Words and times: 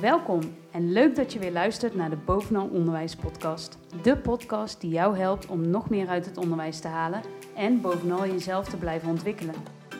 Welkom 0.00 0.40
en 0.70 0.92
leuk 0.92 1.16
dat 1.16 1.32
je 1.32 1.38
weer 1.38 1.52
luistert 1.52 1.94
naar 1.94 2.10
de 2.10 2.16
Bovenal 2.16 2.66
Onderwijs 2.66 3.16
podcast. 3.16 3.78
De 4.02 4.16
podcast 4.16 4.80
die 4.80 4.90
jou 4.90 5.18
helpt 5.18 5.46
om 5.46 5.70
nog 5.70 5.90
meer 5.90 6.08
uit 6.08 6.24
het 6.24 6.36
onderwijs 6.36 6.80
te 6.80 6.88
halen 6.88 7.22
en 7.56 7.80
bovenal 7.80 8.26
jezelf 8.26 8.68
te 8.68 8.76
blijven 8.76 9.08
ontwikkelen. 9.08 9.54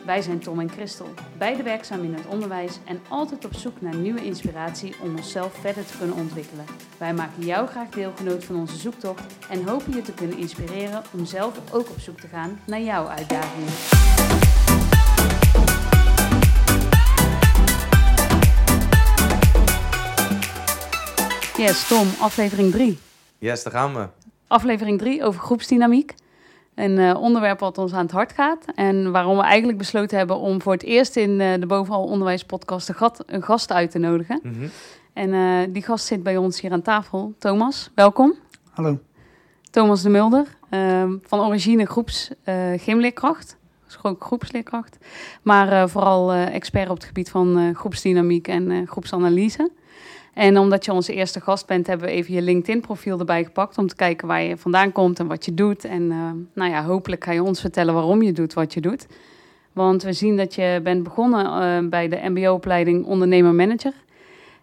Wij 0.05 0.21
zijn 0.21 0.39
Tom 0.39 0.59
en 0.59 0.69
Christel, 0.69 1.07
beide 1.37 1.63
werkzaam 1.63 2.03
in 2.03 2.13
het 2.13 2.27
onderwijs 2.27 2.79
en 2.85 2.99
altijd 3.07 3.45
op 3.45 3.53
zoek 3.53 3.81
naar 3.81 3.95
nieuwe 3.95 4.25
inspiratie 4.25 4.95
om 5.03 5.15
onszelf 5.15 5.53
verder 5.53 5.85
te 5.85 5.97
kunnen 5.97 6.15
ontwikkelen. 6.15 6.65
Wij 6.97 7.13
maken 7.13 7.45
jou 7.45 7.67
graag 7.67 7.89
deelgenoot 7.89 8.43
van 8.43 8.55
onze 8.55 8.77
zoektocht 8.77 9.35
en 9.49 9.67
hopen 9.67 9.93
je 9.95 10.01
te 10.01 10.13
kunnen 10.13 10.37
inspireren 10.37 11.01
om 11.13 11.25
zelf 11.25 11.73
ook 11.73 11.89
op 11.89 11.99
zoek 11.99 12.19
te 12.19 12.27
gaan 12.27 12.59
naar 12.65 12.81
jouw 12.81 13.07
uitdagingen. 13.07 14.38
Yes, 21.59 21.87
Tom, 21.87 22.07
aflevering 22.19 22.71
3. 22.71 22.97
Yes, 23.37 23.63
daar 23.63 23.73
gaan 23.73 23.93
we. 23.93 24.07
Aflevering 24.47 24.97
3 24.99 25.23
over 25.23 25.41
groepsdynamiek. 25.41 26.15
Een 26.75 26.97
uh, 26.97 27.21
onderwerp 27.21 27.59
wat 27.59 27.77
ons 27.77 27.93
aan 27.93 28.01
het 28.01 28.11
hart 28.11 28.33
gaat. 28.33 28.65
En 28.75 29.11
waarom 29.11 29.37
we 29.37 29.43
eigenlijk 29.43 29.77
besloten 29.77 30.17
hebben 30.17 30.37
om 30.37 30.61
voor 30.61 30.73
het 30.73 30.83
eerst 30.83 31.15
in 31.15 31.29
uh, 31.29 31.53
de 31.59 31.65
Bovenal 31.65 32.03
Onderwijs 32.03 32.43
podcast 32.43 32.89
een, 32.89 32.95
gat, 32.95 33.23
een 33.25 33.43
gast 33.43 33.71
uit 33.71 33.91
te 33.91 33.97
nodigen. 33.97 34.39
Mhm. 34.43 34.67
En 35.13 35.29
uh, 35.29 35.73
die 35.73 35.83
gast 35.83 36.05
zit 36.05 36.23
bij 36.23 36.37
ons 36.37 36.61
hier 36.61 36.71
aan 36.71 36.81
tafel. 36.81 37.33
Thomas, 37.37 37.91
welkom. 37.95 38.33
Hallo. 38.69 38.99
Thomas 39.69 40.01
de 40.01 40.09
Mulder, 40.09 40.45
ehm, 40.69 41.15
van 41.23 41.39
origine 41.39 41.85
groeps 41.85 42.31
gymleerkracht. 42.77 43.57
Dus 43.85 43.97
ook 44.01 44.23
groepsleerkracht. 44.23 44.97
Maar 45.41 45.89
vooral 45.89 46.33
expert 46.33 46.89
op 46.89 46.95
het 46.95 47.05
gebied 47.05 47.29
van 47.29 47.75
groepsdynamiek 47.75 48.47
en 48.47 48.87
groepsanalyse. 48.87 49.71
En 50.39 50.57
omdat 50.57 50.85
je 50.85 50.93
onze 50.93 51.13
eerste 51.13 51.41
gast 51.41 51.65
bent, 51.67 51.87
hebben 51.87 52.07
we 52.07 52.13
even 52.13 52.33
je 52.33 52.41
LinkedIn-profiel 52.41 53.19
erbij 53.19 53.43
gepakt. 53.43 53.77
Om 53.77 53.87
te 53.87 53.95
kijken 53.95 54.27
waar 54.27 54.41
je 54.41 54.57
vandaan 54.57 54.91
komt 54.91 55.19
en 55.19 55.27
wat 55.27 55.45
je 55.45 55.53
doet. 55.53 55.85
En 55.85 56.01
uh, 56.01 56.31
nou 56.53 56.71
ja, 56.71 56.83
hopelijk 56.83 57.23
ga 57.23 57.31
je 57.31 57.43
ons 57.43 57.61
vertellen 57.61 57.93
waarom 57.93 58.21
je 58.21 58.31
doet 58.31 58.53
wat 58.53 58.73
je 58.73 58.81
doet. 58.81 59.07
Want 59.73 60.03
we 60.03 60.13
zien 60.13 60.37
dat 60.37 60.55
je 60.55 60.79
bent 60.83 61.03
begonnen 61.03 61.45
uh, 61.45 61.89
bij 61.89 62.07
de 62.07 62.19
MBO-opleiding 62.23 63.05
ondernemer-manager. 63.05 63.93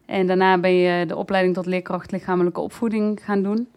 En 0.06 0.26
daarna 0.26 0.58
ben 0.58 0.74
je 0.74 1.06
de 1.06 1.16
opleiding 1.16 1.54
tot 1.54 1.66
leerkracht 1.66 2.12
lichamelijke 2.12 2.60
opvoeding 2.60 3.20
gaan 3.24 3.42
doen. 3.42 3.68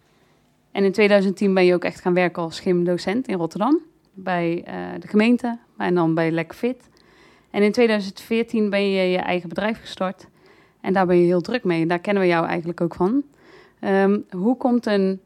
En 0.72 0.84
in 0.84 0.92
2010 0.92 1.54
ben 1.54 1.64
je 1.64 1.74
ook 1.74 1.84
echt 1.84 2.00
gaan 2.00 2.14
werken 2.14 2.42
als 2.42 2.60
gymdocent 2.60 3.28
in 3.28 3.36
Rotterdam. 3.36 3.80
Bij 4.12 4.64
uh, 4.68 4.74
de 5.00 5.08
gemeente 5.08 5.58
en 5.76 5.94
dan 5.94 6.14
bij 6.14 6.30
Lekker 6.30 6.56
Fit. 6.56 6.88
En 7.50 7.62
in 7.62 7.72
2014 7.72 8.70
ben 8.70 8.90
je 8.90 9.10
je 9.10 9.18
eigen 9.18 9.48
bedrijf 9.48 9.80
gestart. 9.80 10.26
En 10.80 10.92
daar 10.92 11.06
ben 11.06 11.16
je 11.16 11.24
heel 11.24 11.40
druk 11.40 11.64
mee. 11.64 11.86
Daar 11.86 11.98
kennen 11.98 12.22
we 12.22 12.28
jou 12.28 12.46
eigenlijk 12.46 12.80
ook 12.80 12.94
van. 12.94 13.22
Um, 13.80 14.24
hoe 14.30 14.56
komt 14.56 14.86
een 14.86 15.20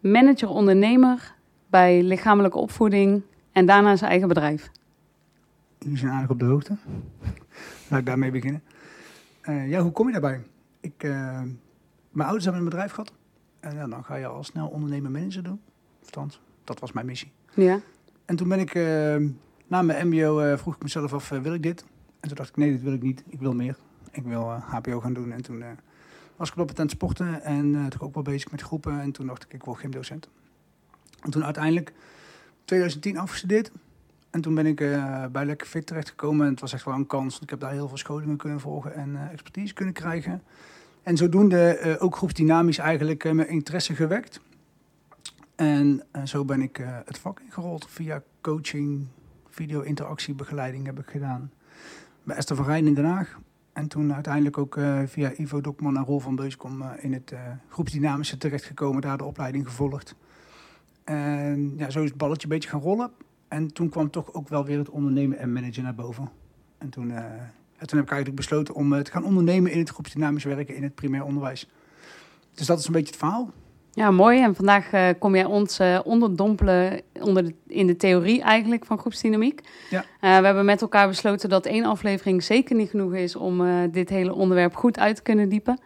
manager-ondernemer 0.00 1.34
bij 1.70 2.02
lichamelijke 2.02 2.58
opvoeding 2.58 3.22
en 3.52 3.66
daarna 3.66 3.96
zijn 3.96 4.10
eigen 4.10 4.28
bedrijf? 4.28 4.70
Jullie 5.78 5.98
zijn 5.98 6.12
aardig 6.12 6.30
op 6.30 6.38
de 6.38 6.44
hoogte. 6.44 6.76
Laat 7.88 8.00
ik 8.00 8.06
daarmee 8.06 8.30
beginnen. 8.30 8.62
Uh, 9.48 9.68
ja, 9.68 9.80
hoe 9.80 9.92
kom 9.92 10.06
je 10.06 10.12
daarbij? 10.12 10.42
Ik, 10.80 11.02
uh, 11.02 11.40
mijn 12.10 12.28
ouders 12.28 12.44
hebben 12.44 12.62
een 12.62 12.68
bedrijf 12.68 12.90
gehad. 12.90 13.12
En 13.60 13.74
ja, 13.74 13.86
dan 13.86 14.04
ga 14.04 14.14
je 14.14 14.26
al 14.26 14.44
snel 14.44 14.68
ondernemer-manager 14.68 15.42
doen. 15.42 15.60
Althans, 16.04 16.40
dat 16.64 16.80
was 16.80 16.92
mijn 16.92 17.06
missie. 17.06 17.32
Ja. 17.54 17.80
En 18.24 18.36
toen 18.36 18.48
ben 18.48 18.60
ik, 18.60 18.74
uh, 18.74 19.16
na 19.66 19.82
mijn 19.82 20.08
mbo, 20.08 20.56
vroeg 20.56 20.74
ik 20.74 20.82
mezelf 20.82 21.14
af, 21.14 21.28
wil 21.28 21.54
ik 21.54 21.62
dit? 21.62 21.84
En 22.20 22.28
toen 22.28 22.36
dacht 22.36 22.48
ik, 22.48 22.56
nee, 22.56 22.70
dit 22.70 22.82
wil 22.82 22.92
ik 22.92 23.02
niet. 23.02 23.24
Ik 23.28 23.40
wil 23.40 23.54
meer 23.54 23.76
ik 24.16 24.24
wil 24.24 24.50
HBO 24.50 24.96
eh, 24.96 25.02
gaan 25.02 25.12
doen. 25.12 25.32
En 25.32 25.42
toen 25.42 25.58
uh, 25.58 25.66
was 26.36 26.50
ik 26.50 26.56
op 26.56 26.68
het 26.68 26.78
aan 26.78 26.84
het 26.84 26.94
sporten 26.94 27.42
en 27.42 27.66
uh, 27.74 27.86
toen 27.86 28.00
ook 28.00 28.14
wel 28.14 28.22
bezig 28.22 28.50
met 28.50 28.62
groepen. 28.62 29.00
En 29.00 29.12
toen 29.12 29.26
dacht 29.26 29.44
ik, 29.44 29.52
ik 29.52 29.64
word 29.64 29.78
gymdocent. 29.78 30.28
En 31.20 31.30
toen 31.30 31.44
uiteindelijk 31.44 31.92
2010 32.64 33.18
afgestudeerd. 33.18 33.70
En 34.30 34.40
toen 34.40 34.54
ben 34.54 34.66
ik 34.66 34.76
bij 35.32 35.44
Lekker 35.44 35.66
Fit 35.66 35.86
terechtgekomen. 35.86 36.46
En 36.46 36.52
het 36.52 36.60
was 36.60 36.72
echt 36.72 36.84
wel 36.84 36.94
een 36.94 37.06
kans. 37.06 37.40
Ik 37.40 37.50
heb 37.50 37.60
daar 37.60 37.70
heel 37.70 37.88
veel 37.88 37.96
scholingen 37.96 38.36
kunnen 38.36 38.60
volgen 38.60 38.94
en 38.94 39.30
expertise 39.30 39.74
kunnen 39.74 39.94
krijgen. 39.94 40.42
En 41.02 41.16
zodoende 41.16 41.96
ook 42.00 42.16
groepsdynamisch 42.16 42.78
eigenlijk 42.78 43.32
mijn 43.32 43.48
interesse 43.48 43.94
gewekt. 43.94 44.40
En 45.54 46.02
zo 46.24 46.44
ben 46.44 46.62
ik 46.62 46.80
het 47.04 47.18
vak 47.18 47.40
ingerold 47.40 47.86
via 47.88 48.22
coaching, 48.40 49.06
video-interactie, 49.48 50.34
begeleiding 50.34 50.86
heb 50.86 50.98
ik 50.98 51.10
gedaan. 51.10 51.50
Bij 52.22 52.36
Esther 52.36 52.56
van 52.56 52.64
Rijn 52.64 52.86
in 52.86 52.94
Den 52.94 53.04
Haag. 53.04 53.38
En 53.76 53.88
toen 53.88 54.14
uiteindelijk 54.14 54.58
ook 54.58 54.76
uh, 54.76 55.00
via 55.06 55.32
Ivo 55.36 55.60
Dokman 55.60 55.96
en 55.96 56.04
Rol 56.04 56.20
van 56.20 56.36
Beuskom 56.36 56.82
uh, 56.82 56.90
in 57.00 57.12
het 57.12 57.30
uh, 57.32 57.40
groepsdynamische 57.68 58.38
terechtgekomen, 58.38 59.00
daar 59.00 59.18
de 59.18 59.24
opleiding 59.24 59.66
gevolgd. 59.66 60.14
En 61.04 61.74
ja, 61.76 61.90
zo 61.90 62.02
is 62.02 62.08
het 62.08 62.18
balletje 62.18 62.42
een 62.42 62.52
beetje 62.52 62.68
gaan 62.68 62.80
rollen. 62.80 63.10
En 63.48 63.72
toen 63.72 63.88
kwam 63.88 64.10
toch 64.10 64.32
ook 64.32 64.48
wel 64.48 64.64
weer 64.64 64.78
het 64.78 64.88
ondernemen 64.88 65.38
en 65.38 65.52
managen 65.52 65.82
naar 65.82 65.94
boven. 65.94 66.28
En 66.78 66.88
toen, 66.88 67.10
en 67.10 67.86
toen 67.86 67.98
heb 67.98 68.06
ik 68.06 68.12
eigenlijk 68.12 68.34
besloten 68.34 68.74
om 68.74 69.02
te 69.02 69.10
gaan 69.10 69.24
ondernemen 69.24 69.72
in 69.72 69.78
het 69.78 69.90
groepsdynamisch 69.90 70.44
werken 70.44 70.76
in 70.76 70.82
het 70.82 70.94
primair 70.94 71.24
onderwijs. 71.24 71.70
Dus 72.54 72.66
dat 72.66 72.78
is 72.78 72.86
een 72.86 72.92
beetje 72.92 73.10
het 73.10 73.18
verhaal. 73.18 73.50
Ja, 73.96 74.10
mooi. 74.10 74.42
En 74.42 74.54
vandaag 74.54 74.92
uh, 74.92 75.08
kom 75.18 75.34
jij 75.34 75.44
ons 75.44 75.80
uh, 75.80 75.98
onderdompelen 76.04 77.00
onder 77.20 77.44
de, 77.44 77.54
in 77.66 77.86
de 77.86 77.96
theorie 77.96 78.42
eigenlijk 78.42 78.84
van 78.84 78.98
groepsdynamiek. 78.98 79.60
Ja. 79.90 79.98
Uh, 80.00 80.38
we 80.38 80.44
hebben 80.44 80.64
met 80.64 80.82
elkaar 80.82 81.08
besloten 81.08 81.48
dat 81.48 81.66
één 81.66 81.84
aflevering 81.84 82.42
zeker 82.42 82.76
niet 82.76 82.90
genoeg 82.90 83.14
is 83.14 83.36
om 83.36 83.62
dit 83.90 84.08
hele 84.08 84.34
onderwerp 84.34 84.74
goed 84.74 84.98
uit 84.98 85.16
te 85.16 85.22
kunnen 85.22 85.48
diepen. 85.48 85.78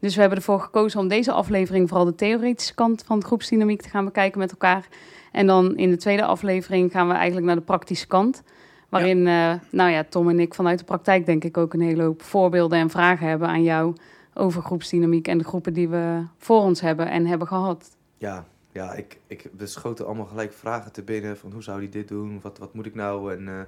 Dus 0.00 0.14
we 0.14 0.20
hebben 0.20 0.38
ervoor 0.38 0.60
gekozen 0.60 1.00
om 1.00 1.08
deze 1.08 1.32
aflevering 1.32 1.88
vooral 1.88 2.06
de 2.06 2.14
theoretische 2.14 2.74
kant 2.74 3.02
van 3.06 3.24
groepsdynamiek 3.24 3.82
te 3.82 3.88
gaan 3.88 4.04
bekijken 4.04 4.38
met 4.38 4.50
elkaar. 4.50 4.88
En 5.32 5.46
dan 5.46 5.76
in 5.76 5.90
de 5.90 5.96
tweede 5.96 6.24
aflevering 6.24 6.92
gaan 6.92 7.08
we 7.08 7.14
eigenlijk 7.14 7.46
naar 7.46 7.56
de 7.56 7.62
praktische 7.62 8.06
kant. 8.06 8.42
Waarin, 8.88 9.18
ja. 9.18 9.60
nou 9.70 9.90
ja, 9.90 10.04
Tom 10.08 10.28
en 10.28 10.40
ik 10.40 10.54
vanuit 10.54 10.78
de 10.78 10.84
praktijk 10.84 11.26
denk 11.26 11.44
ik 11.44 11.56
ook 11.56 11.74
een 11.74 11.80
hele 11.80 12.02
hoop 12.02 12.22
voorbeelden 12.22 12.78
en 12.78 12.90
vragen 12.90 13.28
hebben 13.28 13.48
aan 13.48 13.62
jou 13.62 13.94
over 14.34 14.62
groepsdynamiek 14.62 15.28
en 15.28 15.38
de 15.38 15.44
groepen 15.44 15.72
die 15.72 15.88
we 15.88 16.24
voor 16.38 16.60
ons 16.60 16.80
hebben 16.80 17.10
en 17.10 17.26
hebben 17.26 17.46
gehad. 17.46 17.96
Ja, 18.18 18.46
ja 18.72 18.92
ik, 18.92 19.18
ik 19.26 19.50
beschoten 19.52 20.06
allemaal 20.06 20.26
gelijk 20.26 20.52
vragen 20.52 20.92
te 20.92 21.02
binnen 21.02 21.36
van 21.36 21.52
hoe 21.52 21.62
zou 21.62 21.80
die 21.80 21.88
dit 21.88 22.08
doen, 22.08 22.40
wat, 22.40 22.58
wat 22.58 22.74
moet 22.74 22.86
ik 22.86 22.94
nou 22.94 23.34
en 23.34 23.46
uh, 23.46 23.60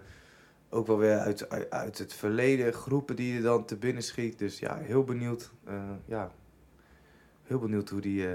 ook 0.69 0.87
wel 0.87 0.99
weer 0.99 1.19
uit, 1.19 1.51
uit, 1.51 1.71
uit, 1.71 1.99
het 1.99 2.15
verleden 2.15 2.73
groepen 2.73 3.17
die 3.17 3.35
je 3.35 3.41
dan 3.41 3.65
te 3.65 3.77
binnen 3.77 4.03
schiet. 4.03 4.39
Dus 4.39 4.59
ja, 4.59 4.77
heel 4.77 5.05
benieuwd, 5.05 5.51
uh, 5.69 5.75
ja, 6.05 6.31
heel 7.43 7.59
benieuwd 7.59 7.89
hoe 7.89 8.01
die, 8.01 8.23
uh, 8.23 8.35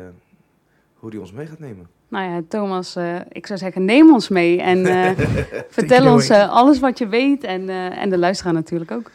hoe 0.94 1.09
die 1.09 1.19
ons 1.19 1.31
mee 1.31 1.46
gaat 1.46 1.59
nemen. 1.59 1.90
Nou 2.08 2.31
ja, 2.31 2.42
Thomas, 2.48 2.96
ik 3.30 3.48
zou 3.48 3.59
zeggen, 3.59 3.86
neem 3.86 4.13
ons 4.13 4.30
mee 4.30 4.62
en 4.62 4.86
vertel 5.69 6.13
ons 6.13 6.30
alles 6.30 6.80
wat 6.80 6.98
je 6.98 7.08
weet 7.08 7.44
en, 7.44 7.69
en 7.69 8.09
de 8.09 8.18
luisteraar 8.18 8.53
natuurlijk 8.53 8.92
ook. 8.92 9.12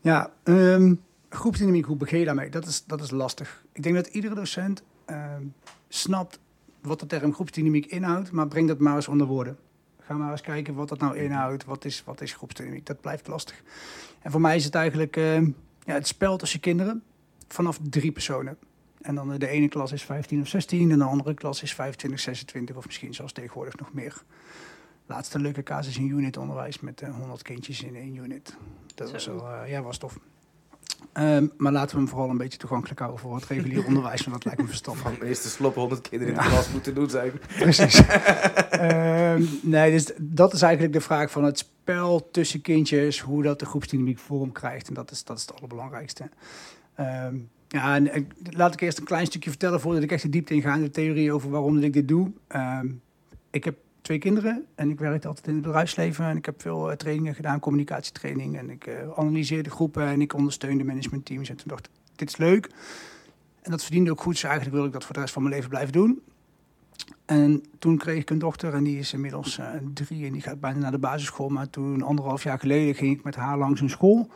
Ja, 0.00 0.30
um, 0.44 1.00
groepsdynamiek, 1.28 1.84
hoe 1.84 1.96
begin 1.96 2.18
je 2.18 2.24
daarmee? 2.24 2.50
Dat 2.50 2.66
is, 2.66 2.84
dat 2.84 3.00
is 3.00 3.10
lastig. 3.10 3.64
Ik 3.72 3.82
denk 3.82 3.94
dat 3.94 4.06
iedere 4.06 4.34
docent 4.34 4.82
uh, 5.06 5.34
snapt 5.88 6.38
wat 6.80 7.00
de 7.00 7.06
term 7.06 7.34
groepsdynamiek 7.34 7.86
inhoudt, 7.86 8.30
maar 8.30 8.48
breng 8.48 8.68
dat 8.68 8.78
maar 8.78 8.94
eens 8.94 9.08
onder 9.08 9.26
woorden. 9.26 9.58
Ga 10.00 10.14
maar 10.14 10.30
eens 10.30 10.40
kijken 10.40 10.74
wat 10.74 10.88
dat 10.88 10.98
nou 10.98 11.16
inhoudt. 11.16 11.64
Wat 11.64 11.84
is, 11.84 12.02
wat 12.04 12.20
is 12.20 12.32
groepsdynamiek? 12.32 12.86
Dat 12.86 13.00
blijft 13.00 13.26
lastig. 13.26 13.62
En 14.22 14.30
voor 14.30 14.40
mij 14.40 14.56
is 14.56 14.64
het 14.64 14.74
eigenlijk 14.74 15.16
uh, 15.16 15.40
ja, 15.84 15.94
het 15.94 16.06
spel 16.06 16.36
tussen 16.36 16.60
kinderen 16.60 17.02
vanaf 17.48 17.78
drie 17.82 18.12
personen. 18.12 18.58
En 19.00 19.14
dan 19.14 19.38
de 19.38 19.48
ene 19.48 19.68
klas 19.68 19.92
is 19.92 20.02
15 20.02 20.40
of 20.40 20.48
16 20.48 20.90
en 20.90 20.98
de 20.98 21.04
andere 21.04 21.34
klas 21.34 21.62
is 21.62 21.74
25, 21.74 22.20
26 22.20 22.76
of 22.76 22.86
misschien 22.86 23.14
zelfs 23.14 23.32
tegenwoordig 23.32 23.76
nog 23.76 23.92
meer. 23.92 24.22
Laatste 25.06 25.38
leuke 25.38 25.62
casus 25.62 25.98
in 25.98 26.08
unit 26.08 26.36
onderwijs 26.36 26.80
met 26.80 27.02
uh, 27.02 27.16
100 27.16 27.42
kindjes 27.42 27.82
in 27.82 27.96
één 27.96 28.16
unit. 28.16 28.56
Dat 28.94 29.10
was 29.10 29.26
wel, 29.26 29.48
uh, 29.50 29.70
ja, 29.70 29.82
was 29.82 29.98
tof. 29.98 30.18
Um, 31.18 31.52
maar 31.56 31.72
laten 31.72 31.94
we 31.94 32.02
hem 32.02 32.10
vooral 32.10 32.30
een 32.30 32.36
beetje 32.36 32.58
toegankelijk 32.58 32.98
houden 32.98 33.20
voor 33.20 33.34
het 33.34 33.44
regulier 33.44 33.86
onderwijs, 33.88 34.20
want 34.20 34.32
dat 34.32 34.44
lijkt 34.44 34.60
me 34.60 34.66
verstandig. 34.66 35.18
De 35.18 35.26
eerste 35.26 35.48
slop 35.48 35.74
100 35.74 36.08
kinderen 36.08 36.34
in 36.34 36.40
de 36.40 36.48
klas 36.48 36.72
moeten 36.72 36.94
doen 36.94 37.10
zijn. 37.10 37.32
Precies. 37.58 38.02
um, 38.80 39.48
nee, 39.62 39.90
dus 39.90 40.10
dat 40.18 40.52
is 40.52 40.62
eigenlijk 40.62 40.92
de 40.92 41.00
vraag 41.00 41.30
van 41.30 41.44
het 41.44 41.58
spel 41.58 42.28
tussen 42.30 42.60
kindjes, 42.60 43.20
hoe 43.20 43.42
dat 43.42 43.58
de 43.58 43.66
groepsdynamiek 43.66 44.18
vorm 44.18 44.52
krijgt. 44.52 44.88
En 44.88 44.94
dat 44.94 45.10
is, 45.10 45.24
dat 45.24 45.36
is 45.36 45.42
het 45.42 45.54
allerbelangrijkste. 45.54 46.28
Um, 47.00 47.50
ja, 47.68 47.94
en, 47.94 48.12
en, 48.12 48.28
laat 48.50 48.72
ik 48.72 48.80
eerst 48.80 48.98
een 48.98 49.04
klein 49.04 49.26
stukje 49.26 49.50
vertellen 49.50 49.80
voordat 49.80 50.02
ik 50.02 50.12
echt 50.12 50.22
de 50.22 50.28
diepte 50.28 50.54
inga 50.54 50.74
in 50.74 50.82
de 50.82 50.90
theorie 50.90 51.32
over 51.32 51.50
waarom 51.50 51.78
ik 51.78 51.92
dit 51.92 52.08
doe. 52.08 52.32
ik 53.50 53.64
heb 53.64 53.76
twee 54.06 54.18
kinderen 54.18 54.66
en 54.74 54.90
ik 54.90 54.98
werkte 54.98 55.28
altijd 55.28 55.46
in 55.46 55.54
het 55.54 55.62
bedrijfsleven. 55.62 56.24
En 56.24 56.36
ik 56.36 56.44
heb 56.44 56.62
veel 56.62 56.90
uh, 56.90 56.96
trainingen 56.96 57.34
gedaan, 57.34 57.60
communicatietraining. 57.60 58.58
En 58.58 58.70
ik 58.70 58.86
uh, 58.86 58.94
analyseerde 59.16 59.70
groepen 59.70 60.06
en 60.06 60.20
ik 60.20 60.34
ondersteunde 60.34 60.84
managementteams. 60.84 61.48
En 61.48 61.56
toen 61.56 61.68
dacht 61.68 61.86
ik, 61.86 61.92
dit 62.16 62.28
is 62.28 62.36
leuk. 62.36 62.70
En 63.62 63.70
dat 63.70 63.82
verdiende 63.82 64.10
ook 64.10 64.20
goed, 64.20 64.32
dus 64.32 64.42
eigenlijk 64.42 64.76
wil 64.76 64.84
ik 64.84 64.92
dat 64.92 65.04
voor 65.04 65.14
de 65.14 65.20
rest 65.20 65.32
van 65.32 65.42
mijn 65.42 65.54
leven 65.54 65.70
blijven 65.70 65.92
doen. 65.92 66.22
En 67.24 67.62
toen 67.78 67.96
kreeg 67.96 68.20
ik 68.20 68.30
een 68.30 68.38
dochter 68.38 68.74
en 68.74 68.84
die 68.84 68.98
is 68.98 69.12
inmiddels 69.12 69.58
uh, 69.58 69.68
drie 69.94 70.26
en 70.26 70.32
die 70.32 70.42
gaat 70.42 70.60
bijna 70.60 70.78
naar 70.78 70.90
de 70.90 70.98
basisschool. 70.98 71.48
Maar 71.48 71.70
toen, 71.70 72.02
anderhalf 72.02 72.42
jaar 72.42 72.58
geleden, 72.58 72.94
ging 72.94 73.18
ik 73.18 73.24
met 73.24 73.34
haar 73.34 73.58
langs 73.58 73.80
een 73.80 73.90
school 73.90 74.30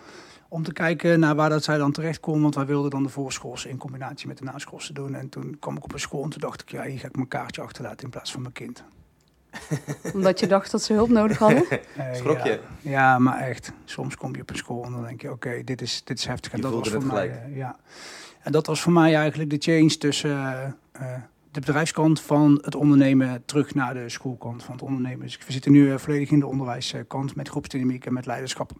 Om 0.49 0.63
te 0.63 0.73
kijken 0.73 1.21
naar 1.21 1.35
waar 1.35 1.51
dat 1.51 1.65
zij 1.65 1.79
dan 1.79 1.93
terecht 1.93 2.21
komen. 2.21 2.43
Want 2.43 2.55
wij 2.55 2.67
wilden 2.67 2.91
dan 2.91 3.03
de 3.03 3.09
voorschools 3.09 3.65
in 3.65 3.77
combinatie 3.77 4.29
met 4.29 4.39
de 4.39 4.45
naschoolse 4.45 4.93
doen. 4.93 5.15
En 5.15 5.29
toen 5.29 5.57
kwam 5.59 5.77
ik 5.77 5.85
op 5.85 5.93
een 5.93 6.01
school 6.01 6.23
en 6.25 6.31
toen 6.31 6.41
dacht 6.41 6.63
ik, 6.63 6.71
ja, 6.71 6.83
hier 6.83 6.99
ga 6.99 7.07
ik 7.07 7.17
mijn 7.17 7.29
kaartje 7.29 7.63
achterlaten 7.63 8.05
in 8.05 8.11
plaats 8.11 8.33
van 8.33 8.43
mijn 8.43 8.55
kind. 8.55 8.85
Omdat 10.15 10.41
je 10.41 10.47
dacht 10.47 10.71
dat 10.71 10.83
ze 10.83 10.93
hulp 10.93 11.09
nodig 11.09 11.39
hadden? 11.39 11.65
Schrok 12.15 12.39
ja. 12.39 12.45
je? 12.45 12.61
Ja, 12.81 13.19
maar 13.19 13.39
echt. 13.41 13.73
Soms 13.85 14.17
kom 14.17 14.35
je 14.35 14.41
op 14.41 14.51
een 14.51 14.57
school 14.57 14.85
en 14.85 14.93
dan 14.93 15.03
denk 15.05 15.23
je, 15.23 15.31
oké, 15.31 15.65
dit, 15.65 15.83
is, 15.83 16.05
dit 16.05 16.19
is 16.19 16.25
heftig. 16.27 16.53
En 16.53 16.57
Je 16.57 16.63
dat 16.63 16.73
was 16.73 16.89
voor 16.89 16.99
het 16.99 17.13
mij, 17.13 17.29
gelijk. 17.29 17.45
eh, 17.45 17.57
ja. 17.57 17.77
En 18.43 18.53
dat 18.53 18.67
was 18.67 18.81
voor 18.81 18.93
mij 18.93 19.15
eigenlijk 19.15 19.51
de 19.51 19.57
change 19.59 19.97
tussen 19.97 20.31
eh, 20.31 20.65
eh, 20.93 21.21
de 21.51 21.61
bedrijfskant 21.61 22.21
van 22.21 22.59
het 22.65 22.75
ondernemen 22.75 23.43
terug 23.45 23.75
naar 23.75 23.95
de 23.95 24.09
schoolkant 24.09 24.63
van 24.63 24.75
het 24.75 24.83
ondernemen. 24.83 25.21
Dus 25.21 25.39
we 25.47 25.53
zitten 25.53 25.73
nu 25.73 25.99
volledig 25.99 26.31
in 26.31 26.39
de 26.41 26.47
onderwijskant 26.47 27.35
met 27.35 27.49
groepsdynamiek 27.49 28.07
en 28.07 28.13
met 28.13 28.27
leiderschap. 28.27 28.73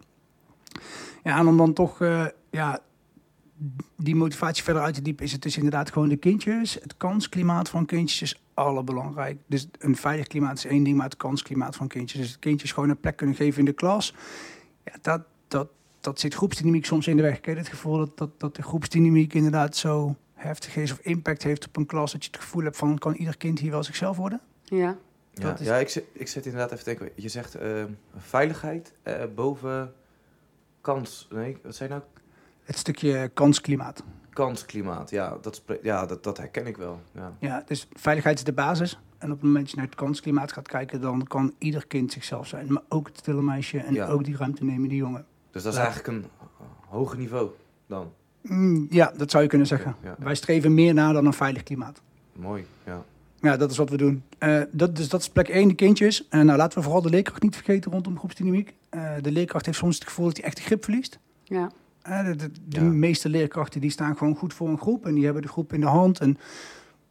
Ja, 1.23 1.37
en 1.37 1.47
om 1.47 1.57
dan 1.57 1.73
toch 1.73 2.01
eh, 2.01 2.25
ja, 2.49 2.79
die 3.95 4.15
motivatie 4.15 4.63
verder 4.63 4.81
uit 4.81 4.93
te 4.93 5.01
diepen, 5.01 5.25
is 5.25 5.31
het 5.31 5.41
dus 5.41 5.55
inderdaad 5.57 5.91
gewoon 5.91 6.09
de 6.09 6.17
kindjes. 6.17 6.73
Het 6.73 6.97
kansklimaat 6.97 7.69
van 7.69 7.85
kindjes 7.85 8.21
is 8.21 8.41
allerbelangrijk. 8.53 9.37
Dus 9.47 9.67
een 9.79 9.95
veilig 9.95 10.27
klimaat 10.27 10.57
is 10.57 10.65
één 10.65 10.83
ding, 10.83 10.95
maar 10.97 11.05
het 11.05 11.17
kansklimaat 11.17 11.75
van 11.75 11.87
kindjes. 11.87 12.21
Dus 12.21 12.29
het 12.31 12.39
kindjes 12.39 12.71
gewoon 12.71 12.89
een 12.89 12.99
plek 12.99 13.15
kunnen 13.15 13.35
geven 13.35 13.59
in 13.59 13.65
de 13.65 13.73
klas. 13.73 14.15
Ja, 14.85 14.93
dat, 15.01 15.21
dat, 15.47 15.69
dat 15.99 16.19
zit 16.19 16.33
groepsdynamiek 16.33 16.85
soms 16.85 17.07
in 17.07 17.15
de 17.15 17.21
weg. 17.21 17.39
Ken 17.39 17.53
je 17.53 17.59
het 17.59 17.67
gevoel 17.69 17.97
dat, 17.97 18.17
dat, 18.17 18.39
dat 18.39 18.55
de 18.55 18.61
groepsdynamiek 18.61 19.33
inderdaad 19.33 19.75
zo 19.75 20.15
heftig 20.33 20.75
is 20.75 20.91
of 20.91 20.99
impact 20.99 21.43
heeft 21.43 21.67
op 21.67 21.77
een 21.77 21.85
klas, 21.85 22.11
dat 22.11 22.23
je 22.25 22.29
het 22.31 22.41
gevoel 22.41 22.63
hebt 22.63 22.77
van, 22.77 22.97
kan 22.97 23.13
ieder 23.15 23.37
kind 23.37 23.59
hier 23.59 23.71
wel 23.71 23.83
zichzelf 23.83 24.17
worden? 24.17 24.39
Ja. 24.63 24.97
Ja, 25.33 25.59
is- 25.59 25.65
ja 25.65 25.75
ik, 25.75 25.89
zit, 25.89 26.03
ik 26.13 26.27
zit 26.27 26.45
inderdaad 26.45 26.71
even 26.71 26.83
te 26.83 26.89
denken. 26.89 27.09
Je 27.15 27.29
zegt 27.29 27.55
ehm, 27.55 27.87
veiligheid 28.17 28.93
eh, 29.03 29.15
boven 29.35 29.93
kans. 30.81 31.27
Nee, 31.31 31.57
wat 31.63 31.75
zei 31.75 31.89
je 31.89 31.95
nou? 31.95 32.07
Het 32.63 32.77
stukje 32.77 33.31
kansklimaat. 33.33 34.03
Kansklimaat. 34.29 35.09
Ja, 35.09 35.37
dat, 35.41 35.61
ja 35.81 36.05
dat, 36.05 36.23
dat 36.23 36.37
herken 36.37 36.67
ik 36.67 36.77
wel. 36.77 36.99
Ja. 37.11 37.33
Ja, 37.39 37.63
dus 37.65 37.87
veiligheid 37.93 38.37
is 38.37 38.43
de 38.43 38.53
basis. 38.53 38.99
En 39.17 39.27
op 39.27 39.35
het 39.35 39.43
moment 39.43 39.61
dat 39.61 39.71
je 39.71 39.77
naar 39.77 39.85
het 39.85 39.95
kansklimaat 39.95 40.51
gaat 40.51 40.67
kijken, 40.67 41.01
dan 41.01 41.27
kan 41.27 41.53
ieder 41.57 41.87
kind 41.87 42.11
zichzelf 42.11 42.47
zijn. 42.47 42.65
Maar 42.73 42.81
ook 42.89 43.07
het 43.07 43.17
stille 43.17 43.41
meisje 43.41 43.77
en 43.77 43.93
Ja. 43.93 44.07
ook 44.07 44.23
die 44.23 44.37
ruimte 44.37 44.63
nemen, 44.63 44.89
die 44.89 44.97
jongen. 44.97 45.25
Dus 45.51 45.63
dat 45.63 45.71
is 45.73 45.77
Ja. 45.79 45.85
eigenlijk 45.85 46.17
een 46.17 46.25
hoger 46.87 47.17
niveau 47.17 47.49
dan. 47.87 48.11
Mm, 48.41 48.87
ja, 48.89 49.13
dat 49.17 49.31
zou 49.31 49.43
je 49.43 49.49
kunnen 49.49 49.67
zeggen. 49.67 49.95
Ja, 50.03 50.09
ja. 50.19 50.23
Wij 50.23 50.35
streven 50.35 50.73
meer 50.73 50.93
naar 50.93 51.13
dan 51.13 51.25
een 51.25 51.33
veilig 51.33 51.63
klimaat. 51.63 52.01
Mooi, 52.33 52.65
ja. 52.85 53.03
Ja, 53.39 53.57
dat 53.57 53.71
is 53.71 53.77
wat 53.77 53.89
we 53.89 53.97
doen. 53.97 54.23
Eh, 54.37 54.61
dat, 54.71 54.95
dus 54.95 55.09
dat 55.09 55.21
is 55.21 55.29
plek 55.29 55.47
1, 55.47 55.67
de 55.67 55.73
kindjes. 55.73 56.27
En 56.29 56.45
nou, 56.45 56.57
laten 56.57 56.77
we 56.77 56.83
vooral 56.83 57.01
de 57.01 57.09
leerkracht 57.09 57.41
niet 57.41 57.55
vergeten 57.55 57.91
rondom 57.91 58.17
groepsdynamiek. 58.17 58.73
Eh, 58.89 59.13
de 59.21 59.31
leerkracht 59.31 59.65
heeft 59.65 59.77
soms 59.77 59.95
het 59.95 60.03
gevoel 60.07 60.25
dat 60.25 60.37
hij 60.37 60.45
echt 60.45 60.57
de 60.57 60.63
grip 60.63 60.83
verliest. 60.83 61.19
Ja. 61.43 61.71
De 62.03 62.35
de, 62.35 62.49
de 62.65 62.79
Ja. 62.79 62.81
meeste 62.81 63.29
leerkrachten 63.29 63.81
die 63.81 63.89
staan 63.91 64.17
gewoon 64.17 64.35
goed 64.35 64.53
voor 64.53 64.69
een 64.69 64.77
groep 64.79 65.05
en 65.05 65.13
die 65.13 65.23
hebben 65.23 65.41
de 65.41 65.47
groep 65.47 65.73
in 65.73 65.79
de 65.81 65.87
hand. 65.87 66.19
En, 66.19 66.37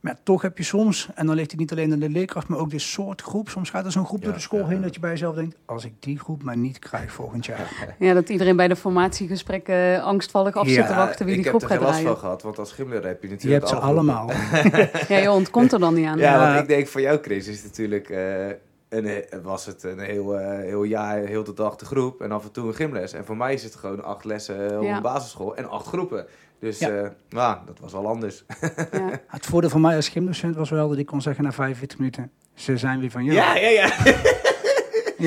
maar 0.00 0.16
toch 0.22 0.42
heb 0.42 0.58
je 0.58 0.64
soms, 0.64 1.08
en 1.14 1.26
dan 1.26 1.34
ligt 1.34 1.50
het 1.50 1.60
niet 1.60 1.72
alleen 1.72 1.92
aan 1.92 1.98
de 1.98 2.08
leerkracht, 2.10 2.48
maar 2.48 2.58
ook 2.58 2.70
de 2.70 2.78
soort 2.78 3.22
groep. 3.22 3.48
Soms 3.48 3.70
gaat 3.70 3.84
er 3.84 3.92
zo'n 3.92 4.06
groep 4.06 4.18
Ja, 4.20 4.24
door 4.24 4.34
de 4.34 4.40
school 4.40 4.60
ja, 4.60 4.66
heen 4.66 4.76
ja. 4.76 4.82
dat 4.82 4.94
je 4.94 5.00
bij 5.00 5.10
jezelf 5.10 5.34
denkt, 5.34 5.56
als 5.64 5.84
ik 5.84 5.92
die 5.98 6.18
groep 6.18 6.42
maar 6.42 6.56
niet 6.56 6.78
krijg 6.78 7.12
volgend 7.12 7.46
jaar. 7.46 7.72
ja, 7.98 8.14
dat 8.14 8.28
iedereen 8.28 8.56
bij 8.56 8.68
de 8.68 8.76
formatiegesprekken 8.76 9.94
eh, 9.96 10.04
angstvallig 10.04 10.54
af 10.54 10.66
zit 10.66 10.76
Ja, 10.76 10.86
te 10.86 10.94
wachten 10.94 11.26
wie 11.26 11.34
ik 11.36 11.42
die 11.42 11.50
heb 11.52 11.60
groep 11.60 11.70
er 11.70 11.76
gaat 11.76 11.76
geen 11.78 11.86
last 11.86 11.94
van 11.96 12.04
draaien. 12.04 12.20
gehad, 12.20 12.42
want 12.42 12.58
als 12.58 12.72
gymleraar 12.72 13.08
heb 13.08 13.22
je 13.22 13.28
Je 13.28 13.34
natuurlijk 13.34 13.62
hebt 13.64 13.74
ze 13.82 13.86
allemaal. 13.86 14.30
Ja, 15.08 15.16
je 15.16 15.30
ontkomt 15.30 15.72
er 15.72 15.78
dan 15.78 15.94
niet 15.94 16.06
aan. 16.06 16.18
Ja, 16.18 16.32
Ja. 16.32 16.48
want 16.48 16.60
ik 16.62 16.68
denk 16.68 16.86
voor 16.86 17.00
jou, 17.00 17.18
Chris, 17.22 17.48
is 17.48 17.56
het 17.56 17.64
natuurlijk... 17.64 18.08
eh, 18.08 18.46
een, 18.90 19.04
he- 19.04 19.24
was 19.42 19.66
het 19.66 19.82
een 19.82 19.98
heel, 19.98 20.38
eh, 20.38 20.58
heel 20.58 20.82
jaar, 20.82 21.16
heel 21.18 21.44
de 21.44 21.54
dag 21.54 21.76
de 21.76 21.84
groep 21.84 22.20
en 22.20 22.32
af 22.32 22.44
en 22.44 22.50
toe 22.50 22.66
een 22.68 22.74
gymles. 22.74 23.12
En 23.12 23.24
voor 23.24 23.36
mij 23.36 23.54
is 23.54 23.62
het 23.62 23.74
gewoon 23.74 24.04
acht 24.04 24.24
lessen 24.24 24.78
op 24.78 24.84
Ja. 24.84 24.96
een 24.96 25.02
basisschool 25.02 25.56
en 25.56 25.68
acht 25.70 25.86
groepen. 25.86 26.26
Dus 26.60 26.78
Ja. 26.78 26.88
ja, 26.88 27.12
nou, 27.28 27.56
dat 27.66 27.78
was 27.80 27.92
al 27.94 28.06
anders. 28.06 28.44
Ja. 28.92 29.20
Het 29.26 29.46
voordeel 29.46 29.70
van 29.70 29.80
mij 29.80 29.96
als 29.96 30.08
gymdocent 30.08 30.56
was 30.56 30.70
wel 30.70 30.88
dat 30.88 30.98
ik 30.98 31.06
kon 31.06 31.22
zeggen 31.22 31.44
na 31.44 31.52
45 31.52 31.98
minuten, 31.98 32.30
ze 32.54 32.76
zijn 32.76 33.00
weer 33.00 33.10
van 33.10 33.24
jou. 33.24 33.36
Ja, 33.36 33.56
ja, 33.56 33.68
ja. 33.68 33.92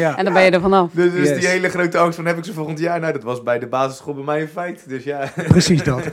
ja. 0.02 0.18
En 0.18 0.24
dan 0.26 0.34
ben 0.34 0.44
je 0.44 0.52
er 0.52 0.62
vanaf. 0.62 0.92
Dus, 0.92 1.12
dus 1.12 1.30
Yes. 1.30 1.40
die 1.40 1.48
hele 1.48 1.70
grote 1.70 1.98
angst 1.98 2.16
van 2.16 2.26
heb 2.26 2.38
ik 2.38 2.46
ze 2.46 2.54
volgend 2.54 2.80
jaar? 2.80 3.00
Nou, 3.00 3.14
dat 3.14 3.24
was 3.24 3.44
bij 3.44 3.60
de 3.60 3.68
basisschool 3.68 4.14
bij 4.14 4.24
mij 4.24 4.42
een 4.42 4.48
feit. 4.48 4.90
Dus 4.90 5.04
ja. 5.04 5.32
Precies 5.48 5.84
dat. 5.84 6.02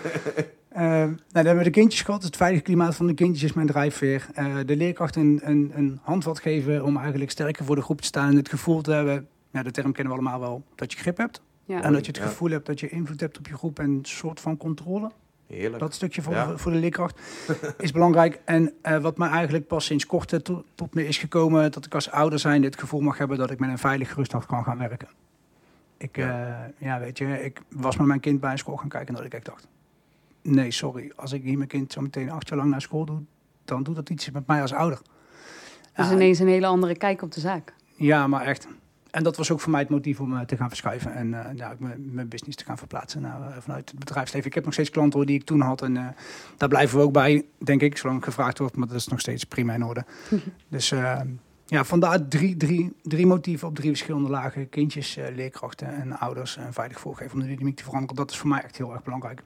Eh, 0.71 0.83
nou, 0.83 1.15
dan 1.29 1.45
hebben 1.45 1.57
we 1.57 1.65
de 1.65 1.71
kindjes 1.71 2.03
gehad. 2.03 2.23
Het 2.23 2.37
veilige 2.37 2.63
klimaat 2.63 2.95
van 2.97 3.07
de 3.07 3.15
kindjes 3.15 3.43
is 3.43 3.53
mijn 3.53 3.67
drijfveer. 3.67 4.27
Eh, 4.35 4.57
de 4.67 4.77
leerkracht 4.77 5.17
een, 5.17 5.41
een, 5.43 5.71
een 5.75 5.99
handvat 6.03 6.41
geven 6.41 6.85
om 6.85 6.97
eigenlijk 6.97 7.31
sterker 7.31 7.65
voor 7.65 7.77
de 7.77 7.83
groep 7.83 8.01
te 8.01 8.07
staan. 8.07 8.31
En 8.31 8.37
het 8.37 8.49
gevoel 8.49 8.81
te 8.83 8.93
hebben, 8.93 9.29
ja, 9.51 9.63
de 9.63 9.71
term 9.71 9.93
kennen 9.93 10.13
we 10.15 10.21
allemaal 10.21 10.41
wel, 10.41 10.63
dat 10.75 10.93
je 10.93 10.99
grip 10.99 11.17
hebt. 11.17 11.43
Ja. 11.65 11.83
en 11.83 11.93
dat 11.93 12.01
je 12.07 12.13
het 12.13 12.21
Ja. 12.21 12.27
gevoel 12.27 12.51
hebt 12.51 12.67
dat 12.67 12.81
je 12.81 12.89
invloed 12.89 13.21
hebt 13.21 13.39
op 13.39 13.47
je 13.47 13.55
groep 13.55 13.79
en 13.79 13.85
een 13.91 13.99
soort 14.05 14.41
van 14.41 14.57
controle. 14.57 15.11
Heerlijk. 15.47 15.79
Dat 15.79 15.95
stukje 15.95 16.23
voor, 16.23 16.33
Ja. 16.33 16.57
voor 16.57 16.73
de 16.73 16.79
leerkracht 16.79 17.21
is 17.79 17.93
belangrijk. 17.93 18.41
En 18.45 18.73
eh, 18.83 18.99
wat 18.99 19.19
mij 19.19 19.29
eigenlijk 19.29 19.67
pas 19.67 19.85
sinds 19.85 20.07
kort 20.07 20.45
to- 20.45 20.65
tot 20.75 20.95
me 20.95 21.07
is 21.07 21.19
gekomen, 21.19 21.73
dat 21.73 21.87
ik 21.87 21.95
als 21.95 22.11
ouder 22.11 22.39
zijn 22.39 22.63
het 22.63 22.79
gevoel 22.79 23.01
mag 23.01 23.19
hebben 23.19 23.39
dat 23.39 23.51
ik 23.51 23.59
met 23.59 23.71
een 23.71 23.79
veilig 23.79 24.11
gerustdag 24.11 24.47
kan 24.47 24.65
gaan 24.65 24.79
werken. 24.79 25.09
Ik, 25.97 26.17
ja, 26.79 26.99
weet 27.01 27.19
je, 27.19 27.45
ik 27.45 27.61
was 27.69 27.97
met 27.97 28.07
mijn 28.07 28.21
kind 28.21 28.41
bij 28.41 28.51
een 28.53 28.59
school 28.59 28.77
gaan 28.77 28.89
kijken 28.89 29.09
en 29.09 29.15
dat 29.15 29.25
ik 29.25 29.35
echt 29.35 29.45
dacht, 29.45 29.67
nee, 30.43 30.71
sorry, 30.71 31.13
als 31.17 31.33
ik 31.33 31.43
hier 31.43 31.57
mijn 31.57 31.69
kind 31.69 31.93
zo 31.93 32.01
meteen 32.01 32.31
acht 32.31 32.49
jaar 32.49 32.59
lang 32.59 32.71
naar 32.71 32.81
school 32.81 33.05
doe, 33.05 33.23
dan 33.65 33.83
doet 33.83 33.95
dat 33.95 34.11
iets 34.11 34.31
met 34.31 34.47
mij 34.47 34.63
als 34.63 34.73
ouder. 34.73 35.01
Dus 35.95 36.07
Ja, 36.07 36.13
ineens 36.13 36.39
een 36.39 36.49
hele 36.49 36.67
andere 36.67 36.97
kijk 36.97 37.23
op 37.23 37.33
de 37.33 37.41
zaak. 37.41 37.75
ja, 37.97 38.27
maar 38.27 38.43
echt. 38.43 38.67
En 39.11 39.23
dat 39.23 39.37
was 39.37 39.51
ook 39.51 39.61
voor 39.61 39.71
mij 39.71 39.81
het 39.81 39.89
motief 39.89 40.21
om 40.21 40.37
eh, 40.37 40.41
te 40.41 40.57
gaan 40.57 40.69
verschuiven 40.69 41.15
en 41.15 41.35
eh, 41.35 41.55
nou, 41.55 41.77
mijn, 41.99 42.29
business 42.29 42.57
te 42.57 42.65
gaan 42.65 42.79
verplaatsen 42.79 43.21
naar, 43.21 43.41
eh, 43.41 43.57
vanuit 43.61 43.91
het 43.91 43.99
bedrijfsleven. 43.99 44.49
Ik 44.49 44.55
heb 44.55 44.65
nog 44.65 44.73
steeds 44.73 44.91
klanten 44.91 45.27
die 45.27 45.39
ik 45.39 45.45
toen 45.45 45.61
had 45.61 45.83
en 45.83 46.15
daar 46.57 46.69
blijven 46.69 46.99
we 46.99 47.05
ook 47.05 47.13
bij, 47.13 47.45
denk 47.59 47.81
ik, 47.81 47.97
zolang 47.97 48.19
ik 48.19 48.25
gevraagd 48.25 48.59
wordt, 48.59 48.77
maar 48.77 48.89
dat 48.89 48.97
is 48.97 49.09
nog 49.09 49.21
steeds 49.21 49.45
prima 49.45 49.75
in 49.75 49.85
orde. 49.85 50.05
dus 50.69 50.89
ja, 51.67 51.85
vandaar 51.85 52.29
drie, 52.29 52.57
drie, 52.57 52.93
drie 53.03 53.27
motieven 53.27 53.69
op 53.69 53.75
drie 53.75 53.89
verschillende 53.89 54.29
lagen. 54.29 54.69
Kindjes, 54.69 55.19
leerkrachten 55.35 55.89
en 55.89 56.19
ouders 56.19 56.57
en 56.57 56.73
veilig 56.73 57.01
voorgeven 57.01 57.33
om 57.33 57.41
de 57.41 57.47
dynamiek 57.47 57.77
te 57.77 57.85
veranderen. 57.85 58.17
Dat 58.17 58.31
is 58.31 58.39
voor 58.39 58.49
mij 58.49 58.63
echt 58.63 58.77
heel 58.77 58.93
erg 58.93 59.03
belangrijk. 59.03 59.43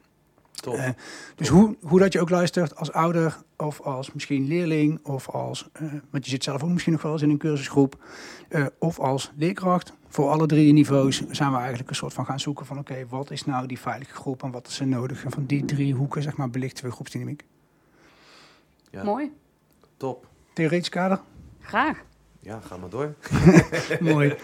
Top. 0.64 0.74
Eh, 0.74 0.88
dus 1.34 1.48
hoe, 1.48 1.76
hoe 1.82 1.98
dat 1.98 2.12
je 2.12 2.20
ook 2.20 2.30
luistert 2.30 2.76
als 2.76 2.92
ouder 2.92 3.36
of 3.56 3.80
als 3.80 4.12
misschien 4.12 4.46
leerling 4.46 5.00
of 5.02 5.28
als, 5.28 5.68
eh, 5.72 5.82
want 6.10 6.24
je 6.24 6.30
zit 6.30 6.44
zelf 6.44 6.62
ook 6.62 6.70
misschien 6.70 6.92
nog 6.92 7.02
wel 7.02 7.12
eens 7.12 7.22
in 7.22 7.30
een 7.30 7.38
cursusgroep, 7.38 8.04
eh, 8.48 8.66
of 8.78 8.98
als 8.98 9.32
leerkracht. 9.36 9.92
Voor 10.08 10.28
alle 10.28 10.46
drie 10.46 10.72
niveaus 10.72 11.22
zijn 11.30 11.50
we 11.50 11.56
eigenlijk 11.58 11.88
een 11.88 11.96
soort 11.96 12.12
van 12.12 12.26
gaan 12.26 12.40
zoeken 12.40 12.66
van 12.66 12.78
oké, 12.78 13.06
wat 13.08 13.30
is 13.30 13.44
nou 13.44 13.66
die 13.66 13.78
veilige 13.78 14.14
groep 14.14 14.42
en 14.42 14.50
wat 14.50 14.68
is 14.68 14.80
er 14.80 14.86
nodig? 14.86 15.24
En 15.24 15.30
van 15.30 15.46
die 15.46 15.64
drie 15.64 15.94
hoeken 15.94 16.22
zeg 16.22 16.36
maar 16.36 16.50
belichten 16.50 16.84
we 16.84 16.90
groepsdynamiek. 16.90 17.44
Ja, 18.90 19.04
Mooi. 19.04 19.32
top. 19.96 20.26
Theoretisch 20.52 20.88
kader? 20.88 21.20
Graag. 21.60 22.04
Ja, 22.40 22.60
ga 22.60 22.76
maar 22.76 22.88
door. 22.90 23.14
Mooi. 24.12 24.36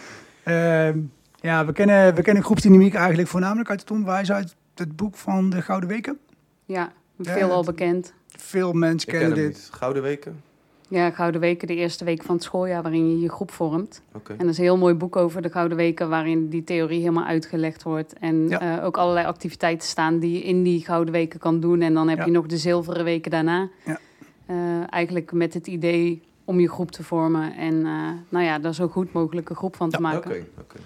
Ehm, 0.42 0.98
ja, 1.40 1.66
we 1.66 1.72
kennen, 1.72 2.14
we 2.14 2.22
kennen 2.22 2.44
groepsdynamiek 2.44 2.94
eigenlijk 2.94 3.28
voornamelijk 3.28 3.70
uit 3.70 3.80
het 3.80 3.90
onderwijs, 3.90 4.32
uit 4.32 4.56
het 4.80 4.96
boek 4.96 5.16
van 5.16 5.50
de 5.50 5.62
Gouden 5.62 5.88
Weken. 5.88 6.18
Ja, 6.64 6.92
Ja, 7.16 7.32
veel 7.32 7.50
al 7.50 7.64
bekend. 7.64 8.12
Veel 8.28 8.72
mensen 8.72 9.12
Ik 9.12 9.18
kennen 9.18 9.36
dit. 9.38 9.46
niet. 9.46 9.68
Gouden 9.72 10.02
weken? 10.02 10.40
Ja, 10.88 11.10
Gouden 11.10 11.40
Weken, 11.40 11.66
de 11.68 11.74
eerste 11.74 12.04
week 12.04 12.22
van 12.22 12.34
het 12.34 12.44
schooljaar 12.44 12.82
waarin 12.82 13.10
je 13.10 13.20
je 13.20 13.28
groep 13.28 13.50
vormt. 13.50 14.02
Oké. 14.12 14.32
En 14.32 14.38
dat 14.38 14.48
is 14.48 14.58
een 14.58 14.64
heel 14.64 14.76
mooi 14.76 14.94
boek 14.94 15.16
over 15.16 15.42
de 15.42 15.50
Gouden 15.50 15.76
Weken 15.76 16.08
waarin 16.08 16.48
die 16.48 16.64
theorie 16.64 16.98
helemaal 17.00 17.24
uitgelegd 17.24 17.82
wordt. 17.82 18.12
En 18.12 18.48
Ja. 18.48 18.78
eh, 18.78 18.84
ook 18.84 18.96
allerlei 18.96 19.26
activiteiten 19.26 19.88
staan 19.88 20.18
die 20.18 20.32
je 20.32 20.42
in 20.42 20.62
die 20.62 20.84
Gouden 20.84 21.12
Weken 21.12 21.38
kan 21.38 21.60
doen. 21.60 21.80
En 21.80 21.94
dan 21.94 22.08
heb 22.08 22.18
Ja. 22.18 22.24
je 22.24 22.30
nog 22.30 22.46
de 22.46 22.56
zilveren 22.58 23.04
weken 23.04 23.30
daarna. 23.30 23.68
Ja. 23.84 23.98
Eh, 24.46 24.56
eigenlijk 24.92 25.32
met 25.32 25.54
het 25.54 25.66
idee 25.66 26.22
om 26.44 26.60
je 26.60 26.68
groep 26.68 26.90
te 26.90 27.02
vormen 27.04 27.56
en 27.56 27.74
eh, 27.86 28.08
nou 28.28 28.44
ja, 28.44 28.58
daar 28.58 28.74
zo 28.74 28.88
goed 28.88 29.12
mogelijk 29.12 29.50
een 29.50 29.56
groep 29.56 29.76
van 29.76 29.90
te 29.90 29.96
Oké, 29.96 30.04
maken. 30.06 30.46
oké. 30.60 30.76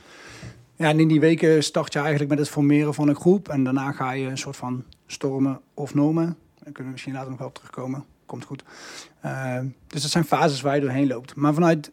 Ja, 0.77 0.89
en 0.89 1.01
in 1.01 1.09
die 1.09 1.21
weken 1.21 1.63
start 1.65 1.93
je 1.93 1.99
eigenlijk 1.99 2.31
met 2.31 2.39
het 2.39 2.49
formeren 2.49 2.95
van 2.95 3.09
een 3.09 3.15
groep. 3.17 3.49
En 3.49 3.65
daarna 3.65 3.93
ga 3.93 4.11
je 4.13 4.27
een 4.27 4.39
soort 4.39 4.57
van 4.57 4.85
stormen 5.07 5.61
of 5.75 5.95
nomen. 5.95 6.25
Daar 6.55 6.63
kunnen 6.73 6.85
we 6.85 6.91
misschien 6.91 7.13
later 7.13 7.29
nog 7.31 7.39
wel 7.39 7.49
op 7.49 7.55
terugkomen. 7.55 8.05
Komt 8.27 8.45
goed. 8.45 8.65
Eh, 9.21 9.59
dus 9.87 10.03
dat 10.03 10.11
zijn 10.11 10.25
fases 10.25 10.61
waar 10.61 10.75
je 10.75 10.81
doorheen 10.81 11.07
loopt. 11.07 11.35
Maar 11.35 11.55
vanuit 11.55 11.93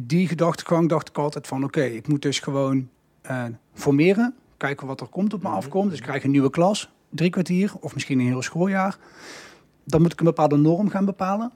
die 0.00 0.28
gedachtegang 0.28 0.88
dacht 0.88 1.08
ik 1.08 1.18
altijd 1.18 1.46
van... 1.46 1.64
oké, 1.64 1.82
ik 1.82 2.08
moet 2.08 2.22
dus 2.22 2.38
gewoon 2.38 2.88
eh, 3.22 3.44
formeren. 3.74 4.34
Kijken 4.56 4.86
wat 4.86 5.00
er 5.00 5.06
komt 5.06 5.34
op 5.34 5.42
me 5.42 5.48
Mhm. 5.48 5.56
afkomt. 5.56 5.90
Dus 5.90 5.98
ik 5.98 6.04
krijg 6.04 6.24
een 6.24 6.30
nieuwe 6.30 6.50
klas. 6.50 6.90
Drie 7.10 7.30
kwartier 7.30 7.72
of 7.80 7.94
misschien 7.94 8.18
een 8.18 8.26
heel 8.26 8.42
schooljaar. 8.42 8.98
Dan 9.84 10.02
moet 10.02 10.12
ik 10.12 10.18
een 10.18 10.24
bepaalde 10.26 10.56
norm 10.56 10.88
gaan 10.88 11.04
bepalen. 11.04 11.52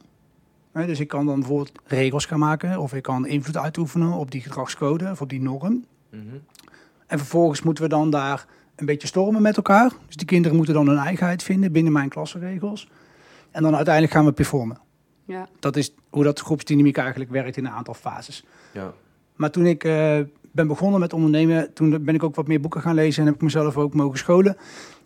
Dus 0.73 1.01
ik 1.01 1.09
kan 1.09 1.27
dan 1.27 1.39
bijvoorbeeld 1.39 1.73
regels 1.85 2.25
gaan 2.27 2.39
maken. 2.39 2.79
Of 2.79 2.95
ik 2.95 3.03
kan 3.03 3.27
invloed 3.27 3.57
uitoefenen 3.57 4.13
op 4.13 4.31
die 4.31 4.41
gedragscode 4.41 5.11
of 5.11 5.21
op 5.21 5.29
die 5.29 5.41
norm. 5.41 5.85
Mhm. 6.11 6.23
En 7.11 7.19
vervolgens 7.19 7.63
moeten 7.63 7.85
we 7.85 7.89
dan 7.91 8.11
daar 8.11 8.47
een 8.77 8.87
beetje 8.87 9.07
stormen 9.07 9.43
met 9.43 9.57
elkaar. 9.57 9.93
Dus 10.07 10.17
die 10.17 10.27
kinderen 10.27 10.57
moeten 10.57 10.75
dan 10.75 10.89
hun 10.89 10.99
eigenheid 10.99 11.43
vinden 11.43 11.73
binnen 11.73 11.93
mijn 11.93 12.09
klassenregels. 12.09 12.89
En 13.51 13.63
dan 13.63 13.75
uiteindelijk 13.75 14.15
gaan 14.15 14.25
we 14.25 14.33
performen. 14.33 14.79
Ja. 15.25 15.49
Dat 15.59 15.77
is 15.77 15.95
hoe 16.11 16.25
dat 16.25 16.41
groepsdynamiek 16.41 16.97
eigenlijk 16.97 17.31
werkt 17.31 17.57
in 17.57 17.67
een 17.67 17.73
aantal 17.73 17.95
fases. 17.95 18.45
Ja. 18.73 18.93
Maar 19.37 19.51
toen 19.51 19.67
ik 19.67 19.85
eh, 19.85 20.19
ben 20.53 20.67
begonnen 20.67 21.01
met 21.01 21.13
ondernemen. 21.13 21.73
Toen 21.73 22.05
ben 22.05 22.15
ik 22.15 22.23
ook 22.23 22.35
wat 22.35 22.47
meer 22.47 22.61
boeken 22.61 22.81
gaan 22.81 22.95
lezen 22.95 23.21
en 23.21 23.27
heb 23.27 23.35
ik 23.35 23.43
mezelf 23.43 23.77
ook 23.77 23.95
mogen 23.95 24.19
scholen. 24.19 24.57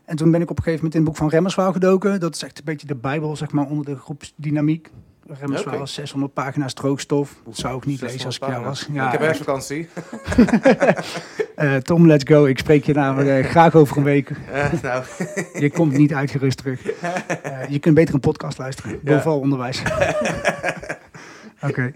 En 0.05 0.17
toen 0.17 0.31
ben 0.31 0.41
ik 0.41 0.51
op 0.51 0.57
een 0.57 0.63
gegeven 0.63 0.85
moment 0.85 0.95
in 0.95 1.01
het 1.01 1.09
boek 1.09 1.19
van 1.19 1.29
Remmerswaal 1.29 1.73
gedoken. 1.73 2.21
Dat 2.21 2.35
is 2.35 2.43
echt 2.43 2.59
een 2.59 2.65
beetje 2.65 2.87
de 2.87 2.95
bijbel, 2.95 3.37
zeg 3.37 3.53
maar, 3.53 3.67
onder 3.67 3.85
de 3.85 3.97
groepsdynamiek. 3.97 4.91
Remmerswaal 5.29 5.75
Oké. 5.75 5.83
is 5.83 5.95
600 5.95 6.33
pagina's 6.33 6.75
droogstof. 6.75 7.35
Dat 7.45 7.57
zou 7.57 7.77
ik 7.77 7.87
niet 7.87 8.01
lezen 8.01 8.27
als 8.27 8.37
ik 8.37 8.47
jou 8.47 8.65
was. 8.65 8.79
pagina's. 8.79 9.07
ik 9.07 9.13
heb 9.13 9.21
echt. 9.21 9.47
herfstvakantie. 9.47 9.89
Eh, 11.55 11.77
Tom, 11.77 12.07
let's 12.07 12.25
go. 12.27 12.45
Ik 12.45 12.59
spreek 12.59 12.85
je 12.85 12.93
namelijk 12.95 13.45
eh, 13.45 13.51
graag 13.51 13.75
over 13.75 13.97
een 13.97 14.03
week. 14.03 14.31
Nou, 14.83 15.05
Je 15.59 15.71
komt 15.71 15.93
niet 15.93 16.15
uitgerust 16.15 16.59
terug. 16.59 16.81
Eh, 17.43 17.69
je 17.69 17.79
kunt 17.79 17.95
beter 17.95 18.15
een 18.15 18.21
podcast 18.21 18.59
luisteren. 18.59 19.01
Bovenal 19.03 19.39
onderwijs. 19.41 19.83
Oké. 21.63 21.93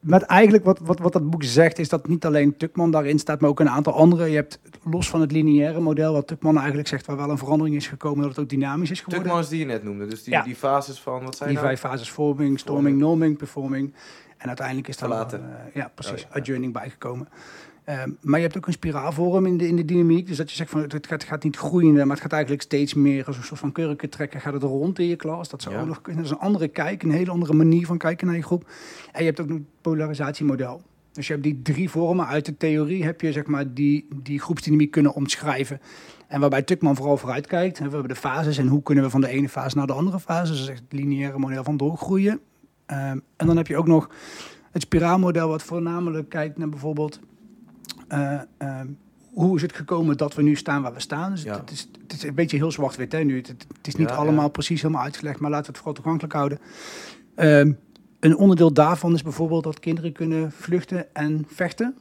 Maar 0.00 0.22
eigenlijk 0.22 0.64
wat, 0.64 0.78
wat, 0.78 0.98
wat 0.98 1.12
dat 1.12 1.30
boek 1.30 1.42
zegt, 1.44 1.78
is 1.78 1.88
dat 1.88 2.08
niet 2.08 2.24
alleen 2.24 2.56
Tukman 2.56 2.90
daarin 2.90 3.18
staat, 3.18 3.40
maar 3.40 3.50
ook 3.50 3.60
een 3.60 3.68
aantal 3.70 3.92
andere. 3.92 4.26
Je 4.26 4.34
hebt 4.34 4.60
los 4.90 5.08
van 5.10 5.20
het 5.20 5.32
lineaire 5.32 5.80
model, 5.80 6.12
wat 6.12 6.26
Tukman 6.26 6.56
eigenlijk 6.58 6.88
zegt, 6.88 7.06
waar 7.06 7.16
wel 7.16 7.30
een 7.30 7.38
verandering 7.38 7.76
is 7.76 7.86
gekomen, 7.86 8.20
dat 8.20 8.30
het 8.30 8.38
ook 8.40 8.48
dynamisch 8.48 8.90
is 8.90 8.98
geworden. 9.00 9.22
Tukmans 9.22 9.48
die 9.48 9.58
je 9.58 9.64
net 9.64 9.82
noemde. 9.82 10.06
Dus 10.06 10.22
die, 10.22 10.32
Ja. 10.32 10.42
die 10.42 10.54
fases 10.56 11.00
van, 11.00 11.24
wat 11.24 11.36
zijn 11.36 11.48
Die 11.48 11.58
nou? 11.58 11.68
vijf 11.70 11.80
fases 11.80 12.10
vorming, 12.10 12.58
storming, 12.58 12.98
norming, 12.98 13.36
performing. 13.36 13.94
En 14.36 14.46
uiteindelijk 14.46 14.88
is 14.88 14.96
daar 14.96 15.10
eh, 15.32 15.40
ja, 15.74 15.90
precies, 15.94 16.12
Oh, 16.24 16.30
ja. 16.32 16.40
adjourning 16.40 16.72
bijgekomen. 16.72 17.28
Ehm, 17.90 18.10
maar 18.20 18.38
je 18.38 18.44
hebt 18.44 18.56
ook 18.56 18.66
een 18.66 18.72
spiraalvorm 18.72 19.46
in 19.46 19.56
de, 19.56 19.68
in 19.68 19.76
de 19.76 19.84
dynamiek. 19.84 20.26
Dus 20.26 20.36
dat 20.36 20.50
je 20.50 20.56
zegt 20.56 20.70
van 20.70 20.80
het 20.80 21.24
gaat, 21.24 21.44
niet 21.44 21.56
groeiende, 21.56 22.00
maar 22.04 22.10
het 22.14 22.20
gaat 22.20 22.32
eigenlijk 22.32 22.62
steeds 22.62 22.94
meer 22.94 23.26
als 23.26 23.36
een 23.36 23.42
soort 23.42 23.60
van 23.60 23.72
kurken 23.72 24.10
trekken. 24.10 24.40
Gaat 24.40 24.52
het 24.52 24.62
rond 24.62 24.98
in 24.98 25.06
je 25.06 25.16
klas. 25.16 25.48
Dat 25.48 25.62
zou 25.62 25.74
Ja. 25.74 25.80
ook 25.80 25.86
nog 25.86 26.00
kunnen. 26.00 26.22
Dat 26.22 26.32
is 26.32 26.38
een 26.38 26.44
andere 26.46 26.68
kijk, 26.68 27.02
een 27.02 27.10
hele 27.10 27.30
andere 27.30 27.52
manier 27.54 27.86
van 27.86 27.98
kijken 27.98 28.26
naar 28.26 28.36
je 28.36 28.42
groep. 28.42 28.70
En 29.12 29.20
je 29.20 29.26
hebt 29.26 29.40
ook 29.40 29.48
het 29.48 29.62
polarisatiemodel. 29.80 30.82
Dus 31.12 31.26
je 31.26 31.32
hebt 31.32 31.44
die 31.44 31.62
drie 31.62 31.90
vormen. 31.90 32.26
Uit 32.26 32.44
de 32.44 32.56
theorie 32.56 33.04
heb 33.04 33.20
je 33.20 33.32
zeg 33.32 33.46
maar, 33.46 33.74
die, 33.74 34.08
die 34.22 34.40
groepsdynamiek 34.40 34.90
kunnen 34.90 35.14
omschrijven. 35.14 35.80
En 36.28 36.40
waarbij 36.40 36.62
Tukman 36.62 36.96
vooral 36.96 37.16
vooruit 37.16 37.46
kijkt. 37.46 37.78
We 37.78 37.82
hebben 37.82 38.08
de 38.08 38.14
fases 38.14 38.58
en 38.58 38.66
hoe 38.66 38.82
kunnen 38.82 39.04
we 39.04 39.10
van 39.10 39.20
de 39.20 39.28
ene 39.28 39.48
fase 39.48 39.76
naar 39.76 39.86
de 39.86 39.92
andere 39.92 40.20
fase. 40.20 40.52
Dus 40.52 40.68
echt 40.68 40.82
het 40.88 40.92
lineaire 41.00 41.38
model 41.38 41.64
van 41.64 41.76
doorgroeien. 41.76 42.40
Ehm, 42.86 43.18
en 43.36 43.46
dan 43.46 43.56
heb 43.56 43.66
je 43.66 43.76
ook 43.76 43.86
nog 43.86 44.10
het 44.70 44.82
spiraalmodel, 44.82 45.48
wat 45.48 45.62
voornamelijk 45.62 46.28
kijkt 46.28 46.58
naar 46.58 46.68
bijvoorbeeld. 46.68 47.20
Eh, 48.10 48.40
ehm, 48.58 48.86
hoe 49.32 49.56
is 49.56 49.62
het 49.62 49.72
gekomen 49.76 50.16
dat 50.16 50.34
we 50.34 50.42
nu 50.42 50.54
staan 50.56 50.82
waar 50.82 50.92
we 50.94 51.00
staan? 51.00 51.30
Dus 51.30 51.42
Ja. 51.42 51.56
het, 51.60 51.70
is, 51.70 51.88
het 52.02 52.12
is 52.12 52.22
een 52.22 52.34
beetje 52.34 52.56
heel 52.56 52.70
zwart-wit 52.72 53.12
hè, 53.12 53.18
nu. 53.24 53.36
Het, 53.36 53.48
het- 53.48 53.66
het 53.76 53.86
is 53.86 53.94
niet 53.94 54.08
Ja, 54.08 54.14
allemaal 54.14 54.44
ja. 54.44 54.50
precies 54.50 54.82
helemaal 54.82 55.02
uitgelegd, 55.02 55.40
maar 55.40 55.50
laten 55.50 55.66
we 55.66 55.70
het 55.72 55.76
vooral 55.78 55.94
toegankelijk 55.94 56.32
houden. 56.34 56.58
Ehm, 57.34 57.72
een 58.20 58.36
onderdeel 58.36 58.72
daarvan 58.72 59.14
is 59.14 59.22
bijvoorbeeld 59.22 59.64
dat 59.64 59.80
kinderen 59.80 60.12
kunnen 60.12 60.52
vluchten 60.52 61.14
en 61.14 61.44
vechten. 61.48 61.94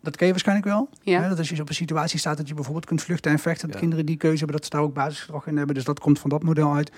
Dat 0.00 0.16
ken 0.16 0.26
je 0.26 0.32
waarschijnlijk 0.32 0.68
wel. 0.68 0.88
Ja. 1.02 1.20
Hè, 1.22 1.28
dat 1.28 1.38
als 1.38 1.48
je 1.48 1.60
op 1.60 1.68
een 1.68 1.74
situatie 1.74 2.18
staat 2.18 2.36
dat 2.36 2.48
je 2.48 2.54
bijvoorbeeld 2.54 2.86
kunt 2.86 3.02
vluchten 3.02 3.30
en 3.30 3.38
vechten. 3.38 3.64
Dat 3.66 3.74
Ja. 3.74 3.80
kinderen 3.80 4.06
die 4.06 4.16
keuze 4.16 4.38
hebben, 4.38 4.56
dat 4.56 4.64
ze 4.64 4.70
daar 4.70 4.80
ook 4.80 4.94
basisgedrag 4.94 5.46
in 5.46 5.56
hebben. 5.56 5.74
Dus 5.74 5.84
dat 5.84 6.00
komt 6.00 6.18
van 6.18 6.30
dat 6.30 6.42
model 6.42 6.74
uit. 6.74 6.92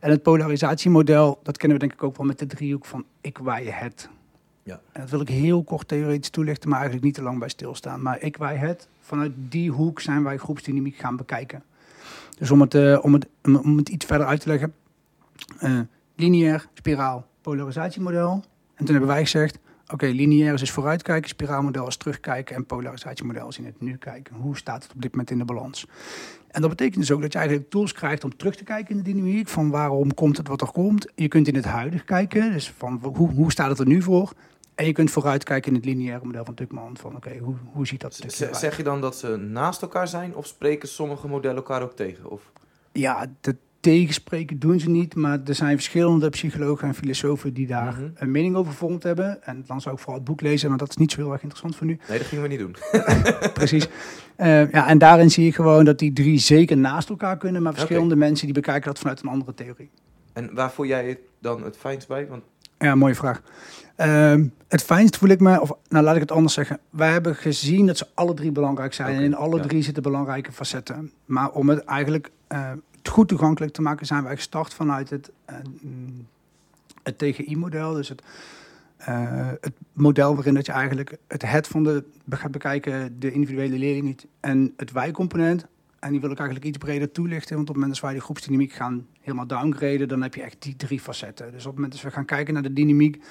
En 0.00 0.10
het 0.10 0.22
polarisatiemodel, 0.22 1.40
dat 1.42 1.56
kennen 1.56 1.78
we 1.78 1.86
denk 1.86 1.96
ik 1.98 2.06
ook 2.06 2.16
wel 2.16 2.26
met 2.26 2.38
de 2.38 2.46
driehoek 2.46 2.84
van 2.84 3.04
ik, 3.20 3.38
wij, 3.38 3.64
het. 3.64 4.08
Ja. 4.68 4.80
En 4.92 5.00
dat 5.00 5.10
wil 5.10 5.20
ik 5.20 5.28
heel 5.28 5.64
kort 5.64 5.88
theoretisch 5.88 6.30
toelichten, 6.30 6.68
maar 6.68 6.78
eigenlijk 6.78 7.06
niet 7.06 7.16
te 7.16 7.22
lang 7.22 7.38
bij 7.38 7.48
stilstaan. 7.48 8.02
Maar 8.02 8.20
ik, 8.20 8.36
wij, 8.36 8.56
het, 8.56 8.88
vanuit 9.00 9.32
die 9.36 9.70
hoek 9.70 10.00
zijn 10.00 10.22
wij 10.22 10.36
groepsdynamiek 10.36 10.96
gaan 10.96 11.16
bekijken. 11.16 11.62
Dus 12.38 12.50
om 12.50 12.60
het, 12.60 12.74
eh, 12.74 12.98
om 13.02 13.12
het, 13.12 13.26
om, 13.42 13.76
het 13.76 13.88
iets 13.88 14.06
verder 14.06 14.26
uit 14.26 14.40
te 14.40 14.48
leggen. 14.48 14.74
eh, 15.58 15.80
lineair, 16.14 16.68
spiraal, 16.74 17.26
polarisatiemodel. 17.40 18.32
En 18.74 18.84
toen 18.84 18.94
hebben 18.94 19.14
wij 19.14 19.22
gezegd, 19.22 19.58
oké, 19.92 20.06
lineair 20.06 20.52
is 20.52 20.60
dus 20.60 20.70
vooruitkijken, 20.70 21.28
spiraalmodel 21.28 21.86
is 21.86 21.96
terugkijken 21.96 22.56
en 22.56 22.66
polarisatiemodel 22.66 23.48
is 23.48 23.58
in 23.58 23.64
het 23.64 23.80
nu 23.80 23.96
kijken. 23.96 24.34
Hoe 24.34 24.56
staat 24.56 24.82
het 24.82 24.92
op 24.94 25.02
dit 25.02 25.10
moment 25.10 25.30
in 25.30 25.38
de 25.38 25.44
balans? 25.44 25.86
En 26.48 26.60
dat 26.60 26.70
betekent 26.70 27.00
dus 27.00 27.10
ook 27.10 27.20
dat 27.20 27.32
je 27.32 27.38
eigenlijk 27.38 27.70
tools 27.70 27.92
krijgt 27.92 28.24
om 28.24 28.36
terug 28.36 28.56
te 28.56 28.64
kijken 28.64 28.90
in 28.90 29.02
de 29.02 29.12
dynamiek, 29.12 29.48
van 29.48 29.70
waarom 29.70 30.14
komt 30.14 30.36
het 30.36 30.48
wat 30.48 30.60
er 30.60 30.72
komt. 30.72 31.06
Je 31.14 31.28
kunt 31.28 31.48
in 31.48 31.54
het 31.54 31.64
huidige 31.64 32.04
kijken, 32.04 32.52
dus 32.52 32.70
van 32.76 33.00
hoe, 33.14 33.30
hoe 33.30 33.50
staat 33.50 33.68
het 33.68 33.78
er 33.78 33.86
nu 33.86 34.02
voor? 34.02 34.32
En 34.78 34.86
je 34.86 34.92
kunt 34.92 35.10
vooruitkijken 35.10 35.68
in 35.70 35.76
het 35.76 35.84
lineaire 35.84 36.24
model 36.26 36.44
van 36.44 36.54
Tukman, 36.54 36.96
van 36.96 37.16
oké, 37.16 37.38
hoe, 37.38 37.54
hoe 37.72 37.86
ziet 37.86 38.00
dat 38.00 38.14
stukje 38.14 38.36
eruit? 38.44 38.56
Zeg 38.56 38.76
je 38.76 38.82
dan 38.82 39.00
dat 39.00 39.16
ze 39.16 39.36
naast 39.36 39.82
elkaar 39.82 40.08
zijn 40.08 40.34
of 40.34 40.46
spreken 40.46 40.88
sommige 40.88 41.28
modellen 41.28 41.56
elkaar 41.56 41.82
ook 41.82 41.96
tegen? 41.96 42.30
Of, 42.30 42.50
Ja, 42.92 43.26
de 43.40 43.56
tegenspreken 43.80 44.58
doen 44.58 44.80
ze 44.80 44.90
niet, 44.90 45.14
maar 45.14 45.40
er 45.44 45.54
zijn 45.54 45.74
verschillende 45.74 46.28
psychologen 46.28 46.88
en 46.88 46.94
filosofen 46.94 47.54
die 47.54 47.66
daar 47.66 47.92
Mhm. 47.92 48.08
een 48.14 48.30
mening 48.30 48.56
over 48.56 48.72
gevormd 48.72 49.02
hebben. 49.02 49.42
En 49.44 49.64
dan 49.66 49.80
zou 49.80 49.94
ik 49.94 50.00
vooral 50.00 50.18
het 50.18 50.28
boek 50.28 50.40
lezen, 50.40 50.68
maar 50.68 50.78
dat 50.78 50.88
is 50.88 50.96
niet 50.96 51.12
zo 51.12 51.20
heel 51.20 51.32
erg 51.32 51.42
interessant 51.42 51.76
voor 51.76 51.86
nu. 51.86 51.98
nee, 52.08 52.18
dat 52.18 52.26
gingen 52.26 52.42
we 52.42 52.48
niet 52.50 52.58
doen. 52.58 52.76
Precies. 53.54 53.88
Eh, 54.36 54.70
ja, 54.70 54.88
en 54.88 54.98
daarin 54.98 55.30
zie 55.30 55.44
je 55.44 55.52
gewoon 55.52 55.84
dat 55.84 55.98
die 55.98 56.12
drie 56.12 56.38
zeker 56.38 56.76
naast 56.76 57.08
elkaar 57.08 57.36
kunnen, 57.36 57.62
maar 57.62 57.74
verschillende 57.74 58.16
mensen 58.16 58.44
die 58.46 58.54
bekijken 58.54 58.86
dat 58.86 58.98
vanuit 58.98 59.22
een 59.22 59.28
andere 59.28 59.54
theorie. 59.54 59.90
En 60.32 60.54
waar 60.54 60.70
voel 60.72 60.86
jij 60.86 61.08
het 61.08 61.18
dan 61.40 61.62
het 61.64 61.76
fijnst 61.76 62.08
bij? 62.08 62.26
Want 62.28 62.42
Ja, 62.78 62.94
mooie 62.94 63.14
vraag. 63.14 63.42
Ehm, 63.96 64.46
het 64.68 64.82
fijnst 64.82 65.16
voel 65.16 65.28
ik 65.28 65.40
me, 65.40 65.60
of 65.60 65.72
nou 65.88 66.04
laat 66.04 66.14
ik 66.14 66.20
het 66.20 66.32
anders 66.32 66.54
zeggen. 66.54 66.78
Wij 66.90 67.12
hebben 67.12 67.36
gezien 67.36 67.86
dat 67.86 67.96
ze 67.96 68.06
alle 68.14 68.34
drie 68.34 68.52
belangrijk 68.52 68.94
zijn. 68.94 69.16
En 69.16 69.22
in 69.22 69.34
alle 69.34 69.56
ja. 69.56 69.62
drie 69.62 69.82
zitten 69.82 70.02
belangrijke 70.02 70.52
facetten. 70.52 71.12
Maar 71.24 71.50
om 71.50 71.68
het 71.68 71.84
eigenlijk 71.84 72.30
eh, 72.46 72.72
goed 73.02 73.28
toegankelijk 73.28 73.72
te 73.72 73.82
maken, 73.82 74.06
zijn 74.06 74.24
wij 74.24 74.36
gestart 74.36 74.74
vanuit 74.74 75.10
het, 75.10 75.30
mm, 75.80 76.26
het 77.02 77.18
TGI-model. 77.18 77.92
Dus 77.92 78.08
het, 78.08 78.22
eh, 78.96 79.48
het 79.60 79.74
model 79.92 80.34
waarin 80.34 80.54
dat 80.54 80.66
je 80.66 80.72
eigenlijk 80.72 81.16
het 81.26 81.42
het 81.50 81.66
van 81.66 81.84
de 81.84 82.04
gaat 82.30 82.50
bekijken, 82.50 83.20
de 83.20 83.32
individuele 83.32 83.78
leerling 83.78 84.18
en 84.40 84.72
het 84.76 84.92
wij-component. 84.92 85.66
En 86.00 86.10
die 86.10 86.20
wil 86.20 86.30
ik 86.30 86.38
eigenlijk 86.38 86.68
iets 86.68 86.78
breder 86.78 87.12
toelichten. 87.12 87.56
Want 87.56 87.68
op 87.68 87.74
het 87.74 87.84
moment 87.84 87.92
dat 87.92 88.02
wij 88.02 88.12
die 88.12 88.22
groepsdynamiek 88.22 88.72
gaan 88.72 89.06
helemaal 89.20 89.46
downgraden, 89.46 90.08
dan 90.08 90.22
heb 90.22 90.34
je 90.34 90.42
echt 90.42 90.62
die 90.62 90.76
drie 90.76 91.00
facetten. 91.00 91.46
Dus 91.46 91.60
op 91.60 91.66
het 91.66 91.74
moment 91.74 91.92
dat 91.92 92.02
we 92.02 92.10
gaan 92.10 92.24
kijken 92.24 92.54
naar 92.54 92.62
de 92.62 92.72
dynamiek, 92.72 93.24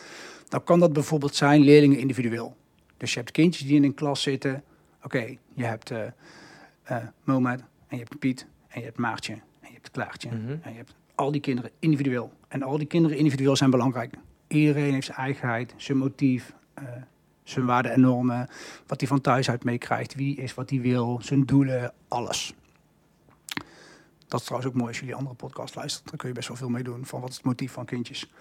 dan 0.47 0.63
kan 0.63 0.79
dat 0.79 0.93
bijvoorbeeld 0.93 1.35
zijn 1.35 1.61
leerlingen 1.61 1.99
individueel. 1.99 2.55
Dus 2.97 3.13
je 3.13 3.19
hebt 3.19 3.31
kindjes 3.31 3.67
die 3.67 3.75
in 3.75 3.83
een 3.83 3.93
klas 3.93 4.21
zitten. 4.21 4.63
Oké, 5.03 5.37
je 5.53 5.63
hebt 5.63 5.91
eh 5.91 6.07
eh, 6.87 6.97
Mohamed 7.23 7.59
en 7.59 7.97
je 7.97 8.03
hebt 8.03 8.19
Piet 8.19 8.45
en 8.67 8.79
je 8.79 8.85
hebt 8.85 8.97
Maartje 8.97 9.33
en 9.33 9.67
je 9.67 9.73
hebt 9.73 9.91
Klaartje. 9.91 10.29
Mhm. 10.29 10.55
En 10.61 10.71
je 10.71 10.77
hebt 10.77 10.95
al 11.15 11.31
die 11.31 11.41
kinderen 11.41 11.71
individueel. 11.79 12.31
En 12.47 12.63
al 12.63 12.77
die 12.77 12.87
kinderen 12.87 13.17
individueel 13.17 13.55
zijn 13.55 13.69
belangrijk. 13.69 14.13
Iedereen 14.47 14.93
heeft 14.93 15.05
zijn 15.05 15.17
eigenheid, 15.17 15.73
zijn 15.77 15.97
motief, 15.97 16.53
eh, 16.73 16.83
zijn 17.43 17.65
waarden 17.65 17.91
en 17.91 17.99
normen. 17.99 18.47
Wat 18.87 18.99
hij 18.99 19.09
van 19.09 19.21
thuis 19.21 19.49
uit 19.49 19.63
meekrijgt, 19.63 20.15
wie 20.15 20.35
is 20.35 20.53
wat 20.53 20.69
hij 20.69 20.81
wil, 20.81 21.19
zijn 21.21 21.45
doelen, 21.45 21.93
alles. 22.07 22.53
Dat 24.27 24.39
is 24.39 24.45
trouwens 24.45 24.71
ook 24.71 24.77
mooi 24.77 24.89
als 24.89 24.99
jullie 24.99 25.15
andere 25.15 25.35
podcast 25.35 25.75
luistert. 25.75 26.09
Dan 26.09 26.17
kun 26.17 26.27
je 26.27 26.33
best 26.33 26.47
wel 26.47 26.57
veel 26.57 26.69
mee 26.69 26.83
doen 26.83 27.05
van 27.05 27.21
wat 27.21 27.29
is 27.29 27.35
het 27.35 27.45
motief 27.45 27.71
van 27.71 27.85
kindjes. 27.85 28.31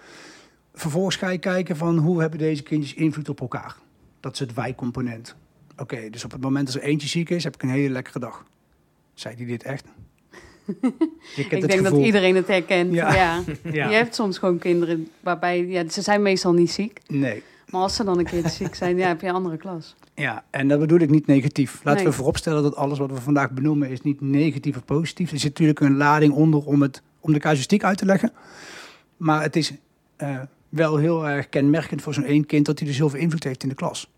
Vervolgens 0.73 1.15
ga 1.15 1.29
je 1.29 1.37
kijken 1.37 1.77
van 1.77 1.97
hoe 1.97 2.21
hebben 2.21 2.39
deze 2.39 2.63
kindjes 2.63 2.93
invloed 2.93 3.29
op 3.29 3.41
elkaar. 3.41 3.75
Dat 4.19 4.33
is 4.33 4.39
het 4.39 4.53
wij-component. 4.53 5.35
Oké, 5.77 6.09
dus 6.09 6.23
op 6.23 6.31
het 6.31 6.41
moment 6.41 6.65
dat 6.65 6.75
er 6.75 6.81
eentje 6.81 7.07
ziek 7.07 7.29
is, 7.29 7.43
heb 7.43 7.55
ik 7.55 7.63
een 7.63 7.69
hele 7.69 7.89
lekkere 7.89 8.19
dag. 8.19 8.45
Zei 9.13 9.35
hij 9.35 9.45
dit 9.45 9.63
echt? 9.63 9.85
Ik 11.35 11.49
denk 11.49 11.83
dat 11.83 11.97
iedereen 11.97 12.35
het 12.35 12.47
herkent. 12.47 12.93
Ja. 12.93 13.13
Ja. 13.13 13.43
Ja. 13.71 13.89
Je 13.89 13.95
hebt 13.95 14.15
soms 14.15 14.37
gewoon 14.37 14.57
kinderen 14.57 15.07
waarbij, 15.19 15.65
ja, 15.65 15.89
ze 15.89 16.01
zijn 16.01 16.21
meestal 16.21 16.53
niet 16.53 16.71
ziek. 16.71 16.99
Nee. 17.07 17.43
Maar 17.69 17.81
als 17.81 17.95
ze 17.95 18.03
dan 18.03 18.19
een 18.19 18.25
keer 18.25 18.49
ziek 18.49 18.75
zijn, 18.75 18.97
ja, 18.97 19.07
heb 19.07 19.21
je 19.21 19.27
een 19.27 19.33
andere 19.33 19.57
klas. 19.57 19.95
Ja, 20.15 20.43
en 20.49 20.67
dat 20.67 20.79
bedoel 20.79 20.99
ik 20.99 21.09
niet 21.09 21.27
negatief. 21.27 21.79
Laten 21.83 22.01
Nee. 22.03 22.09
we 22.11 22.15
vooropstellen 22.17 22.63
dat 22.63 22.75
alles 22.75 22.99
wat 22.99 23.11
we 23.11 23.21
vandaag 23.21 23.51
benoemen 23.51 23.89
is 23.89 24.01
niet 24.01 24.21
negatief 24.21 24.77
of 24.77 24.85
positief. 24.85 25.31
Er 25.31 25.39
zit 25.39 25.49
natuurlijk 25.49 25.79
een 25.79 25.97
lading 25.97 26.33
onder 26.33 26.65
om, 26.65 26.81
het, 26.81 27.01
om 27.19 27.33
de 27.33 27.39
casuïstiek 27.39 27.83
uit 27.83 27.97
te 27.97 28.05
leggen. 28.05 28.31
Maar 29.17 29.41
het 29.41 29.55
is 29.55 29.73
eh, 30.15 30.39
wel 30.69 30.97
heel 30.97 31.27
erg 31.27 31.49
kenmerkend 31.49 32.01
voor 32.01 32.13
zo'n 32.13 32.23
één 32.23 32.45
kind 32.45 32.65
dat 32.65 32.79
hij 32.79 32.87
dus 32.87 32.97
heel 32.97 33.09
veel 33.09 33.19
invloed 33.19 33.43
heeft 33.43 33.63
in 33.63 33.69
de 33.69 33.75
klas. 33.75 34.11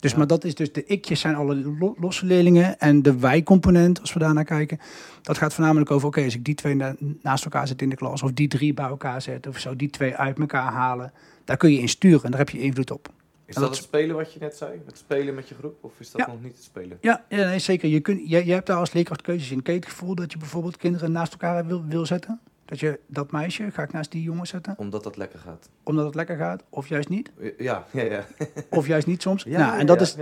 Dus, 0.00 0.10
Ja. 0.10 0.18
maar 0.18 0.26
dat 0.26 0.44
is 0.44 0.54
dus, 0.54 0.72
de 0.72 0.84
ikjes 0.84 1.20
zijn 1.20 1.34
alle 1.34 1.54
lo- 1.78 1.94
losse 1.98 2.26
leerlingen 2.26 2.78
en 2.78 3.02
de 3.02 3.18
wij-component, 3.18 4.00
als 4.00 4.12
we 4.12 4.18
daar 4.18 4.34
naar 4.34 4.44
kijken, 4.44 4.78
dat 5.22 5.38
gaat 5.38 5.54
voornamelijk 5.54 5.90
over, 5.90 6.08
oké, 6.08 6.24
als 6.24 6.34
ik 6.34 6.44
die 6.44 6.54
twee 6.54 6.74
na- 6.74 6.94
naast 7.22 7.44
elkaar 7.44 7.66
zet 7.68 7.82
in 7.82 7.88
de 7.88 7.96
klas, 7.96 8.22
of 8.22 8.32
die 8.32 8.48
drie 8.48 8.74
bij 8.74 8.84
elkaar 8.86 9.22
zet, 9.22 9.46
of 9.46 9.58
zo 9.58 9.76
die 9.76 9.90
twee 9.90 10.14
uit 10.16 10.38
elkaar 10.38 10.72
halen, 10.72 11.12
daar 11.44 11.56
kun 11.56 11.72
je 11.72 11.78
in 11.78 11.88
sturen 11.88 12.24
en 12.24 12.30
daar 12.30 12.40
heb 12.40 12.50
je 12.50 12.58
invloed 12.60 12.90
op. 12.90 13.08
Is 13.46 13.54
dat 13.56 13.64
dat 13.64 13.74
het 13.76 13.84
spelen 13.84 14.16
wat 14.16 14.32
je 14.32 14.38
net 14.40 14.56
zei? 14.56 14.70
Het 14.86 14.98
spelen 14.98 15.34
met 15.34 15.48
je 15.48 15.54
groep? 15.54 15.84
Of 15.84 15.92
is 15.98 16.10
dat 16.10 16.20
Ja. 16.20 16.26
nog 16.32 16.42
niet 16.42 16.54
het 16.54 16.62
spelen? 16.64 16.98
Ja, 17.00 17.24
ja 17.28 17.48
nee, 17.48 17.58
zeker. 17.58 17.88
Je, 17.88 18.00
kunt, 18.00 18.20
je, 18.30 18.46
je 18.46 18.52
hebt 18.52 18.66
daar 18.66 18.76
als 18.76 18.92
leerkracht 18.92 19.22
keuzes 19.22 19.50
in. 19.50 19.60
Je 19.64 19.72
het 19.72 19.84
gevoel 19.86 20.14
dat 20.14 20.32
je 20.32 20.38
bijvoorbeeld 20.38 20.76
kinderen 20.76 21.12
naast 21.12 21.32
elkaar 21.32 21.66
wil, 21.66 21.84
wil 21.84 22.06
zetten? 22.06 22.40
Dat 22.70 22.80
je 22.80 23.00
dat 23.06 23.30
meisje, 23.32 23.70
ga 23.70 23.82
ik 23.82 23.92
naast 23.92 24.10
die 24.10 24.22
jongen 24.22 24.46
zetten, 24.46 24.74
Omdat 24.78 25.02
dat 25.02 25.16
lekker 25.16 25.38
gaat. 25.38 25.68
omdat 25.82 26.04
het 26.06 26.14
lekker 26.14 26.36
gaat? 26.36 26.62
Of 26.68 26.88
juist 26.88 27.08
niet? 27.08 27.30
Ja, 27.58 27.84
ja, 27.90 28.02
ja. 28.02 28.24
Of 28.70 28.86
juist 28.86 29.06
niet 29.06 29.22
soms? 29.22 29.42
ja 29.42 29.58
nou, 29.58 29.78
en 29.78 29.86
dat 29.86 30.00
is, 30.00 30.16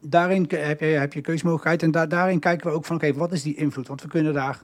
daarin 0.00 0.46
heb 0.48 0.80
je, 0.80 0.86
heb 0.86 1.12
je 1.12 1.20
keuzemogelijkheid. 1.20 1.82
En 1.82 1.90
da- 1.90 2.06
daarin 2.06 2.38
kijken 2.38 2.66
we 2.66 2.72
ook 2.76 2.84
van, 2.84 2.96
oké, 2.96 3.12
wat 3.12 3.32
is 3.32 3.42
die 3.42 3.54
invloed? 3.56 3.88
Want 3.88 4.02
we 4.02 4.08
kunnen 4.08 4.32
daar 4.34 4.62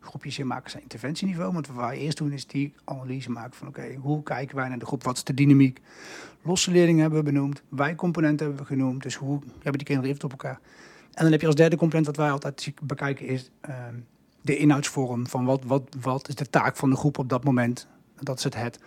groepjes 0.00 0.38
inmaken 0.38 0.74
aan 0.74 0.80
interventieniveau. 0.80 1.52
Want 1.52 1.66
wat 1.66 1.76
wij 1.76 1.98
eerst 1.98 2.18
doen 2.18 2.32
is 2.32 2.46
die 2.46 2.74
analyse 2.84 3.30
maken 3.30 3.54
van 3.54 3.68
oké, 3.68 3.94
hoe 4.00 4.22
kijken 4.22 4.56
wij 4.56 4.68
naar 4.68 4.78
de 4.78 4.86
groep? 4.86 5.02
Wat 5.04 5.16
is 5.16 5.24
de 5.24 5.34
dynamiek? 5.34 5.80
Losse 6.42 6.70
leerlingen 6.70 7.00
hebben 7.00 7.18
we 7.18 7.24
benoemd, 7.24 7.62
wij-componenten 7.68 8.46
hebben 8.46 8.64
we 8.66 8.72
genoemd. 8.72 9.02
Dus 9.02 9.14
hoe 9.14 9.38
hebben 9.52 9.72
die 9.72 9.86
kinderen 9.86 10.10
invloed 10.10 10.32
op 10.32 10.42
elkaar? 10.42 10.60
En 11.12 11.22
dan 11.22 11.32
heb 11.32 11.40
je 11.40 11.46
als 11.46 11.56
derde 11.56 11.76
component 11.76 12.06
wat 12.06 12.16
wij 12.16 12.30
altijd 12.30 12.72
bekijken 12.82 13.26
is 13.26 13.50
ehm, 13.60 13.94
de 14.44 14.56
inhoudsvorm. 14.56 15.26
Van 15.26 15.44
wat, 15.44 15.62
wat, 15.66 15.82
wat 16.00 16.28
is 16.28 16.34
de 16.34 16.50
taak 16.50 16.76
van 16.76 16.90
de 16.90 16.96
groep 16.96 17.18
op 17.18 17.28
dat 17.28 17.44
moment? 17.44 17.86
Dat 18.20 18.38
is 18.38 18.44
het 18.44 18.54
het. 18.54 18.78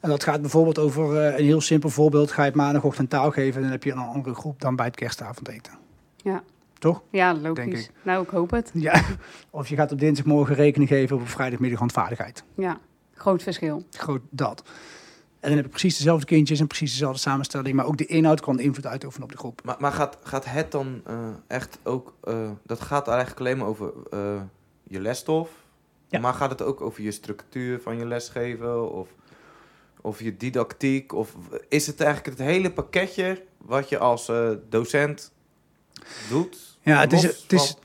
En 0.00 0.08
dat 0.08 0.24
gaat 0.24 0.40
bijvoorbeeld 0.40 0.78
over 0.78 1.16
eh, 1.26 1.38
een 1.38 1.44
heel 1.44 1.60
simpel 1.60 1.88
voorbeeld. 1.88 2.30
Ga 2.32 2.44
je 2.44 2.50
maandagochtend 2.54 3.10
taal 3.10 3.30
geven 3.30 3.56
en 3.56 3.62
dan 3.62 3.70
heb 3.70 3.82
je 3.82 3.92
een 3.92 3.98
andere 3.98 4.34
groep 4.34 4.60
dan 4.60 4.76
bij 4.76 4.86
het 4.86 4.96
kerstavondeten. 4.96 5.72
Ja. 6.16 6.42
Toch? 6.78 7.02
Ja, 7.10 7.34
Denk 7.34 7.58
logisch. 7.58 7.84
ik. 7.84 7.90
Nou, 8.02 8.22
ik 8.22 8.28
hoop 8.28 8.50
het. 8.50 8.70
Ja. 8.74 9.02
Of 9.50 9.68
je 9.68 9.76
gaat 9.76 9.92
op 9.92 9.98
dinsdagmorgen 9.98 10.54
rekening 10.54 10.90
geven 10.90 11.16
op 11.16 11.22
een 11.22 11.28
vrijdagmiddag 11.28 11.78
handvaardigheid. 11.78 12.44
Ja, 12.54 12.78
groot 13.14 13.42
verschil. 13.42 13.82
Groot 13.90 14.22
dat. 14.30 14.62
En 15.40 15.48
dan 15.48 15.52
heb 15.52 15.64
je 15.64 15.70
precies 15.70 15.96
dezelfde 15.96 16.26
kindjes 16.26 16.60
en 16.60 16.66
precies 16.66 16.90
dezelfde 16.90 17.18
samenstelling. 17.20 17.74
Maar 17.76 17.86
ook 17.86 17.96
de 17.98 18.06
inhoud 18.06 18.40
kan 18.40 18.60
invloed 18.60 18.86
uitoefenen 18.86 19.26
op 19.26 19.32
de 19.32 19.38
groep. 19.38 19.60
Maar, 19.64 19.76
maar 19.78 19.92
gaat, 19.92 20.18
gaat 20.22 20.44
het 20.44 20.70
dan 20.72 21.00
eh, 21.06 21.16
echt 21.46 21.78
ook... 21.82 22.14
eh, 22.24 22.50
dat 22.66 22.80
gaat 22.80 23.08
eigenlijk 23.08 23.40
alleen 23.40 23.58
maar 23.58 23.66
over 23.66 23.92
eh, 24.10 24.40
je 24.88 25.00
lesstof? 25.00 25.50
Ja. 26.08 26.18
Maar 26.20 26.34
gaat 26.34 26.50
het 26.50 26.62
ook 26.62 26.80
over 26.80 27.02
je 27.02 27.10
structuur 27.10 27.80
van 27.80 27.96
je 27.98 28.06
lesgeven? 28.06 28.92
Of, 28.92 29.08
of 30.00 30.20
je 30.20 30.36
didactiek? 30.36 31.12
Of 31.12 31.34
is 31.68 31.86
het 31.86 32.00
eigenlijk 32.00 32.38
het 32.38 32.46
hele 32.46 32.70
pakketje 32.72 33.42
wat 33.58 33.88
je 33.88 33.98
als 33.98 34.28
eh, 34.28 34.50
docent 34.68 35.32
doet? 36.28 36.78
Ja, 36.82 37.00
het 37.00 37.12
is- 37.12 37.22
het 37.22 37.52
is- 37.52 37.76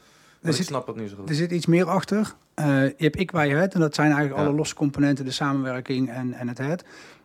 er 0.41 0.53
zit- 0.53 0.65
snap 0.65 0.88
het 0.88 0.95
niet 0.95 1.10
zo 1.10 1.15
goed. 1.15 1.29
Er 1.29 1.36
zit 1.36 1.51
iets 1.51 1.65
meer 1.65 1.86
achter. 1.89 2.33
Eh, 2.53 2.65
je 2.86 2.93
hebt 2.98 3.19
ik, 3.19 3.31
wij, 3.31 3.50
het. 3.50 3.74
En 3.74 3.79
dat 3.79 3.95
zijn 3.95 4.07
eigenlijk 4.12 4.39
Ja. 4.39 4.45
alle 4.48 4.55
losse 4.55 4.75
componenten. 4.75 5.25
De 5.25 5.31
samenwerking 5.31 6.10
en, 6.10 6.33
en 6.33 6.48
het 6.48 6.57
het. 6.57 6.83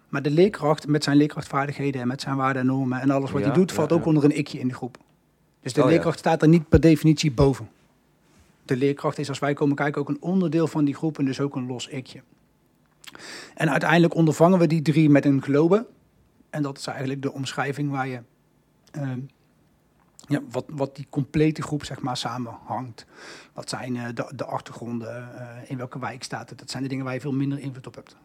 Maar 0.09 0.23
de 0.23 0.31
leerkracht 0.31 0.87
met 0.87 1.05
zijn 1.05 1.17
leerkrachtvaardigheden 1.17 2.01
en 2.01 2.09
met 2.09 2.21
zijn 2.21 2.37
waarden 2.37 2.63
en 2.63 2.69
normen 2.69 3.01
en 3.01 3.11
alles 3.11 3.31
wat 3.31 3.41
Ja, 3.41 3.47
hij 3.47 3.57
doet, 3.57 3.73
valt 3.73 3.93
ook 3.93 4.05
onder 4.07 4.25
een 4.25 4.39
ikje 4.39 4.59
in 4.59 4.69
de 4.69 4.75
groep. 4.75 4.97
Dus 5.63 5.73
de 5.73 5.83
Oh, 5.83 5.89
leerkracht 5.89 6.19
staat 6.19 6.43
er 6.43 6.49
niet 6.49 6.69
per 6.69 6.81
definitie 6.81 7.31
boven. 7.33 7.69
De 8.69 8.77
leerkracht 8.77 9.19
is 9.19 9.29
als 9.29 9.39
wij 9.39 9.55
komen 9.55 9.77
kijken 9.77 10.01
ook 10.01 10.09
een 10.09 10.23
onderdeel 10.23 10.67
van 10.67 10.85
die 10.85 10.95
groep 10.95 11.19
en 11.19 11.25
dus 11.25 11.41
ook 11.41 11.57
een 11.57 11.67
los 11.67 11.89
ikje. 11.89 12.23
En 13.55 13.71
uiteindelijk 13.71 14.15
ondervangen 14.15 14.59
we 14.59 14.67
die 14.67 14.83
drie 14.83 15.11
met 15.11 15.25
een 15.25 15.43
globe. 15.43 15.87
En 16.51 16.63
dat 16.63 16.79
is 16.79 16.87
eigenlijk 16.87 17.23
de 17.23 17.33
omschrijving 17.33 17.91
waar 17.91 18.09
je, 18.09 18.21
ehm, 18.91 19.21
ja, 20.27 20.41
wat, 20.51 20.65
wat 20.69 20.97
die 20.97 21.07
complete 21.11 21.63
groep 21.63 21.85
zeg 21.85 22.01
maar 22.01 22.17
samenhangt. 22.17 23.07
Wat 23.53 23.69
zijn 23.69 23.97
eh, 23.97 24.05
de, 24.15 24.33
de 24.37 24.45
achtergronden, 24.45 25.39
eh, 25.39 25.71
in 25.71 25.77
welke 25.77 25.99
wijk 25.99 26.23
staat 26.23 26.51
het. 26.51 26.59
Dat 26.59 26.71
zijn 26.71 26.83
de 26.83 26.89
dingen 26.89 27.05
waar 27.05 27.15
je 27.15 27.21
veel 27.21 27.33
minder 27.33 27.59
invloed 27.59 27.87
op 27.87 27.95
hebt. 27.95 28.17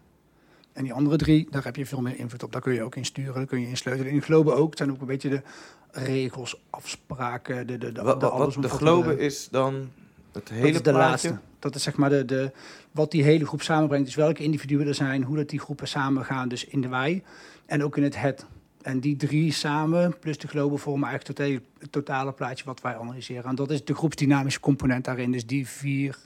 En 0.73 0.83
die 0.83 0.93
andere 0.93 1.17
drie, 1.17 1.47
daar 1.51 1.63
heb 1.63 1.75
je 1.75 1.85
veel 1.85 2.01
meer 2.01 2.19
invloed 2.19 2.43
op. 2.43 2.51
Daar 2.51 2.61
kun 2.61 2.73
je 2.73 2.83
ook 2.83 2.95
in 2.95 3.05
sturen, 3.05 3.33
daar 3.33 3.45
kun 3.45 3.61
je 3.61 3.67
in 3.67 3.77
sleutelen. 3.77 4.11
In 4.11 4.21
globe 4.21 4.53
ook. 4.53 4.69
Het 4.69 4.77
zijn 4.77 4.91
ook 4.91 5.01
een 5.01 5.07
beetje 5.07 5.29
de 5.29 5.41
regels, 5.91 6.61
afspraken, 6.69 7.67
de, 7.67 7.77
de, 7.77 7.91
de, 7.91 8.01
Wat, 8.01 8.19
de 8.19 8.29
wat, 8.29 8.55
wat 8.55 8.63
de 8.63 8.69
globe 8.69 9.17
is 9.17 9.49
dan 9.49 9.89
het 10.33 10.49
hele 10.49 10.61
dat 10.61 10.73
is 10.73 10.81
de 10.81 10.81
plaatje? 10.91 11.29
laatste. 11.29 11.39
Dat 11.59 11.75
is 11.75 11.83
zeg 11.83 11.95
maar 11.95 12.09
de, 12.09 12.25
de, 12.25 12.51
wat 12.91 13.11
die 13.11 13.23
hele 13.23 13.45
groep 13.45 13.61
samenbrengt. 13.61 14.05
Dus 14.05 14.15
welke 14.15 14.43
individuen 14.43 14.87
er 14.87 14.95
zijn, 14.95 15.23
hoe 15.23 15.35
dat 15.37 15.49
die 15.49 15.59
groepen 15.59 15.87
samengaan. 15.87 16.49
Dus 16.49 16.65
in 16.65 16.81
de 16.81 16.87
wij 16.87 17.23
en 17.65 17.83
ook 17.83 17.97
in 17.97 18.03
het 18.03 18.21
het. 18.21 18.45
En 18.81 18.99
die 18.99 19.15
drie 19.15 19.51
samen, 19.51 20.19
plus 20.19 20.37
de 20.37 20.47
globe, 20.47 20.77
vormen 20.77 21.09
eigenlijk 21.09 21.39
het, 21.39 21.47
hele- 21.47 21.61
het 21.79 21.91
totale 21.91 22.31
plaatje 22.33 22.65
wat 22.65 22.81
wij 22.81 22.97
analyseren. 22.97 23.43
En 23.43 23.55
dat 23.55 23.71
is 23.71 23.85
de 23.85 23.95
groepsdynamische 23.95 24.59
component 24.59 25.05
daarin. 25.05 25.31
Dus 25.31 25.45
die 25.45 25.67
vier 25.67 26.17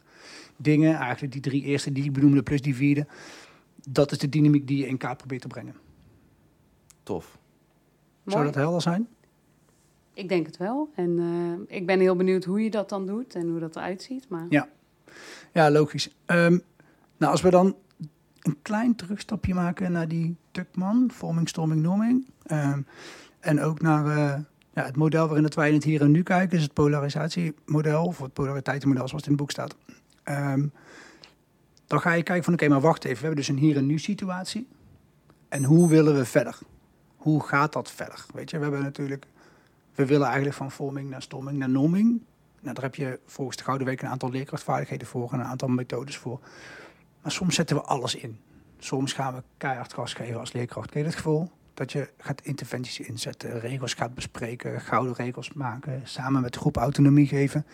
dingen, 0.56 0.96
eigenlijk 0.96 1.34
die 1.34 1.42
drie 1.42 1.64
eerste 1.64 1.92
die 1.92 2.04
ik 2.04 2.14
benoemde, 2.14 2.44
plus 2.44 2.62
die 2.62 2.76
vierde. 2.76 3.08
Dat 3.90 4.12
is 4.12 4.18
de 4.18 4.30
dynamiek 4.30 4.68
die 4.68 4.78
je 4.78 4.88
in 4.88 4.98
kaart 4.98 5.18
probeert 5.18 5.42
te 5.42 5.48
brengen. 5.48 5.76
Tof. 7.04 7.38
Zou 8.26 8.44
dat 8.46 8.56
helder 8.56 8.82
zijn? 8.82 9.08
Ik 10.18 10.30
denk 10.30 10.46
het 10.46 10.58
wel. 10.58 10.90
En 10.96 11.20
eh, 11.20 11.78
ik 11.78 11.86
ben 11.86 12.00
heel 12.00 12.16
benieuwd 12.16 12.44
hoe 12.44 12.64
je 12.64 12.70
dat 12.70 12.90
dan 12.90 13.06
doet 13.06 13.36
en 13.36 13.50
hoe 13.50 13.60
dat 13.60 13.76
eruit 13.76 14.02
ziet. 14.02 14.30
Maar 14.30 14.46
Ja. 14.50 14.68
Ja, 15.54 15.72
logisch. 15.72 16.16
Ehm, 16.26 16.58
nou, 17.18 17.32
als 17.32 17.42
we 17.42 17.50
dan 17.50 17.76
een 18.42 18.58
klein 18.62 18.96
terugstapje 18.96 19.54
maken 19.54 19.92
naar 19.92 20.08
die 20.08 20.36
Tukman, 20.52 21.12
vorming, 21.14 21.50
storming, 21.50 21.82
norming. 21.82 22.26
ehm, 22.46 22.82
en 23.40 23.62
ook 23.62 23.82
naar 23.82 24.06
eh, 24.06 24.42
ja, 24.74 24.86
het 24.86 24.96
model 24.96 25.26
waarin 25.26 25.44
dat 25.44 25.54
wij 25.54 25.68
in 25.68 25.74
het 25.74 25.84
hier 25.84 26.02
en 26.02 26.12
nu 26.12 26.24
kijken, 26.24 26.58
is 26.58 26.64
het 26.64 26.74
polarisatiemodel, 26.74 28.06
of 28.06 28.20
het 28.20 28.34
polariteitenmodel 28.34 29.08
zoals 29.08 29.24
het 29.26 29.32
in 29.32 29.38
het 29.38 29.42
boek 29.42 29.52
staat. 29.52 29.76
Ehm, 30.24 30.68
dan 31.88 32.02
ga 32.02 32.14
je 32.14 32.24
kijken 32.24 32.44
van, 32.44 32.54
oké, 32.54 32.68
maar 32.68 32.82
wacht 32.82 33.04
even, 33.04 33.16
we 33.16 33.26
hebben 33.26 33.46
dus 33.46 33.48
een 33.48 33.58
hier 33.58 33.78
en 33.78 33.86
nu 33.86 34.00
situatie. 34.00 34.68
En 35.50 35.64
hoe 35.64 35.90
willen 35.90 36.16
we 36.16 36.26
verder? 36.26 36.58
Hoe 37.16 37.44
gaat 37.44 37.74
dat 37.74 37.92
verder? 37.92 38.26
Weet 38.34 38.50
je, 38.50 38.58
we 38.58 38.64
hebben 38.64 38.82
natuurlijk, 38.84 39.26
we 39.98 40.06
willen 40.06 40.26
eigenlijk 40.26 40.56
van 40.56 40.72
vorming 40.72 41.10
naar 41.10 41.22
storming 41.22 41.58
naar 41.58 41.70
norming. 41.70 42.22
Nou, 42.62 42.74
daar 42.74 42.84
heb 42.84 42.96
je 42.96 43.20
volgens 43.26 43.58
de 43.58 43.64
Gouden 43.64 43.88
Week 43.88 44.02
een 44.02 44.08
aantal 44.08 44.30
leerkrachtvaardigheden 44.30 45.08
voor 45.08 45.32
en 45.32 45.40
een 45.40 45.46
aantal 45.46 45.68
methodes 45.68 46.18
voor. 46.18 46.40
Maar 47.22 47.32
soms 47.32 47.56
zetten 47.56 47.76
we 47.76 47.82
alles 47.82 48.16
in. 48.16 48.40
Soms 48.80 49.14
gaan 49.14 49.34
we 49.34 49.44
keihard 49.58 49.94
gas 49.94 50.14
geven 50.14 50.40
als 50.40 50.54
leerkracht. 50.54 50.90
Ken 50.90 51.00
je 51.00 51.06
dat 51.06 51.16
gevoel? 51.16 51.52
Dat 51.74 51.92
je 51.92 52.10
gaat 52.18 52.42
interventies 52.42 53.00
inzetten, 53.00 53.60
regels 53.60 53.94
gaat 53.94 54.14
bespreken, 54.14 54.82
gouden 54.82 55.14
regels 55.14 55.54
maken, 55.54 56.02
samen 56.04 56.42
met 56.42 56.54
de 56.54 56.60
groep 56.60 56.78
autonomie 56.78 57.28
geven. 57.28 57.66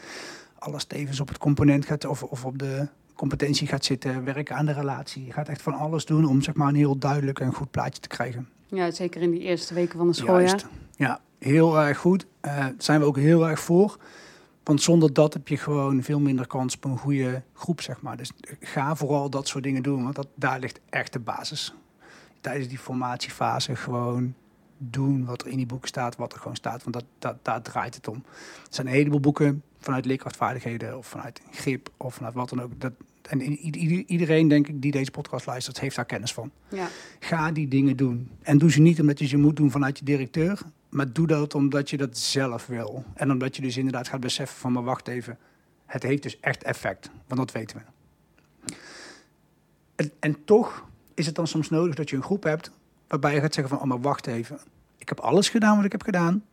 Alles 0.60 0.86
tevens 0.86 1.20
op 1.20 1.28
het 1.28 1.38
component 1.38 1.86
gaat 1.86 2.06
of, 2.06 2.24
of 2.24 2.46
op 2.46 2.58
de 2.58 2.88
competentie 3.16 3.68
gaat 3.68 3.86
zitten, 3.86 4.24
werken 4.24 4.56
aan 4.56 4.66
de 4.66 4.74
relatie. 4.74 5.26
Je 5.26 5.34
gaat 5.34 5.50
echt 5.50 5.62
van 5.62 5.74
alles 5.74 6.06
doen 6.06 6.26
om 6.26 6.42
zeg 6.42 6.56
maar, 6.56 6.68
een 6.68 6.76
heel 6.76 6.98
duidelijk 6.98 7.40
en 7.40 7.54
goed 7.54 7.72
plaatje 7.72 8.02
te 8.02 8.08
krijgen. 8.08 8.50
ja, 8.68 8.92
zeker 8.92 9.22
in 9.22 9.32
die 9.32 9.42
eerste 9.42 9.74
weken 9.74 9.98
van 9.98 10.08
het 10.08 10.16
schooljaar. 10.16 10.48
Juist. 10.48 10.68
Ja, 10.96 11.22
heel 11.44 11.80
erg 11.80 11.98
goed. 11.98 12.26
Daar 12.42 12.74
zijn 12.78 13.00
we 13.00 13.06
ook 13.06 13.18
heel 13.18 13.50
erg 13.50 13.60
voor. 13.60 13.98
Want 14.64 14.82
zonder 14.82 15.14
dat 15.14 15.34
heb 15.34 15.48
je 15.48 15.58
gewoon 15.58 16.04
veel 16.04 16.20
minder 16.20 16.48
kans 16.48 16.76
op 16.76 16.84
een 16.84 16.98
goede 16.98 17.42
groep, 17.54 17.82
zeg 17.82 18.02
maar. 18.02 18.18
Dus 18.18 18.32
ga 18.60 18.96
vooral 18.96 19.30
dat 19.30 19.48
soort 19.48 19.64
dingen 19.64 19.84
doen, 19.84 20.04
want 20.04 20.16
dat, 20.16 20.28
daar 20.36 20.60
ligt 20.60 20.80
echt 20.90 21.14
de 21.14 21.20
basis. 21.20 21.74
Tijdens 22.42 22.68
die 22.68 22.78
formatiefase 22.78 23.76
gewoon 23.76 24.34
doen 24.78 25.26
wat 25.26 25.42
er 25.42 25.48
in 25.48 25.58
die 25.58 25.66
boeken 25.66 25.88
staat, 25.88 26.16
wat 26.16 26.34
er 26.34 26.40
gewoon 26.40 26.56
staat. 26.56 26.84
Want 26.84 26.96
dat, 26.96 27.06
dat, 27.20 27.36
daar 27.42 27.62
draait 27.62 27.96
het 27.96 28.08
om. 28.08 28.24
Er 28.26 28.68
zijn 28.70 28.88
een 28.88 28.94
heleboel 28.94 29.20
boeken 29.20 29.64
vanuit 29.80 30.06
leerkrachtvaardigheden 30.06 30.98
of 30.98 31.08
vanuit 31.08 31.42
grip 31.52 31.90
of 31.98 32.14
vanuit 32.16 32.34
wat 32.34 32.50
dan 32.50 32.62
ook. 32.62 32.72
Dat, 32.82 32.94
en 33.22 33.42
iedereen, 34.12 34.48
denk 34.48 34.68
ik, 34.68 34.82
die 34.82 34.92
deze 34.92 35.12
podcast 35.12 35.46
luistert, 35.46 35.80
heeft 35.80 35.96
daar 35.96 36.06
kennis 36.06 36.34
van. 36.34 36.52
Ja. 36.70 36.88
Ga 37.20 37.52
die 37.52 37.68
dingen 37.68 37.98
doen. 37.98 38.30
En 38.42 38.58
doe 38.58 38.72
ze 38.72 38.82
niet 38.82 39.00
omdat 39.00 39.20
je 39.20 39.28
ze 39.28 39.38
moet 39.38 39.56
doen 39.56 39.72
vanuit 39.72 40.00
je 40.00 40.06
directeur. 40.06 40.62
Maar 40.94 41.14
doe 41.14 41.28
dat 41.28 41.56
omdat 41.56 41.90
je 41.90 41.98
dat 41.98 42.18
zelf 42.18 42.66
wil. 42.66 43.04
En 43.14 43.32
omdat 43.32 43.56
je 43.56 43.62
dus 43.62 43.78
inderdaad 43.78 44.08
gaat 44.08 44.20
beseffen 44.20 44.58
van, 44.58 44.72
maar 44.72 44.84
wacht 44.84 45.08
even. 45.08 45.38
Het 45.86 46.04
heeft 46.04 46.24
dus 46.24 46.40
echt 46.40 46.64
effect. 46.64 47.10
Want 47.28 47.40
dat 47.40 47.52
weten 47.52 47.78
we. 47.78 47.84
En, 49.96 50.12
en 50.20 50.46
toch 50.46 50.86
is 51.14 51.26
het 51.26 51.36
dan 51.36 51.48
soms 51.48 51.70
nodig 51.70 51.96
dat 51.96 52.10
je 52.10 52.16
een 52.16 52.24
groep 52.24 52.44
hebt... 52.44 52.72
waarbij 53.08 53.34
je 53.34 53.40
gaat 53.40 53.54
zeggen 53.54 53.74
van, 53.74 53.82
oh 53.82 53.90
maar 53.90 54.02
wacht 54.02 54.28
even. 54.28 54.60
Ik 54.98 55.10
heb 55.10 55.20
alles 55.20 55.50
gedaan 55.50 55.76
wat 55.76 55.86
ik 55.86 55.92
heb 55.92 56.04
gedaan. 56.04 56.44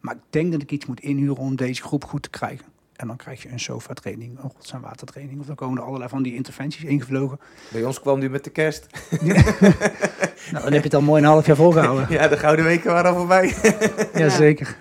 Maar 0.00 0.14
ik 0.14 0.22
denk 0.30 0.52
dat 0.52 0.62
ik 0.62 0.70
iets 0.70 0.86
moet 0.86 1.00
inhuren 1.00 1.42
om 1.42 1.56
deze 1.56 1.82
groep 1.82 2.04
goed 2.04 2.22
te 2.22 2.30
krijgen. 2.30 2.66
En 3.02 3.08
dan 3.08 3.16
krijg 3.16 3.42
je 3.42 3.48
een 3.48 3.60
sofa-training, 3.60 4.38
een 4.38 4.50
rots- 4.56 4.72
en 4.72 4.80
watertraining. 4.80 5.40
Of 5.40 5.46
dan 5.46 5.54
komen 5.54 5.78
er 5.78 5.84
allerlei 5.84 6.08
van 6.08 6.22
die 6.22 6.34
interventies 6.34 6.84
ingevlogen. 6.84 7.38
Bij 7.72 7.84
ons 7.84 8.00
kwam 8.00 8.20
die 8.20 8.30
met 8.30 8.44
de 8.44 8.50
kerst. 8.50 8.86
Nou, 10.50 10.64
dan 10.64 10.72
heb 10.72 10.82
je 10.82 10.88
het 10.88 10.94
al 10.94 11.02
mooi 11.02 11.22
een 11.22 11.28
half 11.28 11.46
jaar 11.46 11.56
volgehouden. 11.56 12.06
Ja, 12.10 12.28
de 12.28 12.36
gouden 12.36 12.64
weken 12.64 12.92
waren 12.92 13.10
al 13.10 13.16
voorbij. 13.16 13.54
Jazeker. 14.14 14.76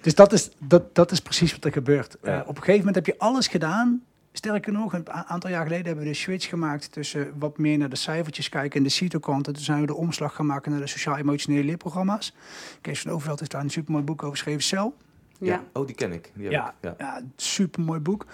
Dus 0.00 0.14
dat 0.14 0.32
is, 0.32 0.50
dat, 0.58 0.94
dat 0.94 1.10
is 1.10 1.20
precies 1.20 1.52
wat 1.52 1.64
er 1.64 1.72
gebeurt. 1.72 2.16
Ja. 2.22 2.40
Eh, 2.40 2.40
op 2.40 2.48
een 2.48 2.62
gegeven 2.62 2.78
moment 2.78 2.94
heb 2.94 3.06
je 3.06 3.18
alles 3.18 3.46
gedaan. 3.46 4.02
Sterker 4.32 4.72
nog, 4.72 4.92
een 4.92 5.10
aantal 5.10 5.50
jaar 5.50 5.62
geleden 5.62 5.86
hebben 5.86 6.04
we 6.04 6.10
de 6.10 6.16
switch 6.16 6.48
gemaakt 6.48 6.92
tussen 6.92 7.32
wat 7.38 7.58
meer 7.58 7.78
naar 7.78 7.88
de 7.88 7.96
cijfertjes 7.96 8.48
kijken 8.48 8.78
en 8.78 8.82
de 8.82 8.88
CITO-kant. 8.88 9.46
En 9.46 9.52
toen 9.52 9.62
zijn 9.62 9.80
we 9.80 9.86
de 9.86 9.94
omslag 9.94 10.34
gemaakt 10.34 10.66
naar 10.66 10.80
de 10.80 10.86
sociaal-emotionele 10.86 11.64
leerprogramma's. 11.64 12.34
Kees 12.80 13.00
van 13.00 13.10
Overveld 13.10 13.38
heeft 13.38 13.50
daar 13.50 13.62
een 13.62 13.70
supermooi 13.70 14.04
boek 14.04 14.22
over 14.22 14.36
geschreven, 14.36 14.62
Cel. 14.62 14.94
Ja. 15.38 15.64
Oh, 15.72 15.86
die 15.86 15.94
ken 15.94 16.12
ik. 16.12 16.30
Die 16.34 16.50
Ja. 16.50 16.68
ik. 16.68 16.74
Ja. 16.80 16.94
Ja, 16.98 17.20
supermooi 17.36 18.00
boek. 18.00 18.26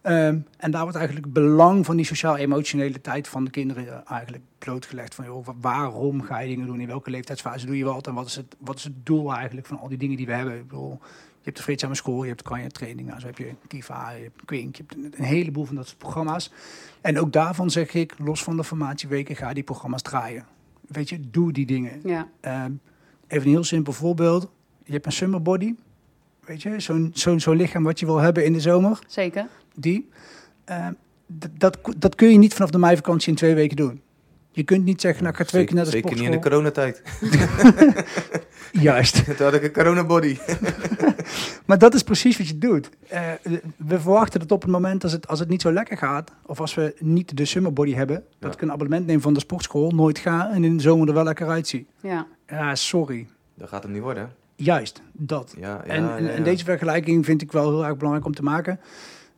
Ehm, 0.00 0.38
en 0.56 0.70
daar 0.70 0.82
wordt 0.82 0.96
eigenlijk 0.96 1.26
het 1.26 1.34
belang 1.34 1.86
van 1.86 1.96
die 1.96 2.04
sociaal-emotionele 2.04 3.00
tijd 3.00 3.28
van 3.28 3.44
de 3.44 3.50
kinderen 3.50 3.86
eh, 3.86 4.10
eigenlijk 4.12 4.44
blootgelegd. 4.58 5.14
Van 5.14 5.24
joh, 5.24 5.44
wa- 5.46 5.54
waarom 5.60 6.22
ga 6.22 6.38
je 6.38 6.48
dingen 6.48 6.66
doen? 6.66 6.80
In 6.80 6.86
welke 6.86 7.10
leeftijdsfase 7.10 7.66
doe 7.66 7.76
je 7.76 7.84
wat? 7.84 8.06
En 8.06 8.14
wat 8.14 8.26
is 8.26 8.36
het, 8.36 8.56
wat 8.58 8.76
is 8.76 8.84
het 8.84 9.06
doel 9.06 9.32
eigenlijk 9.34 9.66
van 9.66 9.78
al 9.78 9.88
die 9.88 9.98
dingen 9.98 10.16
die 10.16 10.26
we 10.26 10.32
hebben? 10.32 10.54
Ik 10.54 10.68
bedoel, 10.68 10.98
je 11.38 11.46
hebt 11.46 11.56
de 11.56 11.62
vreedzame 11.62 11.94
school, 11.94 12.22
je 12.22 12.28
hebt 12.28 12.42
de 12.44 12.48
Kanja 12.50 12.68
training, 12.68 13.08
nou, 13.08 13.20
zo 13.20 13.26
heb 13.26 13.38
je 13.38 13.52
Kiva, 13.68 14.10
je 14.10 14.22
hebt 14.22 14.44
Quink, 14.44 14.76
je 14.76 14.84
hebt 14.88 15.18
een, 15.18 15.24
heleboel 15.24 15.64
van 15.64 15.74
dat 15.76 15.86
soort 15.86 15.98
programma's. 15.98 16.52
En 17.00 17.18
ook 17.18 17.32
daarvan 17.32 17.70
zeg 17.70 17.94
ik, 17.94 18.14
los 18.18 18.42
van 18.42 18.56
de 18.56 18.64
formatieweken, 18.64 19.36
ga 19.36 19.52
die 19.52 19.62
programma's 19.62 20.02
draaien. 20.02 20.44
Weet 20.86 21.08
je, 21.08 21.20
doe 21.30 21.52
die 21.52 21.66
dingen. 21.66 22.00
Ja. 22.04 22.28
Ehm, 22.40 22.72
even 23.26 23.46
een 23.46 23.52
heel 23.52 23.64
simpel 23.64 23.92
voorbeeld. 23.92 24.50
Je 24.84 24.92
hebt 24.92 25.06
een 25.06 25.12
summer 25.12 25.42
body. 25.42 25.74
Weet 26.44 26.62
je, 26.62 26.80
zo'n 26.80 27.10
zo'n 27.14 27.40
zo'n 27.40 27.56
lichaam 27.56 27.82
wat 27.82 28.00
je 28.00 28.06
wil 28.06 28.18
hebben 28.18 28.44
in 28.44 28.52
de 28.52 28.60
zomer. 28.60 28.98
zeker. 29.06 29.46
Die. 29.74 30.08
Ehm, 30.64 30.92
d- 31.38 31.48
dat, 31.60 31.78
dat 31.98 32.14
kun 32.14 32.28
je 32.30 32.38
niet 32.38 32.54
vanaf 32.54 32.70
de 32.70 32.78
meivakantie 32.78 33.28
in 33.30 33.34
twee 33.36 33.54
weken 33.54 33.76
doen. 33.76 34.00
Je 34.52 34.62
kunt 34.62 34.84
niet 34.84 35.00
zeggen, 35.00 35.22
nou 35.22 35.34
ik 35.34 35.40
ga 35.40 35.46
twee 35.46 35.64
keer 35.64 35.74
naar 35.74 35.84
de 35.84 35.90
Zeker 35.90 36.10
niet 36.10 36.20
in 36.20 36.32
sportschool. 36.32 36.62
de 36.62 36.70
coronatijd. 36.72 37.02
Juist. 38.72 39.24
Toen 39.36 39.46
had 39.46 39.54
ik 39.54 39.62
een 39.62 39.72
coronabody. 39.72 40.38
Maar 41.66 41.78
dat 41.78 41.94
is 41.94 42.02
precies 42.02 42.38
wat 42.38 42.48
je 42.48 42.58
doet. 42.58 42.90
Eh, 43.08 43.20
we 43.76 44.00
verwachten 44.00 44.40
dat 44.40 44.52
op 44.52 44.62
het 44.62 44.70
moment 44.70 45.02
als 45.02 45.12
het, 45.12 45.28
als 45.28 45.38
het 45.38 45.48
niet 45.48 45.60
zo 45.62 45.72
lekker 45.72 45.96
gaat, 45.96 46.30
of 46.46 46.60
als 46.60 46.74
we 46.74 46.94
niet 46.98 47.36
de 47.36 47.44
summerbody 47.44 47.94
hebben, 47.94 48.24
dat 48.38 48.54
ik 48.54 48.60
een 48.62 48.72
abonnement 48.72 49.06
neem 49.06 49.20
van 49.20 49.34
de 49.34 49.40
sportschool, 49.40 49.90
nooit 49.90 50.18
ga 50.18 50.50
en 50.50 50.64
in 50.64 50.76
de 50.76 50.82
zomer 50.82 51.08
er 51.08 51.14
wel 51.14 51.24
lekker 51.24 51.48
uitzie. 51.48 51.86
Ja. 52.00 52.26
Ja, 52.48 52.74
sorry. 52.74 53.26
Dat 53.54 53.68
gaat 53.68 53.82
hem 53.82 53.92
niet 53.92 54.02
worden. 54.02 54.32
Juist, 54.64 55.02
dat. 55.12 55.54
Ja, 55.58 55.82
ja, 55.86 55.92
en, 55.92 56.24
ja, 56.24 56.42
deze 56.42 56.64
vergelijking 56.64 57.24
vind 57.24 57.42
ik 57.42 57.52
wel 57.52 57.70
heel 57.70 57.84
erg 57.84 57.96
belangrijk 57.96 58.26
om 58.26 58.34
te 58.34 58.42
maken. 58.42 58.80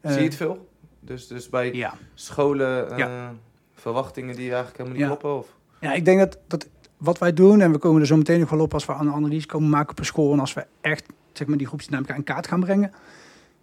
Eh, 0.00 0.10
Zie 0.10 0.20
je 0.20 0.26
het 0.26 0.36
veel? 0.36 0.68
Dus, 1.00 1.26
dus 1.26 1.48
bij 1.48 1.90
scholen 2.14 2.90
eh, 2.98 3.28
verwachtingen 3.74 4.36
die 4.36 4.52
eigenlijk 4.52 4.76
helemaal 4.76 4.98
niet 4.98 5.06
kloppen? 5.06 5.38
Of? 5.38 5.56
ja, 5.80 5.92
ik 5.92 6.04
denk 6.04 6.18
dat, 6.18 6.38
dat 6.46 6.68
wat 6.96 7.18
wij 7.18 7.32
doen, 7.32 7.60
en 7.60 7.72
we 7.72 7.78
komen 7.78 8.00
er 8.00 8.06
zo 8.06 8.16
meteen 8.16 8.40
nog 8.40 8.50
wel 8.50 8.60
op 8.60 8.74
als 8.74 8.86
we 8.86 8.92
een 8.92 9.12
analyse 9.12 9.46
komen 9.46 9.68
maken 9.68 9.94
per 9.94 10.04
school, 10.04 10.32
en 10.32 10.40
als 10.40 10.54
we 10.54 10.66
echt 10.80 11.06
zeg 11.32 11.46
maar, 11.46 11.56
die 11.56 11.66
groepsdynamica 11.66 12.14
in 12.14 12.24
kaart 12.24 12.46
gaan 12.46 12.60
brengen, 12.60 12.92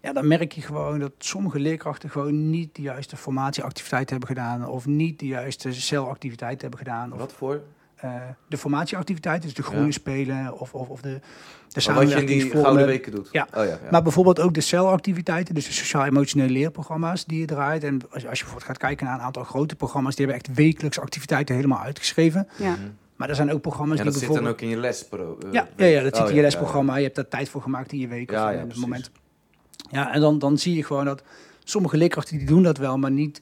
ja, 0.01 0.13
dan 0.13 0.27
merk 0.27 0.51
je 0.51 0.61
gewoon 0.61 0.99
dat 0.99 1.11
sommige 1.17 1.59
leerkrachten 1.59 2.09
gewoon 2.09 2.49
niet 2.49 2.75
de 2.75 2.81
juiste 2.81 3.17
formatieactiviteiten 3.17 4.17
hebben 4.17 4.35
gedaan, 4.35 4.67
of 4.67 4.85
niet 4.85 5.19
de 5.19 5.27
juiste 5.27 5.73
celactiviteiten 5.73 6.61
hebben 6.61 6.79
gedaan. 6.79 7.13
Of 7.13 7.19
Wat 7.19 7.33
voor? 7.33 7.61
Eh, 8.01 8.13
de 8.47 8.57
formatieactiviteiten, 8.57 9.45
dus 9.47 9.53
de 9.57 9.63
groene 9.63 9.85
Ja. 9.85 9.91
spelen, 9.91 10.59
of, 10.59 10.73
of, 10.73 10.89
of 10.89 11.01
de, 11.01 11.09
de 11.09 11.15
Oh, 11.15 11.21
wat 11.21 11.73
je 11.73 11.79
in 11.79 11.85
die 11.85 11.85
samenwerkingsvormen. 12.09 12.61
gouden 12.63 12.85
weken 12.85 13.11
doet? 13.11 13.29
Ja. 13.31 13.47
Oh, 13.53 13.63
ja, 13.63 13.69
ja. 13.69 13.79
Maar 13.91 14.03
bijvoorbeeld 14.03 14.39
ook 14.39 14.53
de 14.53 14.61
celactiviteiten, 14.61 15.53
dus 15.55 15.65
de 15.65 15.71
sociaal-emotionele 15.73 16.51
leerprogramma's 16.51 17.25
die 17.25 17.39
je 17.39 17.45
draait. 17.45 17.83
En 17.83 17.93
als, 18.01 18.11
als 18.11 18.21
je 18.21 18.27
bijvoorbeeld 18.27 18.63
gaat 18.63 18.77
kijken 18.77 19.05
naar 19.05 19.15
een 19.15 19.21
aantal 19.25 19.43
grote 19.43 19.75
programma's, 19.75 20.15
die 20.15 20.25
hebben 20.25 20.45
echt 20.45 20.55
wekelijks 20.57 20.99
activiteiten 20.99 21.55
helemaal 21.55 21.79
uitgeschreven. 21.79 22.47
Ja. 22.57 22.71
Mhm. 22.71 22.79
Maar 23.15 23.29
er 23.29 23.35
zijn 23.35 23.51
ook 23.53 23.61
programma's 23.61 23.97
Ja, 23.97 24.03
die 24.03 24.11
dat 24.11 24.21
zit 24.21 24.29
dan 24.31 24.43
bijvoorbeeld... 24.43 24.69
ook 24.69 24.69
in 24.71 24.77
je 24.77 24.87
lespro. 24.87 25.37
eh, 25.45 25.51
Ja, 25.53 25.67
ja, 25.77 25.85
ja, 25.85 26.03
dat 26.03 26.13
zit 26.15 26.23
oh, 26.23 26.29
in 26.29 26.35
je 26.35 26.39
ja, 26.41 26.45
lesprogramma. 26.45 26.95
Je 26.95 27.03
hebt 27.03 27.15
daar 27.15 27.27
tijd 27.27 27.49
voor 27.49 27.61
gemaakt 27.61 27.91
in 27.91 27.99
je 27.99 28.07
week 28.07 28.31
Ja, 28.31 28.47
of 28.47 28.53
ja, 28.53 28.59
in 28.61 28.69
het 28.69 28.77
moment. 28.77 29.11
Ja, 29.91 30.13
en 30.13 30.21
dan, 30.21 30.39
dan 30.39 30.57
zie 30.57 30.75
je 30.75 30.83
gewoon 30.83 31.05
dat 31.05 31.23
sommige 31.63 31.97
leerkrachten 31.97 32.37
die 32.37 32.47
doen 32.47 32.63
dat 32.63 32.77
wel, 32.77 32.97
maar 32.97 33.11
niet, 33.11 33.41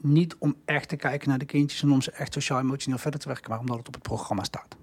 niet 0.00 0.36
om 0.38 0.54
echt 0.64 0.88
te 0.88 0.96
kijken 0.96 1.28
naar 1.28 1.38
de 1.38 1.44
kindjes 1.44 1.82
en 1.82 1.90
om 1.92 2.02
ze 2.02 2.10
echt 2.10 2.32
sociaal-emotioneel 2.32 2.98
verder 2.98 3.20
te 3.20 3.28
werken, 3.28 3.50
maar 3.50 3.58
omdat 3.60 3.76
het 3.78 3.86
op 3.88 3.94
het 3.94 4.02
programma 4.02 4.44
staat. 4.44 4.76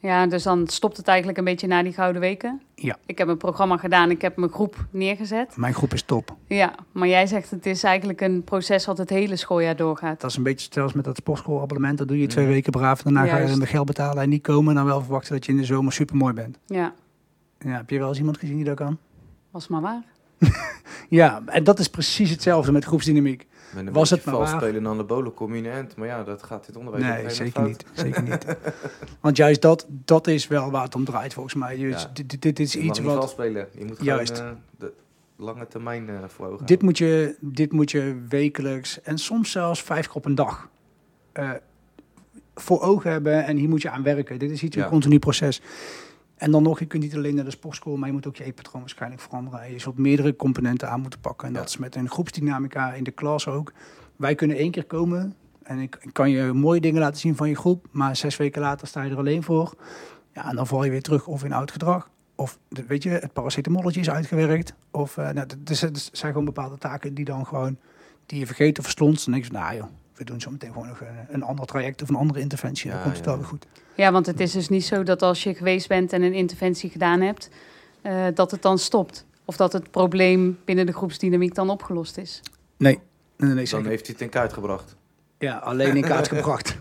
ja, 0.00 0.26
dus 0.26 0.42
dan 0.42 0.66
stopt 0.68 0.96
het 0.96 1.08
eigenlijk 1.08 1.38
een 1.38 1.44
beetje 1.44 1.66
na 1.66 1.82
die 1.82 1.92
gouden 1.92 2.20
weken. 2.20 2.62
Ja. 2.74 2.96
Ik 3.06 3.18
heb 3.18 3.28
een 3.28 3.36
programma 3.36 3.76
gedaan, 3.76 4.10
ik 4.10 4.22
heb 4.22 4.36
mijn 4.36 4.50
groep 4.50 4.86
neergezet. 4.90 5.56
Mijn 5.56 5.74
groep 5.74 5.92
is 5.92 6.02
top. 6.02 6.36
Ja, 6.46 6.74
maar 6.92 7.08
jij 7.08 7.26
zegt 7.26 7.50
het 7.50 7.66
is 7.66 7.82
eigenlijk 7.82 8.20
een 8.20 8.42
proces 8.44 8.86
wat 8.86 8.98
het 8.98 9.10
hele 9.10 9.36
schooljaar 9.36 9.76
doorgaat. 9.76 10.20
Dat 10.20 10.30
is 10.30 10.36
een 10.36 10.42
beetje 10.42 10.68
zelfs 10.70 10.92
met 10.92 11.04
dat 11.04 11.16
sportschoolabonnement. 11.16 11.98
Dat 11.98 12.08
doe 12.08 12.18
je 12.18 12.26
twee 12.26 12.46
weken 12.46 12.72
braaf. 12.72 13.02
Daarna 13.02 13.26
ga 13.26 13.36
je 13.36 13.56
met 13.56 13.68
geld 13.68 13.86
betalen 13.86 14.22
en 14.22 14.28
niet 14.28 14.42
komen. 14.42 14.68
En 14.70 14.74
dan 14.76 14.84
wel 14.84 15.00
verwachten 15.02 15.32
dat 15.32 15.46
je 15.46 15.52
in 15.52 15.58
de 15.58 15.64
zomer 15.64 15.92
super 15.92 16.16
mooi 16.16 16.32
bent. 16.32 16.58
Ja, 16.66 16.94
Ja, 17.58 17.70
heb 17.76 17.90
je 17.90 17.98
wel 17.98 18.08
eens 18.08 18.18
iemand 18.18 18.38
gezien 18.38 18.56
die 18.56 18.64
dat 18.64 18.76
kan? 18.76 18.98
was 19.50 19.68
maar 19.68 19.80
waar. 19.80 20.02
Ja, 21.08 21.42
en 21.46 21.64
dat 21.64 21.78
is 21.78 21.88
precies 21.88 22.30
hetzelfde 22.30 22.72
met 22.72 22.84
groepsdynamiek. 22.84 23.46
Met 23.74 23.86
een 23.86 23.92
Was 23.92 24.10
het 24.10 24.24
maar 24.24 24.34
vals 24.34 24.50
spelen 24.50 24.86
aan 24.86 24.96
de 24.96 25.04
bolen 25.04 25.34
kom 25.34 25.54
je. 25.54 25.84
Maar 25.96 26.06
ja, 26.06 26.22
dat 26.24 26.42
gaat 26.42 26.66
dit 26.66 26.76
onderwijs 26.76 27.04
Nee, 27.04 27.30
zeker 27.30 27.62
niet. 27.62 27.84
Zeker 27.92 28.22
niet. 28.22 28.46
Want 29.20 29.36
juist 29.36 29.62
dat, 29.62 29.86
dat 29.88 30.26
is 30.26 30.46
wel 30.46 30.70
waar 30.70 30.82
het 30.82 30.94
om 30.94 31.04
draait 31.04 31.34
volgens 31.34 31.54
mij. 31.54 31.76
Dus 31.76 32.02
Ja. 32.02 32.10
dit, 32.12 32.42
dit, 32.42 32.58
is 32.60 32.72
Je 32.72 32.78
iets 32.80 33.00
vals 33.00 33.14
wat... 33.18 33.30
spelen. 33.30 33.68
Je 33.78 33.84
moet 33.84 33.98
Juist. 34.02 34.36
gewoon 34.36 34.50
eh, 34.50 34.56
de 34.78 34.92
lange 35.36 35.66
termijn 35.66 36.08
eh, 36.08 36.14
voor 36.26 36.46
ogen 36.46 36.66
Dit 36.66 36.82
moet, 36.82 36.98
je, 36.98 37.36
dit 37.40 37.72
moet 37.72 37.90
je 37.90 38.22
wekelijks 38.28 39.02
en 39.02 39.18
soms 39.18 39.50
zelfs 39.50 39.82
vijf 39.82 40.06
keer 40.06 40.16
op 40.16 40.24
een 40.24 40.34
dag 40.34 40.68
eh, 41.32 41.50
voor 42.54 42.80
ogen 42.80 43.10
hebben. 43.10 43.44
En 43.44 43.56
hier 43.56 43.68
moet 43.68 43.82
je 43.82 43.90
aan 43.90 44.02
werken. 44.02 44.38
Dit 44.38 44.50
is 44.50 44.62
iets 44.62 44.76
Ja. 44.76 44.82
een 44.84 44.88
continu 44.90 45.18
proces. 45.18 45.60
En 46.38 46.50
dan 46.50 46.62
nog, 46.62 46.78
je 46.78 46.86
kunt 46.86 47.02
niet 47.02 47.14
alleen 47.16 47.34
naar 47.34 47.44
de 47.44 47.50
sportschool, 47.50 47.96
maar 47.96 48.08
je 48.08 48.14
moet 48.14 48.26
ook 48.26 48.36
je 48.36 48.44
eetpatroon 48.44 48.80
waarschijnlijk 48.80 49.22
veranderen. 49.22 49.60
En 49.62 49.72
je 49.72 49.78
zult 49.78 49.98
meerdere 49.98 50.36
componenten 50.36 50.90
aan 50.90 51.00
moeten 51.00 51.20
pakken. 51.20 51.48
En 51.48 51.52
Ja. 51.54 51.58
dat 51.60 51.68
is 51.68 51.76
met 51.76 51.94
een 51.94 52.10
groepsdynamica 52.10 52.92
in 52.92 53.04
de 53.04 53.10
klas 53.10 53.46
ook. 53.48 53.72
Wij 54.16 54.34
kunnen 54.34 54.56
één 54.56 54.70
keer 54.70 54.84
komen 54.84 55.34
en 55.62 55.78
ik, 55.78 55.98
ik 56.00 56.12
kan 56.12 56.30
je 56.30 56.52
mooie 56.52 56.80
dingen 56.80 57.00
laten 57.00 57.20
zien 57.20 57.36
van 57.36 57.48
je 57.48 57.56
groep, 57.56 57.86
maar 57.90 58.16
zes 58.16 58.36
weken 58.36 58.60
later 58.60 58.86
sta 58.86 59.02
je 59.02 59.10
er 59.10 59.16
alleen 59.18 59.42
voor. 59.42 59.74
Ja, 60.34 60.48
en 60.50 60.56
dan 60.56 60.66
val 60.66 60.84
je 60.84 60.90
weer 60.90 61.02
terug 61.02 61.26
of 61.26 61.44
in 61.44 61.52
oud 61.52 61.70
gedrag. 61.70 62.10
Of 62.34 62.58
weet 62.86 63.02
je, 63.02 63.08
het 63.10 63.32
paracetamolletje 63.32 64.00
is 64.00 64.10
uitgewerkt. 64.10 64.74
Of 64.90 65.16
uh, 65.16 65.30
nou, 65.30 65.46
er 65.64 65.76
zijn 66.12 66.32
gewoon 66.32 66.44
bepaalde 66.44 66.78
taken 66.78 67.14
die 67.14 67.24
dan 67.24 67.46
gewoon 67.46 67.78
die 68.26 68.38
je 68.38 68.46
vergeten 68.46 68.78
of 68.78 68.84
verslond. 68.84 69.24
Dan 69.24 69.32
denk 69.34 69.44
je, 69.46 69.50
van, 69.52 69.60
nou 69.60 69.76
joh, 69.76 69.86
we 70.18 70.24
doen 70.24 70.40
zo 70.40 70.50
meteen 70.50 70.72
gewoon 70.72 70.88
nog 70.88 71.00
een, 71.00 71.06
een 71.28 71.42
ander 71.42 71.66
traject 71.66 72.02
of 72.02 72.08
een 72.08 72.14
andere 72.14 72.40
interventie. 72.40 72.86
Ja, 72.86 72.92
dan 72.94 73.02
komt 73.02 73.16
het 73.16 73.24
ja. 73.24 73.30
wel 73.30 73.40
weer 73.40 73.48
goed. 73.48 73.66
Ja, 73.94 74.12
want 74.12 74.26
het 74.26 74.40
is 74.40 74.52
dus 74.52 74.68
niet 74.68 74.84
zo 74.84 75.02
dat 75.02 75.22
als 75.22 75.42
je 75.42 75.54
geweest 75.54 75.88
bent 75.88 76.12
en 76.12 76.22
een 76.22 76.34
interventie 76.34 76.90
gedaan 76.90 77.20
hebt, 77.20 77.50
eh, 78.02 78.24
dat 78.34 78.50
het 78.50 78.62
dan 78.62 78.78
stopt. 78.78 79.26
Of 79.44 79.56
dat 79.56 79.72
het 79.72 79.90
probleem 79.90 80.58
binnen 80.64 80.86
de 80.86 80.92
groepsdynamiek 80.92 81.54
dan 81.54 81.70
opgelost 81.70 82.16
is. 82.18 82.40
Nee, 82.76 82.98
nee, 83.36 83.50
nee, 83.54 83.68
Dan 83.68 83.86
heeft 83.86 84.06
hij 84.06 84.12
het 84.14 84.20
in 84.20 84.28
kaart 84.28 84.52
gebracht. 84.52 84.96
Ja, 85.38 85.56
alleen 85.56 85.96
in 85.96 86.02
kaart 86.02 86.28
gebracht. 86.34 86.76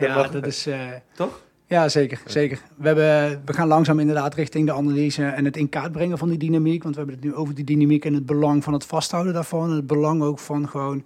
ja, 0.00 0.28
dat 0.28 0.46
is... 0.46 0.66
eh, 0.66 0.80
Toch? 1.14 1.40
Ja, 1.66 1.88
zeker. 1.88 2.22
zeker. 2.26 2.60
We, 2.76 2.86
hebben, 2.86 3.42
we 3.44 3.52
gaan 3.52 3.68
langzaam 3.68 3.98
inderdaad 4.00 4.34
richting 4.34 4.66
de 4.66 4.72
analyse 4.72 5.24
en 5.24 5.44
het 5.44 5.56
in 5.56 5.68
kaart 5.68 5.92
brengen 5.92 6.18
van 6.18 6.28
die 6.28 6.38
dynamiek. 6.38 6.82
Want 6.82 6.94
we 6.94 7.00
hebben 7.00 7.20
het 7.20 7.28
nu 7.28 7.34
over 7.34 7.54
die 7.54 7.64
dynamiek 7.64 8.04
en 8.04 8.14
het 8.14 8.26
belang 8.26 8.64
van 8.64 8.72
het 8.72 8.84
vasthouden 8.84 9.32
daarvan. 9.32 9.70
En 9.70 9.76
het 9.76 9.86
belang 9.86 10.22
ook 10.22 10.38
van 10.38 10.68
gewoon 10.68 11.04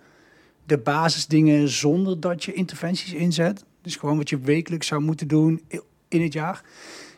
de 0.66 0.78
basisdingen 0.78 1.68
zonder 1.68 2.20
dat 2.20 2.44
je 2.44 2.52
interventies 2.52 3.12
inzet. 3.12 3.64
Dus 3.82 3.96
gewoon 3.96 4.16
wat 4.16 4.28
je 4.28 4.38
wekelijks 4.38 4.86
zou 4.86 5.00
moeten 5.02 5.28
doen 5.28 5.62
in 6.08 6.22
het 6.22 6.32
jaar. 6.32 6.62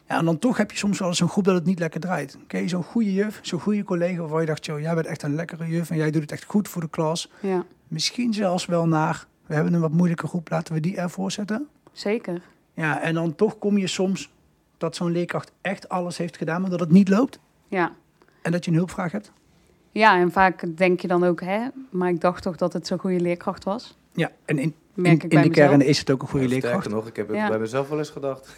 Ja, 0.08 0.18
en 0.18 0.24
dan 0.24 0.38
toch 0.38 0.56
heb 0.56 0.70
je 0.70 0.76
soms 0.76 0.98
wel 0.98 1.08
eens 1.08 1.20
een 1.20 1.28
groep 1.28 1.44
dat 1.44 1.54
het 1.54 1.64
niet 1.64 1.78
lekker 1.78 2.00
draait. 2.00 2.36
Je 2.48 2.68
zo'n 2.68 2.82
goede 2.82 3.12
juf, 3.12 3.38
zo'n 3.42 3.60
goede 3.60 3.82
collega 3.84 4.20
waarvan 4.20 4.40
je 4.40 4.46
dacht, 4.46 4.64
joh, 4.66 4.80
jij 4.80 4.94
bent 4.94 5.06
echt 5.06 5.22
een 5.22 5.34
lekkere 5.34 5.66
juf 5.66 5.90
en 5.90 5.96
jij 5.96 6.10
doet 6.10 6.22
het 6.22 6.32
echt 6.32 6.44
goed 6.44 6.68
voor 6.68 6.82
de 6.82 6.88
klas. 6.88 7.30
Ja, 7.40 7.64
Misschien 7.88 8.32
zelfs 8.34 8.66
wel 8.66 8.86
naar, 8.88 9.26
we 9.46 9.54
hebben 9.54 9.72
een 9.72 9.80
wat 9.80 9.92
moeilijke 9.92 10.26
groep, 10.26 10.50
laten 10.50 10.74
we 10.74 10.80
die 10.80 10.96
ervoor 10.96 11.32
zetten. 11.32 11.68
zeker. 11.92 12.42
Ja, 12.74 13.00
en 13.00 13.14
dan 13.14 13.34
toch 13.34 13.58
kom 13.58 13.78
je 13.78 13.86
soms 13.86 14.30
dat 14.78 14.96
zo'n 14.96 15.12
leerkracht 15.12 15.52
echt 15.60 15.88
alles 15.88 16.16
heeft 16.16 16.36
gedaan, 16.36 16.60
maar 16.60 16.70
dat 16.70 16.80
het 16.80 16.90
niet 16.90 17.08
loopt. 17.08 17.38
Ja. 17.68 17.92
En 18.42 18.52
dat 18.52 18.64
je 18.64 18.70
een 18.70 18.76
hulpvraag 18.76 19.12
hebt. 19.12 19.32
Ja, 19.98 20.18
en 20.18 20.32
vaak 20.32 20.76
denk 20.76 21.00
je 21.00 21.08
dan 21.08 21.24
ook, 21.24 21.40
hè, 21.40 21.66
maar 21.90 22.08
ik 22.08 22.20
dacht 22.20 22.42
toch 22.42 22.56
dat 22.56 22.72
het 22.72 22.86
zo'n 22.86 22.98
goede 22.98 23.20
leerkracht 23.20 23.64
was. 23.64 23.96
Ja, 24.12 24.30
en 24.44 24.58
in, 24.58 24.74
in, 24.94 25.18
de 25.18 25.50
kern 25.50 25.80
is 25.80 25.98
het 25.98 26.10
ook 26.10 26.22
een 26.22 26.28
goede 26.28 26.44
Ja, 26.46 26.52
leerkracht. 26.52 26.74
Sterker 26.74 26.98
nog, 26.98 27.06
ik 27.08 27.16
heb 27.16 27.28
het 27.28 27.36
Ja. 27.36 27.48
bij 27.48 27.58
mezelf 27.58 27.88
wel 27.88 27.98
eens 27.98 28.10
gedacht. 28.10 28.48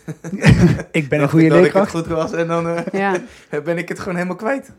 Ik 0.92 1.08
ben 1.08 1.20
een 1.20 1.28
goede 1.28 1.44
ik 1.44 1.50
dat 1.50 1.60
leerkracht. 1.60 1.88
ik 1.88 1.94
het 1.94 2.06
goed 2.06 2.14
was 2.16 2.32
en 2.32 2.46
dan 2.46 2.68
eh, 2.68 3.00
Ja, 3.00 3.60
ben 3.64 3.78
ik 3.78 3.88
het 3.88 3.98
gewoon 3.98 4.14
helemaal 4.14 4.36
kwijt. 4.36 4.72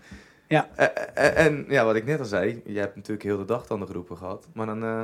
Ja. 0.51 0.69
Eh, 0.75 0.87
eh, 1.13 1.45
en 1.45 1.65
ja, 1.67 1.85
wat 1.85 1.95
ik 1.95 2.05
net 2.05 2.19
al 2.19 2.25
zei, 2.25 2.61
je 2.65 2.79
hebt 2.79 2.95
natuurlijk 2.95 3.23
heel 3.23 3.37
de 3.37 3.45
dag 3.45 3.67
dan 3.67 3.79
de 3.79 3.85
groepen 3.85 4.17
gehad. 4.17 4.47
Maar 4.53 4.65
dan, 4.65 4.83
eh, 4.83 5.03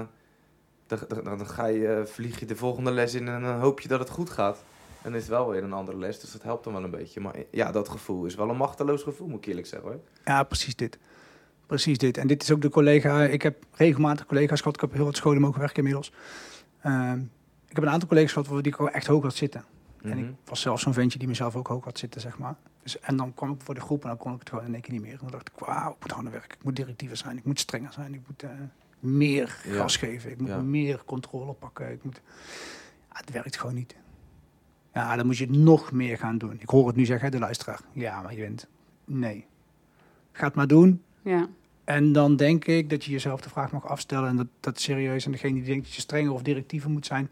dan, 0.87 0.99
dan, 1.07 1.23
dan 1.23 1.47
ga 1.47 1.65
je, 1.65 2.03
vlieg 2.05 2.39
je 2.39 2.45
de 2.45 2.55
volgende 2.55 2.91
les 2.91 3.13
in 3.13 3.27
en 3.27 3.41
dan 3.41 3.59
hoop 3.59 3.79
je 3.79 3.87
dat 3.87 3.99
het 3.99 4.09
goed 4.09 4.29
gaat. 4.29 4.57
En 5.01 5.13
dan 5.13 5.13
is 5.13 5.21
het 5.21 5.29
wel 5.29 5.49
weer 5.49 5.63
een 5.63 5.73
andere 5.73 5.97
les, 5.97 6.19
dus 6.19 6.31
dat 6.31 6.43
helpt 6.43 6.63
dan 6.63 6.73
wel 6.73 6.83
een 6.83 6.89
beetje. 6.91 7.19
Maar 7.19 7.35
ja, 7.51 7.71
dat 7.71 7.89
gevoel 7.89 8.25
is 8.25 8.35
wel 8.35 8.49
een 8.49 8.57
machteloos 8.57 9.03
gevoel, 9.03 9.27
moet 9.27 9.37
ik 9.37 9.45
eerlijk 9.45 9.67
zeggen 9.67 9.89
hoor. 9.89 9.99
Ja, 10.25 10.43
precies 10.43 10.75
dit. 10.75 10.97
Precies 11.67 11.97
dit. 11.97 12.17
En 12.17 12.27
dit 12.27 12.43
is 12.43 12.51
ook 12.51 12.61
de 12.61 12.69
collega. 12.69 13.23
Ik 13.23 13.41
heb 13.41 13.63
regelmatig 13.73 14.25
collega's 14.25 14.59
gehad. 14.59 14.75
Ik 14.75 14.81
heb 14.81 14.93
heel 14.93 15.05
wat 15.05 15.15
scholen 15.15 15.41
mogen 15.41 15.59
werken 15.59 15.77
inmiddels. 15.77 16.11
Ehm, 16.81 17.19
ik 17.67 17.75
heb 17.75 17.83
een 17.83 17.89
aantal 17.89 18.07
collega's 18.07 18.31
gehad 18.31 18.47
waar 18.47 18.61
die 18.61 18.73
ik 18.79 18.79
echt 18.79 19.07
hoog 19.07 19.23
had 19.23 19.35
zitten. 19.35 19.63
En 20.01 20.09
Mhm. 20.17 20.27
ik 20.27 20.33
was 20.45 20.61
zelf 20.61 20.79
zo'n 20.79 20.93
ventje 20.93 21.19
die 21.19 21.27
mezelf 21.27 21.55
ook 21.55 21.67
hoog 21.67 21.83
had 21.83 21.97
zitten, 21.99 22.21
zeg 22.21 22.37
maar. 22.37 22.55
Dus, 22.83 22.99
en 22.99 23.17
dan 23.17 23.33
kwam 23.33 23.51
ik 23.51 23.61
voor 23.61 23.73
de 23.73 23.81
groep 23.81 24.01
en 24.03 24.07
dan 24.09 24.17
kon 24.17 24.33
ik 24.33 24.39
het 24.39 24.49
gewoon 24.49 24.65
in 24.65 24.73
één 24.73 24.81
keer 24.81 24.91
niet 24.93 25.01
meer. 25.01 25.11
En 25.11 25.17
dan 25.21 25.31
dacht 25.31 25.49
ik, 25.49 25.59
wauw, 25.65 25.91
ik 25.91 25.97
moet 26.01 26.11
harder 26.11 26.31
werken. 26.31 26.57
Ik 26.57 26.63
moet 26.63 26.75
directiever 26.75 27.17
zijn. 27.17 27.37
Ik 27.37 27.43
moet 27.45 27.59
strenger 27.59 27.93
zijn. 27.93 28.13
Ik 28.13 28.21
moet 28.27 28.43
eh, 28.43 28.49
meer 28.99 29.57
Ja. 29.65 29.73
gas 29.75 29.97
geven. 29.97 30.31
Ik 30.31 30.39
moet 30.39 30.49
Ja. 30.49 30.57
meer 30.61 31.01
controle 31.05 31.53
pakken. 31.53 31.91
Ik 31.91 32.03
moet... 32.03 32.21
Ja, 33.11 33.17
het 33.19 33.31
werkt 33.31 33.57
gewoon 33.57 33.75
niet. 33.75 33.95
Ja, 34.93 35.15
dan 35.15 35.25
moet 35.25 35.37
je 35.37 35.49
nog 35.49 35.91
meer 35.91 36.17
gaan 36.17 36.37
doen. 36.37 36.57
Ik 36.59 36.69
hoor 36.69 36.87
het 36.87 36.95
nu 36.95 37.05
zeggen, 37.05 37.31
de 37.31 37.39
luisteraar. 37.39 37.79
Ja, 37.93 38.21
maar 38.21 38.33
je 38.33 38.41
bent... 38.41 38.67
Nee. 39.05 39.45
Ga 40.31 40.45
het 40.45 40.55
maar 40.55 40.67
doen. 40.67 41.01
Ja, 41.27 41.47
En 41.83 42.11
dan 42.11 42.35
denk 42.35 42.65
ik 42.65 42.89
dat 42.89 43.03
je 43.03 43.11
jezelf 43.11 43.41
de 43.41 43.49
vraag 43.49 43.71
mag 43.71 43.87
afstellen. 43.87 44.29
En 44.29 44.35
dat, 44.35 44.47
dat 44.59 44.79
serieus. 44.79 45.25
En 45.25 45.31
degene 45.31 45.53
die 45.53 45.63
denkt 45.63 45.85
dat 45.85 45.93
je 45.95 46.01
strenger 46.01 46.31
of 46.31 46.41
directiever 46.41 46.89
moet 46.89 47.05
zijn. 47.05 47.29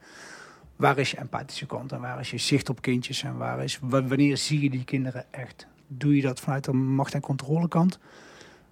Waar 0.76 0.98
is 0.98 1.12
je 1.12 1.18
empathische 1.18 1.66
kant? 1.66 1.92
En 1.92 2.02
waar 2.02 2.20
is 2.20 2.32
je 2.32 2.38
zicht 2.38 2.70
op 2.70 2.82
kindjes? 2.82 3.24
En 3.24 3.38
waar 3.38 3.64
is, 3.64 3.80
wa- 3.82 4.04
wanneer 4.08 4.38
zie 4.38 4.62
je 4.62 4.70
die 4.70 4.84
kinderen 4.84 5.26
echt? 5.34 5.68
Doe 5.88 6.16
je 6.16 6.22
dat 6.22 6.40
vanuit 6.40 6.64
de 6.64 6.74
macht- 6.74 7.14
en 7.14 7.22
controlekant? 7.22 8.00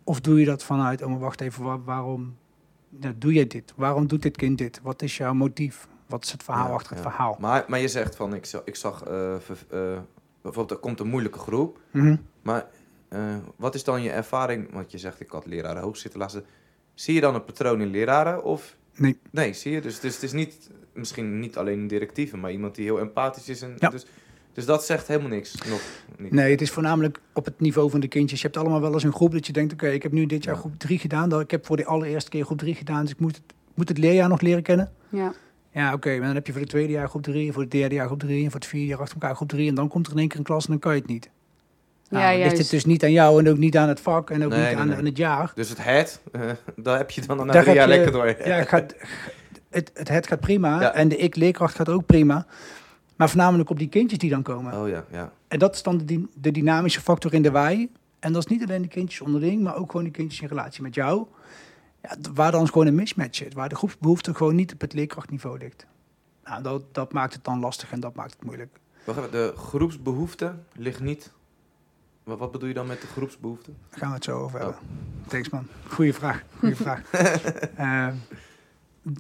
Of 0.03 0.21
doe 0.21 0.39
je 0.39 0.45
dat 0.45 0.63
vanuit, 0.63 1.01
oh 1.01 1.09
maar 1.09 1.19
wacht 1.19 1.41
even, 1.41 1.63
waar- 1.63 1.83
waarom 1.83 2.35
ja, 2.99 3.13
doe 3.17 3.33
je 3.33 3.47
dit? 3.47 3.73
Waarom 3.75 4.07
doet 4.07 4.21
dit 4.21 4.37
kind 4.37 4.57
dit? 4.57 4.79
Wat 4.83 5.01
is 5.01 5.17
jouw 5.17 5.33
motief? 5.33 5.87
Wat 6.07 6.23
is 6.23 6.31
het 6.31 6.43
verhaal 6.43 6.67
Ja, 6.67 6.73
achter 6.73 6.95
het 6.95 7.03
ja. 7.03 7.09
verhaal? 7.09 7.37
Maar, 7.39 7.65
maar 7.67 7.79
je 7.79 7.87
zegt 7.87 8.15
van, 8.15 8.33
ik 8.33 8.45
zag, 8.45 8.61
ik 8.65 8.75
zag 8.75 9.03
eh, 9.03 9.35
ver- 9.39 9.65
eh, 9.69 9.99
bijvoorbeeld 10.41 10.71
er 10.71 10.77
komt 10.85 10.99
een 10.99 11.07
moeilijke 11.07 11.39
groep. 11.39 11.79
Mhm. 11.91 12.15
Maar 12.41 12.65
eh, 13.13 13.35
wat 13.55 13.75
is 13.75 13.83
dan 13.83 14.01
je 14.01 14.09
ervaring? 14.11 14.71
Want 14.71 14.91
je 14.91 14.97
zegt, 14.97 15.19
ik 15.19 15.29
had 15.29 15.45
leraren 15.45 15.81
hoog 15.81 15.97
zitten 15.97 16.19
laatst. 16.19 16.41
Zie 16.93 17.13
je 17.13 17.21
dan 17.21 17.35
een 17.35 17.43
patroon 17.45 17.81
in 17.81 17.89
leraren? 17.89 18.43
Of... 18.43 18.75
Nee. 18.95 19.17
Nee, 19.31 19.53
zie 19.53 19.71
je. 19.71 19.81
Dus, 19.81 19.99
dus 19.99 20.13
het 20.13 20.23
is 20.23 20.31
niet, 20.31 20.69
misschien 20.93 21.39
niet 21.39 21.57
alleen 21.57 21.79
een 21.79 21.87
directieve, 21.87 22.37
maar 22.37 22.51
iemand 22.51 22.75
die 22.75 22.85
heel 22.85 22.99
empathisch 22.99 23.49
is. 23.49 23.61
En, 23.61 23.75
Ja. 23.79 23.89
dus, 23.89 24.05
dus 24.53 24.65
dat 24.65 24.85
zegt 24.85 25.07
helemaal 25.07 25.29
niks. 25.29 25.55
Nog 25.69 25.81
niet. 26.17 26.31
Nee, 26.31 26.51
het 26.51 26.61
is 26.61 26.71
voornamelijk 26.71 27.19
op 27.33 27.45
het 27.45 27.59
niveau 27.59 27.89
van 27.89 27.99
de 27.99 28.07
kindjes. 28.07 28.39
Je 28.41 28.45
hebt 28.47 28.59
allemaal 28.59 28.81
wel 28.81 28.93
eens 28.93 29.03
een 29.03 29.13
groep 29.13 29.31
dat 29.31 29.47
je 29.47 29.53
denkt, 29.53 29.73
oké, 29.73 29.87
ik 29.87 30.03
heb 30.03 30.11
nu 30.11 30.25
dit 30.25 30.43
jaar 30.43 30.53
Ja. 30.53 30.59
groep 30.59 30.79
3 30.79 30.99
gedaan. 30.99 31.29
Dat, 31.29 31.41
ik 31.41 31.51
heb 31.51 31.65
voor 31.65 31.77
de 31.77 31.85
allereerste 31.85 32.29
keer 32.29 32.45
groep 32.45 32.57
3 32.57 32.75
gedaan, 32.75 33.01
dus 33.01 33.11
ik 33.11 33.19
moet 33.19 33.35
het, 33.35 33.53
moet 33.73 33.89
het 33.89 33.97
leerjaar 33.97 34.29
nog 34.29 34.41
leren 34.41 34.63
kennen. 34.63 34.91
Ja. 35.09 35.33
Ja, 35.71 35.93
oké, 35.93 36.09
maar 36.17 36.25
dan 36.25 36.35
heb 36.35 36.45
je 36.45 36.51
voor 36.51 36.61
het 36.61 36.69
tweede 36.69 36.91
jaar 36.93 37.09
groep 37.09 37.21
3, 37.23 37.51
voor 37.51 37.61
het 37.61 37.71
derde 37.71 37.95
jaar 37.95 38.05
groep 38.05 38.19
3 38.19 38.43
en 38.43 38.51
voor 38.51 38.59
het 38.59 38.69
vierde 38.69 38.85
jaar 38.87 38.99
achter 38.99 39.13
elkaar 39.21 39.35
groep 39.35 39.49
3. 39.49 39.67
En 39.69 39.75
dan 39.75 39.87
komt 39.87 40.05
er 40.05 40.11
in 40.13 40.19
één 40.19 40.27
keer 40.27 40.37
een 40.37 40.43
klas 40.43 40.65
en 40.65 40.71
dan 40.71 40.79
kan 40.79 40.93
je 40.95 40.99
het 40.99 41.09
niet. 41.09 41.29
Nou, 42.13 42.35
Ja, 42.37 42.43
ligt 42.43 42.57
het 42.57 42.69
dus 42.69 42.85
niet 42.85 43.03
aan 43.03 43.11
jou 43.11 43.39
en 43.39 43.49
ook 43.49 43.57
niet 43.57 43.77
aan 43.77 43.87
het 43.87 43.99
vak 43.99 44.29
en 44.29 44.43
ook 44.43 44.49
Nee, 44.49 44.59
niet 44.59 44.67
nee, 44.69 44.77
aan, 44.77 44.87
nee. 44.87 44.97
aan 44.97 45.05
het 45.05 45.17
jaar. 45.17 45.51
Dus 45.55 45.69
het 45.69 45.83
het, 45.83 46.21
eh, 46.31 46.41
daar 46.75 46.97
heb 46.97 47.11
je 47.11 47.21
dan 47.25 47.37
na 47.37 47.51
Daar 47.53 47.63
drie 47.63 47.75
jaar 47.75 47.87
je- 47.89 47.93
lekker 47.95 48.11
door. 48.11 48.27
Ja, 48.27 48.33
het, 48.55 48.67
gaat, 48.67 48.95
het, 49.69 49.91
het, 49.93 50.07
het 50.09 50.27
gaat 50.27 50.39
prima 50.39 50.81
Ja. 50.81 50.93
en 50.93 51.07
de 51.07 51.17
ik-leerkracht 51.17 51.75
gaat 51.75 51.89
ook 51.89 52.05
prima. 52.05 52.45
Maar 53.15 53.29
voornamelijk 53.29 53.69
op 53.69 53.77
die 53.79 53.89
kindjes 53.89 54.19
die 54.19 54.29
dan 54.29 54.41
komen. 54.43 54.81
Oh 54.81 54.87
ja, 54.89 55.05
ja. 55.11 55.31
En 55.47 55.59
dat 55.59 55.75
is 55.75 55.83
dan 55.83 55.97
de, 55.97 56.05
dy- 56.05 56.25
de 56.33 56.51
dynamische 56.51 57.01
factor 57.01 57.33
in 57.33 57.41
de 57.41 57.51
waai. 57.51 57.89
En 58.19 58.33
dat 58.33 58.43
is 58.45 58.51
niet 58.51 58.63
alleen 58.63 58.81
de 58.81 58.87
kindjes 58.87 59.21
onderling, 59.21 59.61
maar 59.61 59.75
ook 59.75 59.91
gewoon 59.91 60.05
de 60.05 60.11
kindjes 60.11 60.41
in 60.41 60.47
relatie 60.47 60.81
met 60.83 60.95
jou. 60.95 61.25
Ja, 62.01 62.15
waar 62.33 62.51
dan 62.51 62.67
gewoon 62.67 62.87
een 62.87 62.95
mismatch 62.95 63.35
zit, 63.37 63.53
waar 63.53 63.69
de 63.69 63.75
groepsbehoefte 63.75 64.33
gewoon 64.33 64.55
niet 64.55 64.73
op 64.73 64.81
het 64.81 64.93
leerkrachtniveau 64.93 65.57
ligt. 65.57 65.85
Nou, 66.43 66.63
dat, 66.63 66.83
dat 66.91 67.13
maakt 67.13 67.33
het 67.33 67.43
dan 67.43 67.59
lastig 67.59 67.91
en 67.91 67.99
dat 67.99 68.15
maakt 68.15 68.33
het 68.33 68.43
moeilijk. 68.43 68.77
Wacht 69.03 69.19
even, 69.19 69.31
de 69.31 69.53
groepsbehoefte 69.55 70.53
ligt 70.75 70.99
niet... 70.99 71.31
Wat, 72.23 72.39
wat 72.39 72.51
bedoel 72.51 72.67
je 72.67 72.73
dan 72.73 72.87
met 72.87 73.01
de 73.01 73.07
groepsbehoefte? 73.07 73.71
Daar 73.89 73.99
gaan 73.99 74.09
we 74.09 74.15
het 74.15 74.23
zo 74.23 74.39
over 74.39 74.67
Oh. 74.67 74.77
Thanks 75.27 75.49
man. 75.49 75.67
Goeie 75.87 76.13
vraag. 76.13 76.43
Goeie 76.59 76.75
vraag. 76.75 77.01
Eh, 77.75 78.07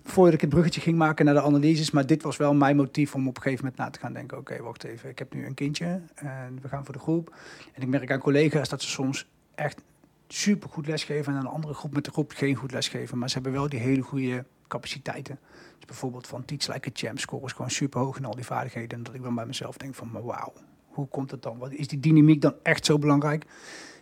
voordat 0.03 0.33
ik 0.33 0.41
het 0.41 0.49
bruggetje 0.49 0.81
ging 0.81 0.97
maken 0.97 1.25
naar 1.25 1.33
de 1.33 1.41
analyses, 1.41 1.91
maar 1.91 2.05
dit 2.05 2.23
was 2.23 2.37
wel 2.37 2.53
mijn 2.53 2.75
motief 2.75 3.15
om 3.15 3.27
op 3.27 3.35
een 3.35 3.41
gegeven 3.41 3.65
moment 3.65 3.81
na 3.81 3.89
te 3.89 3.99
gaan 3.99 4.13
denken, 4.13 4.37
oké, 4.37 4.61
wacht 4.61 4.83
even, 4.83 5.09
ik 5.09 5.19
heb 5.19 5.33
nu 5.33 5.45
een 5.45 5.53
kindje 5.53 6.01
en 6.15 6.59
we 6.61 6.67
gaan 6.67 6.85
voor 6.85 6.93
de 6.93 6.99
groep. 6.99 7.35
En 7.73 7.81
ik 7.81 7.87
merk 7.87 8.11
aan 8.11 8.19
collega's 8.19 8.69
dat 8.69 8.81
ze 8.81 8.89
soms 8.89 9.27
echt 9.55 9.81
super 10.27 10.69
goed 10.69 10.87
lesgeven 10.87 11.33
en 11.33 11.39
aan 11.39 11.45
een 11.45 11.51
andere 11.51 11.73
groep 11.73 11.93
met 11.93 12.05
de 12.05 12.11
groep 12.11 12.31
geen 12.35 12.55
goed 12.55 12.71
lesgeven, 12.71 13.17
maar 13.17 13.27
ze 13.27 13.33
hebben 13.33 13.51
wel 13.53 13.69
die 13.69 13.79
hele 13.79 14.01
goede 14.01 14.45
capaciteiten. 14.67 15.39
Dus 15.77 15.85
bijvoorbeeld 15.85 16.27
van 16.27 16.45
Teach 16.45 16.67
Like 16.73 16.89
a 16.89 16.91
Champ 16.93 17.19
score 17.19 17.45
is 17.45 17.51
gewoon 17.51 17.71
super 17.71 17.99
hoog 17.99 18.17
in 18.17 18.25
al 18.25 18.35
die 18.35 18.45
vaardigheden. 18.45 18.97
En 18.97 19.03
dat 19.03 19.13
ik 19.13 19.23
dan 19.23 19.35
bij 19.35 19.45
mezelf 19.45 19.77
denk 19.77 19.95
van, 19.95 20.11
maar 20.11 20.23
wauw, 20.23 20.53
hoe 20.93 21.07
komt 21.07 21.31
het 21.31 21.41
dan? 21.41 21.71
Is 21.71 21.87
die 21.87 21.99
dynamiek 21.99 22.41
dan 22.41 22.53
echt 22.63 22.85
zo 22.85 22.99
belangrijk? 22.99 23.45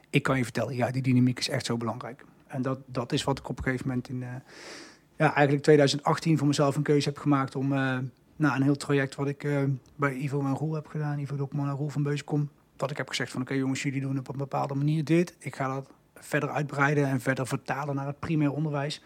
Ik 0.09 0.23
kan 0.23 0.37
je 0.37 0.43
vertellen, 0.43 0.75
ja, 0.75 0.91
die 0.91 1.01
dynamiek 1.01 1.39
is 1.39 1.49
echt 1.49 1.65
zo 1.65 1.77
belangrijk. 1.77 2.25
En 2.47 2.61
dat, 2.61 2.79
dat 2.85 3.11
is 3.11 3.23
wat 3.23 3.39
ik 3.39 3.49
op 3.49 3.57
een 3.57 3.63
gegeven 3.63 3.87
moment 3.87 4.09
in, 4.09 4.23
eh, 4.23 4.29
ja, 5.17 5.33
eigenlijk 5.33 5.63
2018 5.63 6.37
voor 6.37 6.47
mezelf 6.47 6.75
een 6.75 6.83
keuze 6.83 7.09
heb 7.09 7.17
gemaakt 7.17 7.55
om, 7.55 7.73
na 8.41 8.55
een 8.55 8.61
heel 8.61 8.75
traject 8.75 9.15
wat 9.15 9.27
ik 9.27 9.43
eh, 9.43 9.63
bij 9.95 10.13
Ivo 10.13 10.39
en 10.39 10.55
Roel 10.55 10.73
heb 10.73 10.87
gedaan, 10.87 11.19
Ivo 11.19 11.35
Dokman 11.35 11.67
en 11.67 11.75
Roel 11.75 11.89
van 11.89 12.03
Beuskom, 12.03 12.49
dat 12.75 12.91
ik 12.91 12.97
heb 12.97 13.07
gezegd 13.07 13.31
van, 13.31 13.41
oké 13.41 13.53
jongens, 13.53 13.83
jullie 13.83 14.01
doen 14.01 14.19
op 14.19 14.27
een 14.27 14.37
bepaalde 14.37 14.75
manier 14.75 15.03
dit. 15.03 15.35
Ik 15.39 15.55
ga 15.55 15.73
dat 15.73 15.89
verder 16.15 16.49
uitbreiden 16.49 17.07
en 17.07 17.21
verder 17.21 17.47
vertalen 17.47 17.95
naar 17.95 18.07
het 18.07 18.19
primair 18.19 18.51
onderwijs. 18.51 19.01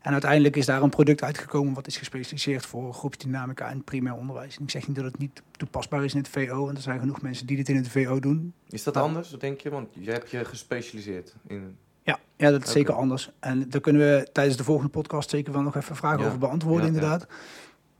En 0.00 0.12
uiteindelijk 0.12 0.56
is 0.56 0.66
daar 0.66 0.82
een 0.82 0.90
product 0.90 1.22
uitgekomen 1.22 1.74
wat 1.74 1.86
is 1.86 1.96
gespecialiseerd 1.96 2.66
voor 2.66 2.94
groepsdynamica 2.94 3.68
en 3.70 3.84
primair 3.84 4.14
onderwijs. 4.14 4.56
En 4.56 4.62
ik 4.62 4.70
zeg 4.70 4.86
niet 4.86 4.96
dat 4.96 5.04
het 5.04 5.18
niet 5.18 5.42
toepasbaar 5.56 6.04
is 6.04 6.12
in 6.12 6.18
het 6.18 6.28
VO, 6.28 6.64
want 6.64 6.76
er 6.76 6.82
zijn 6.82 7.00
genoeg 7.00 7.22
mensen 7.22 7.46
die 7.46 7.56
dit 7.56 7.68
in 7.68 7.76
het 7.76 7.88
VO 7.88 8.20
doen. 8.20 8.52
Is 8.68 8.82
dat 8.82 8.96
anders, 8.96 9.30
denk 9.30 9.60
je? 9.60 9.70
Want 9.70 9.88
jij 9.92 10.14
hebt 10.14 10.30
je 10.30 10.44
gespecialiseerd 10.44 11.34
in... 11.46 11.76
Ja, 12.02 12.18
ja 12.36 12.50
dat 12.50 12.64
is 12.64 12.72
zeker 12.72 12.94
anders. 12.94 13.30
En 13.40 13.68
daar 13.68 13.80
kunnen 13.80 14.02
we 14.02 14.28
tijdens 14.32 14.56
de 14.56 14.64
volgende 14.64 14.90
podcast 14.90 15.30
zeker 15.30 15.52
wel 15.52 15.62
nog 15.62 15.76
even 15.76 15.96
vragen 15.96 16.20
Ja. 16.20 16.26
over 16.26 16.38
beantwoorden, 16.38 16.86
Ja, 16.86 16.92
ja. 16.92 16.94
inderdaad. 16.94 17.26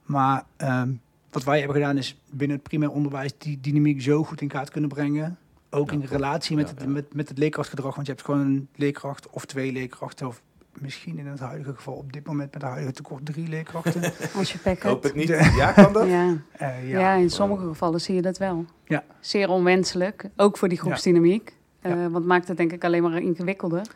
Maar 0.04 0.44
ehm, 0.56 0.92
wat 1.30 1.44
wij 1.44 1.58
hebben 1.58 1.76
gedaan 1.76 1.96
is 1.96 2.20
binnen 2.30 2.56
het 2.56 2.66
primair 2.66 2.90
onderwijs 2.90 3.32
die 3.38 3.60
dynamiek 3.60 4.02
zo 4.02 4.24
goed 4.24 4.40
in 4.40 4.48
kaart 4.48 4.70
kunnen 4.70 4.90
brengen. 4.90 5.38
Ook 5.70 5.92
in 5.92 6.04
relatie 6.04 6.56
met, 6.56 6.68
het. 6.70 6.86
Met, 6.86 7.14
met 7.14 7.28
het 7.28 7.38
leerkrachtgedrag. 7.38 7.94
Want 7.94 8.06
je 8.06 8.12
hebt 8.12 8.24
gewoon 8.24 8.40
een 8.40 8.68
leerkracht 8.74 9.30
of 9.30 9.44
twee 9.44 9.72
leerkrachten. 9.72 10.26
Of 10.26 10.42
misschien 10.78 11.18
in 11.18 11.26
het 11.26 11.40
huidige 11.40 11.74
geval 11.74 11.94
op 11.94 12.12
dit 12.12 12.26
moment 12.26 12.52
met 12.52 12.60
de 12.60 12.66
huidige 12.66 12.92
tekort 12.92 13.26
drie 13.26 13.48
leerkrachten. 13.48 14.02
Als 14.36 14.52
je 14.52 14.58
pek 14.58 14.76
Ik 14.76 14.82
hoop 14.82 14.92
hebt. 15.02 15.04
het 15.04 15.14
niet. 15.14 15.26
De- 15.26 15.52
Ja, 15.56 15.72
kan 15.72 15.92
dat? 15.92 16.06
Ja. 16.16 16.36
Eh, 16.52 16.88
Ja. 16.90 16.98
ja. 17.00 17.14
in 17.14 17.30
sommige 17.30 17.66
gevallen 17.66 18.00
zie 18.00 18.14
je 18.14 18.22
dat 18.22 18.38
wel. 18.38 18.64
Ja. 18.84 19.04
Zeer 19.20 19.48
onwenselijk, 19.48 20.28
ook 20.36 20.56
voor 20.58 20.68
die 20.68 20.78
groepsdynamiek. 20.78 21.56
Ja. 21.82 21.90
Eh, 22.04 22.06
want 22.06 22.26
maakt 22.26 22.48
het 22.48 22.56
denk 22.56 22.72
ik 22.72 22.84
alleen 22.84 23.02
maar 23.02 23.22
ingewikkelder. 23.22 23.86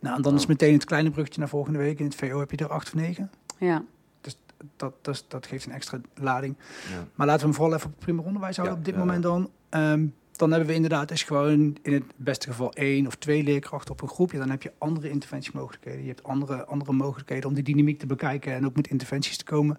Nou, 0.00 0.16
en 0.16 0.22
dan 0.22 0.34
is 0.34 0.46
meteen 0.46 0.72
het 0.72 0.84
kleine 0.84 1.10
bruggetje 1.10 1.40
naar 1.40 1.48
volgende 1.48 1.78
week. 1.78 1.98
In 1.98 2.04
het 2.04 2.14
VO 2.14 2.38
heb 2.38 2.50
je 2.50 2.56
er 2.56 2.68
acht 2.68 2.86
of 2.86 2.94
negen. 2.94 3.30
Ja, 3.58 3.82
Dat, 4.20 4.36
dat, 4.76 5.14
is- 5.14 5.24
dat 5.28 5.46
geeft 5.46 5.66
een 5.66 5.72
extra 5.72 6.00
lading. 6.14 6.56
Ja. 6.90 7.04
Maar 7.14 7.26
laten 7.26 7.40
we 7.40 7.46
hem 7.46 7.54
vooral 7.54 7.74
even 7.74 7.86
op 7.86 7.92
het 7.94 8.04
primair 8.04 8.26
onderwijs 8.26 8.56
houden 8.56 8.74
Ja, 8.76 8.80
op 8.82 8.86
dit 8.86 8.94
ja, 8.94 9.00
moment 9.04 9.22
dan. 9.22 9.50
Ehm, 9.68 10.06
dan 10.36 10.50
hebben 10.50 10.68
we 10.68 10.74
inderdaad 10.74 11.10
is 11.10 11.22
gewoon 11.22 11.76
in 11.82 11.92
het 11.92 12.04
beste 12.16 12.46
geval 12.46 12.72
één 12.72 13.06
of 13.06 13.14
twee 13.14 13.42
leerkrachten 13.42 13.92
op 13.92 14.02
een 14.02 14.08
groep. 14.08 14.32
Ja, 14.32 14.38
dan 14.38 14.50
heb 14.50 14.62
je 14.62 14.72
andere 14.78 15.10
interventiemogelijkheden. 15.10 16.00
Je 16.00 16.08
hebt 16.08 16.22
andere, 16.22 16.64
andere 16.64 16.92
mogelijkheden 16.92 17.48
om 17.48 17.54
die 17.54 17.64
dynamiek 17.64 17.98
te 17.98 18.06
bekijken 18.06 18.52
en 18.52 18.66
ook 18.66 18.76
met 18.76 18.88
interventies 18.88 19.36
te 19.36 19.44
komen. 19.44 19.78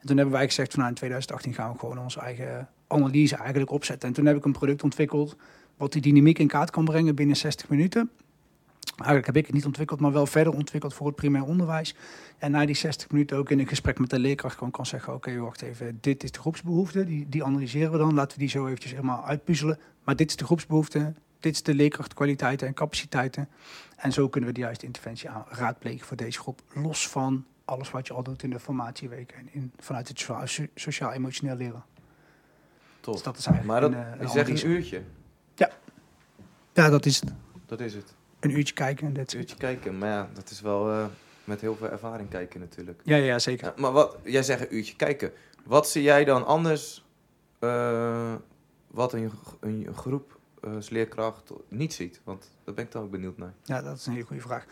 En 0.00 0.06
toen 0.06 0.16
hebben 0.16 0.34
wij 0.34 0.46
gezegd 0.46 0.70
van 0.70 0.78
nou, 0.78 0.90
in 0.90 0.96
2018 0.96 1.54
gaan 1.54 1.72
we 1.72 1.78
gewoon 1.78 1.98
onze 1.98 2.20
eigen 2.20 2.68
analyse 2.86 3.36
eigenlijk 3.36 3.70
opzetten. 3.70 4.08
En 4.08 4.14
toen 4.14 4.26
heb 4.26 4.36
ik 4.36 4.44
een 4.44 4.52
product 4.52 4.82
ontwikkeld 4.82 5.36
wat 5.76 5.92
die 5.92 6.02
dynamiek 6.02 6.38
in 6.38 6.46
kaart 6.46 6.70
kan 6.70 6.84
brengen 6.84 7.14
binnen 7.14 7.36
60 7.36 7.68
minuten. 7.68 8.10
Eigenlijk 8.98 9.26
heb 9.26 9.36
ik 9.36 9.46
het 9.46 9.54
niet 9.54 9.66
ontwikkeld, 9.66 10.00
maar 10.00 10.12
wel 10.12 10.26
verder 10.26 10.52
ontwikkeld 10.52 10.94
voor 10.94 11.06
het 11.06 11.16
primair 11.16 11.44
onderwijs. 11.44 11.94
En 12.38 12.50
na 12.50 12.66
die 12.66 12.74
60 12.74 13.10
minuten 13.10 13.36
ook 13.36 13.50
in 13.50 13.58
een 13.58 13.66
gesprek 13.68 13.98
met 13.98 14.10
de 14.10 14.18
leerkracht 14.18 14.54
gewoon 14.54 14.70
kan 14.72 14.86
zeggen... 14.86 15.14
oké, 15.14 15.36
wacht 15.38 15.62
even, 15.62 15.98
dit 16.00 16.22
is 16.22 16.30
de 16.32 16.38
groepsbehoefte, 16.38 17.04
die, 17.04 17.28
die 17.28 17.44
analyseren 17.44 17.92
we 17.92 17.98
dan. 17.98 18.14
Laten 18.14 18.32
we 18.32 18.38
die 18.38 18.48
zo 18.48 18.66
eventjes 18.66 18.90
helemaal 18.92 19.24
uitpuzzelen. 19.24 19.78
Maar 20.04 20.16
dit 20.16 20.28
is 20.30 20.36
de 20.36 20.44
groepsbehoefte, 20.44 21.14
dit 21.40 21.52
is 21.54 21.62
de 21.62 21.74
leerkrachtkwaliteiten 21.74 22.66
en 22.66 22.74
capaciteiten. 22.74 23.48
En 23.96 24.12
zo 24.12 24.28
kunnen 24.28 24.48
we 24.50 24.54
de 24.54 24.60
juiste 24.60 24.86
interventie 24.86 25.28
aan 25.30 25.44
raadplegen 25.48 26.06
voor 26.06 26.16
deze 26.16 26.38
groep. 26.38 26.60
Los 26.74 27.08
van 27.08 27.44
alles 27.64 27.90
wat 27.90 28.06
je 28.06 28.12
al 28.12 28.22
doet 28.22 28.42
in 28.42 28.50
de 28.50 28.60
formatieweek 28.60 29.32
en 29.32 29.48
in, 29.52 29.72
vanuit 29.78 30.08
het 30.08 30.18
socia- 30.18 30.46
so- 30.46 30.66
sociaal-emotioneel 30.74 31.56
leren. 31.56 31.84
Top. 33.00 33.14
Dus 33.14 33.22
dat 33.22 33.36
is 33.36 33.46
eigenlijk 33.46 33.80
Maar 33.80 33.90
dat, 33.90 34.00
een, 34.00 34.06
eh, 34.14 34.20
een 34.20 34.28
analyse. 34.28 34.66
een 34.66 34.70
uurtje. 34.72 35.02
Ja, 36.74 36.88
dat 36.90 37.06
is 37.06 37.20
het. 37.20 37.32
Dat 37.66 37.80
is 37.80 37.94
het. 37.94 38.14
Een 38.40 38.50
uurtje 38.50 38.74
kijken 38.74 39.06
en 39.06 39.12
dat 39.12 39.32
Een 39.32 39.38
uurtje 39.38 39.56
kijken. 39.56 39.98
Maar 39.98 40.08
ja, 40.08 40.28
dat 40.34 40.50
is 40.50 40.60
wel 40.60 40.90
eh, 40.90 41.06
met 41.44 41.60
heel 41.60 41.76
veel 41.76 41.88
ervaring 41.88 42.28
kijken 42.28 42.60
natuurlijk. 42.60 43.00
Ja, 43.04 43.16
ja, 43.16 43.38
zeker. 43.38 43.66
Ja, 43.66 43.74
maar 43.76 43.92
wat, 43.92 44.16
jij 44.24 44.42
zegt 44.42 44.60
een 44.60 44.76
uurtje 44.76 44.96
kijken. 44.96 45.32
Wat 45.64 45.88
zie 45.88 46.02
jij 46.02 46.24
dan 46.24 46.46
anders 46.46 47.04
eh, 47.58 48.34
wat 48.86 49.12
een, 49.12 49.30
een, 49.60 49.94
groep 49.94 50.38
eh, 50.62 50.72
leerkracht 50.88 51.52
niet 51.68 51.94
ziet? 51.94 52.20
Want 52.24 52.50
daar 52.64 52.74
ben 52.74 52.84
ik 52.84 52.92
dan 52.92 53.02
ook 53.02 53.10
benieuwd 53.10 53.38
naar. 53.38 53.54
Ja, 53.62 53.82
dat 53.82 53.96
is 53.96 54.06
een 54.06 54.12
hele 54.12 54.24
goede 54.24 54.42
vraag. 54.42 54.66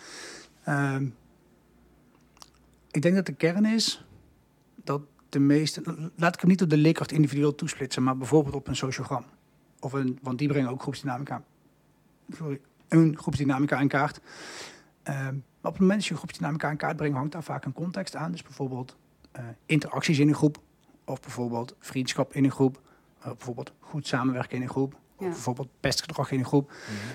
Ehm, 0.65 1.07
ik 2.91 3.03
denk 3.03 3.15
dat 3.15 3.27
de 3.27 3.35
kern 3.35 3.65
is 3.65 4.05
dat 4.85 5.01
de 5.29 5.39
meeste... 5.39 6.11
Laat 6.17 6.35
ik 6.35 6.41
hem 6.41 6.51
niet 6.51 6.63
op 6.63 6.71
de 6.71 6.77
leerkracht 6.77 7.13
individueel 7.13 7.55
toesplitsen, 7.55 8.03
maar 8.03 8.17
bijvoorbeeld 8.17 8.55
op 8.55 8.69
een 8.69 8.77
sociogram. 8.77 9.25
Of 9.81 9.93
een, 9.93 10.19
want 10.23 10.39
die 10.39 10.49
brengen 10.49 10.71
ook 10.71 10.83
groepsdynamica. 10.83 11.43
Sorry, 12.31 12.61
een 12.89 13.17
groepsdynamica 13.19 13.81
in 13.81 13.89
kaart. 13.89 14.21
Ehm, 15.03 15.35
maar 15.35 15.73
op 15.73 15.73
het 15.73 15.81
moment 15.81 15.99
dat 15.99 16.05
je 16.05 16.11
een 16.11 16.17
groepsdynamica 16.19 16.71
in 16.71 16.77
kaart 16.77 16.97
brengt, 16.97 17.17
hangt 17.17 17.33
daar 17.33 17.43
vaak 17.43 17.65
een 17.65 17.73
context 17.73 18.17
aan. 18.17 18.31
Dus 18.33 18.43
bijvoorbeeld 18.43 18.97
eh, 19.33 19.45
interacties 19.67 20.19
in 20.19 20.29
een 20.29 20.35
groep. 20.35 20.59
Of 21.05 21.21
bijvoorbeeld 21.21 21.75
vriendschap 21.79 22.35
in 22.35 22.45
een 22.45 22.51
groep. 22.51 22.81
eh, 23.21 23.27
bijvoorbeeld 23.27 23.73
goed 23.81 24.07
samenwerken 24.07 24.57
in 24.57 24.63
een 24.63 24.69
groep. 24.69 24.93
Ja. 25.19 25.27
Of 25.27 25.33
bijvoorbeeld 25.33 25.69
pestgedrag 25.81 26.31
in 26.31 26.39
een 26.39 26.45
groep. 26.45 26.73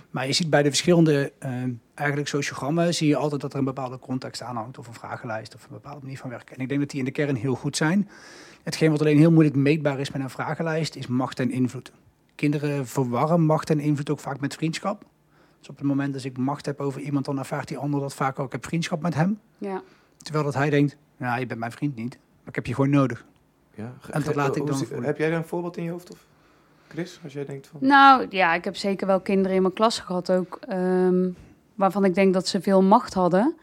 Maar 0.10 0.28
je 0.28 0.34
ziet 0.34 0.50
bij 0.50 0.64
de 0.64 0.70
verschillende 0.70 1.34
eh, 1.40 1.52
eigenlijk 1.94 2.28
sociogrammen 2.30 2.94
zie 2.94 3.08
je 3.08 3.16
altijd 3.16 3.42
dat 3.42 3.54
er 3.54 3.60
een 3.60 3.66
bepaalde 3.66 4.00
context 4.00 4.42
aan 4.42 4.56
hangt. 4.56 4.78
Of 4.78 4.88
een 4.88 4.94
vragenlijst 4.94 5.56
of 5.56 5.64
een 5.64 5.70
bepaalde 5.72 6.02
manier 6.02 6.18
van 6.18 6.30
werken. 6.30 6.56
En 6.56 6.62
ik 6.62 6.68
denk 6.68 6.80
dat 6.80 6.90
die 6.90 7.00
in 7.00 7.06
de 7.06 7.12
kern 7.12 7.36
heel 7.36 7.56
goed 7.56 7.78
zijn. 7.78 8.10
Hetgeen 8.64 8.92
wat 8.92 9.00
alleen 9.00 9.18
heel 9.18 9.32
moeilijk 9.32 9.56
meetbaar 9.56 10.00
is 10.00 10.12
met 10.12 10.22
een 10.22 10.30
vragenlijst 10.30 10.96
is 10.96 11.08
macht 11.08 11.40
en 11.40 11.52
invloed. 11.52 11.92
Kinderen 12.36 12.88
verwarren 12.88 13.42
macht 13.42 13.70
en 13.70 13.80
invloed 13.80 14.10
ook 14.10 14.20
vaak 14.20 14.40
met 14.40 14.56
vriendschap. 14.56 15.06
Dus 15.62 15.70
op 15.70 15.78
het 15.78 15.86
moment 15.88 16.14
dat 16.14 16.24
ik 16.24 16.38
macht 16.38 16.66
heb 16.66 16.80
over 16.80 17.02
iemand, 17.02 17.26
dan 17.26 17.38
ervaart 17.40 17.68
die 17.68 17.78
ander 17.78 18.00
dat 18.00 18.14
vaak 18.14 18.40
ook. 18.40 18.46
Ik 18.46 18.52
heb 18.52 18.66
vriendschap 18.66 19.02
met 19.02 19.14
hem. 19.14 19.40
ja. 19.58 19.82
Terwijl 20.18 20.46
dat 20.46 20.54
hij 20.54 20.70
denkt, 20.70 20.98
nou 21.18 21.40
je 21.40 21.46
bent 21.46 21.60
mijn 21.60 21.72
vriend 21.72 21.96
niet. 21.96 22.18
Maar 22.40 22.48
ik 22.48 22.56
heb 22.56 22.66
je 22.66 22.74
gewoon 22.74 22.90
nodig. 22.90 23.26
Ja. 23.76 23.94
ge- 24.00 24.12
En 24.12 24.22
dat 24.24 24.36
laat 24.36 24.56
ik 24.56 24.66
dan 24.68 24.78
voelen. 24.78 25.04
Heb 25.06 25.18
jij 25.18 25.30
daar 25.30 25.38
een 25.38 25.46
voorbeeld 25.46 25.78
in 25.78 25.84
je 25.84 25.90
hoofd? 25.92 26.12
Of 26.12 26.26
Chris, 26.88 27.20
als 27.24 27.34
jij 27.34 27.46
denkt 27.46 27.68
van... 27.68 27.80
Nou 27.88 28.26
ja, 28.30 28.54
ik 28.54 28.64
heb 28.64 28.76
zeker 28.76 29.08
wel 29.08 29.20
kinderen 29.20 29.56
in 29.56 29.62
mijn 29.62 29.74
klas 29.74 30.00
gehad 30.00 30.32
ook. 30.32 30.60
ehm, 30.68 31.30
waarvan 31.76 32.06
ik 32.06 32.14
denk 32.16 32.34
dat 32.34 32.48
ze 32.48 32.62
veel 32.62 32.82
macht 32.82 33.14
hadden. 33.14 33.56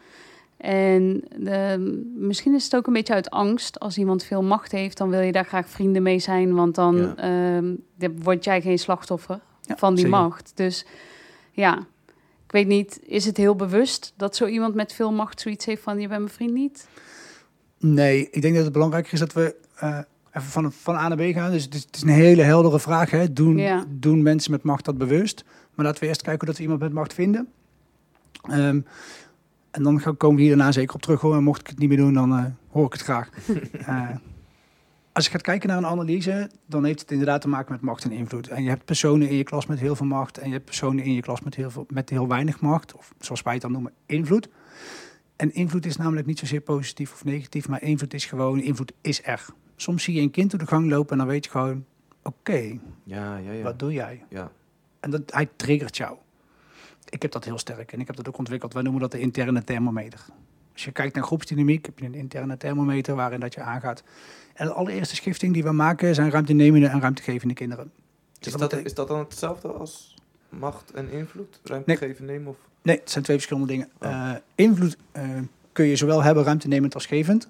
En 0.57 1.23
ehm, 1.45 1.91
misschien 2.27 2.53
is 2.53 2.63
het 2.63 2.75
ook 2.75 2.87
een 2.87 2.93
beetje 2.93 3.13
uit 3.13 3.29
angst. 3.29 3.79
Als 3.79 3.97
iemand 3.97 4.23
veel 4.23 4.43
macht 4.43 4.71
heeft, 4.71 4.97
dan 4.97 5.09
wil 5.09 5.19
je 5.21 5.31
daar 5.31 5.45
graag 5.45 5.69
vrienden 5.69 6.03
mee 6.03 6.19
zijn. 6.19 6.55
Want 6.55 6.75
dan 6.75 6.95
Ja. 6.97 7.15
ehm, 7.15 7.73
dan 7.95 8.23
word 8.23 8.43
jij 8.43 8.61
geen 8.61 8.79
slachtoffer 8.79 9.39
Ja, 9.61 9.77
van 9.77 9.95
die 9.95 10.03
zeker. 10.05 10.19
macht. 10.19 10.51
Dus 10.55 10.85
ja, 11.59 11.77
Ik 12.45 12.51
weet 12.51 12.67
niet, 12.67 12.99
is 13.05 13.25
het 13.25 13.37
heel 13.37 13.55
bewust 13.55 14.13
dat 14.17 14.35
zo 14.35 14.45
iemand 14.45 14.75
met 14.75 14.93
veel 14.93 15.11
macht 15.11 15.41
zoiets 15.41 15.65
heeft 15.65 15.81
van 15.81 15.99
je 15.99 16.07
bent 16.07 16.19
mijn 16.19 16.33
vriend 16.33 16.53
niet? 16.53 16.87
Nee, 17.79 18.29
ik 18.31 18.41
denk 18.41 18.55
dat 18.55 18.63
het 18.63 18.73
belangrijker 18.73 19.13
is 19.13 19.19
dat 19.19 19.33
we 19.33 19.55
eh, 19.75 19.97
even 20.33 20.49
van, 20.49 20.71
van 20.71 20.95
A 20.95 21.07
naar 21.07 21.17
B 21.17 21.33
gaan. 21.33 21.51
Dus 21.51 21.63
het 21.63 21.73
is, 21.73 21.83
het 21.83 21.95
is 21.95 22.01
een 22.01 22.07
hele 22.09 22.41
heldere 22.41 22.79
vraag. 22.79 23.09
Hè? 23.11 23.33
Doen, 23.33 23.57
Ja. 23.57 23.85
doen 23.89 24.21
mensen 24.21 24.51
met 24.51 24.63
macht 24.63 24.85
dat 24.85 24.97
bewust? 24.97 25.43
Maar 25.75 25.85
laten 25.85 26.01
we 26.01 26.07
eerst 26.07 26.21
kijken 26.21 26.47
dat 26.47 26.55
we 26.57 26.61
iemand 26.63 26.79
met 26.79 26.93
macht 26.93 27.13
vinden. 27.13 27.47
Ehm, 28.41 28.81
en 29.71 29.83
dan 29.83 29.99
gaan, 30.01 30.17
komen 30.17 30.35
we 30.35 30.41
hier 30.41 30.55
daarna 30.55 30.71
zeker 30.71 30.95
op 30.95 31.01
terug. 31.01 31.21
Hoor. 31.21 31.35
En 31.35 31.43
mocht 31.43 31.61
ik 31.61 31.67
het 31.67 31.79
niet 31.79 31.89
meer 31.89 31.97
doen, 31.97 32.13
dan 32.13 32.37
eh, 32.37 32.45
hoor 32.71 32.85
ik 32.85 32.93
het 32.93 33.01
graag. 33.01 33.29
Eh, 33.85 34.09
als 35.19 35.27
je 35.27 35.33
gaat 35.33 35.45
kijken 35.45 35.69
naar 35.69 35.77
een 35.77 35.85
analyse, 35.85 36.49
dan 36.65 36.83
heeft 36.83 36.99
het 36.99 37.11
inderdaad 37.11 37.41
te 37.41 37.47
maken 37.47 37.71
met 37.71 37.81
macht 37.81 38.03
en 38.03 38.11
invloed. 38.11 38.47
En 38.47 38.63
je 38.63 38.69
hebt 38.69 38.85
personen 38.85 39.29
in 39.29 39.35
je 39.35 39.43
klas 39.43 39.65
met 39.65 39.79
heel 39.79 39.95
veel 39.95 40.05
macht. 40.05 40.37
En 40.37 40.47
je 40.47 40.53
hebt 40.53 40.65
personen 40.65 41.03
in 41.03 41.13
je 41.13 41.21
klas 41.21 41.41
met 41.41 41.55
heel, 41.55 41.71
veel, 41.71 41.85
met 41.89 42.09
heel 42.09 42.27
weinig 42.27 42.61
macht. 42.61 42.93
Of 42.93 43.13
zoals 43.19 43.41
wij 43.41 43.53
het 43.53 43.61
dan 43.61 43.71
noemen, 43.71 43.93
invloed. 44.05 44.49
En 45.35 45.53
invloed 45.53 45.85
is 45.85 45.97
namelijk 45.97 46.27
niet 46.27 46.39
zozeer 46.39 46.61
positief 46.61 47.13
of 47.13 47.23
negatief, 47.23 47.67
maar 47.67 47.81
invloed 47.81 48.13
is 48.13 48.25
gewoon, 48.25 48.61
invloed 48.61 48.93
is 49.01 49.25
er. 49.25 49.45
Soms 49.75 50.03
zie 50.03 50.13
je 50.13 50.21
een 50.21 50.31
kind 50.31 50.49
door 50.49 50.59
de 50.59 50.67
gang 50.67 50.89
lopen 50.89 51.11
en 51.11 51.17
dan 51.17 51.27
weet 51.27 51.45
je 51.45 51.51
gewoon, 51.51 51.85
oké, 52.23 52.79
Ja, 53.03 53.37
ja, 53.37 53.51
ja. 53.51 53.63
wat 53.63 53.79
doe 53.79 53.93
jij? 53.93 54.23
Ja. 54.29 54.51
En 54.99 55.11
dat, 55.11 55.21
hij 55.25 55.49
triggert 55.55 55.97
jou. 55.97 56.17
Ik 57.09 57.21
heb 57.21 57.31
dat 57.31 57.45
heel 57.45 57.57
sterk 57.57 57.91
en 57.91 57.99
ik 57.99 58.07
heb 58.07 58.15
dat 58.15 58.27
ook 58.27 58.37
ontwikkeld. 58.37 58.73
Wij 58.73 58.83
noemen 58.83 59.01
dat 59.01 59.11
de 59.11 59.19
interne 59.19 59.63
thermometer. 59.63 60.25
Als 60.73 60.83
je 60.83 60.91
kijkt 60.91 61.15
naar 61.15 61.23
groepsdynamiek, 61.23 61.85
heb 61.85 61.99
je 61.99 62.05
een 62.05 62.13
interne 62.13 62.57
thermometer 62.57 63.15
waarin 63.15 63.39
dat 63.39 63.53
je 63.53 63.61
aangaat. 63.61 64.03
En 64.59 64.65
de 64.65 64.73
allereerste 64.73 65.15
schifting 65.15 65.53
die 65.53 65.63
we 65.63 65.71
maken 65.71 66.15
zijn 66.15 66.31
ruimtenemende 66.31 66.87
en 66.87 67.01
ruimtegevende 67.01 67.53
kinderen. 67.53 67.91
Dus 68.39 68.53
Is 68.53 68.59
dat 68.59 68.73
is 68.73 68.93
dat 68.93 69.07
dan 69.07 69.19
hetzelfde 69.19 69.67
als 69.67 70.15
macht 70.49 70.91
en 70.91 71.11
invloed? 71.11 71.59
Ruimte 71.63 71.87
Nee. 71.89 71.97
geven, 71.97 72.25
nemen? 72.25 72.47
Of? 72.47 72.57
Nee, 72.81 72.99
het 72.99 73.09
zijn 73.11 73.23
twee 73.23 73.35
verschillende 73.35 73.67
dingen. 73.71 73.89
Oh. 73.99 74.09
Eh, 74.09 74.35
invloed 74.55 74.97
eh, 75.11 75.23
kun 75.71 75.85
je 75.85 75.95
zowel 75.95 76.23
hebben 76.23 76.43
ruimtenemend 76.43 76.93
als 76.93 77.05
gevend. 77.05 77.41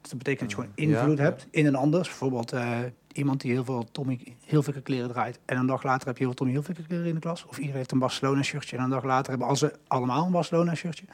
Dus 0.00 0.10
dat 0.10 0.18
betekent 0.18 0.40
dat 0.40 0.50
je 0.50 0.56
gewoon 0.56 0.72
Ja, 0.74 0.98
invloed 1.00 1.18
ja. 1.18 1.24
hebt 1.24 1.46
in 1.50 1.66
een 1.66 1.74
ander. 1.74 1.98
Dus 1.98 2.08
bijvoorbeeld 2.08 2.52
eh, 2.52 2.78
iemand 3.12 3.40
die 3.40 3.52
heel 3.52 3.64
veel 3.64 3.86
Tommy 3.92 4.36
Hilfiger 4.44 4.82
kleren 4.82 5.08
draait. 5.08 5.38
En 5.44 5.56
een 5.56 5.66
dag 5.66 5.82
later 5.82 6.06
heb 6.06 6.16
je 6.18 6.24
heel 6.24 6.32
veel 6.34 6.44
Tommy 6.46 6.52
Hilfiger 6.52 6.84
kleren 6.84 7.06
in 7.06 7.14
de 7.14 7.20
klas. 7.20 7.44
Of 7.44 7.56
iedereen 7.56 7.76
heeft 7.76 7.92
een 7.92 7.98
Barcelona 7.98 8.42
shirtje. 8.42 8.76
En 8.76 8.82
een 8.82 8.90
dag 8.90 9.04
later 9.04 9.30
hebben 9.30 9.56
ze 9.56 9.74
allemaal 9.86 10.24
een 10.26 10.32
Barcelona 10.32 10.74
shirtje. 10.74 11.04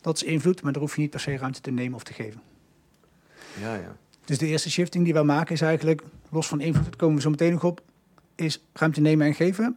Dat 0.00 0.16
is 0.16 0.22
invloed, 0.22 0.62
maar 0.62 0.72
daar 0.72 0.82
hoef 0.82 0.94
je 0.94 1.00
niet 1.00 1.10
per 1.10 1.20
se 1.20 1.36
ruimte 1.36 1.60
te 1.60 1.70
nemen 1.70 1.94
of 1.94 2.02
te 2.02 2.12
geven. 2.12 2.40
Ja, 3.60 3.74
ja. 3.74 3.96
Dus 4.24 4.38
de 4.38 4.46
eerste 4.46 4.70
shifting 4.70 5.04
die 5.04 5.12
wij 5.12 5.22
maken 5.22 5.54
is 5.54 5.60
eigenlijk, 5.60 6.02
los 6.30 6.48
van 6.48 6.60
invloed, 6.60 6.84
daar 6.84 6.96
komen 6.96 7.16
we 7.16 7.22
zo 7.22 7.30
meteen 7.30 7.52
nog 7.52 7.64
op, 7.64 7.82
is 8.34 8.64
ruimte 8.72 9.00
nemen 9.00 9.26
en 9.26 9.34
geven. 9.34 9.76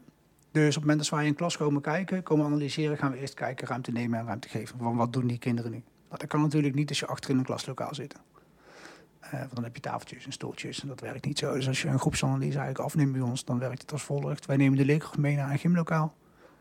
Dus 0.52 0.68
op 0.68 0.74
het 0.74 0.82
moment 0.82 1.00
dat 1.00 1.10
wij 1.10 1.26
in 1.26 1.36
klas 1.36 1.58
komen 1.58 1.82
kijken, 1.82 2.24
komen 2.24 2.46
analyseren, 2.46 2.98
gaan 2.98 3.12
we 3.12 3.18
eerst 3.18 3.34
kijken, 3.34 3.68
ruimte 3.68 3.92
nemen 3.92 4.20
en 4.20 4.26
ruimte 4.26 4.50
geven. 4.50 4.78
Van 4.78 4.96
wat 4.96 5.14
doen 5.14 5.28
die 5.28 5.38
kinderen 5.38 5.72
nu? 5.72 5.84
Dat 6.10 6.28
kan 6.28 6.42
natuurlijk 6.42 6.76
niet 6.76 6.90
als 6.90 7.00
je 7.00 7.06
achter 7.06 7.30
in 7.30 7.38
een 7.38 7.44
klaslokaal 7.44 7.96
zit. 7.96 8.16
Eh, 9.20 9.32
want 9.40 9.56
dan 9.56 9.64
heb 9.64 9.76
je 9.76 9.82
tafeltjes 9.82 10.26
en 10.26 10.32
stoeltjes 10.32 10.82
en 10.82 10.88
dat 10.88 11.00
werkt 11.00 11.26
niet 11.26 11.40
zo. 11.40 11.54
Dus 11.54 11.68
als 11.68 11.82
je 11.82 11.88
een 11.88 12.00
groepsanalyse 12.00 12.58
eigenlijk 12.58 12.80
afneemt 12.80 13.12
bij 13.12 13.22
ons, 13.22 13.46
dan 13.46 13.60
werkt 13.60 13.82
het 13.82 13.92
als 13.92 14.04
volgt. 14.04 14.46
Wij 14.46 14.58
nemen 14.58 14.78
de 14.78 14.86
leerkracht 14.86 15.18
mee 15.18 15.36
naar 15.36 15.52
een 15.52 15.60
gymlokaal. 15.60 16.14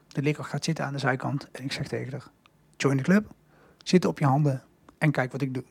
De 0.08 0.22
leerkracht 0.22 0.50
gaat 0.50 0.64
zitten 0.64 0.84
aan 0.84 0.92
de 0.92 0.98
zijkant 0.98 1.48
en 1.50 1.64
ik 1.64 1.72
zeg 1.72 1.88
tegen 1.88 2.12
haar, 2.12 2.30
join 2.76 2.96
de 2.96 3.02
club, 3.02 3.26
zit 3.82 4.04
op 4.04 4.18
je 4.18 4.24
handen 4.24 4.62
en 4.98 5.10
kijk 5.10 5.32
wat 5.32 5.40
ik 5.40 5.54
doe. 5.54 5.64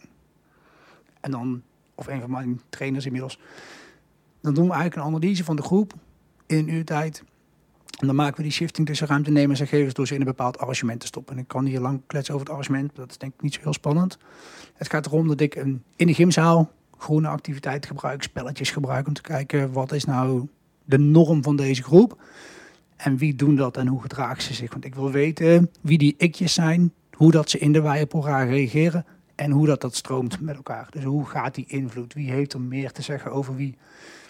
En 1.19 1.31
dan 1.31 1.63
of 1.95 2.07
een 2.07 2.21
van 2.21 2.31
mijn 2.31 2.61
trainers 2.69 3.05
inmiddels. 3.05 3.39
Dan 4.41 4.53
doen 4.53 4.67
we 4.67 4.73
eigenlijk 4.73 5.01
een 5.01 5.13
analyse 5.13 5.43
van 5.43 5.55
de 5.55 5.61
groep 5.61 5.93
in 6.45 6.57
een 6.57 6.73
uur 6.73 6.85
tijd. 6.85 7.23
En 7.99 8.07
dan 8.07 8.15
maken 8.15 8.37
we 8.37 8.43
die 8.43 8.51
shifting 8.51 8.87
tussen 8.87 9.07
ruimtenemers 9.07 9.59
en 9.59 9.67
gevers 9.67 9.93
door 9.93 10.07
ze 10.07 10.13
in 10.13 10.19
een 10.19 10.25
bepaald 10.25 10.57
arrangement 10.57 10.99
te 10.99 11.05
stoppen. 11.05 11.35
En 11.35 11.41
ik 11.41 11.47
kan 11.47 11.65
hier 11.65 11.79
lang 11.79 12.01
kletsen 12.07 12.33
over 12.33 12.47
het 12.47 12.55
arrangement, 12.55 12.95
dat 12.95 13.09
is 13.09 13.17
denk 13.17 13.33
ik 13.33 13.41
niet 13.41 13.53
zo 13.53 13.59
heel 13.61 13.73
spannend. 13.73 14.17
Het 14.73 14.89
gaat 14.89 15.05
erom 15.05 15.27
dat 15.27 15.39
ik 15.39 15.55
een, 15.55 15.83
in 15.95 16.07
de 16.07 16.13
gymzaal 16.13 16.71
groene 16.97 17.27
activiteiten 17.27 17.89
gebruik, 17.89 18.23
spelletjes 18.23 18.71
gebruik 18.71 19.07
om 19.07 19.13
te 19.13 19.21
kijken 19.21 19.71
wat 19.71 19.91
is 19.91 20.05
nou 20.05 20.47
de 20.85 20.97
norm 20.97 21.43
van 21.43 21.55
deze 21.55 21.83
groep. 21.83 22.21
En 22.95 23.17
wie 23.17 23.35
doen 23.35 23.55
dat 23.55 23.77
en 23.77 23.87
hoe 23.87 24.01
gedragen 24.01 24.43
ze 24.43 24.53
zich. 24.53 24.71
Want 24.71 24.85
ik 24.85 24.95
wil 24.95 25.11
weten 25.11 25.71
wie 25.81 25.97
die 25.97 26.15
ikjes 26.17 26.53
zijn, 26.53 26.93
hoe 27.11 27.31
dat 27.31 27.49
ze 27.49 27.57
in 27.57 27.71
de 27.71 27.81
wijpora 27.81 28.43
reageren 28.43 29.05
en 29.43 29.51
hoe 29.51 29.65
dat, 29.65 29.81
dat 29.81 29.95
stroomt 29.95 30.39
met 30.41 30.55
elkaar. 30.55 30.87
Dus 30.89 31.03
hoe 31.03 31.25
gaat 31.25 31.55
die 31.55 31.65
invloed? 31.67 32.13
Wie 32.13 32.31
heeft 32.31 32.53
er 32.53 32.61
meer 32.61 32.91
te 32.91 33.01
zeggen 33.01 33.31
over 33.31 33.55
wie? 33.55 33.77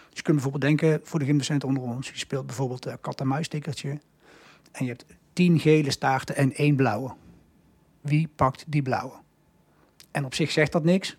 Dus 0.09 0.17
je 0.17 0.21
kunt 0.21 0.41
bijvoorbeeld 0.41 0.63
denken, 0.63 0.99
voor 1.03 1.19
de 1.19 1.25
gymdocent 1.25 1.63
onder 1.63 1.83
ons, 1.83 2.09
je 2.09 2.17
speelt 2.17 2.45
bijvoorbeeld 2.45 2.85
een 2.85 3.01
kat-en-muis-stickertje. 3.01 3.89
En 4.71 4.85
je 4.85 4.87
hebt 4.87 5.05
tien 5.33 5.59
gele 5.59 5.91
staarten 5.91 6.35
en 6.35 6.53
één 6.53 6.75
blauwe. 6.75 7.13
Wie 8.01 8.29
pakt 8.35 8.65
die 8.67 8.81
blauwe? 8.81 9.13
En 10.11 10.25
op 10.25 10.33
zich 10.33 10.51
zegt 10.51 10.71
dat 10.71 10.83
niks, 10.83 11.17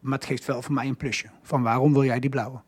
maar 0.00 0.18
het 0.18 0.26
geeft 0.26 0.44
wel 0.44 0.62
voor 0.62 0.74
mij 0.74 0.86
een 0.86 0.96
plusje. 0.96 1.30
Van 1.42 1.62
waarom 1.62 1.92
wil 1.92 2.04
jij 2.04 2.20
die 2.20 2.30
blauwe? 2.30 2.60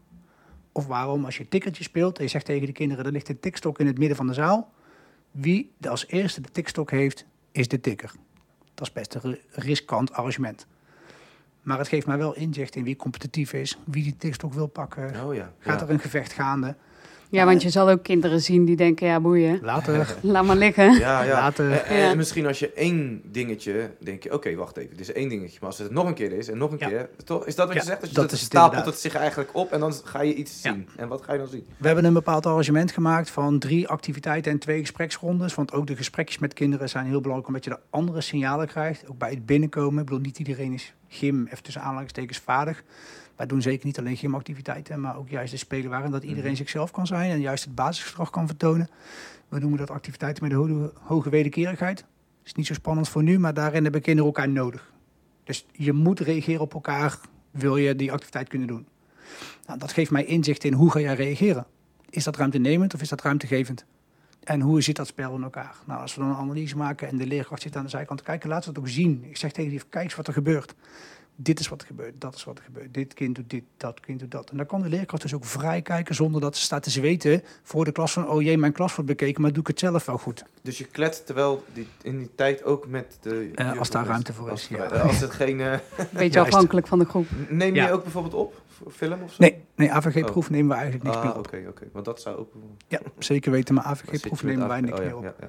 Of 0.72 0.87
waarom, 0.87 1.24
als 1.24 1.37
je 1.37 1.48
tikkertje 1.48 1.83
speelt 1.83 2.18
en 2.18 2.24
je 2.24 2.30
zegt 2.30 2.44
tegen 2.44 2.66
de 2.66 2.72
kinderen, 2.72 3.04
er 3.04 3.12
ligt 3.12 3.28
een 3.28 3.40
tikstok 3.40 3.78
in 3.78 3.87
het 3.87 3.98
midden 3.98 4.16
van 4.16 4.26
de 4.26 4.35
zaal. 4.35 4.72
Wie 5.30 5.72
de 5.76 5.88
als 5.88 6.06
eerste 6.06 6.40
de 6.40 6.50
tikstok 6.50 6.90
heeft, 6.90 7.26
is 7.52 7.68
de 7.68 7.80
tikker. 7.80 8.12
Dat 8.74 8.87
is 8.87 8.92
best 8.92 9.14
een 9.14 9.20
ri- 9.20 9.40
riskant 9.50 10.12
arrangement. 10.12 10.66
Maar 11.62 11.78
het 11.78 11.88
geeft 11.88 12.06
mij 12.06 12.18
wel 12.18 12.35
inzicht 12.35 12.76
in 12.76 12.85
wie 12.85 12.96
competitief 12.96 13.52
is, 13.52 13.78
wie 13.85 14.02
die 14.02 14.16
tikstok 14.16 14.52
wil 14.54 14.66
pakken. 14.66 15.24
Oh 15.24 15.35
ja. 15.35 15.52
Gaat 15.59 15.80
ja. 15.80 15.87
er 15.87 15.92
een 15.92 16.00
gevecht 16.00 16.33
gaande? 16.33 16.76
Ja, 17.30 17.44
want 17.44 17.62
je 17.62 17.70
zal 17.70 17.90
ook 17.90 18.02
kinderen 18.02 18.40
zien 18.40 18.64
die 18.64 18.76
denken, 18.76 19.06
ja 19.06 19.20
boeien, 19.20 19.58
Later. 19.62 20.16
laat 20.22 20.44
maar 20.44 20.56
liggen. 20.56 20.92
Ja, 20.98 21.22
ja. 21.22 21.32
Later. 21.40 21.70
En, 21.72 21.84
en 21.84 21.96
Ja. 22.08 22.14
misschien 22.14 22.46
als 22.46 22.58
je 22.58 22.72
één 22.72 23.22
dingetje, 23.24 23.90
denk 23.98 24.22
je, 24.22 24.32
oké, 24.32 24.54
wacht 24.54 24.76
even, 24.76 24.90
dit 24.90 25.00
is 25.00 25.12
één 25.12 25.28
dingetje. 25.28 25.58
Maar 25.60 25.68
als 25.68 25.78
het 25.78 25.90
nog 25.90 26.06
een 26.06 26.14
keer 26.14 26.32
is 26.32 26.48
en 26.48 26.58
nog 26.58 26.70
een 26.70 26.76
Ja. 26.80 26.88
keer, 26.88 27.08
toch? 27.24 27.46
Is 27.46 27.54
dat 27.54 27.66
wat 27.66 27.74
Ja, 27.76 27.80
je 27.82 27.86
zegt? 27.86 28.00
Als 28.00 28.08
je 28.08 28.14
dat 28.14 28.24
dat, 28.24 28.32
is 28.32 28.40
het 28.40 28.48
stapelt 28.50 28.70
inderdaad. 28.72 28.92
het 28.94 29.02
zich 29.12 29.20
eigenlijk 29.20 29.50
op 29.52 29.72
en 29.72 29.80
dan 29.80 29.92
ga 30.04 30.22
je 30.22 30.34
iets 30.34 30.62
Ja. 30.62 30.72
zien. 30.72 30.88
En 30.96 31.08
wat 31.08 31.22
ga 31.22 31.32
je 31.32 31.38
dan 31.38 31.48
zien? 31.48 31.66
We 31.76 31.86
hebben 31.86 32.04
een 32.04 32.12
bepaald 32.12 32.46
arrangement 32.46 32.92
gemaakt 32.92 33.30
van 33.30 33.58
drie 33.58 33.88
activiteiten 33.88 34.52
en 34.52 34.58
twee 34.58 34.80
gespreksrondes. 34.80 35.54
Want 35.54 35.72
ook 35.72 35.86
de 35.86 35.96
gesprekjes 35.96 36.38
met 36.38 36.54
kinderen 36.54 36.88
zijn 36.88 37.06
heel 37.06 37.20
belangrijk 37.20 37.46
omdat 37.48 37.64
je 37.64 37.70
er 37.70 37.80
andere 37.90 38.20
signalen 38.20 38.66
krijgt. 38.66 39.04
Ook 39.10 39.18
bij 39.18 39.30
het 39.30 39.46
binnenkomen. 39.46 39.98
Ik 40.00 40.04
bedoel, 40.04 40.20
niet 40.20 40.38
iedereen 40.38 40.72
is 40.72 40.94
gym, 41.08 41.46
even 41.46 41.62
tussen 41.62 41.82
aanhalingstekens, 41.82 42.38
vaardig. 42.38 42.82
Wij 43.40 43.48
doen 43.48 43.62
zeker 43.62 43.87
niet 43.87 43.98
alleen 43.98 44.16
gymactiviteiten, 44.16 45.00
maar 45.00 45.16
ook 45.16 45.29
juist 45.29 45.50
de 45.53 45.57
spelen 45.59 45.90
waarin 45.90 46.11
dat 46.11 46.22
iedereen 46.22 46.48
Mhm. 46.50 46.57
zichzelf 46.57 46.90
kan 46.90 47.07
zijn 47.07 47.31
en 47.31 47.40
juist 47.40 47.64
het 47.64 47.74
basisgedrag 47.74 48.31
kan 48.31 48.46
vertonen. 48.46 48.88
We 49.48 49.59
noemen 49.59 49.79
dat 49.79 49.90
activiteiten 49.90 50.42
met 50.44 50.53
ho- 50.53 50.92
hoge 51.00 51.31
wederkerigheid. 51.31 52.05
Is 52.44 52.55
niet 52.55 52.66
zo 52.66 52.74
spannend 52.74 53.09
voor 53.09 53.22
nu, 53.22 53.38
maar 53.38 53.55
daarin 53.55 53.83
hebben 53.83 54.00
kinderen 54.03 54.26
elkaar 54.33 54.48
nodig. 54.48 54.92
Dus 55.44 55.66
je 55.72 55.92
moet 55.92 56.20
reageren 56.20 56.61
op 56.61 56.74
elkaar, 56.74 57.18
wil 57.50 57.76
je 57.76 57.96
die 57.96 58.12
activiteit 58.12 58.48
kunnen 58.48 58.68
doen. 58.68 58.87
Nou, 59.66 59.79
dat 59.79 59.92
geeft 59.92 60.11
mij 60.11 60.24
inzicht 60.24 60.64
in 60.64 60.72
hoe 60.72 60.90
ga 60.90 61.00
jij 61.00 61.14
reageren. 61.14 61.66
Is 62.11 62.24
dat 62.24 62.37
ruimtenemend 62.37 62.94
of 62.94 63.00
is 63.00 63.09
dat 63.09 63.22
ruimtegevend? 63.22 63.85
En 64.44 64.61
hoe 64.61 64.83
zit 64.83 64.96
dat 64.96 65.07
spel 65.07 65.35
in 65.35 65.42
elkaar? 65.42 65.74
Nou, 65.87 66.00
als 66.00 66.14
we 66.14 66.20
dan 66.20 66.31
een 66.31 66.37
analyse 66.37 66.76
maken 66.76 67.09
en 67.09 67.16
de 67.16 67.26
leerkracht 67.26 67.62
zit 67.62 67.76
aan 67.76 67.85
de 67.85 67.90
zijkant 67.90 68.18
te 68.18 68.24
kijken, 68.24 68.48
laten 68.48 68.72
we 68.72 68.79
het 68.81 68.88
ook 68.88 68.94
zien. 68.94 69.24
Ik 69.29 69.37
zeg 69.37 69.53
tegen 69.53 69.70
die, 69.70 69.81
kijk 69.88 70.05
eens 70.05 70.14
wat 70.14 70.26
er 70.26 70.33
gebeurt. 70.33 70.74
Dit 71.42 71.61
is 71.61 71.68
wat 71.68 71.81
er 71.81 71.87
gebeurt, 71.87 72.14
dat 72.20 72.35
is 72.35 72.44
wat 72.44 72.59
er 72.59 72.64
gebeurt. 72.64 72.94
Dit 72.94 73.14
kind 73.14 73.35
doet 73.35 73.50
dit, 73.50 73.62
dat 73.76 74.00
kind 74.00 74.20
doet 74.20 74.31
dat. 74.31 74.50
En 74.50 74.57
dan 74.57 74.66
kan 74.66 74.83
de 74.83 74.88
leerkracht 74.88 75.22
dus 75.22 75.35
ook 75.35 75.44
vrij 75.44 75.83
kijken 75.83 76.14
zonder 76.14 76.40
dat 76.40 76.57
ze 76.57 76.62
staat 76.62 76.83
te 76.83 76.90
zweten 76.90 77.42
voor 77.62 77.85
de 77.85 77.92
klas 77.92 78.12
van, 78.12 78.29
oh 78.29 78.42
jee, 78.42 78.59
mijn 78.59 78.72
klas 78.72 78.94
wordt 78.94 79.11
bekeken, 79.11 79.42
maar 79.42 79.53
doe 79.53 79.61
ik 79.62 79.66
het 79.68 79.79
zelf 79.79 80.07
wel 80.07 80.18
goed. 80.18 80.44
Dus 80.62 80.79
je 80.79 80.85
kletst 80.85 81.26
terwijl 81.26 81.64
die, 81.72 81.87
in 82.03 82.18
die 82.18 82.31
tijd 82.35 82.64
ook 82.64 82.87
met 82.87 83.18
de... 83.20 83.50
Eh, 83.55 83.79
als 83.79 83.90
daar 83.90 84.07
ruimte 84.07 84.33
voor 84.33 84.46
is, 84.46 84.50
Als, 84.53 84.68
ja. 84.68 84.90
eh, 84.90 85.03
als 85.03 85.20
het 85.20 85.31
geen... 85.31 85.61
eh, 85.61 85.79
Beetje 85.96 86.31
Juist. 86.31 86.53
afhankelijk 86.53 86.87
van 86.87 86.98
de 86.98 87.05
groep. 87.05 87.26
neem 87.48 87.74
je 87.74 87.81
Ja. 87.81 87.90
ook 87.90 88.03
bijvoorbeeld 88.03 88.35
op? 88.35 88.61
Voor 88.68 88.90
film 88.92 89.22
of 89.22 89.31
zo? 89.31 89.37
Nee, 89.38 89.64
nee 89.74 89.92
AVG-proef 89.92 90.50
nemen 90.50 90.68
we 90.68 90.74
eigenlijk 90.74 91.05
niks 91.05 91.16
Ah, 91.16 91.24
meer 91.24 91.38
oké, 91.38 91.57
op. 91.57 91.68
oké. 91.68 91.87
Want 91.92 92.05
dat 92.05 92.20
zou 92.20 92.37
ook... 92.37 92.53
Ja, 92.88 93.00
zeker 93.18 93.50
weten, 93.53 93.74
maar 93.74 93.85
AVG-proef 93.85 94.42
nemen 94.42 94.68
wij 94.68 94.76
AVG? 94.79 94.85
niks 94.87 94.98
Oh, 94.98 95.05
meer 95.05 95.09
ja, 95.11 95.16
op. 95.16 95.22
ja, 95.24 95.35
ja. 95.40 95.48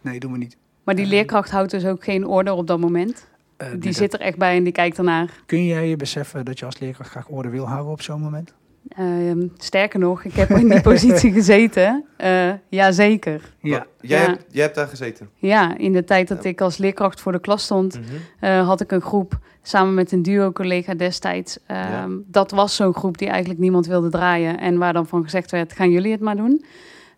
Nee, 0.00 0.20
doen 0.20 0.32
we 0.32 0.38
niet. 0.38 0.56
Maar 0.84 0.94
die 0.94 1.04
Eh, 1.04 1.10
leerkracht 1.10 1.50
houdt 1.50 1.70
dus 1.70 1.84
ook 1.86 2.04
geen 2.04 2.26
orde 2.26 2.52
op 2.52 2.66
dat 2.66 2.78
moment. 2.80 3.28
Eh, 3.60 3.66
Die 3.78 3.92
zit 3.92 4.12
er 4.12 4.20
echt 4.20 4.38
bij 4.38 4.56
en 4.56 4.64
die 4.64 4.72
kijkt 4.72 4.98
ernaar. 4.98 5.30
Kun 5.46 5.64
jij 5.64 5.88
je 5.88 5.96
beseffen 5.96 6.44
dat 6.44 6.58
je 6.58 6.64
als 6.64 6.78
leerkracht 6.78 7.10
graag 7.10 7.28
orde 7.28 7.48
wil 7.48 7.68
houden 7.68 7.92
op 7.92 8.02
zo'n 8.02 8.20
moment? 8.20 8.54
Ehm, 8.88 9.46
sterker 9.56 9.98
nog, 9.98 10.24
ik 10.24 10.32
heb 10.34 10.50
in 10.50 10.68
die 10.68 10.80
positie 10.80 11.32
gezeten. 11.40 12.04
Eh 12.16 12.50
Jazeker. 12.68 13.40
Wat- 13.60 13.70
Jij, 14.00 14.18
Ja. 14.20 14.26
Hebt, 14.26 14.44
jij 14.50 14.62
hebt 14.62 14.74
daar 14.74 14.86
gezeten? 14.88 15.28
Ja, 15.34 15.78
in 15.78 15.92
de 15.92 16.04
tijd 16.04 16.28
dat 16.28 16.42
Ja. 16.42 16.50
ik 16.50 16.60
als 16.60 16.76
leerkracht 16.78 17.20
voor 17.20 17.32
de 17.32 17.40
klas 17.40 17.62
stond, 17.62 17.98
Mhm. 18.00 18.04
eh, 18.40 18.66
had 18.66 18.80
ik 18.80 18.92
een 18.92 19.00
groep 19.00 19.38
samen 19.62 19.94
met 19.94 20.12
een 20.12 20.22
duo-collega 20.22 20.94
destijds. 20.94 21.58
Ehm, 21.66 21.90
Ja. 21.90 22.06
Dat 22.26 22.50
was 22.50 22.76
zo'n 22.76 22.94
groep 22.94 23.18
die 23.18 23.28
eigenlijk 23.28 23.60
niemand 23.60 23.86
wilde 23.86 24.08
draaien. 24.10 24.60
En 24.60 24.78
waar 24.78 24.92
dan 24.92 25.06
van 25.06 25.22
gezegd 25.22 25.50
werd, 25.50 25.72
gaan 25.72 25.90
jullie 25.90 26.12
het 26.12 26.20
maar 26.20 26.36
doen. 26.36 26.64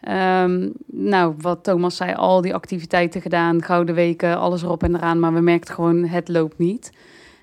Ehm, 0.03 0.69
nou, 0.87 1.35
wat 1.39 1.65
Thomas 1.65 1.97
zei, 1.97 2.15
al 2.15 2.41
die 2.41 2.55
activiteiten 2.55 3.21
gedaan, 3.21 3.63
gouden 3.63 3.95
weken, 3.95 4.39
alles 4.39 4.63
erop 4.63 4.83
en 4.83 4.95
eraan. 4.95 5.21
Maar 5.21 5.35
we 5.35 5.41
merkten 5.41 5.75
gewoon, 5.75 6.05
het 6.05 6.29
loopt 6.29 6.59
niet. 6.59 6.93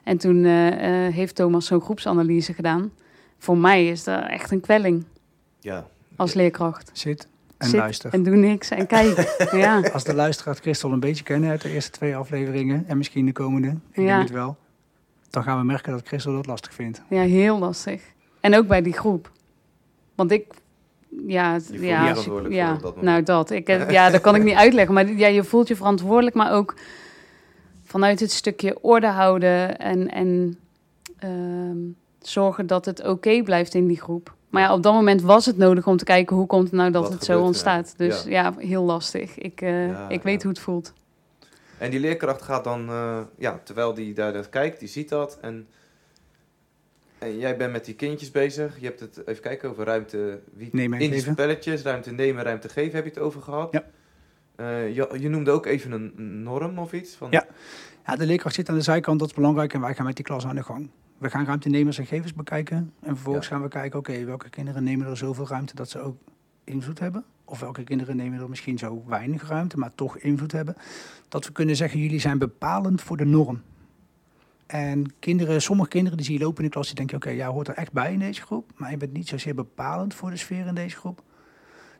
En 0.03 0.17
toen 0.17 0.45
eh, 0.45 1.07
eh, 1.07 1.13
heeft 1.13 1.35
Thomas 1.35 1.65
zo'n 1.65 1.81
groepsanalyse 1.81 2.53
gedaan. 2.53 2.91
Voor 3.37 3.57
mij 3.57 3.87
is 3.87 4.03
dat 4.03 4.23
echt 4.27 4.51
een 4.51 4.59
kwelling 4.61 5.03
Ja. 5.59 5.85
als 6.15 6.33
leerkracht. 6.33 6.89
Zit. 6.93 7.27
En 7.57 7.67
zit 7.69 7.79
luister. 7.79 8.13
en 8.13 8.23
doe 8.23 8.35
niks 8.35 8.69
en 8.69 8.87
kijk. 8.87 9.37
ja. 9.51 9.81
Als 9.93 10.03
de 10.03 10.13
luisteraar 10.13 10.55
Christel 10.55 10.91
een 10.91 10.99
beetje 10.99 11.23
kennen 11.23 11.49
uit 11.49 11.61
de 11.61 11.69
eerste 11.71 11.91
twee 11.91 12.15
afleveringen 12.15 12.83
en 12.87 12.97
misschien 12.97 13.25
de 13.25 13.31
komende, 13.31 13.67
ik 13.67 13.75
Ja. 14.03 14.05
denk 14.05 14.21
het 14.21 14.31
wel, 14.31 14.57
dan 15.29 15.43
gaan 15.43 15.59
we 15.59 15.65
merken 15.65 15.91
dat 15.91 16.07
Christel 16.07 16.33
dat 16.33 16.45
lastig 16.45 16.73
vindt. 16.73 17.01
ja, 17.09 17.21
heel 17.21 17.59
lastig. 17.59 18.01
En 18.39 18.55
ook 18.55 18.67
bij 18.67 18.81
die 18.81 18.93
groep. 18.93 19.31
Want 20.15 20.31
ik... 20.31 20.45
Ja, 21.27 21.59
ja, 21.71 22.09
als 22.09 22.81
dat 22.81 23.01
nou 23.01 23.23
dat. 23.23 23.49
Ik, 23.49 23.67
ja, 23.91 24.09
dat 24.09 24.21
kan 24.21 24.35
ik 24.35 24.43
niet 24.43 24.55
uitleggen. 24.65 24.93
Maar 24.93 25.09
ja, 25.09 25.27
je 25.27 25.43
voelt 25.43 25.67
je 25.67 25.75
verantwoordelijk, 25.75 26.35
maar 26.35 26.53
ook 26.53 26.75
vanuit 27.85 28.19
het 28.19 28.31
stukje 28.31 28.77
orde 28.81 29.07
houden 29.07 29.77
en, 29.77 30.11
en 30.11 30.59
ehm, 31.19 31.77
zorgen 32.21 32.67
dat 32.67 32.85
het 32.85 33.07
oké 33.07 33.43
blijft 33.43 33.73
in 33.73 33.87
die 33.87 34.01
groep. 34.01 34.33
Maar 34.49 34.61
ja, 34.61 34.73
op 34.73 34.83
dat 34.83 34.93
moment 34.93 35.21
was 35.21 35.45
het 35.45 35.57
nodig 35.57 35.87
om 35.87 35.97
te 35.97 36.03
kijken 36.03 36.35
hoe 36.35 36.47
komt 36.47 36.63
het 36.63 36.71
nou 36.71 36.91
dat 36.91 37.03
Wat 37.03 37.11
het 37.11 37.23
zo 37.23 37.25
gebeurt 37.25 37.47
ontstaat. 37.47 37.93
Dus 37.97 38.23
ja, 38.23 38.53
heel 38.57 38.83
lastig. 38.83 39.37
Ik, 39.37 39.61
eh, 39.61 39.87
Ja, 39.87 40.09
ik 40.09 40.23
weet 40.23 40.41
hoe 40.43 40.51
het 40.51 40.61
voelt. 40.61 40.93
En 41.77 41.91
die 41.91 41.99
leerkracht 41.99 42.41
gaat 42.41 42.63
dan, 42.63 42.89
eh, 42.89 43.19
ja, 43.37 43.59
terwijl 43.63 43.93
die 43.93 44.13
daar 44.13 44.49
kijkt, 44.49 44.79
die 44.79 44.87
ziet 44.87 45.09
dat. 45.09 45.37
En, 45.41 45.67
en 47.19 47.37
jij 47.37 47.57
bent 47.57 47.71
met 47.71 47.85
die 47.85 47.95
kindjes 47.95 48.31
bezig. 48.31 48.79
Je 48.79 48.85
hebt 48.85 48.99
het, 48.99 49.21
even 49.25 49.41
kijken, 49.41 49.69
over 49.69 49.85
ruimte 49.85 50.39
wie, 50.53 50.69
Nemen 50.71 50.97
en 50.99 51.05
in 51.05 51.11
die 51.11 51.21
spelletjes. 51.21 51.81
Ruimte 51.81 52.11
nemen, 52.11 52.43
ruimte 52.43 52.69
geven 52.69 52.95
heb 52.95 53.03
je 53.03 53.09
het 53.09 53.19
over 53.19 53.41
gehad. 53.41 53.71
Ja. 53.71 53.83
Eh, 54.55 54.95
je, 54.95 55.09
je 55.19 55.29
noemde 55.29 55.51
ook 55.51 55.65
even 55.65 55.91
een 55.91 56.43
norm 56.43 56.79
of 56.79 56.93
iets. 56.93 57.15
Van, 57.15 57.27
Ja. 57.31 57.45
Ja, 58.05 58.15
de 58.15 58.25
leerkracht 58.25 58.55
zit 58.55 58.69
aan 58.69 58.75
de 58.75 58.81
zijkant, 58.81 59.19
dat 59.19 59.27
is 59.29 59.33
belangrijk 59.35 59.73
en 59.73 59.81
wij 59.81 59.95
gaan 59.95 60.05
met 60.05 60.15
die 60.15 60.25
klas 60.25 60.45
aan 60.45 60.55
de 60.55 60.63
gang. 60.63 60.89
We 61.17 61.29
gaan 61.29 61.45
ruimtenemers 61.45 61.97
en 61.97 62.05
gevers 62.05 62.33
bekijken 62.33 62.93
en 63.01 63.15
vervolgens 63.15 63.47
Ja. 63.47 63.53
gaan 63.53 63.61
we 63.63 63.69
kijken, 63.69 63.99
oké, 63.99 64.25
welke 64.25 64.49
kinderen 64.49 64.83
nemen 64.83 65.07
er 65.07 65.17
zoveel 65.17 65.47
ruimte 65.47 65.75
dat 65.75 65.89
ze 65.89 65.99
ook 65.99 66.17
invloed 66.63 66.99
hebben? 66.99 67.23
Of 67.45 67.59
welke 67.59 67.83
kinderen 67.83 68.15
nemen 68.15 68.39
er 68.39 68.49
misschien 68.49 68.77
zo 68.77 69.03
weinig 69.07 69.47
ruimte, 69.47 69.77
maar 69.77 69.91
toch 69.95 70.17
invloed 70.17 70.51
hebben? 70.51 70.75
Dat 71.29 71.45
we 71.45 71.51
kunnen 71.51 71.75
zeggen, 71.75 71.99
jullie 71.99 72.19
zijn 72.19 72.37
bepalend 72.37 73.01
voor 73.01 73.17
de 73.17 73.25
norm. 73.25 73.61
En 74.71 75.13
kinderen, 75.19 75.61
sommige 75.61 75.89
kinderen 75.89 76.17
die 76.17 76.25
zie 76.25 76.37
je 76.37 76.43
lopen 76.43 76.57
in 76.57 76.65
de 76.65 76.71
klas, 76.71 76.87
die 76.87 76.95
denken, 76.95 77.15
oké, 77.15 77.29
jij 77.29 77.45
hoort 77.45 77.67
er 77.67 77.73
echt 77.73 77.91
bij 77.91 78.13
in 78.13 78.19
deze 78.19 78.41
groep, 78.41 78.71
maar 78.75 78.91
je 78.91 78.97
bent 78.97 79.13
niet 79.13 79.27
zozeer 79.27 79.55
bepalend 79.55 80.13
voor 80.13 80.29
de 80.29 80.37
sfeer 80.37 80.65
in 80.65 80.75
deze 80.75 80.97
groep. 80.97 81.23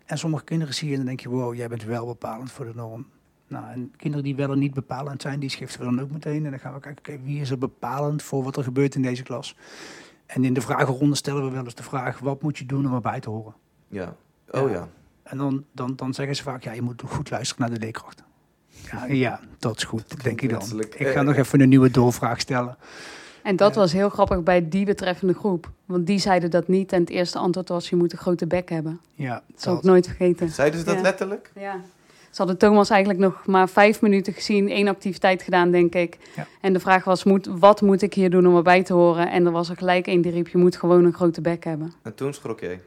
En 0.05 0.17
sommige 0.17 0.43
kinderen 0.43 0.74
zie 0.74 0.86
je 0.88 0.91
en 0.91 0.99
dan 0.99 1.07
denk 1.07 1.20
je, 1.20 1.30
wow, 1.30 1.55
jij 1.55 1.67
bent 1.67 1.84
wel 1.84 2.05
bepalend 2.05 2.51
voor 2.51 2.65
de 2.65 2.76
norm. 2.76 3.07
Nou, 3.47 3.72
en 3.72 3.93
kinderen 3.97 4.26
die 4.26 4.36
wel 4.36 4.51
en 4.51 4.59
niet 4.59 4.74
bepalend 4.74 5.22
zijn, 5.22 5.39
die 5.39 5.49
schiften 5.49 5.80
we 5.80 5.86
dan 5.86 6.01
ook 6.01 6.11
meteen. 6.11 6.45
En 6.45 6.51
dan 6.51 6.59
gaan 6.59 6.74
we 6.74 6.80
kijken, 6.80 7.13
oké, 7.13 7.24
wie 7.24 7.41
is 7.41 7.49
er 7.49 7.57
bepalend 7.57 8.24
voor 8.24 8.43
wat 8.43 8.57
er 8.57 8.63
gebeurt 8.63 8.95
in 8.95 9.01
deze 9.01 9.24
klas? 9.24 9.55
En 10.26 10.43
in 10.43 10.53
de 10.53 10.61
vragenronde 10.61 11.15
stellen 11.15 11.43
we 11.45 11.51
wel 11.51 11.63
eens 11.63 11.76
de 11.76 11.84
vraag, 11.84 12.20
wat 12.20 12.41
moet 12.41 12.57
je 12.57 12.65
doen 12.65 12.88
om 12.88 12.93
erbij 12.93 13.20
te 13.20 13.30
horen? 13.30 13.53
Ja. 13.88 14.15
Oh 14.51 14.70
Ja. 14.70 14.76
ja. 14.76 14.88
En 15.24 15.38
dan, 15.38 15.65
dan, 15.72 15.95
dan 15.95 16.13
zeggen 16.13 16.36
ze 16.36 16.43
vaak, 16.43 16.63
ja, 16.63 16.72
je 16.72 16.82
moet 16.82 17.01
goed 17.05 17.30
luisteren 17.30 17.61
naar 17.61 17.80
de 17.80 17.86
leerkracht. 17.86 18.24
Ja, 18.91 19.05
ja 19.05 19.39
dat 19.59 19.77
is 19.77 19.84
goed, 19.84 20.23
denk 20.23 20.41
ik 20.41 20.49
dan. 20.49 20.59
wenselijk. 20.59 20.95
Ik 20.95 21.07
ga 21.07 21.19
Eh, 21.19 21.25
nog 21.25 21.36
even 21.36 21.61
een 21.61 21.69
nieuwe 21.69 21.91
doorvraag 21.91 22.39
stellen. 22.39 22.77
En 23.43 23.55
dat 23.55 23.73
Ja. 23.73 23.80
was 23.80 23.91
heel 23.93 24.09
grappig 24.09 24.43
bij 24.43 24.69
die 24.69 24.86
betreffende 24.86 25.34
groep. 25.34 25.69
Want 25.86 26.07
die 26.07 26.19
zeiden 26.19 26.51
dat 26.51 26.67
niet. 26.67 26.91
En 26.91 26.99
het 26.99 27.09
eerste 27.09 27.38
antwoord 27.38 27.69
was, 27.69 27.89
je 27.89 27.95
moet 27.95 28.11
een 28.11 28.17
grote 28.17 28.47
bek 28.47 28.69
hebben. 28.69 28.99
Ja, 29.13 29.41
Dat 29.47 29.61
zal 29.61 29.77
ik 29.77 29.84
nooit 29.84 30.05
vergeten. 30.07 30.49
Zeiden 30.49 30.80
ze 30.80 30.86
dat 30.86 30.95
Ja. 30.95 31.01
letterlijk? 31.01 31.51
Ja. 31.55 31.75
Ze 32.30 32.36
hadden 32.38 32.57
Thomas 32.57 32.89
eigenlijk 32.89 33.19
nog 33.21 33.45
maar 33.45 33.69
vijf 33.69 34.01
minuten 34.01 34.34
gezien, 34.34 34.69
één 34.69 34.88
activiteit 34.88 35.41
gedaan, 35.43 35.71
denk 35.71 35.95
ik. 35.95 36.17
Ja. 36.36 36.47
En 36.61 36.73
de 36.73 36.80
vraag 36.80 37.03
was, 37.03 37.23
moet, 37.23 37.49
wat 37.59 37.82
moet 37.82 38.01
ik 38.01 38.13
hier 38.13 38.30
doen 38.30 38.47
om 38.47 38.55
erbij 38.55 38.84
te 38.84 38.93
horen? 38.93 39.32
En 39.32 39.45
er 39.45 39.51
was 39.51 39.69
er 39.69 39.77
gelijk 39.77 40.07
één 40.07 40.21
die 40.21 40.32
riep, 40.32 40.47
je 40.47 40.57
moet 40.57 40.75
gewoon 40.75 41.05
een 41.05 41.13
grote 41.13 41.41
bek 41.41 41.63
hebben. 41.63 41.93
En 42.03 42.15
toen 42.15 42.34
schrok 42.34 42.59
jij. 42.59 42.80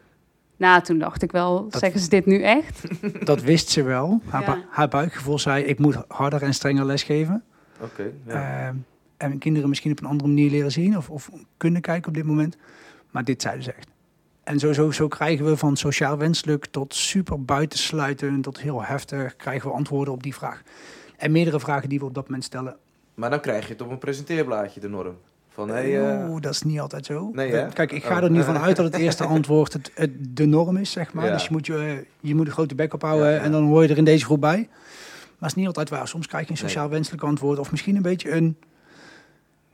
Nou, 0.63 0.83
toen 0.83 0.99
dacht 0.99 1.23
ik 1.23 1.33
wel, 1.33 1.69
Dat- 1.69 1.81
zeggen 1.81 2.01
ze 2.01 2.09
dit 2.09 2.27
nu 2.27 2.43
echt? 2.43 2.83
dat 3.25 3.43
wist 3.43 3.69
ze 3.69 3.83
wel. 3.83 4.21
Haar, 4.29 4.43
Ja. 4.43 4.55
bu- 4.55 4.61
haar 4.71 4.89
buikgevoel 4.89 5.39
zei, 5.39 5.65
ik 5.65 5.79
moet 5.79 5.97
harder 6.09 6.43
en 6.43 6.55
strenger 6.55 6.85
lesgeven. 6.85 7.43
Oké. 7.81 8.11
ja. 8.27 8.67
Ehm, 8.67 8.77
en 9.17 9.39
kinderen 9.39 9.69
misschien 9.69 9.91
op 9.91 10.01
een 10.01 10.07
andere 10.07 10.29
manier 10.29 10.51
leren 10.51 10.71
zien 10.73 10.97
of, 10.97 11.11
of 11.11 11.31
kunnen 11.57 11.81
kijken 11.81 12.09
op 12.09 12.15
dit 12.15 12.25
moment. 12.25 12.57
Maar 13.11 13.25
dit 13.25 13.43
zeiden 13.43 13.65
ze 13.65 13.73
echt. 13.73 13.89
En 14.45 14.59
zo, 14.59 14.73
zo, 14.73 14.91
zo 14.91 15.09
krijgen 15.09 15.45
we 15.45 15.57
van 15.57 15.77
sociaal 15.77 16.19
wenselijk 16.19 16.67
tot 16.67 16.95
super 16.95 17.45
buitensluitend, 17.45 18.43
tot 18.43 18.61
heel 18.61 18.83
heftig, 18.85 19.37
krijgen 19.37 19.69
we 19.71 19.77
antwoorden 19.77 20.15
op 20.15 20.23
die 20.23 20.35
vraag. 20.35 20.63
En 21.17 21.33
meerdere 21.33 21.61
vragen 21.61 21.89
die 21.89 21.99
we 21.99 22.05
op 22.05 22.15
dat 22.15 22.25
moment 22.25 22.45
stellen. 22.45 22.77
Maar 23.15 23.31
dan 23.31 23.41
krijg 23.41 23.67
je 23.67 23.73
het 23.73 23.83
op 23.83 23.91
een 23.91 23.99
presenteerblaadje, 23.99 24.81
de 24.81 24.89
norm. 24.89 25.17
Van, 25.55 25.69
hey, 25.69 26.01
eh, 26.21 26.29
Oeh, 26.31 26.41
dat 26.41 26.53
is 26.53 26.63
niet 26.63 26.81
altijd 26.81 27.07
zo. 27.07 27.31
Nee, 27.33 27.53
hè? 27.53 27.69
Kijk, 27.69 27.93
ik 27.93 28.05
ga 28.05 28.17
Oh. 28.17 28.25
er 28.25 28.31
nu 28.31 28.43
vanuit 28.43 28.77
dat 28.77 28.85
het 28.93 28.95
eerste 29.03 29.25
antwoord 29.37 29.73
het, 29.73 29.91
het 29.95 30.11
de 30.37 30.47
norm 30.47 30.77
is, 30.77 30.91
zeg 30.91 31.13
maar. 31.13 31.27
Ja. 31.27 31.33
Dus 31.33 31.45
je 31.45 31.49
moet, 31.53 31.67
je, 31.67 32.07
je 32.21 32.35
moet 32.35 32.47
een 32.47 32.53
grote 32.53 32.75
bek 32.75 32.95
ophouden 32.95 33.27
Ja, 33.29 33.35
ja. 33.35 33.41
en 33.41 33.53
dan 33.53 33.65
hoor 33.65 33.83
je 33.83 33.89
er 33.89 33.97
in 33.97 34.05
deze 34.05 34.25
groep 34.25 34.41
bij. 34.41 34.69
Maar 34.69 35.51
het 35.51 35.51
is 35.51 35.55
niet 35.55 35.67
altijd 35.67 35.89
waar. 35.89 36.09
Soms 36.09 36.27
krijg 36.27 36.45
je 36.47 36.53
een 36.53 36.59
Nee. 36.61 36.69
sociaal 36.69 36.89
wenselijk 36.89 37.23
antwoord 37.23 37.59
of 37.59 37.71
misschien 37.71 37.97
een 37.97 38.03
beetje 38.03 38.31
een 38.31 38.57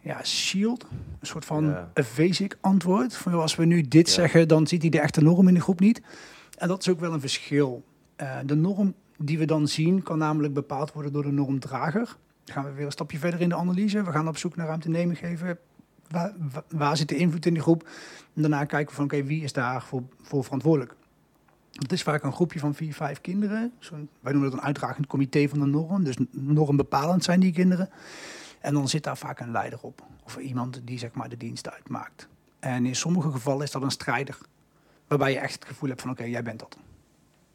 ja, 0.01 0.25
shield. 0.25 0.87
Een 1.21 1.27
soort 1.27 1.45
van 1.45 1.77
basic 2.17 2.57
antwoord. 2.61 3.15
Van, 3.17 3.33
als 3.35 3.57
we 3.57 3.65
nu 3.65 3.83
dit 3.83 4.09
zeggen, 4.09 4.49
dan 4.49 4.67
ziet 4.67 4.81
hij 4.83 4.91
de 4.91 5.01
echte 5.01 5.23
norm 5.23 5.49
in 5.49 5.55
de 5.55 5.61
groep 5.61 5.81
niet. 5.81 6.03
En 6.59 6.69
dat 6.69 6.81
is 6.81 6.89
ook 6.89 7.01
wel 7.01 7.13
een 7.13 7.21
verschil. 7.21 7.85
Eh, 8.17 8.37
de 8.47 8.55
norm 8.57 8.95
die 9.19 9.39
we 9.39 9.45
dan 9.45 9.69
zien, 9.69 10.03
kan 10.03 10.19
namelijk 10.19 10.55
bepaald 10.55 10.93
worden 10.93 11.13
door 11.13 11.23
de 11.23 11.33
normdrager. 11.33 12.17
Dan 12.45 12.55
gaan 12.55 12.65
we 12.65 12.73
weer 12.73 12.87
een 12.87 12.93
stapje 12.93 13.19
verder 13.19 13.41
in 13.41 13.49
de 13.49 13.55
analyse. 13.55 14.03
We 14.03 14.13
gaan 14.13 14.29
op 14.29 14.37
zoek 14.37 14.57
naar 14.57 14.67
ruimte 14.67 14.89
nemen 14.89 15.17
geven. 15.17 15.59
Waar, 16.11 16.33
wa- 16.53 16.65
waar 16.69 16.97
zit 16.97 17.09
de 17.09 17.17
invloed 17.17 17.47
in 17.47 17.53
die 17.53 17.63
groep? 17.63 17.89
En 18.35 18.41
daarna 18.43 18.65
kijken 18.65 18.89
we 18.89 18.95
van, 18.95 19.05
oké, 19.05 19.23
wie 19.25 19.43
is 19.43 19.53
daar 19.53 19.83
voor, 19.83 20.03
voor 20.23 20.45
verantwoordelijk? 20.45 20.95
Het 21.73 21.93
is 21.93 22.03
vaak 22.03 22.23
een 22.23 22.33
groepje 22.33 22.59
van 22.59 22.75
vier, 22.75 22.95
vijf 22.95 23.21
kinderen. 23.21 23.73
Wij 24.21 24.33
noemen 24.33 24.51
dat 24.51 24.59
een 24.59 24.65
uitdragend 24.67 25.07
comité 25.07 25.49
van 25.49 25.59
de 25.59 25.67
norm. 25.67 26.05
Dus 26.05 26.17
normbepalend 26.31 27.25
zijn 27.25 27.41
die 27.41 27.53
kinderen. 27.53 27.91
En 28.61 28.75
dan 28.75 28.89
zit 28.89 29.05
daar 29.05 29.17
vaak 29.17 29.41
een 29.41 29.51
leider 29.51 29.79
op. 29.83 30.03
Of 30.25 30.37
iemand 30.37 30.81
die 30.85 30.99
zeg 30.99 31.13
maar 31.13 31.29
de 31.29 31.37
dienst 31.37 31.71
uitmaakt. 31.71 32.29
En 32.59 32.87
in 32.87 32.97
sommige 32.97 33.31
gevallen 33.31 33.65
is 33.65 33.71
dat 33.71 33.83
een 33.83 33.91
strijder. 33.91 34.39
Waarbij 35.07 35.33
je 35.33 35.39
echt 35.39 35.55
het 35.55 35.65
gevoel 35.65 35.89
hebt 35.89 36.01
van 36.01 36.11
oké, 36.11 36.25
jij 36.25 36.43
bent 36.43 36.59
dat. 36.59 36.77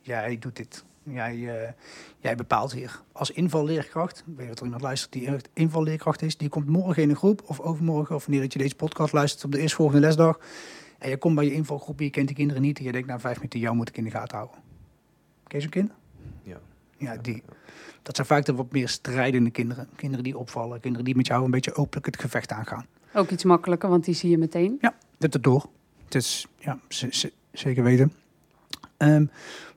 Jij 0.01 0.37
doet 0.39 0.55
dit. 0.55 0.83
Jij, 1.03 1.61
eh, 1.61 1.71
jij 2.19 2.35
bepaalt 2.35 2.71
hier. 2.71 3.01
Als 3.11 3.31
invalleerkracht, 3.31 4.23
ik 4.27 4.37
weet 4.37 4.51
of 4.51 4.57
er 4.57 4.63
iemand 4.63 4.81
luistert 4.81 5.11
die 5.11 5.27
echt 5.27 5.49
invalleerkracht 5.53 6.21
is, 6.21 6.37
die 6.37 6.49
komt 6.49 6.67
morgen 6.67 7.03
in 7.03 7.09
een 7.09 7.15
groep 7.15 7.41
of 7.45 7.59
overmorgen 7.59 8.15
of 8.15 8.25
wanneer 8.25 8.41
dat 8.41 8.53
je 8.53 8.59
deze 8.59 8.75
podcast 8.75 9.13
luistert 9.13 9.43
op 9.43 9.51
de 9.51 9.59
eerstvolgende 9.59 10.01
lesdag. 10.01 10.39
En 10.99 11.09
je 11.09 11.17
komt 11.17 11.35
bij 11.35 11.45
je 11.45 11.53
invalgroep, 11.53 11.99
je 11.99 12.09
kent 12.09 12.27
die 12.27 12.35
kinderen 12.35 12.61
niet 12.61 12.77
en 12.77 12.83
je 12.83 12.91
denkt 12.91 13.07
na 13.07 13.19
vijf 13.19 13.35
minuten, 13.35 13.59
jou 13.59 13.75
moet 13.75 13.89
ik 13.89 13.97
in 13.97 14.03
de 14.03 14.09
gaten 14.09 14.37
houden. 14.37 14.57
Ken 15.47 15.57
je 15.57 15.61
zo'n 15.61 15.69
kind? 15.69 15.91
Ja. 16.43 16.59
Ja, 16.97 17.17
die. 17.17 17.43
Dat 18.01 18.15
zijn 18.15 18.27
vaak 18.27 18.45
de 18.45 18.53
wat 18.53 18.71
meer 18.71 18.89
strijdende 18.89 19.49
kinderen. 19.49 19.87
Kinderen 19.95 20.23
die 20.23 20.37
opvallen, 20.37 20.79
kinderen 20.79 21.05
die 21.05 21.15
met 21.15 21.27
jou 21.27 21.45
een 21.45 21.51
beetje 21.51 21.75
openlijk 21.75 22.05
het 22.05 22.19
gevecht 22.19 22.51
aangaan. 22.51 22.85
Ook 23.13 23.29
iets 23.29 23.43
makkelijker, 23.43 23.89
want 23.89 24.05
die 24.05 24.13
zie 24.13 24.29
je 24.29 24.37
meteen. 24.37 24.77
Ja, 24.81 24.95
dit 25.17 25.33
het 25.33 25.43
door. 25.43 25.65
Het 26.05 26.15
is, 26.15 26.47
ja, 26.57 26.79
zeker 27.51 27.83
weten. 27.83 28.13
Ehm, 29.03 29.25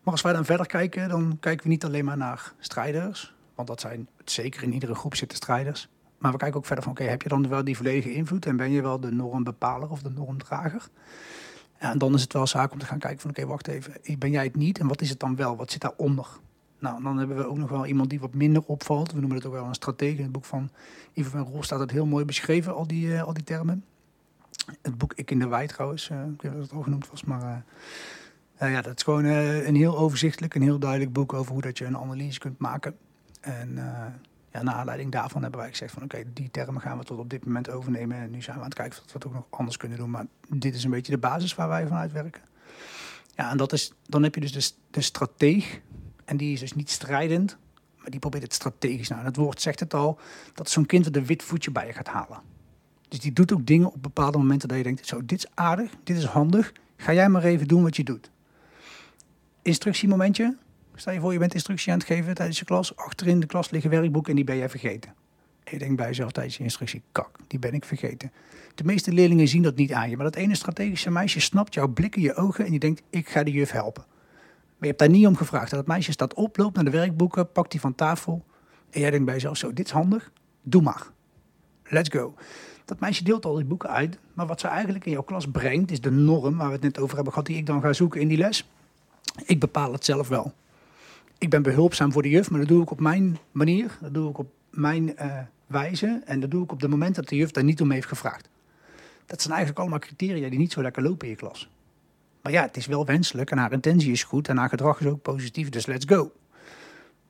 maar 0.03 0.13
als 0.13 0.23
wij 0.23 0.33
dan 0.33 0.45
verder 0.45 0.67
kijken, 0.67 1.09
dan 1.09 1.37
kijken 1.41 1.65
we 1.65 1.71
niet 1.71 1.85
alleen 1.85 2.05
maar 2.05 2.17
naar 2.17 2.53
strijders. 2.59 3.35
Want 3.55 3.69
dat 3.69 3.81
zijn, 3.81 4.09
zeker 4.25 4.63
in 4.63 4.73
iedere 4.73 4.95
groep 4.95 5.15
zitten 5.15 5.37
strijders. 5.37 5.89
Maar 6.19 6.33
we 6.33 6.39
kijken 6.39 6.59
ook 6.59 6.67
verder 6.67 6.85
van, 6.85 6.93
oké, 6.93 7.03
heb 7.03 7.23
je 7.23 7.29
dan 7.29 7.49
wel 7.49 7.65
die 7.65 7.77
volledige 7.77 8.13
invloed? 8.13 8.47
En 8.47 8.57
ben 8.57 8.71
je 8.71 8.83
wel 8.83 9.01
de 9.01 9.13
normbepaler 9.13 9.91
of 9.91 10.03
de 10.03 10.11
normdrager? 10.11 10.89
En 11.79 11.99
dan 11.99 12.15
is 12.15 12.23
het 12.23 12.33
wel 12.33 12.47
zaak 12.47 12.73
om 12.73 12.79
te 12.79 12.87
gaan 12.87 12.99
kijken 12.99 13.21
van, 13.21 13.31
oké, 13.31 13.47
wacht 13.47 13.69
even. 13.69 13.93
Ben 14.19 14.31
jij 14.31 14.45
het 14.45 14.57
niet? 14.57 14.79
En 14.79 14.87
wat 14.87 15.01
is 15.01 15.11
het 15.11 15.21
dan 15.21 15.37
wel? 15.37 15.57
Wat 15.57 15.71
zit 15.71 15.81
daaronder? 15.81 16.27
Nou, 16.79 17.03
dan 17.03 17.19
hebben 17.19 17.37
we 17.37 17.47
ook 17.47 17.59
nog 17.59 17.71
wel 17.71 17.87
iemand 17.87 18.11
die 18.11 18.21
wat 18.21 18.35
minder 18.35 18.63
opvalt. 18.67 19.13
We 19.13 19.19
noemen 19.19 19.37
het 19.37 19.47
ook 19.47 19.53
wel 19.53 19.65
een 19.65 19.75
stratege. 19.75 20.17
In 20.17 20.23
het 20.23 20.33
boek 20.33 20.45
van 20.45 20.71
Ivo 21.13 21.31
van 21.31 21.41
Rol 21.41 21.63
staat 21.63 21.81
het 21.81 21.91
heel 21.91 22.07
mooi 22.07 22.25
beschreven, 22.25 22.75
al 22.75 22.87
die, 22.87 23.15
eh, 23.15 23.23
al 23.23 23.33
die 23.33 23.45
termen. 23.45 23.85
Het 24.83 24.99
boek 24.99 25.13
Ik 25.15 25.31
in 25.31 25.39
de 25.39 25.47
Wei 25.47 25.67
trouwens, 25.67 26.11
eh, 26.11 26.19
ik 26.19 26.43
weet 26.43 26.53
niet 26.53 26.61
of 26.61 26.67
het 26.69 26.77
al 26.77 26.83
genoemd 26.83 27.11
was, 27.11 27.25
maar 27.25 27.43
eh, 27.43 27.57
eh, 28.57 28.71
ja, 28.71 28.83
dat 28.83 28.97
is 28.97 29.03
gewoon 29.03 29.25
eh, 29.25 29.67
een 29.67 29.77
heel 29.77 29.99
overzichtelijk, 29.99 30.55
een 30.55 30.63
heel 30.63 30.79
duidelijk 30.79 31.13
boek 31.13 31.33
over 31.33 31.53
hoe 31.53 31.63
dat 31.63 31.79
je 31.79 31.85
een 31.85 31.97
analyse 31.97 32.39
kunt 32.39 32.59
maken. 32.59 32.97
En 33.41 33.79
eh, 33.79 34.13
ja, 34.53 34.63
naar 34.63 34.75
aanleiding 34.75 35.13
daarvan 35.13 35.43
hebben 35.43 35.61
wij 35.61 35.69
gezegd 35.69 35.93
van 35.93 36.03
oké, 36.03 36.23
die 36.33 36.51
termen 36.51 36.81
gaan 36.81 36.99
we 36.99 37.05
tot 37.05 37.19
op 37.19 37.31
dit 37.31 37.45
moment 37.45 37.71
overnemen. 37.71 38.17
En 38.17 38.31
nu 38.31 38.43
zijn 38.43 38.57
we 38.57 38.63
aan 38.63 38.69
het 38.69 38.79
kijken 38.79 38.99
of 38.99 39.05
we 39.05 39.13
het 39.13 39.27
ook 39.27 39.33
nog 39.33 39.47
anders 39.51 39.77
kunnen 39.77 39.99
doen. 39.99 40.11
Maar 40.11 40.27
dit 40.49 40.75
is 40.75 40.85
een 40.85 40.91
beetje 40.91 41.13
de 41.13 41.19
basis 41.19 41.55
waar 41.55 41.69
wij 41.69 41.87
vanuit 41.87 42.13
werken. 42.13 42.43
Ja, 43.35 43.51
en 43.51 43.57
dat 43.57 43.73
is, 43.73 43.93
dan 44.07 44.23
heb 44.23 44.35
je 44.35 44.41
dus 44.41 44.53
de, 44.53 44.71
de 44.91 45.01
strateeg. 45.01 45.81
En 46.25 46.37
die 46.37 46.53
is 46.53 46.61
dus 46.61 46.75
niet 46.75 46.91
strijdend, 46.91 47.57
maar 47.97 48.11
die 48.11 48.21
probeert 48.21 48.43
het 48.43 48.55
strategisch. 48.55 49.09
Nou, 49.09 49.21
en 49.21 49.27
het 49.27 49.37
woord 49.37 49.61
zegt 49.61 49.81
het 49.81 49.95
al, 49.95 50.19
dat 50.55 50.71
zo'n 50.71 50.87
kind 50.87 51.05
dat 51.05 51.17
een 51.17 51.27
wit 51.27 51.43
voetje 51.43 51.71
bij 51.71 51.87
je 51.87 51.93
gaat 51.93 52.09
halen. 52.09 52.41
Dus 53.09 53.21
die 53.21 53.33
doet 53.33 53.53
ook 53.53 53.67
dingen 53.67 53.93
op 53.93 54.03
bepaalde 54.03 54.39
momenten 54.39 54.69
dat 54.69 54.77
je 54.77 54.83
denkt, 54.83 55.07
zo, 55.07 55.25
dit 55.25 55.39
is 55.39 55.47
aardig, 55.55 55.93
dit 56.05 56.17
is 56.17 56.25
handig. 56.25 56.73
Ga 56.97 57.13
jij 57.13 57.29
maar 57.29 57.45
even 57.45 57.69
doen 57.69 57.83
wat 57.83 57.97
je 57.97 58.05
doet. 58.05 58.31
Instructiemomentje. 59.67 60.57
Stel 60.95 61.13
je 61.13 61.21
voor, 61.21 61.33
je 61.33 61.39
bent 61.39 61.55
instructie 61.55 61.93
aan 61.93 61.99
het 61.99 62.07
geven 62.07 62.35
tijdens 62.35 62.59
je 62.59 62.65
klas. 62.65 62.97
Achterin 62.97 63.41
de 63.41 63.47
klas 63.47 63.71
liggen 63.71 63.91
werkboeken 63.91 64.31
en 64.31 64.37
die 64.37 64.45
ben 64.45 64.57
jij 64.57 64.69
vergeten. 64.69 65.15
En 65.65 65.73
je 65.73 65.79
denkt 65.79 65.97
bij 65.97 66.07
jezelf 66.07 66.33
tijdens 66.33 66.57
je 66.57 66.63
instructie, 66.63 67.03
kak, 67.13 67.39
die 67.47 67.59
ben 67.59 67.73
ik 67.73 67.85
vergeten. 67.85 68.33
De 68.75 68.85
meeste 68.85 69.13
leerlingen 69.13 69.49
zien 69.49 69.63
dat 69.63 69.77
niet 69.77 69.93
aan 69.93 70.11
je. 70.11 70.17
Maar 70.17 70.25
dat 70.25 70.37
ene 70.37 70.55
strategische 70.55 71.11
meisje 71.11 71.41
snapt 71.41 71.75
jouw 71.75 71.89
blikken, 71.89 72.23
je 72.23 72.35
ogen 72.35 72.65
en 72.65 72.71
die 72.71 72.81
denkt, 72.81 73.03
ik 73.11 73.29
ga 73.29 73.43
de 73.43 73.51
juf 73.51 73.71
helpen. 73.71 74.05
je 74.81 74.87
hebt 74.87 74.99
daar 74.99 75.09
niet 75.09 75.27
om 75.27 75.37
gevraagd. 75.37 75.71
Dat 75.71 75.87
meisje 75.87 76.13
staat 76.13 76.35
op, 76.35 76.57
loopt 76.57 76.75
naar 76.75 76.85
de 76.85 76.91
werkboeken, 76.91 77.53
pakt 77.53 77.71
die 77.71 77.81
van 77.81 77.95
tafel. 77.95 78.45
En 78.91 79.01
jij 79.01 79.11
denkt 79.11 79.25
bij 79.25 79.35
jezelf, 79.35 79.57
zo, 79.57 79.73
dit 79.73 79.87
is 79.87 79.93
handig. 79.93 80.33
Doe 80.63 80.83
maar. 80.83 81.07
Let's 81.85 82.09
go. 82.09 82.35
Dat 82.85 83.01
meisje 83.01 83.25
deelt 83.25 83.45
al 83.45 83.55
die 83.55 83.65
boeken 83.65 83.91
uit. 83.91 84.19
Maar 84.35 84.47
wat 84.47 84.61
ze 84.61 84.69
eigenlijk 84.69 85.05
in 85.05 85.13
jouw 85.13 85.23
klas 85.23 85.51
brengt, 85.51 85.91
is 85.91 86.01
de 86.01 86.11
norm 86.11 86.57
waar 86.57 86.67
we 86.67 86.73
het 86.73 86.83
net 86.83 86.99
over 86.99 87.15
hebben 87.15 87.33
gehad, 87.33 87.49
die 87.49 87.57
ik 87.57 87.67
dan 87.67 87.81
ga 87.81 87.93
zoeken 87.93 88.21
in 88.21 88.29
die 88.29 88.39
les. 88.39 88.69
Ik 89.45 89.61
bepaal 89.61 89.93
het 89.93 90.05
zelf 90.05 90.29
wel. 90.29 90.53
Ik 91.39 91.51
ben 91.51 91.63
behulpzaam 91.63 92.13
voor 92.13 92.23
de 92.23 92.29
juf, 92.29 92.51
maar 92.51 92.61
dat 92.61 92.69
doe 92.69 92.83
ik 92.83 92.91
op 92.91 93.01
mijn 93.01 93.39
manier. 93.53 93.99
Dat 94.01 94.15
doe 94.15 94.31
ik 94.31 94.39
op 94.39 94.51
mijn 94.71 95.17
eh, 95.17 95.39
wijze. 95.67 96.23
En 96.25 96.41
dat 96.41 96.51
doe 96.51 96.65
ik 96.65 96.73
op 96.73 96.81
het 96.81 96.91
moment 96.91 97.15
dat 97.15 97.29
de 97.29 97.37
juf 97.37 97.51
daar 97.51 97.65
niet 97.65 97.81
om 97.81 97.91
heeft 97.91 98.09
gevraagd. 98.09 98.49
Dat 99.27 99.41
zijn 99.41 99.55
eigenlijk 99.55 99.81
allemaal 99.81 99.99
criteria 99.99 100.49
die 100.49 100.59
niet 100.59 100.73
zo 100.73 100.83
lekker 100.83 101.03
lopen 101.03 101.27
in 101.27 101.33
je 101.33 101.39
klas. 101.39 101.69
Maar 102.43 102.53
ja, 102.53 102.63
het 102.63 102.77
is 102.77 102.87
wel 102.87 103.07
wenselijk 103.07 103.51
en 103.51 103.59
haar 103.59 103.73
intentie 103.73 104.13
is 104.13 104.23
goed 104.23 104.49
en 104.49 104.57
haar 104.57 104.69
gedrag 104.69 105.01
is 105.01 105.07
ook 105.07 105.23
positief, 105.23 105.69
dus 105.69 105.87
let's 105.87 106.05
go. 106.09 106.33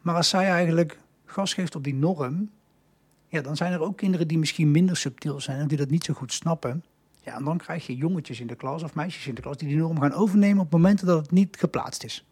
Maar 0.03 0.15
als 0.15 0.29
zij 0.29 0.49
eigenlijk 0.49 0.99
gas 1.25 1.55
geeft 1.55 1.75
op 1.75 1.85
die 1.85 1.95
norm, 1.95 2.51
ja, 3.29 3.41
dan 3.41 3.57
zijn 3.57 3.73
er 3.73 3.81
ook 3.81 3.97
kinderen 3.97 4.29
die 4.29 4.39
misschien 4.39 4.71
minder 4.71 4.97
subtiel 4.97 5.41
zijn 5.41 5.61
en 5.61 5.69
die 5.69 5.79
dat 5.79 5.91
niet 5.91 6.05
zo 6.05 6.15
goed 6.15 6.33
snappen. 6.33 6.85
Ja, 7.27 7.35
en 7.35 7.45
dan 7.45 7.59
krijg 7.59 7.87
je 7.87 7.97
jongetjes 7.97 8.41
in 8.41 8.47
de 8.47 8.55
klas 8.55 8.83
of 8.83 8.95
meisjes 8.95 9.27
in 9.27 9.35
de 9.35 9.41
klas 9.41 9.57
die 9.57 9.69
die 9.69 9.77
norm 9.77 10.01
gaan 10.01 10.13
overnemen 10.13 10.63
op 10.63 10.73
momenten 10.73 11.07
dat 11.07 11.21
het 11.21 11.31
niet 11.31 11.57
geplaatst 11.59 12.05
is. 12.05 12.25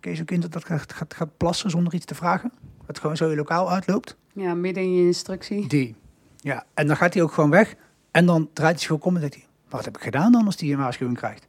Ken 0.00 0.10
je 0.10 0.16
zo'n 0.16 0.26
kind 0.26 0.52
dat 0.52 0.64
gaat, 0.64 0.92
gaat, 0.92 1.14
gaat 1.14 1.36
plassen 1.36 1.70
zonder 1.70 1.94
iets 1.94 2.04
te 2.04 2.14
vragen? 2.14 2.52
Dat 2.86 2.98
gewoon 2.98 3.16
zo 3.16 3.30
je 3.30 3.36
lokaal 3.36 3.70
uitloopt? 3.70 4.16
Ja, 4.32 4.54
midden 4.54 4.82
in 4.82 4.94
je 4.94 5.06
instructie. 5.06 5.68
Die. 5.68 5.94
Ja, 6.36 6.64
en 6.74 6.86
dan 6.86 6.96
gaat 6.96 7.14
hij 7.14 7.22
ook 7.22 7.32
gewoon 7.32 7.50
weg. 7.50 7.74
En 8.10 8.26
dan 8.26 8.50
draait 8.52 8.74
hij 8.74 8.82
zich 8.82 8.90
ook 8.90 9.04
om 9.04 9.16
en 9.16 9.20
hij, 9.20 9.44
wat 9.68 9.84
heb 9.84 9.96
ik 9.96 10.02
gedaan 10.02 10.32
dan 10.32 10.46
als 10.46 10.60
hij 10.60 10.72
een 10.72 10.78
waarschuwing 10.78 11.18
krijgt? 11.18 11.48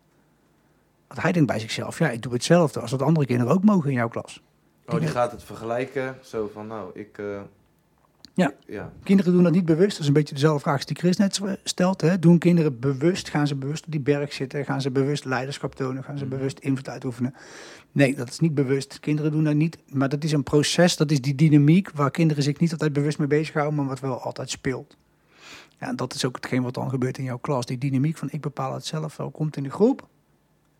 Want 1.08 1.22
hij 1.22 1.32
denkt 1.32 1.48
bij 1.48 1.60
zichzelf, 1.60 2.00
ja, 2.00 2.10
ik 2.10 2.22
doe 2.22 2.34
hetzelfde 2.34 2.80
als 2.80 2.92
wat 2.92 3.02
andere 3.02 3.26
kinderen 3.26 3.54
ook 3.54 3.64
mogen 3.64 3.90
in 3.90 3.96
jouw 3.96 4.08
klas. 4.08 4.42
Oh, 4.86 5.00
die 5.00 5.08
gaat 5.08 5.32
het 5.32 5.44
vergelijken. 5.44 6.18
Zo 6.22 6.50
van, 6.54 6.68
nou, 6.68 6.92
ik... 6.94 7.18
eh, 7.18 7.42
Ja. 8.38 8.54
ja. 8.68 8.92
Kinderen 9.04 9.34
doen 9.34 9.44
dat 9.44 9.52
niet 9.52 9.66
bewust. 9.66 9.92
Dat 9.92 10.00
is 10.00 10.08
een 10.08 10.14
beetje 10.14 10.34
dezelfde 10.34 10.60
vraag 10.62 10.76
als 10.76 10.86
die 10.86 10.96
Chris 10.96 11.18
net 11.18 11.42
stelt. 11.64 12.02
Hè. 12.02 12.20
Doen 12.20 12.38
kinderen 12.38 12.80
bewust, 12.80 13.30
gaan 13.30 13.48
ze 13.48 13.56
bewust 13.56 13.86
op 13.86 13.92
die 13.92 14.00
berg 14.02 14.34
zitten? 14.34 14.66
Gaan 14.66 14.82
ze 14.82 14.92
bewust 14.92 15.26
leiderschap 15.26 15.76
tonen? 15.76 16.04
Gaan 16.04 16.18
ze 16.18 16.26
Mhm. 16.26 16.36
bewust 16.36 16.60
invloed 16.60 16.90
uitoefenen? 16.90 17.34
Nee, 17.92 18.16
dat 18.16 18.30
is 18.30 18.40
niet 18.40 18.54
bewust. 18.56 19.00
Kinderen 19.00 19.32
doen 19.32 19.44
dat 19.44 19.56
niet. 19.56 19.78
Maar 19.90 20.10
dat 20.10 20.24
is 20.24 20.32
een 20.32 20.44
proces, 20.44 20.96
dat 20.98 21.12
is 21.12 21.22
die 21.22 21.36
dynamiek 21.36 21.92
waar 21.92 22.12
kinderen 22.12 22.44
zich 22.44 22.60
niet 22.60 22.72
altijd 22.72 22.94
bewust 22.94 23.18
mee 23.18 23.28
bezighouden, 23.28 23.76
maar 23.76 23.86
wat 23.88 24.00
wel 24.00 24.22
altijd 24.22 24.50
speelt. 24.50 24.98
Ja, 25.80 25.88
en 25.88 25.96
dat 25.96 26.14
is 26.14 26.26
ook 26.26 26.36
hetgeen 26.36 26.64
wat 26.64 26.74
dan 26.74 26.90
gebeurt 26.90 27.18
in 27.18 27.24
jouw 27.24 27.38
klas. 27.38 27.66
Die 27.66 27.78
dynamiek 27.78 28.18
van 28.18 28.28
ik 28.32 28.42
bepaal 28.42 28.74
het 28.74 28.86
zelf 28.86 29.18
wel, 29.18 29.32
komt 29.32 29.58
in 29.58 29.64
de 29.64 29.70
groep. 29.70 30.08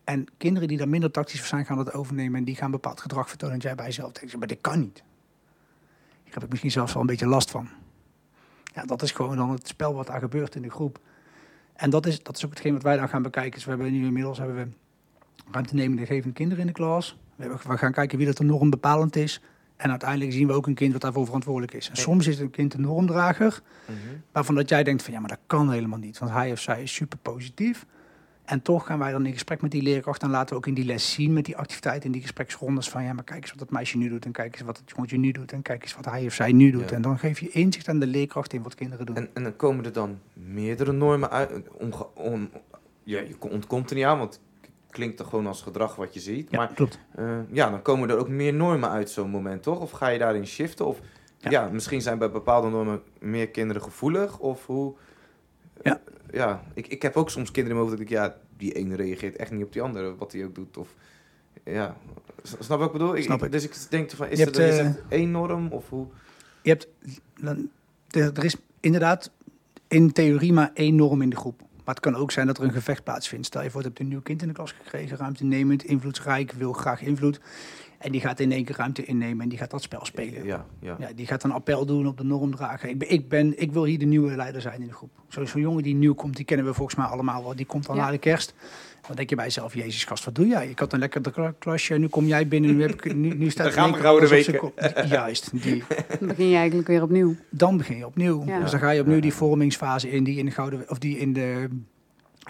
En 0.04 0.24
kinderen 0.36 0.68
die 0.68 0.78
daar 0.78 0.88
minder 0.88 1.10
tactisch 1.10 1.38
voor 1.38 1.48
zijn, 1.48 1.64
gaan 1.66 1.76
dat 1.76 1.92
overnemen. 1.92 2.38
En 2.38 2.44
die 2.44 2.56
gaan 2.56 2.70
bepaald 2.70 3.00
gedrag 3.00 3.28
vertonen. 3.28 3.54
En 3.54 3.60
jij 3.60 3.74
bij 3.74 3.84
jezelf 3.86 4.12
denkt, 4.12 4.36
maar 4.36 4.46
dit 4.48 4.60
kan 4.60 4.80
niet. 4.80 5.02
Hier 6.28 6.36
heb 6.36 6.42
ik 6.44 6.50
misschien 6.50 6.70
zelfs 6.70 6.92
wel 6.92 7.02
een 7.02 7.08
beetje 7.08 7.26
last 7.26 7.50
van. 7.50 7.68
Ja, 8.74 8.84
dat 8.84 9.02
is 9.02 9.10
gewoon 9.10 9.36
dan 9.36 9.50
het 9.50 9.68
spel 9.68 9.94
wat 9.94 10.06
daar 10.06 10.20
gebeurt 10.20 10.54
in 10.54 10.62
de 10.62 10.70
groep. 10.70 10.98
En 11.74 11.90
dat 11.90 12.06
is, 12.06 12.22
dat 12.22 12.36
is 12.36 12.44
ook 12.44 12.50
hetgeen 12.50 12.72
wat 12.72 12.82
wij 12.82 12.96
dan 12.96 13.08
gaan 13.08 13.22
bekijken. 13.22 13.52
Dus 13.52 13.64
we 13.64 13.70
hebben 13.70 13.92
nu 13.92 14.04
inmiddels 14.06 14.38
hebben 14.38 14.56
we 14.56 14.66
ruimtenemende 15.50 16.32
kinderen 16.32 16.60
in 16.60 16.66
de 16.66 16.72
klas. 16.72 17.18
We, 17.36 17.42
hebben, 17.42 17.60
we 17.68 17.78
gaan 17.78 17.92
kijken 17.92 18.18
wie 18.18 18.26
dat 18.26 18.36
de 18.36 18.44
norm 18.44 18.70
bepalend 18.70 19.16
is. 19.16 19.40
En 19.76 19.90
uiteindelijk 19.90 20.32
zien 20.32 20.46
we 20.46 20.52
ook 20.52 20.66
een 20.66 20.74
kind 20.74 20.92
wat 20.92 21.00
daarvoor 21.00 21.24
verantwoordelijk 21.24 21.72
is. 21.74 21.86
En 21.88 21.92
Ja. 21.96 22.02
soms 22.02 22.26
is 22.26 22.38
een 22.38 22.50
kind 22.50 22.72
de 22.72 22.78
normdrager, 22.78 23.60
Mhm. 23.86 23.96
waarvan 24.32 24.54
dat 24.54 24.68
jij 24.68 24.84
denkt 24.84 25.02
van 25.02 25.12
ja, 25.12 25.20
maar 25.20 25.28
dat 25.28 25.38
kan 25.46 25.70
helemaal 25.70 25.98
niet. 25.98 26.18
Want 26.18 26.32
hij 26.32 26.52
of 26.52 26.58
zij 26.60 26.82
is 26.82 26.94
super 26.94 27.18
positief. 27.18 27.86
En 28.48 28.62
toch 28.62 28.86
gaan 28.86 28.98
wij 28.98 29.12
dan 29.12 29.26
in 29.26 29.32
gesprek 29.32 29.62
met 29.62 29.70
die 29.70 29.82
leerkracht 29.82 30.22
en 30.22 30.30
laten 30.30 30.48
we 30.48 30.54
ook 30.56 30.66
in 30.66 30.74
die 30.74 30.84
les 30.84 31.12
zien 31.12 31.32
met 31.32 31.44
die 31.44 31.56
activiteiten, 31.56 32.04
in 32.04 32.12
die 32.12 32.20
gespreksrondes 32.20 32.88
van 32.90 33.02
ja, 33.04 33.12
maar 33.12 33.24
kijk 33.24 33.40
eens 33.40 33.50
wat 33.50 33.58
dat 33.58 33.70
meisje 33.70 33.96
nu 33.96 34.08
doet 34.08 34.24
en 34.24 34.32
kijk 34.32 34.54
eens 34.54 34.62
wat 34.64 34.76
het 34.78 34.90
jongetje 34.96 35.18
nu 35.18 35.30
doet 35.32 35.52
en 35.52 35.62
kijk 35.62 35.82
eens 35.82 35.94
wat 35.94 36.04
hij 36.04 36.26
of 36.26 36.32
zij 36.32 36.52
nu 36.52 36.70
doet. 36.70 36.90
Ja. 36.90 36.96
En 36.96 37.02
dan 37.02 37.18
geef 37.18 37.40
je 37.40 37.48
inzicht 37.50 37.88
aan 37.88 37.98
de 37.98 38.06
leerkracht 38.06 38.52
in 38.52 38.62
wat 38.62 38.74
kinderen 38.74 39.06
doen. 39.06 39.16
En, 39.16 39.28
en 39.32 39.42
dan 39.42 39.56
komen 39.56 39.84
er 39.84 39.92
dan 39.92 40.18
meerdere 40.32 40.92
normen 40.92 41.30
uit. 41.30 41.68
On, 42.14 42.50
ja, 43.02 43.20
je 43.20 43.36
ontkomt 43.40 43.90
er 43.90 43.96
niet 43.96 44.04
aan, 44.04 44.18
want 44.18 44.40
het 44.60 44.70
klinkt 44.90 45.16
toch 45.16 45.28
gewoon 45.28 45.46
als 45.46 45.62
gedrag 45.62 45.96
wat 45.96 46.14
je 46.14 46.20
ziet. 46.20 46.50
ja, 46.50 46.56
Maar 46.56 46.72
klopt. 46.74 46.98
eh, 47.14 47.38
ja, 47.50 47.70
dan 47.70 47.82
komen 47.82 48.10
er 48.10 48.18
ook 48.18 48.28
meer 48.28 48.54
normen 48.54 48.90
uit 48.90 49.10
zo'n 49.10 49.30
moment, 49.30 49.62
toch? 49.62 49.80
Of 49.80 49.90
ga 49.90 50.08
je 50.08 50.18
daarin 50.18 50.46
shiften? 50.46 50.86
Of 50.86 51.00
Ja. 51.38 51.50
ja. 51.50 51.68
misschien 51.72 52.00
zijn 52.02 52.18
bij 52.18 52.30
bepaalde 52.30 52.68
normen 52.68 53.02
meer 53.18 53.48
kinderen 53.48 53.82
gevoelig. 53.82 54.38
Of 54.38 54.66
hoe... 54.66 54.94
Ja. 55.82 56.00
Ja, 56.32 56.62
ik, 56.74 56.86
ik 56.86 57.02
heb 57.02 57.16
ook 57.16 57.30
soms 57.30 57.50
kinderen 57.50 57.78
in 57.78 57.84
mijn 57.84 57.88
hoofd 57.88 57.90
dat 57.90 58.00
ik 58.00 58.08
denk, 58.08 58.32
ja, 58.32 58.36
die 58.56 58.72
ene 58.72 58.96
reageert 58.96 59.36
echt 59.36 59.50
niet 59.50 59.64
op 59.64 59.72
die 59.72 59.82
andere, 59.82 60.16
wat 60.16 60.32
hij 60.32 60.44
ook 60.44 60.54
doet. 60.54 60.76
Of, 60.76 60.94
ja, 61.64 61.96
snap 62.42 62.78
wat 62.78 62.86
ik 62.86 62.92
bedoel? 62.92 63.16
Ik, 63.16 63.22
Snap 63.22 63.42
ik-. 63.42 63.52
Dus 63.52 63.64
ik 63.64 63.76
denk 63.90 64.10
van, 64.10 64.26
is 64.28 64.38
Je 64.38 64.44
er 64.46 64.52
hebt, 64.52 64.72
is 64.72 64.78
eh, 64.78 64.84
het 64.84 65.00
één 65.08 65.30
norm? 65.30 65.68
Of 65.72 65.88
hoe? 65.88 66.06
Je 66.62 66.70
hebt, 66.70 66.88
dan- 67.40 67.70
er 68.10 68.44
is 68.44 68.56
inderdaad 68.80 69.30
in 69.88 70.12
theorie 70.12 70.52
maar 70.52 70.70
één 70.74 70.94
norm 70.94 71.22
in 71.22 71.30
de 71.30 71.36
groep. 71.36 71.60
Maar 71.60 71.94
het 71.96 72.04
kan 72.04 72.14
ook 72.16 72.30
zijn 72.30 72.46
dat 72.46 72.58
er 72.58 72.64
een 72.64 72.72
gevecht 72.72 73.04
plaatsvindt. 73.04 73.46
Stel 73.46 73.62
je 73.62 73.70
voor, 73.70 73.80
je 73.80 73.86
hebt 73.86 74.00
een 74.00 74.08
nieuw 74.08 74.20
kind 74.20 74.42
in 74.42 74.48
de 74.48 74.54
klas 74.54 74.72
gekregen, 74.72 75.16
ruimtenemend, 75.16 75.84
invloedrijk, 75.84 76.52
wil 76.52 76.72
graag 76.72 77.02
invloed. 77.02 77.40
En 77.98 78.12
die 78.12 78.20
gaat 78.20 78.40
in 78.40 78.52
één 78.52 78.64
keer 78.64 78.76
ruimte 78.76 79.04
innemen 79.04 79.42
en 79.42 79.48
die 79.48 79.58
gaat 79.58 79.70
dat 79.70 79.82
spel 79.82 80.04
spelen. 80.04 80.44
Ja, 80.44 80.66
ja. 80.80 80.96
Ja, 81.00 81.08
die 81.14 81.26
gaat 81.26 81.44
een 81.44 81.50
appel 81.52 81.86
doen 81.86 82.06
op 82.06 82.16
de 82.18 82.24
normdrager. 82.24 82.88
Ik, 82.88 82.98
ben, 82.98 83.10
ik, 83.10 83.28
ben, 83.28 83.60
ik 83.62 83.72
wil 83.72 83.84
hier 83.84 83.98
de 83.98 84.04
nieuwe 84.04 84.36
leider 84.36 84.60
zijn 84.60 84.80
in 84.80 84.86
de 84.86 84.92
groep. 84.92 85.10
Zo- 85.28 85.44
Zo'n 85.44 85.60
jongen 85.60 85.82
die 85.82 85.94
nieuw 85.94 86.14
komt, 86.14 86.36
die 86.36 86.44
kennen 86.44 86.66
we 86.66 86.74
volgens 86.74 86.96
mij 86.96 87.06
allemaal 87.06 87.42
wel. 87.42 87.56
Die 87.56 87.66
komt 87.66 87.86
dan 87.86 87.96
Ja. 87.96 88.04
na 88.04 88.10
de 88.10 88.18
kerst. 88.18 88.54
Dan 89.06 89.16
denk 89.16 89.30
je 89.30 89.36
bij 89.36 89.44
jezelf, 89.44 89.74
jezus 89.74 90.04
gast, 90.04 90.24
wat 90.24 90.34
doe 90.34 90.46
jij? 90.46 90.68
Ik 90.68 90.78
had 90.78 90.92
een 90.92 90.98
lekker 90.98 91.30
kla- 91.32 91.54
klasje, 91.58 91.94
nu 91.98 92.08
kom 92.08 92.26
jij 92.26 92.48
binnen. 92.48 92.76
Nu, 92.76 92.82
heb 92.82 92.90
ik, 93.04 93.14
nu, 93.14 93.34
nu 93.34 93.50
staat 93.50 93.72
gaan 93.72 93.84
één 93.84 93.94
we 93.94 94.00
Gouden 94.00 94.28
Weken. 94.28 94.72
Juist, 95.08 95.62
die, 95.62 95.82
Dan 96.18 96.28
begin 96.28 96.48
je 96.48 96.56
eigenlijk 96.56 96.88
weer 96.88 97.02
opnieuw. 97.02 97.34
dan 97.50 97.76
begin 97.76 97.96
je 97.96 98.06
opnieuw. 98.06 98.44
Ja. 98.46 98.60
Dus 98.60 98.70
dan 98.70 98.80
ga 98.80 98.90
je 98.90 99.00
opnieuw 99.00 99.20
die 99.20 99.32
vormingsfase 99.34 100.10
in 100.10 100.24
die 100.24 100.38
in 100.38 100.44
de 100.44 100.50
gouden 100.50 100.90
of 100.90 100.98
die 100.98 101.18
in 101.18 101.32
de 101.32 101.68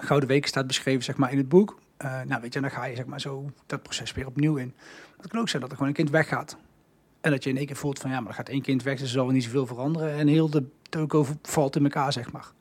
gouden 0.00 0.28
weken 0.28 0.48
staat 0.48 0.66
beschreven, 0.66 1.02
zeg 1.04 1.16
maar 1.16 1.32
in 1.32 1.38
het 1.38 1.48
boek. 1.48 1.78
Eh, 1.98 2.20
nou, 2.26 2.40
weet 2.40 2.52
je, 2.52 2.60
dan 2.60 2.70
ga 2.70 2.84
je 2.84 2.96
zeg 2.96 3.06
maar 3.06 3.20
zo 3.20 3.50
dat 3.66 3.82
proces 3.82 4.12
weer 4.12 4.26
opnieuw 4.26 4.56
in. 4.56 4.74
Het 5.16 5.30
kan 5.30 5.40
ook 5.40 5.48
zijn 5.48 5.62
dat 5.62 5.70
er 5.70 5.76
gewoon 5.76 5.92
een 5.92 5.98
kind 5.98 6.10
weggaat. 6.10 6.56
En 7.20 7.30
dat 7.30 7.44
je 7.44 7.50
in 7.50 7.56
één 7.56 7.66
keer 7.66 7.76
voelt 7.76 7.98
van 7.98 8.10
ja, 8.10 8.20
maar 8.20 8.28
er 8.28 8.34
gaat 8.34 8.48
één 8.48 8.62
kind 8.62 8.82
weg, 8.82 8.94
dus 8.94 9.02
er 9.02 9.08
zal 9.08 9.28
niet 9.28 9.44
zoveel 9.44 9.66
veranderen. 9.66 10.12
En 10.12 10.26
heel 10.26 10.50
de 10.50 10.64
toko 10.88 11.26
valt 11.42 11.76
in 11.76 11.84
elkaar, 11.84 12.12
zeg 12.12 12.32
maar. 12.32 12.52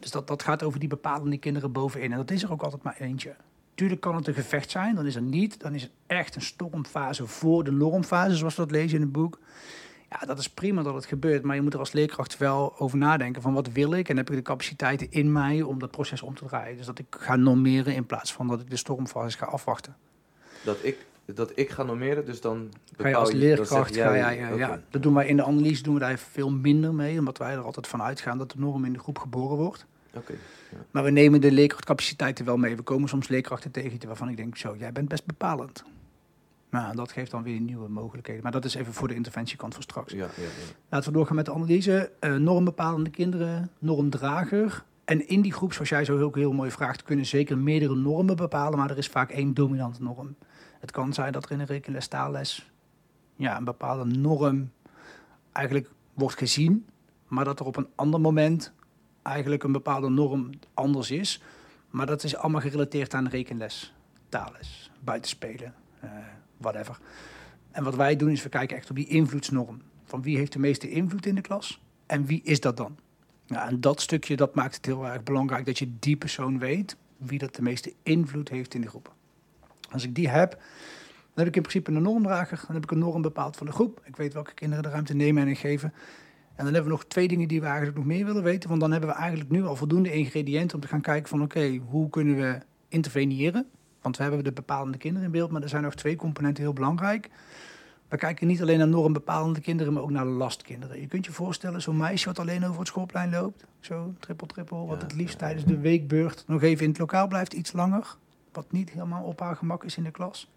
Dus 0.00 0.10
dat, 0.10 0.26
dat 0.26 0.42
gaat 0.42 0.62
over 0.62 0.78
die 0.78 0.88
bepalende 0.88 1.38
kinderen 1.38 1.72
bovenin. 1.72 2.10
En 2.12 2.16
dat 2.16 2.30
is 2.30 2.42
er 2.42 2.52
ook 2.52 2.62
altijd 2.62 2.82
maar 2.82 2.96
eentje. 2.98 3.34
Tuurlijk 3.74 4.00
kan 4.00 4.14
het 4.14 4.26
een 4.26 4.34
gevecht 4.34 4.70
zijn, 4.70 4.94
dan 4.94 5.06
is 5.06 5.14
er 5.14 5.22
niet. 5.22 5.60
Dan 5.60 5.74
is 5.74 5.82
het 5.82 5.90
echt 6.06 6.34
een 6.34 6.42
stormfase 6.42 7.26
voor 7.26 7.64
de 7.64 7.72
normfase, 7.72 8.36
zoals 8.36 8.54
we 8.54 8.62
dat 8.62 8.70
lezen 8.70 8.96
in 8.96 9.02
het 9.02 9.12
boek. 9.12 9.38
Ja, 10.20 10.26
dat 10.26 10.38
is 10.38 10.48
prima 10.50 10.82
dat 10.82 10.94
het 10.94 11.06
gebeurt, 11.06 11.42
maar 11.42 11.56
je 11.56 11.62
moet 11.62 11.72
er 11.72 11.78
als 11.78 11.92
leerkracht 11.92 12.38
wel 12.38 12.78
over 12.78 12.98
nadenken 12.98 13.42
van 13.42 13.52
wat 13.54 13.68
wil 13.72 13.92
ik 13.92 14.08
en 14.08 14.16
heb 14.16 14.30
ik 14.30 14.36
de 14.36 14.42
capaciteiten 14.42 15.06
in 15.10 15.32
mij 15.32 15.62
om 15.62 15.78
dat 15.78 15.90
proces 15.90 16.22
om 16.22 16.34
te 16.34 16.44
draaien. 16.44 16.76
Dus 16.76 16.86
dat 16.86 16.98
ik 16.98 17.06
ga 17.10 17.36
normeren 17.36 17.94
in 17.94 18.06
plaats 18.06 18.32
van 18.32 18.48
dat 18.48 18.60
ik 18.60 18.70
de 18.70 18.76
stormfase 18.76 19.38
ga 19.38 19.46
afwachten. 19.46 19.96
Dat 20.64 20.76
ik, 20.82 20.96
dat 21.24 21.52
ik 21.54 21.70
ga 21.70 21.82
normeren, 21.82 22.24
dus 22.26 22.40
dan 22.40 22.56
Ga 22.56 22.78
je 22.96 22.96
bepaal 22.96 23.20
als 23.20 23.32
leerkracht, 23.32 23.96
ga 23.96 24.16
jij, 24.16 24.36
ja, 24.38 24.48
ja, 24.48 24.80
dat 24.90 25.02
doen 25.02 25.14
wij 25.14 25.26
in 25.26 25.36
de 25.36 25.44
analyse 25.44 25.82
doen 25.82 25.94
we 25.94 26.00
daar 26.00 26.18
veel 26.18 26.50
minder 26.50 26.94
mee, 26.94 27.18
omdat 27.18 27.38
wij 27.38 27.52
er 27.52 27.62
altijd 27.64 27.86
van 27.86 28.02
uitgaan 28.02 28.38
dat 28.38 28.50
de 28.50 28.58
norm 28.58 28.84
in 28.84 28.92
de 28.92 28.98
groep 28.98 29.18
geboren 29.18 29.56
wordt. 29.56 29.86
Maar 30.90 31.04
we 31.04 31.10
nemen 31.10 31.40
de 31.40 31.52
leerkrachtcapaciteiten 31.52 32.44
wel 32.44 32.56
mee. 32.56 32.76
We 32.76 32.82
komen 32.82 33.08
soms 33.08 33.28
leerkrachten 33.28 33.70
tegen 33.70 33.98
die- 33.98 34.08
waarvan 34.08 34.28
ik 34.28 34.36
denk, 34.36 34.56
zo, 34.56 34.74
jij 34.78 34.92
bent 34.92 35.08
best 35.08 35.26
bepalend. 35.26 35.84
Nou, 36.72 36.96
dat 36.96 37.12
geeft 37.12 37.30
dan 37.30 37.42
weer 37.42 37.60
nieuwe 37.60 37.88
mogelijkheden. 37.88 38.42
Maar 38.42 38.52
dat 38.52 38.64
is 38.64 38.74
even 38.74 38.92
voor 38.92 39.08
de 39.08 39.14
interventiekant 39.14 39.74
van 39.74 39.82
straks. 39.82 40.12
Ja, 40.12 40.18
ja, 40.18 40.42
ja. 40.42 40.48
Laten 40.88 41.10
we 41.12 41.16
doorgaan 41.16 41.36
met 41.36 41.44
de 41.44 41.52
analyse. 41.52 42.12
Eh, 42.20 42.34
normbepalende 42.34 43.10
kinderen, 43.10 43.70
normdrager. 43.78 44.84
En 45.04 45.28
in 45.28 45.40
die 45.40 45.52
groep, 45.52 45.72
zoals 45.72 45.88
jij 45.88 46.04
zo 46.04 46.16
heel, 46.16 46.34
heel 46.34 46.52
mooi 46.52 46.70
vraagt, 46.70 47.02
kunnen 47.02 47.26
zeker 47.26 47.58
meerdere 47.58 47.94
normen 47.94 48.36
bepalen, 48.36 48.78
maar 48.78 48.90
er 48.90 48.98
is 48.98 49.08
vaak 49.08 49.30
één 49.30 49.54
dominante 49.54 50.02
norm. 50.02 50.36
Het 50.80 50.90
kan 50.90 51.12
zijn 51.12 51.32
dat 51.32 51.44
er 51.44 51.50
in 51.50 51.60
een 51.60 51.66
rekenles, 51.66 52.06
taalles, 52.06 52.70
ja, 53.36 53.56
een 53.56 53.64
bepaalde 53.64 54.04
norm 54.04 54.70
eigenlijk 55.52 55.90
wordt 56.14 56.38
gezien, 56.38 56.86
maar 57.28 57.44
dat 57.44 57.60
er 57.60 57.66
op 57.66 57.76
een 57.76 57.88
ander 57.94 58.20
moment 58.20 58.72
eigenlijk 59.22 59.62
een 59.62 59.72
bepaalde 59.72 60.08
norm 60.08 60.50
anders 60.74 61.10
is. 61.10 61.42
Maar 61.90 62.06
dat 62.06 62.24
is 62.24 62.36
allemaal 62.36 62.60
gerelateerd 62.60 63.14
aan 63.14 63.28
rekenles, 63.28 63.94
taalles, 64.28 64.90
buitenspelen, 65.00 65.74
eh 66.00 66.10
En 67.70 67.84
wat 67.84 67.94
wij 67.94 68.16
doen 68.16 68.30
is 68.30 68.42
we 68.42 68.48
kijken 68.48 68.76
echt 68.76 68.90
op 68.90 68.96
die 68.96 69.08
invloedsnorm. 69.08 69.82
Van 70.04 70.22
wie 70.22 70.36
heeft 70.36 70.52
de 70.52 70.58
meeste 70.58 70.90
invloed 70.90 71.26
in 71.26 71.34
de 71.34 71.40
klas 71.40 71.80
en 72.06 72.26
wie 72.26 72.40
is 72.42 72.60
dat 72.60 72.76
dan? 72.76 72.96
Ja, 73.46 73.68
en 73.68 73.80
dat 73.80 74.00
stukje 74.00 74.36
dat 74.36 74.54
maakt 74.54 74.74
het 74.74 74.86
heel 74.86 75.06
erg 75.06 75.22
belangrijk 75.22 75.66
dat 75.66 75.78
je 75.78 75.92
die 75.98 76.16
persoon 76.16 76.58
weet 76.58 76.96
wie 77.16 77.38
dat 77.38 77.54
de 77.54 77.62
meeste 77.62 77.92
invloed 78.02 78.48
heeft 78.48 78.74
in 78.74 78.80
de 78.80 78.88
groep. 78.88 79.14
Als 79.90 80.04
ik 80.04 80.14
die 80.14 80.28
heb, 80.28 80.50
dan 81.34 81.44
heb 81.44 81.46
ik 81.46 81.56
in 81.56 81.62
principe 81.62 81.90
een 81.90 82.02
normdrager. 82.02 82.62
Dan 82.66 82.74
heb 82.74 82.84
ik 82.84 82.90
een 82.90 82.98
norm 82.98 83.22
bepaald 83.22 83.56
van 83.56 83.66
de 83.66 83.72
groep. 83.72 84.00
Ik 84.04 84.16
weet 84.16 84.32
welke 84.32 84.54
kinderen 84.54 84.84
de 84.84 84.90
ruimte 84.90 85.14
nemen 85.14 85.46
en 85.46 85.56
geven. 85.56 85.92
En 86.54 86.64
dan 86.64 86.74
hebben 86.74 86.84
we 86.84 86.98
nog 86.98 87.04
twee 87.04 87.28
dingen 87.28 87.48
die 87.48 87.60
we 87.60 87.66
eigenlijk 87.66 87.96
nog 87.96 88.06
meer 88.06 88.24
willen 88.24 88.42
weten. 88.42 88.68
Want 88.68 88.80
dan 88.80 88.90
hebben 88.90 89.10
we 89.10 89.16
eigenlijk 89.16 89.50
nu 89.50 89.64
al 89.64 89.76
voldoende 89.76 90.12
ingrediënten 90.12 90.74
om 90.74 90.82
te 90.82 90.88
gaan 90.88 91.00
kijken 91.00 91.28
van 91.28 91.42
oké, 91.42 91.80
hoe 91.88 92.10
kunnen 92.10 92.36
we 92.36 92.58
interveneren? 92.88 93.66
Want 94.02 94.16
we 94.16 94.22
hebben 94.22 94.44
de 94.44 94.52
bepalende 94.52 94.98
kinderen 94.98 95.26
in 95.26 95.32
beeld, 95.32 95.50
maar 95.50 95.62
er 95.62 95.68
zijn 95.68 95.82
nog 95.82 95.94
twee 95.94 96.16
componenten 96.16 96.62
heel 96.62 96.72
belangrijk. 96.72 97.30
We 98.08 98.16
kijken 98.18 98.46
niet 98.46 98.62
alleen 98.62 98.78
naar 98.78 98.88
normbepalende 98.88 99.60
kinderen, 99.60 99.92
maar 99.92 100.02
ook 100.02 100.10
naar 100.10 100.24
lastkinderen. 100.24 101.00
Je 101.00 101.06
kunt 101.06 101.24
je 101.24 101.32
voorstellen, 101.32 101.82
zo'n 101.82 101.96
meisje 101.96 102.26
wat 102.26 102.38
alleen 102.38 102.64
over 102.64 102.78
het 102.78 102.88
schoolplein 102.88 103.30
loopt, 103.30 103.64
zo 103.80 104.14
trippel 104.18 104.46
trippel, 104.46 104.86
wat 104.86 105.02
het 105.02 105.14
liefst 105.14 105.38
tijdens 105.38 105.64
de 105.64 105.78
weekbeurt 105.78 106.44
nog 106.46 106.62
even 106.62 106.84
in 106.84 106.90
het 106.90 106.98
lokaal 106.98 107.28
blijft, 107.28 107.52
iets 107.52 107.72
langer, 107.72 108.16
wat 108.52 108.72
niet 108.72 108.90
helemaal 108.90 109.24
op 109.24 109.40
haar 109.40 109.56
gemak 109.56 109.84
is 109.84 109.96
in 109.96 110.02
de 110.02 110.10
klas. 110.10 110.50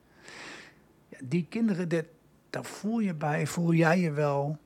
Ja, 1.09 1.17
die 1.23 1.45
kinderen, 1.49 1.89
dit, 1.89 2.05
daar 2.49 2.65
voel 2.65 2.99
je 2.99 3.13
bij, 3.13 3.47
voel 3.47 3.73
jij 3.73 3.99
je 3.99 4.11
wel 4.11 4.57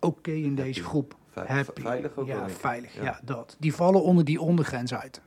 oké 0.00 0.30
in 0.30 0.54
deze 0.54 0.84
groep. 0.84 1.16
Happy. 1.34 1.80
Veilig 1.80 2.16
ook 2.16 2.26
ja, 2.26 2.48
veilig. 2.48 2.94
Ja. 2.94 3.02
Ja. 3.02 3.20
dat. 3.24 3.56
Die 3.58 3.74
vallen 3.74 4.02
onder 4.02 4.24
die 4.24 4.40
ondergrens 4.40 4.94
uit. 4.94 5.20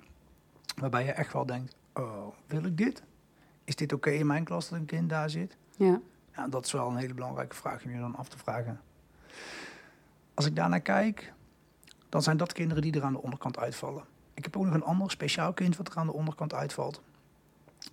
Waarbij 0.75 1.05
je 1.05 1.11
echt 1.11 1.33
wel 1.33 1.45
denkt, 1.45 1.75
oh, 1.99 2.27
wil 2.45 2.63
ik 2.63 2.77
dit? 2.77 3.03
Is 3.63 3.75
dit 3.75 3.93
oké 3.93 4.09
in 4.09 4.27
mijn 4.27 4.43
klas 4.43 4.69
dat 4.69 4.79
een 4.79 4.85
kind 4.85 5.09
daar 5.09 5.29
zit? 5.29 5.57
Ja. 5.77 6.01
Ja, 6.35 6.47
dat 6.47 6.65
is 6.65 6.71
wel 6.71 6.89
een 6.89 6.95
hele 6.95 7.13
belangrijke 7.13 7.55
vraag 7.55 7.83
om 7.83 7.91
je 7.91 7.99
dan 7.99 8.15
af 8.15 8.29
te 8.29 8.37
vragen. 8.37 8.81
Als 10.33 10.45
ik 10.45 10.55
daarnaar 10.55 10.81
kijk, 10.81 11.33
dan 12.09 12.21
zijn 12.21 12.37
dat 12.37 12.53
kinderen 12.53 12.83
die 12.83 12.93
er 12.93 13.03
aan 13.03 13.13
de 13.13 13.21
onderkant 13.21 13.57
uitvallen. 13.57 14.03
Ik 14.33 14.43
heb 14.43 14.57
ook 14.57 14.65
nog 14.65 14.73
een 14.73 14.83
ander 14.83 15.11
speciaal 15.11 15.53
kind 15.53 15.77
wat 15.77 15.87
er 15.87 15.97
aan 15.97 16.05
de 16.05 16.13
onderkant 16.13 16.53
uitvalt. 16.53 17.01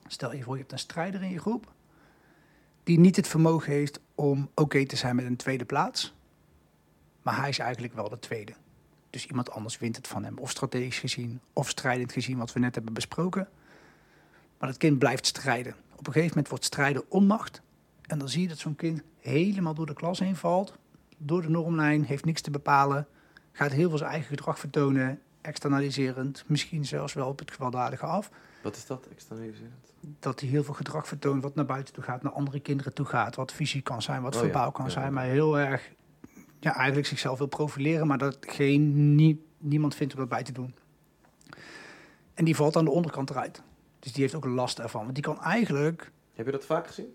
Stel 0.06 0.34
je 0.34 0.42
voor, 0.42 0.54
je 0.54 0.60
hebt 0.60 0.72
een 0.72 0.78
strijder 0.78 1.22
in 1.22 1.30
je 1.30 1.38
groep 1.38 1.74
die 2.86 2.98
niet 2.98 3.16
het 3.16 3.28
vermogen 3.28 3.72
heeft 3.72 4.00
om 4.14 4.50
oké 4.54 4.86
te 4.86 4.96
zijn 4.96 5.16
met 5.16 5.24
een 5.24 5.36
tweede 5.36 5.64
plaats. 5.64 6.14
Maar 7.22 7.36
hij 7.36 7.48
is 7.48 7.58
eigenlijk 7.58 7.94
wel 7.94 8.08
de 8.08 8.18
tweede. 8.18 8.52
Dus 9.10 9.26
iemand 9.26 9.50
anders 9.50 9.78
wint 9.78 9.96
het 9.96 10.08
van 10.08 10.24
hem. 10.24 10.38
Of 10.38 10.50
strategisch 10.50 10.98
gezien, 10.98 11.40
of 11.52 11.68
strijdend 11.68 12.12
gezien, 12.12 12.38
wat 12.38 12.52
we 12.52 12.60
net 12.60 12.74
hebben 12.74 12.92
besproken. 12.92 13.48
Maar 14.58 14.68
dat 14.68 14.78
kind 14.78 14.98
blijft 14.98 15.26
strijden. 15.26 15.74
Op 15.96 16.06
een 16.06 16.12
gegeven 16.12 16.28
moment 16.28 16.48
wordt 16.48 16.64
strijden 16.64 17.10
onmacht. 17.10 17.62
En 18.02 18.18
dan 18.18 18.28
zie 18.28 18.42
je 18.42 18.48
dat 18.48 18.58
zo'n 18.58 18.76
kind 18.76 19.02
helemaal 19.20 19.74
door 19.74 19.86
de 19.86 19.94
klas 19.94 20.18
heen 20.18 20.36
valt. 20.36 20.74
Door 21.16 21.42
de 21.42 21.48
normlijn, 21.50 22.04
heeft 22.04 22.24
niks 22.24 22.40
te 22.40 22.50
bepalen. 22.50 23.06
Gaat 23.52 23.72
heel 23.72 23.88
veel 23.88 23.98
zijn 23.98 24.10
eigen 24.10 24.28
gedrag 24.28 24.58
vertonen. 24.58 25.20
Externaliserend. 25.40 26.44
Misschien 26.46 26.84
zelfs 26.84 27.12
wel 27.12 27.28
op 27.28 27.38
het 27.38 27.50
gewelddadige 27.50 28.06
af. 28.06 28.30
Wat 28.62 28.76
is 28.76 28.86
dat, 28.86 29.06
externaliserend? 29.06 29.92
Dat 30.20 30.40
hij 30.40 30.48
heel 30.48 30.64
veel 30.64 30.74
gedrag 30.74 31.06
vertoont 31.06 31.42
wat 31.42 31.54
naar 31.54 31.66
buiten 31.66 31.94
toe 31.94 32.02
gaat. 32.02 32.22
Naar 32.22 32.32
andere 32.32 32.60
kinderen 32.60 32.94
toe 32.94 33.06
gaat. 33.06 33.34
Wat 33.36 33.52
fysiek 33.52 33.84
kan 33.84 34.02
zijn, 34.02 34.22
wat 34.22 34.34
Oh 34.34 34.40
ja, 34.40 34.46
verbaal 34.46 34.72
kan 34.72 34.84
ja, 34.84 34.90
zijn. 34.90 35.12
Maar 35.12 35.24
heel 35.24 35.58
erg, 35.58 35.90
ja, 36.60 36.74
eigenlijk 36.74 37.06
zichzelf 37.06 37.38
wil 37.38 37.46
profileren. 37.46 38.06
Maar 38.06 38.18
dat 38.18 38.36
geen, 38.40 39.14
nie- 39.14 39.44
niemand 39.58 39.94
vindt 39.94 40.12
om 40.12 40.18
dat 40.18 40.28
bij 40.28 40.42
te 40.42 40.52
doen. 40.52 40.74
En 42.34 42.44
die 42.44 42.56
valt 42.56 42.76
aan 42.76 42.84
de 42.84 42.90
onderkant 42.90 43.30
eruit. 43.30 43.62
Dus 44.06 44.14
die 44.14 44.24
heeft 44.24 44.36
ook 44.36 44.44
last 44.44 44.78
ervan. 44.78 45.02
Want 45.02 45.14
die 45.14 45.22
kan 45.24 45.42
eigenlijk 45.42 46.10
Heb 46.34 46.46
je 46.46 46.52
dat 46.52 46.64
vaak 46.64 46.86
gezien? 46.86 47.14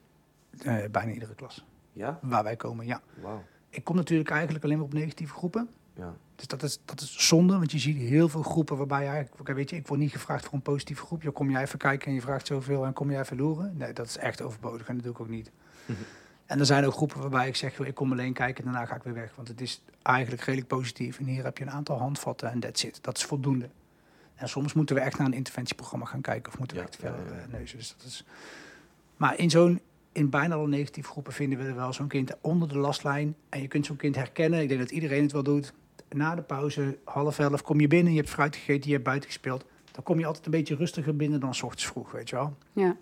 eh, 0.63 0.77
bijna 0.91 1.11
iedere 1.11 1.35
klas 1.35 1.65
Ja? 1.93 2.19
waar 2.21 2.43
wij 2.43 2.55
komen, 2.55 2.85
ja. 2.85 3.01
Wauw. 3.21 3.43
Ik 3.69 3.83
kom 3.83 3.95
natuurlijk 3.95 4.29
eigenlijk 4.29 4.63
alleen 4.63 4.77
maar 4.77 4.85
op 4.85 4.93
negatieve 4.93 5.33
groepen. 5.33 5.69
Ja. 5.93 6.13
Dus 6.35 6.47
dat 6.47 6.63
is, 6.63 6.79
dat 6.85 7.01
is 7.01 7.27
zonde, 7.27 7.53
want 7.57 7.71
je 7.71 7.79
ziet 7.79 7.97
heel 7.97 8.29
veel 8.29 8.43
groepen 8.43 8.77
waarbij 8.77 9.03
je 9.03 9.09
eigenlijk... 9.09 9.53
weet 9.53 9.69
je, 9.69 9.75
ik 9.75 9.87
word 9.87 9.99
niet 9.99 10.11
gevraagd 10.11 10.45
voor 10.45 10.53
een 10.53 10.61
positieve 10.61 11.05
groep. 11.05 11.21
Je 11.21 11.31
kom 11.31 11.49
jij 11.49 11.61
even 11.61 11.79
kijken 11.79 12.07
en 12.07 12.13
je 12.13 12.21
vraagt 12.21 12.47
zoveel 12.47 12.85
en 12.85 12.93
kom 12.93 13.11
jij 13.11 13.19
even 13.19 13.37
loeren. 13.37 13.77
Nee, 13.77 13.93
dat 13.93 14.05
is 14.05 14.17
echt 14.17 14.41
overbodig 14.41 14.87
en 14.87 14.95
dat 14.95 15.03
doe 15.03 15.13
ik 15.13 15.19
ook 15.19 15.29
niet. 15.29 15.51
en 16.45 16.59
er 16.59 16.65
zijn 16.65 16.85
ook 16.85 16.93
groepen 16.93 17.19
waarbij 17.19 17.47
ik 17.47 17.55
zeg, 17.55 17.79
ik 17.79 17.95
kom 17.95 18.11
alleen 18.11 18.33
kijken 18.33 18.65
en 18.65 18.71
daarna 18.71 18.87
ga 18.87 18.95
ik 18.95 19.03
weer 19.03 19.13
weg. 19.13 19.35
Want 19.35 19.47
het 19.47 19.61
is 19.61 19.81
eigenlijk 20.01 20.41
redelijk 20.43 20.69
positief. 20.69 21.19
En 21.19 21.25
hier 21.25 21.43
heb 21.43 21.57
je 21.57 21.63
een 21.63 21.71
aantal 21.71 21.97
handvatten 21.97 22.51
en 22.51 22.59
that's 22.59 22.83
it. 22.83 23.03
Dat 23.03 23.17
is 23.17 23.23
voldoende. 23.25 23.69
En 24.41 24.49
soms 24.49 24.73
moeten 24.73 24.95
we 24.95 25.01
echt 25.01 25.17
naar 25.17 25.27
een 25.27 25.33
interventieprogramma 25.33 26.05
gaan 26.05 26.21
kijken 26.21 26.51
of 26.51 26.57
moeten 26.57 26.77
we 26.77 26.83
Ja, 26.83 26.89
echt 26.89 26.99
verder 26.99 27.25
ja. 27.25 27.41
eh, 27.41 27.53
neuzen. 27.53 27.77
Dus 27.77 27.95
dat 27.97 28.07
is... 28.07 28.25
Maar 29.17 29.37
in 29.37 29.49
zo'n 29.49 29.81
in 30.11 30.29
bijna 30.29 30.55
alle 30.55 30.67
negatieve 30.67 31.09
groepen 31.09 31.33
vinden 31.33 31.57
we 31.59 31.65
er 31.65 31.75
wel 31.75 31.93
zo'n 31.93 32.07
kind 32.07 32.31
onder 32.41 32.67
de 32.67 32.77
lastlijn. 32.77 33.35
En 33.49 33.61
je 33.61 33.67
kunt 33.67 33.85
zo'n 33.85 33.95
kind 33.95 34.15
herkennen. 34.15 34.61
Ik 34.61 34.67
denk 34.67 34.79
dat 34.79 34.91
iedereen 34.91 35.21
het 35.21 35.31
wel 35.31 35.43
doet. 35.43 35.73
Na 36.09 36.35
de 36.35 36.41
pauze, 36.41 36.97
half 37.03 37.39
elf, 37.39 37.61
kom 37.61 37.79
je 37.79 37.87
binnen. 37.87 38.11
Je 38.13 38.19
hebt 38.19 38.31
fruit 38.31 38.55
gegeten, 38.55 38.87
je 38.87 38.93
hebt 38.93 39.05
buiten 39.05 39.29
gespeeld. 39.29 39.65
Dan 39.91 40.03
kom 40.03 40.19
je 40.19 40.25
altijd 40.25 40.45
een 40.45 40.51
beetje 40.51 40.75
rustiger 40.75 41.15
binnen 41.15 41.39
dan 41.39 41.55
's 41.55 41.61
ochtends 41.61 41.85
vroeg, 41.85 42.11
weet 42.11 42.29
je 42.29 42.35
wel. 42.35 42.57
Ja. 42.73 42.95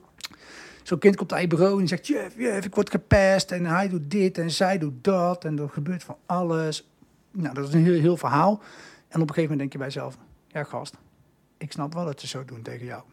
Zo'n 0.83 0.99
kind 0.99 1.15
komt 1.15 1.33
aan 1.33 1.41
je 1.41 1.47
bureau 1.47 1.81
en 1.81 1.87
zegt... 1.87 2.07
Jef, 2.07 2.37
jef, 2.37 2.65
ik 2.65 2.75
word 2.75 2.89
gepest 2.89 3.51
en 3.51 3.65
hij 3.65 3.89
doet 3.89 4.11
dit 4.11 4.37
en 4.37 4.51
zij 4.51 4.77
doet 4.77 5.03
dat. 5.03 5.45
En 5.45 5.59
er 5.59 5.69
gebeurt 5.69 6.03
van 6.03 6.17
alles. 6.25 6.89
Nou, 7.31 7.53
dat 7.53 7.67
is 7.67 7.73
een 7.73 7.83
heel, 7.83 7.99
heel 7.99 8.17
verhaal. 8.17 8.61
En 9.07 9.21
op 9.21 9.27
een 9.27 9.33
gegeven 9.33 9.41
moment 9.41 9.59
denk 9.59 9.71
je 9.71 9.77
bij 9.77 9.87
jezelf... 9.87 10.17
Ja, 10.47 10.63
gast, 10.63 10.95
ik 11.59 11.71
snap 11.71 11.93
wel 11.93 12.05
dat 12.05 12.19
ze 12.19 12.27
zo 12.27 12.45
doen 12.45 12.61
tegen 12.61 12.85
jou. 12.85 13.03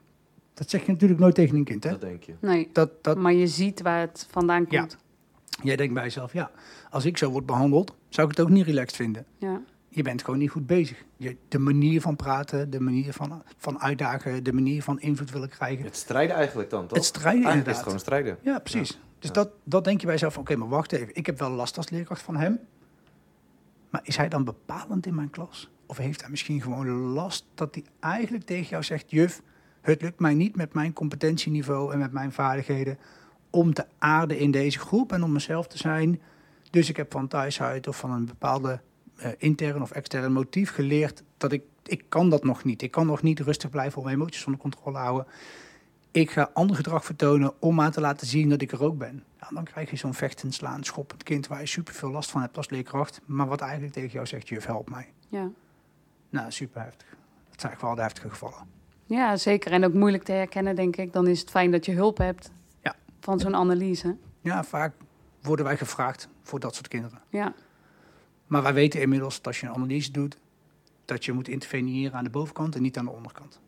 Dat 0.54 0.70
zeg 0.70 0.86
je 0.86 0.92
natuurlijk 0.92 1.20
nooit 1.20 1.34
tegen 1.34 1.56
een 1.56 1.64
kind, 1.64 1.84
hè? 1.84 1.90
Dat 1.90 2.00
denk 2.00 2.22
je. 2.22 2.34
Nee. 2.40 2.68
Dat, 2.72 2.90
dat, 3.04 3.16
Maar 3.16 3.32
je 3.32 3.46
ziet 3.46 3.82
waar 3.82 4.00
het 4.00 4.26
vandaan 4.30 4.66
Ja. 4.68 4.78
komt. 4.80 4.96
Jij 5.62 5.76
denkt 5.76 5.94
bij 5.94 6.02
jezelf, 6.02 6.32
ja, 6.32 6.50
als 6.90 7.04
ik 7.04 7.16
zo 7.18 7.30
word 7.30 7.46
behandeld, 7.46 7.94
zou 8.08 8.30
ik 8.30 8.36
het 8.36 8.46
ook 8.46 8.52
niet 8.52 8.66
relaxed 8.66 8.96
vinden. 8.96 9.26
Ja. 9.38 9.60
Je 9.88 10.02
bent 10.02 10.24
gewoon 10.24 10.38
niet 10.38 10.50
goed 10.50 10.66
bezig. 10.66 11.04
Je, 11.16 11.36
de 11.48 11.58
manier 11.58 12.00
van 12.00 12.16
praten, 12.16 12.70
de 12.70 12.80
manier 12.80 13.12
van, 13.12 13.42
van 13.56 13.80
uitdagen, 13.80 14.44
de 14.44 14.52
manier 14.52 14.82
van 14.82 15.00
invloed 15.00 15.30
willen 15.30 15.48
krijgen. 15.48 15.84
Het 15.84 15.96
strijden 15.96 16.36
eigenlijk 16.36 16.70
dan, 16.70 16.86
toch? 16.86 16.96
Het 16.96 17.06
strijden 17.06 17.44
Eigenlijk 17.44 17.66
is 17.78 17.82
inderdaad. 17.82 18.00
het 18.04 18.12
gewoon 18.12 18.34
strijden. 18.34 18.52
Ja, 18.52 18.58
precies. 18.58 18.98
Dus 19.18 19.28
Ja. 19.28 19.34
Dat, 19.34 19.50
dat 19.64 19.84
denk 19.84 20.00
je 20.00 20.04
bij 20.06 20.14
jezelf, 20.14 20.38
oké, 20.38 20.56
maar 20.56 20.68
wacht 20.68 20.92
even. 20.92 21.14
Ik 21.14 21.26
heb 21.26 21.38
wel 21.38 21.50
last 21.50 21.76
als 21.76 21.90
leerkracht 21.90 22.22
van 22.22 22.36
hem. 22.36 22.58
Maar 23.90 24.00
is 24.04 24.16
hij 24.16 24.28
dan 24.28 24.44
bepalend 24.44 25.06
in 25.06 25.14
mijn 25.14 25.30
klas? 25.30 25.70
Of 25.86 25.96
heeft 25.96 26.20
hij 26.20 26.30
misschien 26.30 26.62
gewoon 26.62 26.88
last 26.88 27.46
dat 27.54 27.74
hij 27.74 27.84
eigenlijk 28.00 28.44
tegen 28.44 28.68
jou 28.68 28.82
zegt... 28.82 29.10
juf, 29.10 29.42
het 29.80 30.02
lukt 30.02 30.20
mij 30.20 30.34
niet 30.34 30.56
met 30.56 30.74
mijn 30.74 30.92
competentieniveau 30.92 31.92
en 31.92 31.98
met 31.98 32.12
mijn 32.12 32.32
vaardigheden... 32.32 32.98
om 33.50 33.74
te 33.74 33.86
aarden 33.98 34.38
in 34.38 34.50
deze 34.50 34.78
groep 34.78 35.12
en 35.12 35.22
om 35.22 35.32
mezelf 35.32 35.66
te 35.66 35.78
zijn. 35.78 36.20
Dus 36.70 36.88
ik 36.88 36.96
heb 36.96 37.12
van 37.12 37.28
thuis 37.28 37.62
uit 37.62 37.88
of 37.88 37.96
van 37.96 38.10
een 38.10 38.26
bepaalde 38.26 38.80
eh, 39.16 39.30
intern 39.38 39.82
of 39.82 39.90
extern 39.90 40.32
motief 40.32 40.70
geleerd... 40.70 41.22
dat 41.36 41.52
ik, 41.52 41.62
ik 41.82 42.04
kan 42.08 42.30
dat 42.30 42.44
nog 42.44 42.64
niet. 42.64 42.82
Ik 42.82 42.90
kan 42.90 43.06
nog 43.06 43.22
niet 43.22 43.40
rustig 43.40 43.70
blijven 43.70 43.98
om 43.98 44.04
mijn 44.04 44.16
emoties 44.16 44.44
onder 44.44 44.60
controle 44.60 44.98
houden 44.98 45.26
ik 46.20 46.30
ga 46.30 46.50
ander 46.52 46.76
gedrag 46.76 47.04
vertonen 47.04 47.52
om 47.58 47.74
maar 47.74 47.92
te 47.92 48.00
laten 48.00 48.26
zien 48.26 48.48
dat 48.48 48.62
ik 48.62 48.72
er 48.72 48.82
ook 48.82 48.98
ben. 48.98 49.24
Ja, 49.40 49.48
dan 49.50 49.64
krijg 49.64 49.90
je 49.90 49.96
zo'n 49.96 50.14
vechtend, 50.14 50.54
slaan, 50.54 50.84
schoppend 50.84 51.22
kind 51.22 51.46
waar 51.46 51.60
je 51.60 51.66
super 51.66 51.94
veel 51.94 52.10
last 52.10 52.30
van 52.30 52.40
hebt 52.40 52.56
als 52.56 52.70
leerkracht, 52.70 53.20
maar 53.26 53.46
wat 53.46 53.60
eigenlijk 53.60 53.92
tegen 53.92 54.10
jou 54.10 54.26
zegt, 54.26 54.48
juf, 54.48 54.66
help 54.66 54.90
mij. 54.90 55.12
Ja. 55.28 55.50
Nou, 56.36 56.50
super 56.50 56.82
heftig. 56.82 57.06
Dat 57.50 57.60
zijn 57.60 57.74
wel 57.80 57.94
de 57.94 58.02
heftige 58.02 58.28
gevallen. 58.30 58.58
ja, 59.06 59.36
zeker. 59.36 59.72
En 59.72 59.84
ook 59.84 59.92
moeilijk 59.92 60.22
te 60.22 60.32
herkennen, 60.32 60.76
denk 60.76 60.96
ik. 60.96 61.12
Dan 61.12 61.26
is 61.26 61.40
het 61.40 61.50
fijn 61.50 61.70
dat 61.70 61.84
je 61.84 61.92
hulp 61.92 62.18
hebt 62.18 62.50
Ja. 62.82 62.94
van 63.20 63.38
zo'n 63.38 63.54
analyse. 63.56 64.16
Ja, 64.40 64.64
vaak 64.64 64.94
worden 65.42 65.64
wij 65.64 65.76
gevraagd 65.76 66.28
voor 66.42 66.60
dat 66.60 66.74
soort 66.74 66.88
kinderen. 66.88 67.20
Ja. 67.28 67.54
Maar 68.46 68.62
wij 68.62 68.74
weten 68.74 69.00
inmiddels 69.00 69.36
dat 69.36 69.46
als 69.46 69.60
je 69.60 69.66
een 69.66 69.74
analyse 69.74 70.10
doet, 70.12 70.38
dat 71.04 71.24
je 71.24 71.32
moet 71.32 71.48
interveneren 71.48 72.14
aan 72.18 72.24
de 72.24 72.30
bovenkant 72.30 72.74
en 72.74 72.82
niet 72.82 72.98
aan 72.98 73.04
de 73.04 73.10
onderkant. 73.10 73.60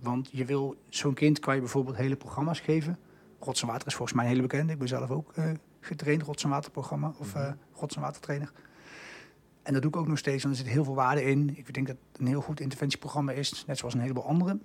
Want 0.00 0.28
je 0.32 0.44
wil 0.44 0.76
zo'n 0.88 1.14
kind 1.14 1.38
kan 1.38 1.54
je 1.54 1.60
bijvoorbeeld 1.60 1.96
hele 1.96 2.16
programma's 2.16 2.60
geven. 2.60 2.98
Rots 3.40 3.62
en 3.62 3.68
Water 3.68 3.86
is 3.86 3.94
volgens 3.94 4.16
mij 4.16 4.24
een 4.26 4.30
hele 4.32 4.46
bekende. 4.46 4.72
Ik 4.72 4.78
ben 4.78 4.88
zelf 4.88 5.10
ook 5.10 5.32
eh, 5.34 5.50
getraind 5.80 6.22
Rots 6.22 6.44
en 6.44 6.50
Water 6.50 6.70
programma 6.70 7.12
of 7.18 7.34
eh 7.34 7.52
Rots 7.74 7.96
en 7.96 8.02
Water 8.02 8.20
trainer. 8.20 8.52
En 9.62 9.72
dat 9.72 9.82
doe 9.82 9.90
ik 9.90 9.96
ook 9.96 10.08
nog 10.08 10.18
steeds, 10.18 10.42
want 10.42 10.56
er 10.56 10.62
zit 10.62 10.72
heel 10.72 10.84
veel 10.84 10.94
waarde 10.94 11.24
in. 11.24 11.56
Ik 11.56 11.74
denk 11.74 11.86
dat 11.86 11.96
het 12.12 12.20
een 12.20 12.26
heel 12.26 12.40
goed 12.40 12.60
interventieprogramma 12.60 13.32
is, 13.32 13.64
net 13.66 13.78
zoals 13.78 13.94
een 13.94 14.00
heleboel 14.00 14.26
andere. 14.26 14.58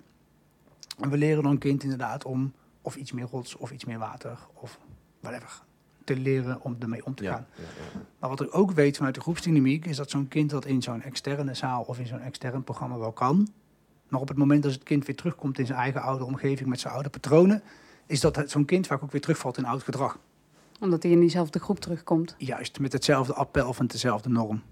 En 1.00 1.10
we 1.10 1.16
leren 1.16 1.42
dan 1.42 1.52
een 1.52 1.58
kind 1.58 1.82
inderdaad 1.82 2.24
om 2.24 2.52
of 2.82 2.96
iets 2.96 3.12
meer 3.12 3.26
rots 3.30 3.56
of 3.56 3.70
iets 3.70 3.84
meer 3.84 3.98
water 3.98 4.38
of 4.54 4.78
whatever 5.20 5.64
te 6.04 6.16
leren 6.16 6.60
om 6.62 6.76
ermee 6.78 7.04
om 7.04 7.14
te 7.14 7.24
gaan. 7.24 7.46
Ja, 7.54 7.62
ja, 7.62 7.68
ja. 7.94 8.00
Maar 8.18 8.30
wat 8.30 8.40
ik 8.40 8.56
ook 8.56 8.70
weet 8.70 8.96
vanuit 8.96 9.14
de 9.14 9.20
groepsdynamiek 9.20 9.86
is 9.86 9.96
dat 9.96 10.10
zo'n 10.10 10.28
kind 10.28 10.50
dat 10.50 10.64
in 10.64 10.82
zo'n 10.82 11.02
externe 11.02 11.54
zaal 11.54 11.82
of 11.82 11.98
in 11.98 12.06
zo'n 12.06 12.20
extern 12.20 12.64
programma 12.64 12.98
wel 12.98 13.12
kan. 13.12 13.48
Maar 14.08 14.20
op 14.20 14.28
het 14.28 14.36
moment 14.36 14.62
dat 14.62 14.72
het 14.72 14.82
kind 14.82 15.06
weer 15.06 15.16
terugkomt 15.16 15.58
in 15.58 15.66
zijn 15.66 15.78
eigen 15.78 16.02
oude 16.02 16.24
omgeving 16.24 16.68
met 16.68 16.80
zijn 16.80 16.94
oude 16.94 17.08
patronen, 17.08 17.62
is 18.06 18.20
dat 18.20 18.42
zo'n 18.46 18.64
kind 18.64 18.86
vaak 18.86 19.02
ook 19.02 19.12
weer 19.12 19.20
terugvalt 19.20 19.58
in 19.58 19.64
oud 19.64 19.82
gedrag. 19.82 20.18
Omdat 20.80 21.02
hij 21.02 21.12
in 21.12 21.20
diezelfde 21.20 21.58
groep 21.58 21.80
terugkomt. 21.80 22.34
Juist 22.38 22.80
met 22.80 22.92
hetzelfde 22.92 23.34
appel 23.34 23.72
van 23.72 23.86
dezelfde 23.86 24.28
norm. 24.28 24.62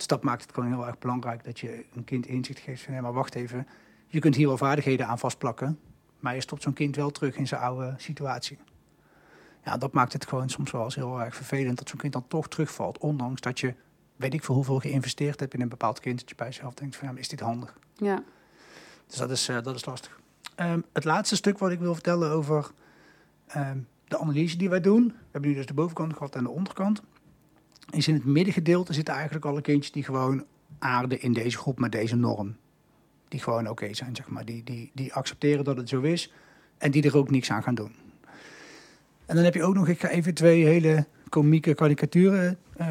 Dus 0.00 0.08
dat 0.08 0.22
maakt 0.22 0.42
het 0.42 0.52
gewoon 0.52 0.72
heel 0.72 0.86
erg 0.86 0.98
belangrijk 0.98 1.44
dat 1.44 1.60
je 1.60 1.84
een 1.94 2.04
kind 2.04 2.26
inzicht 2.26 2.58
geeft 2.58 2.82
van 2.82 2.94
hé, 2.94 3.00
maar 3.00 3.12
wacht 3.12 3.34
even, 3.34 3.66
je 4.06 4.18
kunt 4.18 4.34
hier 4.34 4.46
wel 4.46 4.56
vaardigheden 4.56 5.06
aan 5.06 5.18
vastplakken, 5.18 5.78
maar 6.18 6.34
je 6.34 6.40
stopt 6.40 6.62
zo'n 6.62 6.72
kind 6.72 6.96
wel 6.96 7.10
terug 7.10 7.36
in 7.36 7.46
zijn 7.46 7.60
oude 7.60 7.94
situatie. 7.96 8.58
Ja, 9.64 9.76
dat 9.76 9.92
maakt 9.92 10.12
het 10.12 10.26
gewoon 10.26 10.48
soms 10.48 10.70
wel 10.70 10.84
eens 10.84 10.94
heel 10.94 11.20
erg 11.20 11.34
vervelend 11.34 11.78
dat 11.78 11.88
zo'n 11.88 11.98
kind 11.98 12.12
dan 12.12 12.28
toch 12.28 12.48
terugvalt, 12.48 12.98
ondanks 12.98 13.40
dat 13.40 13.60
je 13.60 13.74
weet 14.16 14.34
ik 14.34 14.44
veel 14.44 14.54
hoeveel 14.54 14.78
geïnvesteerd 14.78 15.40
hebt 15.40 15.54
in 15.54 15.60
een 15.60 15.68
bepaald 15.68 16.00
kind, 16.00 16.18
dat 16.20 16.28
je 16.28 16.34
bij 16.34 16.46
jezelf 16.46 16.74
denkt 16.74 16.96
van 16.96 17.08
ja, 17.08 17.18
is 17.18 17.28
dit 17.28 17.40
handig? 17.40 17.78
Ja. 17.94 18.22
Dus 19.06 19.16
dat 19.16 19.30
is, 19.30 19.48
eh, 19.48 19.62
dat 19.62 19.74
is 19.74 19.84
lastig. 19.84 20.20
Ehm, 20.54 20.80
het 20.92 21.04
laatste 21.04 21.36
stuk 21.36 21.58
wat 21.58 21.70
ik 21.70 21.78
wil 21.78 21.94
vertellen 21.94 22.30
over 22.30 22.70
ehm, 23.46 23.78
de 24.04 24.18
analyse 24.18 24.56
die 24.56 24.68
wij 24.68 24.80
doen. 24.80 25.06
We 25.06 25.14
hebben 25.30 25.50
nu 25.50 25.56
dus 25.56 25.66
de 25.66 25.74
bovenkant 25.74 26.12
gehad 26.12 26.34
en 26.34 26.42
de 26.42 26.50
onderkant. 26.50 27.02
Is 27.90 28.08
in 28.08 28.14
het 28.14 28.24
middengedeelte 28.24 28.92
zitten 28.92 29.14
eigenlijk 29.14 29.44
alle 29.44 29.60
kindjes 29.60 29.92
die 29.92 30.04
gewoon 30.04 30.44
aarden 30.78 31.22
in 31.22 31.32
deze 31.32 31.58
groep 31.58 31.78
met 31.78 31.92
deze 31.92 32.16
norm. 32.16 32.56
Die 33.28 33.40
gewoon 33.40 33.68
oké 33.68 33.94
zijn, 33.94 34.16
zeg 34.16 34.28
maar. 34.28 34.44
Die, 34.44 34.64
die, 34.64 34.90
die 34.94 35.14
accepteren 35.14 35.64
dat 35.64 35.76
het 35.76 35.88
zo 35.88 36.00
is. 36.00 36.32
En 36.78 36.90
die 36.90 37.02
er 37.02 37.16
ook 37.16 37.30
niks 37.30 37.50
aan 37.50 37.62
gaan 37.62 37.74
doen. 37.74 37.94
En 39.26 39.34
dan 39.36 39.44
heb 39.44 39.54
je 39.54 39.62
ook 39.62 39.74
nog, 39.74 39.88
ik 39.88 40.00
ga 40.00 40.08
even 40.08 40.34
twee 40.34 40.64
hele 40.64 41.06
komieke 41.28 41.74
karikaturen 41.74 42.58
eh, 42.76 42.86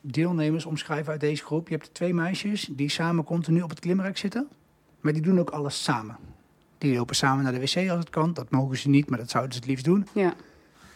deelnemers 0.00 0.64
omschrijven 0.64 1.12
uit 1.12 1.20
deze 1.20 1.44
groep. 1.44 1.68
Je 1.68 1.74
hebt 1.74 1.94
twee 1.94 2.14
meisjes 2.14 2.68
die 2.70 2.88
samen 2.88 3.24
continu 3.24 3.62
op 3.62 3.70
het 3.70 3.80
klimrek 3.80 4.16
zitten. 4.16 4.48
Maar 5.00 5.12
die 5.12 5.22
doen 5.22 5.40
ook 5.40 5.50
alles 5.50 5.82
samen. 5.82 6.16
Die 6.78 6.96
lopen 6.96 7.16
samen 7.16 7.44
naar 7.44 7.52
de 7.52 7.60
wc 7.60 7.90
als 7.90 7.98
het 7.98 8.10
kan. 8.10 8.34
Dat 8.34 8.50
mogen 8.50 8.76
ze 8.76 8.88
niet, 8.88 9.08
maar 9.10 9.18
dat 9.18 9.30
zouden 9.30 9.52
ze 9.52 9.58
het 9.58 9.68
liefst 9.68 9.84
doen. 9.84 10.06
Ja, 10.12 10.34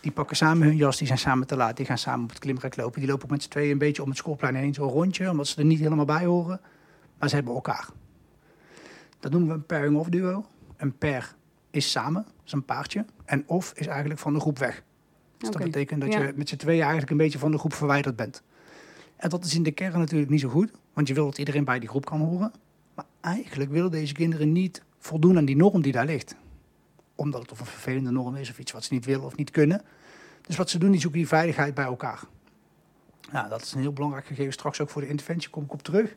Die 0.01 0.13
pakken 0.13 0.37
samen 0.37 0.67
hun 0.67 0.77
jas, 0.77 0.97
die 0.99 1.07
zijn 1.07 1.19
samen 1.19 1.47
te 1.47 1.57
laat. 1.57 1.77
Die 1.77 1.87
gaan 1.87 1.99
samen 1.99 2.23
op 2.25 2.29
het 2.31 2.39
klimrek 2.39 2.77
lopen. 2.77 3.01
Die 3.01 3.09
lopen 3.09 3.25
ook 3.25 3.31
met 3.31 3.43
z'n 3.43 3.49
tweeën 3.49 3.71
een 3.71 3.79
beetje 3.79 4.03
om 4.03 4.09
het 4.09 4.19
schoolplein 4.19 4.55
heen, 4.55 4.75
zo'n 4.75 4.89
rondje. 4.89 5.31
Omdat 5.31 5.47
ze 5.47 5.59
er 5.59 5.65
niet 5.65 5.79
helemaal 5.79 6.05
bij 6.05 6.25
horen. 6.25 6.61
Maar 7.19 7.29
ze 7.29 7.35
hebben 7.35 7.55
elkaar. 7.55 7.89
Dat 9.21 9.33
noemen 9.33 9.49
we 9.49 9.55
een 9.55 9.67
pairing 9.67 9.97
of 9.97 10.09
duo. 10.09 10.47
Een 10.77 10.99
pair 10.99 11.35
is 11.71 11.91
samen, 11.91 12.27
is 12.45 12.53
een 12.53 12.65
paardje. 12.65 13.05
En 13.25 13.43
of 13.47 13.73
is 13.77 13.87
eigenlijk 13.87 14.21
van 14.21 14.33
de 14.33 14.41
groep 14.41 14.59
weg. 14.59 14.83
Dus 15.39 15.51
dat 15.51 15.63
betekent 15.63 16.01
dat 16.01 16.13
Ja. 16.13 16.23
je 16.23 16.33
met 16.37 16.49
z'n 16.49 16.57
tweeën 16.57 16.81
eigenlijk 16.81 17.11
een 17.11 17.17
beetje 17.17 17.39
van 17.39 17.51
de 17.51 17.59
groep 17.59 17.75
verwijderd 17.75 18.17
bent. 18.17 18.43
En 19.17 19.29
dat 19.29 19.45
is 19.45 19.55
in 19.55 19.63
de 19.63 19.71
kern 19.71 19.99
natuurlijk 19.99 20.31
niet 20.31 20.41
zo 20.41 20.49
goed. 20.49 20.71
Want 20.93 21.09
je 21.09 21.15
wil 21.15 21.25
dat 21.25 21.39
iedereen 21.39 21.65
bij 21.65 21.79
die 21.79 21.89
groep 21.89 22.05
kan 22.05 22.21
horen. 22.21 22.53
Maar 22.95 23.05
eigenlijk 23.21 23.71
willen 23.71 23.91
deze 23.91 24.13
kinderen 24.15 24.53
niet 24.53 24.83
voldoen 24.99 25.37
aan 25.37 25.45
die 25.45 25.57
norm 25.57 25.83
die 25.83 25.93
daar 25.93 26.07
ligt. 26.07 26.37
Omdat 27.19 27.43
het 27.43 27.53
of 27.53 27.61
een 27.61 27.67
vervelende 27.67 28.11
norm 28.11 28.37
is 28.37 28.51
of 28.51 28.59
iets 28.59 28.73
wat 28.73 28.85
ze 28.85 28.95
niet 28.95 29.05
willen 29.05 29.25
of 29.25 29.37
niet 29.37 29.51
kunnen. 29.51 29.83
Dus 30.47 30.57
wat 30.57 30.71
ze 30.71 30.79
doen, 30.79 30.91
die 30.91 31.01
zoeken 31.01 31.19
die 31.19 31.29
veiligheid 31.29 31.75
bij 31.75 31.85
elkaar. 31.85 32.21
Nou, 33.33 33.49
dat 33.49 33.63
is 33.63 33.73
een 33.73 33.81
heel 33.81 33.93
belangrijk 33.93 34.27
gegeven. 34.27 34.53
Straks 34.53 34.81
ook 34.81 34.91
voor 34.91 35.03
de 35.03 35.09
interventie 35.09 35.51
kom 35.51 35.65
ik 35.65 35.73
op 35.73 35.83
terug. 35.83 36.17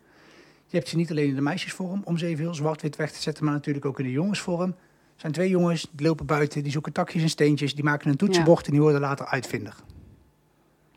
Je 0.65 0.77
hebt 0.77 0.89
ze 0.89 0.95
niet 0.95 1.11
alleen 1.11 1.27
in 1.27 1.35
de 1.35 1.41
meisjesvorm, 1.41 2.01
om 2.03 2.17
ze 2.17 2.25
even 2.25 2.43
heel 2.43 2.53
zwart-wit 2.53 2.95
weg 2.95 3.11
te 3.11 3.21
zetten, 3.21 3.43
maar 3.45 3.53
natuurlijk 3.53 3.85
ook 3.85 3.99
in 3.99 4.05
de 4.05 4.11
jongensvorm. 4.11 4.69
Er 4.69 4.75
zijn 5.15 5.31
twee 5.31 5.49
jongens, 5.49 5.87
die 5.91 6.07
lopen 6.07 6.25
buiten, 6.25 6.63
die 6.63 6.71
zoeken 6.71 6.91
takjes 6.91 7.21
en 7.21 7.29
steentjes, 7.29 7.75
die 7.75 7.83
maken 7.83 8.09
een 8.09 8.17
toetsenbord 8.17 8.65
en 8.65 8.71
die 8.71 8.81
worden 8.81 9.01
later 9.01 9.25
uitvinder. 9.25 9.75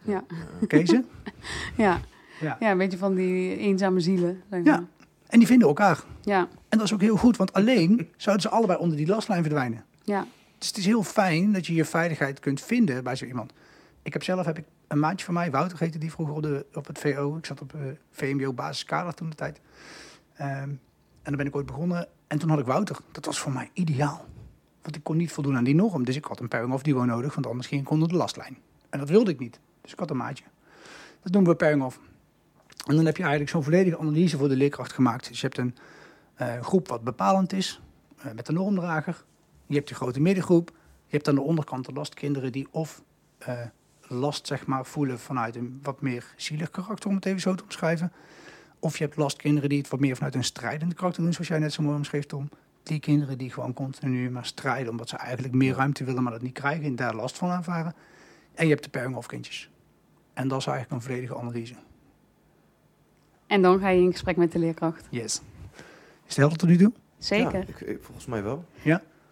ja, 0.02 0.24
Oké 0.62 0.86
ze? 0.86 1.04
ja. 1.76 2.00
Ja. 2.40 2.56
Ja, 2.60 2.70
een 2.70 2.78
beetje 2.78 2.98
van 2.98 3.14
die 3.14 3.56
eenzame 3.56 4.00
zielen. 4.00 4.42
Zeg 4.50 4.64
Ja. 4.64 4.84
En 5.26 5.38
die 5.38 5.48
vinden 5.48 5.68
elkaar. 5.68 6.04
Ja, 6.22 6.48
En 6.68 6.78
dat 6.78 6.82
is 6.86 6.92
ook 6.92 7.00
heel 7.00 7.16
goed, 7.16 7.36
want 7.36 7.52
alleen 7.52 8.08
zouden 8.16 8.42
ze 8.42 8.48
allebei 8.48 8.78
onder 8.78 8.96
die 8.96 9.06
lastlijn 9.06 9.42
verdwijnen. 9.42 9.84
Ja, 10.04 10.26
Dus 10.58 10.68
het 10.68 10.76
is 10.76 10.86
heel 10.86 11.02
fijn 11.02 11.52
dat 11.52 11.66
je 11.66 11.74
je 11.74 11.84
veiligheid 11.84 12.40
kunt 12.40 12.60
vinden 12.60 13.04
bij 13.04 13.16
zo 13.16 13.24
iemand. 13.24 13.52
Ik 14.02 14.12
heb 14.12 14.22
zelf 14.22 14.46
heb 14.46 14.58
ik 14.58 14.64
een 14.88 14.98
maatje 14.98 15.24
van 15.24 15.34
mij, 15.34 15.50
Wouter 15.50 15.78
heette 15.78 15.98
die 15.98 16.10
vroeger 16.10 16.34
op, 16.34 16.42
de, 16.42 16.66
op 16.74 16.86
het 16.86 16.98
VO. 16.98 17.36
Ik 17.36 17.46
zat 17.46 17.60
op 17.60 17.74
eh, 17.74 17.80
VMBO 18.10 18.52
basiskader 18.52 19.14
toen 19.14 19.30
de 19.30 19.36
tijd. 19.36 19.60
Ehm, 20.34 20.50
en 20.52 20.78
dan 21.22 21.36
ben 21.36 21.46
ik 21.46 21.56
ooit 21.56 21.66
begonnen. 21.66 22.08
En 22.26 22.38
toen 22.38 22.48
had 22.48 22.58
ik 22.58 22.66
Wouter. 22.66 22.96
Dat 23.12 23.24
was 23.24 23.38
voor 23.38 23.52
mij 23.52 23.70
ideaal. 23.72 24.24
Want 24.82 24.96
ik 24.96 25.02
kon 25.02 25.16
niet 25.16 25.32
voldoen 25.32 25.56
aan 25.56 25.64
die 25.64 25.74
norm. 25.74 26.04
Dus 26.04 26.16
ik 26.16 26.24
had 26.24 26.40
een 26.40 26.48
pairing 26.48 26.74
of 26.74 26.82
duo 26.82 27.04
nodig, 27.04 27.34
want 27.34 27.46
anders 27.46 27.66
ging 27.66 27.80
ik 27.80 27.90
onder 27.90 28.08
de 28.08 28.14
lastlijn. 28.14 28.58
En 28.90 28.98
dat 28.98 29.08
wilde 29.08 29.30
ik 29.30 29.38
niet. 29.38 29.60
Dus 29.80 29.92
ik 29.92 29.98
had 29.98 30.10
een 30.10 30.16
maatje. 30.16 30.44
Dat 31.22 31.32
noemen 31.32 31.50
we 31.50 31.56
pairing 31.56 31.82
of. 31.82 32.00
En 32.86 32.96
dan 32.96 33.04
heb 33.04 33.16
je 33.16 33.22
eigenlijk 33.22 33.52
zo'n 33.52 33.62
volledige 33.62 33.98
analyse 33.98 34.36
voor 34.36 34.48
de 34.48 34.56
leerkracht 34.56 34.92
gemaakt. 34.92 35.28
Dus 35.28 35.40
je 35.40 35.46
hebt 35.46 35.58
een 35.58 35.76
eh, 36.34 36.60
groep 36.60 36.88
wat 36.88 37.04
bepalend 37.04 37.52
is, 37.52 37.80
eh, 38.18 38.32
met 38.32 38.48
een 38.48 38.54
normdrager. 38.54 39.24
Je 39.66 39.74
hebt 39.74 39.88
de 39.88 39.94
grote 39.94 40.20
middengroep. 40.20 40.68
Je 41.06 41.16
hebt 41.16 41.28
aan 41.28 41.34
de 41.34 41.40
onderkant 41.40 41.86
de 41.86 41.92
lastkinderen 41.92 42.52
die 42.52 42.68
of 42.70 43.02
eh, 43.38 43.60
last 44.00 44.46
zeg 44.46 44.66
maar, 44.66 44.86
voelen 44.86 45.18
vanuit 45.18 45.56
een 45.56 45.78
wat 45.82 46.00
meer 46.00 46.32
zielig 46.36 46.70
karakter, 46.70 47.08
om 47.08 47.14
het 47.14 47.24
even 47.26 47.40
zo 47.40 47.54
te 47.54 47.62
omschrijven. 47.62 48.12
Of 48.78 48.98
je 48.98 49.04
hebt 49.04 49.16
lastkinderen 49.16 49.68
die 49.68 49.78
het 49.78 49.88
wat 49.88 50.00
meer 50.00 50.14
vanuit 50.16 50.34
een 50.34 50.44
strijdende 50.44 50.94
karakter 50.94 51.22
doen, 51.22 51.32
zoals 51.32 51.48
jij 51.48 51.58
net 51.58 51.72
zo 51.72 51.82
mooi 51.82 51.96
omschreef, 51.96 52.24
Tom. 52.26 52.48
Die 52.82 53.00
kinderen 53.00 53.38
die 53.38 53.50
gewoon 53.50 53.72
continu 53.74 54.30
maar 54.30 54.46
strijden, 54.46 54.90
omdat 54.90 55.08
ze 55.08 55.16
eigenlijk 55.16 55.54
meer 55.54 55.74
ruimte 55.74 56.04
willen, 56.04 56.22
maar 56.22 56.32
dat 56.32 56.42
niet 56.42 56.52
krijgen 56.52 56.84
en 56.84 56.96
daar 56.96 57.14
last 57.14 57.38
van 57.38 57.50
ervaren. 57.50 57.94
En 58.54 58.64
je 58.66 58.70
hebt 58.72 58.84
de 58.84 58.90
pairing 58.90 59.16
of 59.16 59.26
kindjes. 59.26 59.70
En 60.34 60.48
dat 60.48 60.58
is 60.60 60.66
eigenlijk 60.66 60.96
een 61.02 61.08
volledige 61.08 61.36
analyse. 61.38 61.74
En 63.46 63.62
dan 63.62 63.78
ga 63.80 63.88
je 63.88 64.00
in 64.02 64.12
gesprek 64.12 64.36
met 64.36 64.52
de 64.52 64.58
leerkracht. 64.58 65.06
Yes. 65.10 65.40
Is 66.26 66.26
het 66.26 66.36
helder 66.36 66.58
tot 66.58 66.68
nu 66.68 66.76
toe? 66.76 66.92
Zeker. 67.18 67.52
Ja, 67.58 67.64
ik, 67.66 67.80
ik- 67.80 68.02
volgens 68.02 68.26
mij 68.26 68.42
wel. 68.42 68.64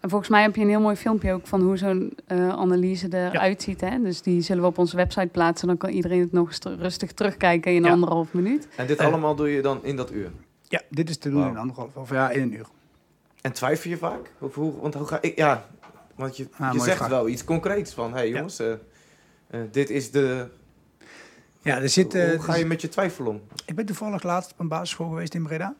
En 0.03 0.09
volgens 0.09 0.29
mij 0.29 0.41
heb 0.41 0.55
je 0.55 0.61
een 0.61 0.69
heel 0.69 0.79
mooi 0.81 0.95
filmpje 0.95 1.33
ook 1.33 1.47
van 1.47 1.61
hoe 1.61 1.77
zo'n 1.77 2.13
eh, 2.27 2.49
analyse 2.49 3.07
eruit 3.09 3.61
ziet. 3.61 3.81
Hè? 3.81 4.01
Dus 4.01 4.21
die 4.21 4.41
zullen 4.41 4.61
we 4.61 4.67
op 4.67 4.77
onze 4.77 4.95
website 4.95 5.27
plaatsen. 5.27 5.67
Dan 5.67 5.77
kan 5.77 5.89
iedereen 5.89 6.19
het 6.19 6.31
nog 6.31 6.47
eens 6.47 6.59
rustig 6.79 7.11
terugkijken 7.11 7.73
in 7.73 7.83
Ja. 7.83 7.91
anderhalf 7.91 8.33
minuut. 8.33 8.67
En 8.75 8.87
dit 8.87 8.99
allemaal 8.99 9.35
doe 9.35 9.49
je 9.49 9.61
dan 9.61 9.79
in 9.83 9.95
dat 9.95 10.11
uur. 10.11 10.31
Ja, 10.67 10.81
dit 10.89 11.09
is 11.09 11.17
te 11.17 11.29
doen 11.29 11.47
in 11.47 11.57
anderhalf 11.57 11.95
of 11.95 12.09
ja, 12.09 12.29
in 12.29 12.41
een 12.41 12.53
uur. 12.53 12.65
En 13.41 13.51
twijfel 13.53 13.89
je 13.89 13.97
vaak? 13.97 14.31
Of 14.39 14.55
hoe, 14.55 14.81
want 14.81 14.93
hoe 14.93 15.07
ga 15.07 15.17
ik... 15.21 15.35
Ja, 15.37 15.65
want 16.15 16.37
je, 16.37 16.47
Ah, 16.57 16.73
je 16.73 16.79
zegt 16.79 16.97
vraag. 16.97 17.09
wel 17.09 17.27
iets 17.27 17.43
concreets 17.43 17.93
van... 17.93 18.11
Hé 18.11 18.17
hey, 18.17 18.27
Ja. 18.27 18.35
jongens, 18.35 18.59
eh, 18.59 18.71
eh, 19.47 19.59
dit 19.71 19.89
is 19.89 20.11
de... 20.11 20.47
Ja, 21.61 21.81
er 21.81 21.89
zit, 21.89 22.13
hoe 22.13 22.37
ga 22.39 22.55
je 22.55 22.65
met 22.65 22.81
je 22.81 22.89
twijfel 22.89 23.25
om? 23.25 23.41
Ik 23.65 23.75
ben 23.75 23.85
toevallig 23.85 24.23
laatst 24.23 24.51
op 24.51 24.59
een 24.59 24.67
basisschool 24.67 25.09
geweest 25.09 25.33
in 25.33 25.43
Breda. 25.43 25.75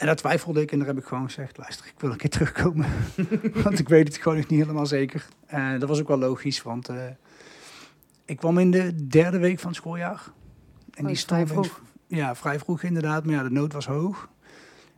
En 0.00 0.06
daar 0.06 0.16
twijfelde 0.16 0.60
ik 0.60 0.72
en 0.72 0.78
daar 0.78 0.86
heb 0.86 0.98
ik 0.98 1.04
gewoon 1.04 1.24
gezegd, 1.24 1.58
luister, 1.58 1.86
ik 1.86 2.00
wil 2.00 2.10
een 2.10 2.16
keer 2.16 2.30
terugkomen. 2.30 2.86
want 3.64 3.78
ik 3.78 3.88
weet 3.88 4.08
het 4.08 4.16
gewoon 4.16 4.38
nog 4.38 4.48
niet 4.48 4.60
helemaal 4.60 4.86
zeker. 4.86 5.26
En 5.46 5.78
dat 5.78 5.88
was 5.88 6.00
ook 6.00 6.08
wel 6.08 6.18
logisch, 6.18 6.62
want 6.62 6.88
eh, 6.88 7.04
ik 8.24 8.36
kwam 8.36 8.58
in 8.58 8.70
de 8.70 9.06
derde 9.06 9.38
week 9.38 9.58
van 9.58 9.68
het 9.68 9.76
schooljaar. 9.76 10.22
En 10.94 11.08
Oh, 11.08 11.14
vrij 11.14 11.46
vroeg. 11.46 11.80
Ja, 12.06 12.34
vrij 12.34 12.58
vroeg 12.58 12.82
inderdaad, 12.82 13.24
maar 13.24 13.34
ja, 13.34 13.42
de 13.42 13.50
nood 13.50 13.72
was 13.72 13.86
hoog. 13.86 14.28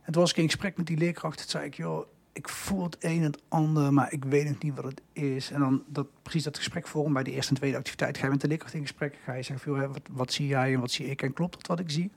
En 0.01 0.11
toen 0.11 0.21
was 0.21 0.31
ik 0.31 0.37
in 0.37 0.45
gesprek 0.45 0.77
met 0.77 0.87
die 0.87 0.97
leerkracht. 0.97 1.37
Toen 1.37 1.49
zei 1.49 1.65
ik, 1.65 1.73
joh, 1.73 2.07
ik 2.33 2.49
voel 2.49 2.83
het 2.83 2.97
een 2.99 3.17
en 3.17 3.23
het 3.23 3.41
ander, 3.47 3.93
maar 3.93 4.11
ik 4.11 4.25
weet 4.25 4.47
nog 4.47 4.61
niet 4.61 4.75
wat 4.75 4.85
het 4.85 5.01
is. 5.13 5.51
En 5.51 5.59
dan 5.59 5.83
dat, 5.87 6.07
precies 6.21 6.43
dat 6.43 6.57
gesprek 6.57 6.87
vorm 6.87 7.13
bij 7.13 7.23
de 7.23 7.31
eerste 7.31 7.51
en 7.51 7.57
tweede 7.57 7.77
activiteit. 7.77 8.17
Ga 8.17 8.25
je 8.25 8.31
met 8.31 8.41
de 8.41 8.47
leerkracht 8.47 8.73
in 8.73 8.81
gesprek. 8.81 9.17
Ga 9.23 9.33
je 9.33 9.43
zeggen, 9.43 9.71
joh, 9.71 9.91
wat, 9.91 10.01
wat 10.11 10.33
zie 10.33 10.47
jij 10.47 10.73
en 10.73 10.79
wat 10.79 10.91
zie 10.91 11.05
ik 11.05 11.21
en 11.21 11.33
klopt 11.33 11.53
dat 11.53 11.67
wat 11.67 11.79
ik 11.79 11.91
zie? 11.91 12.11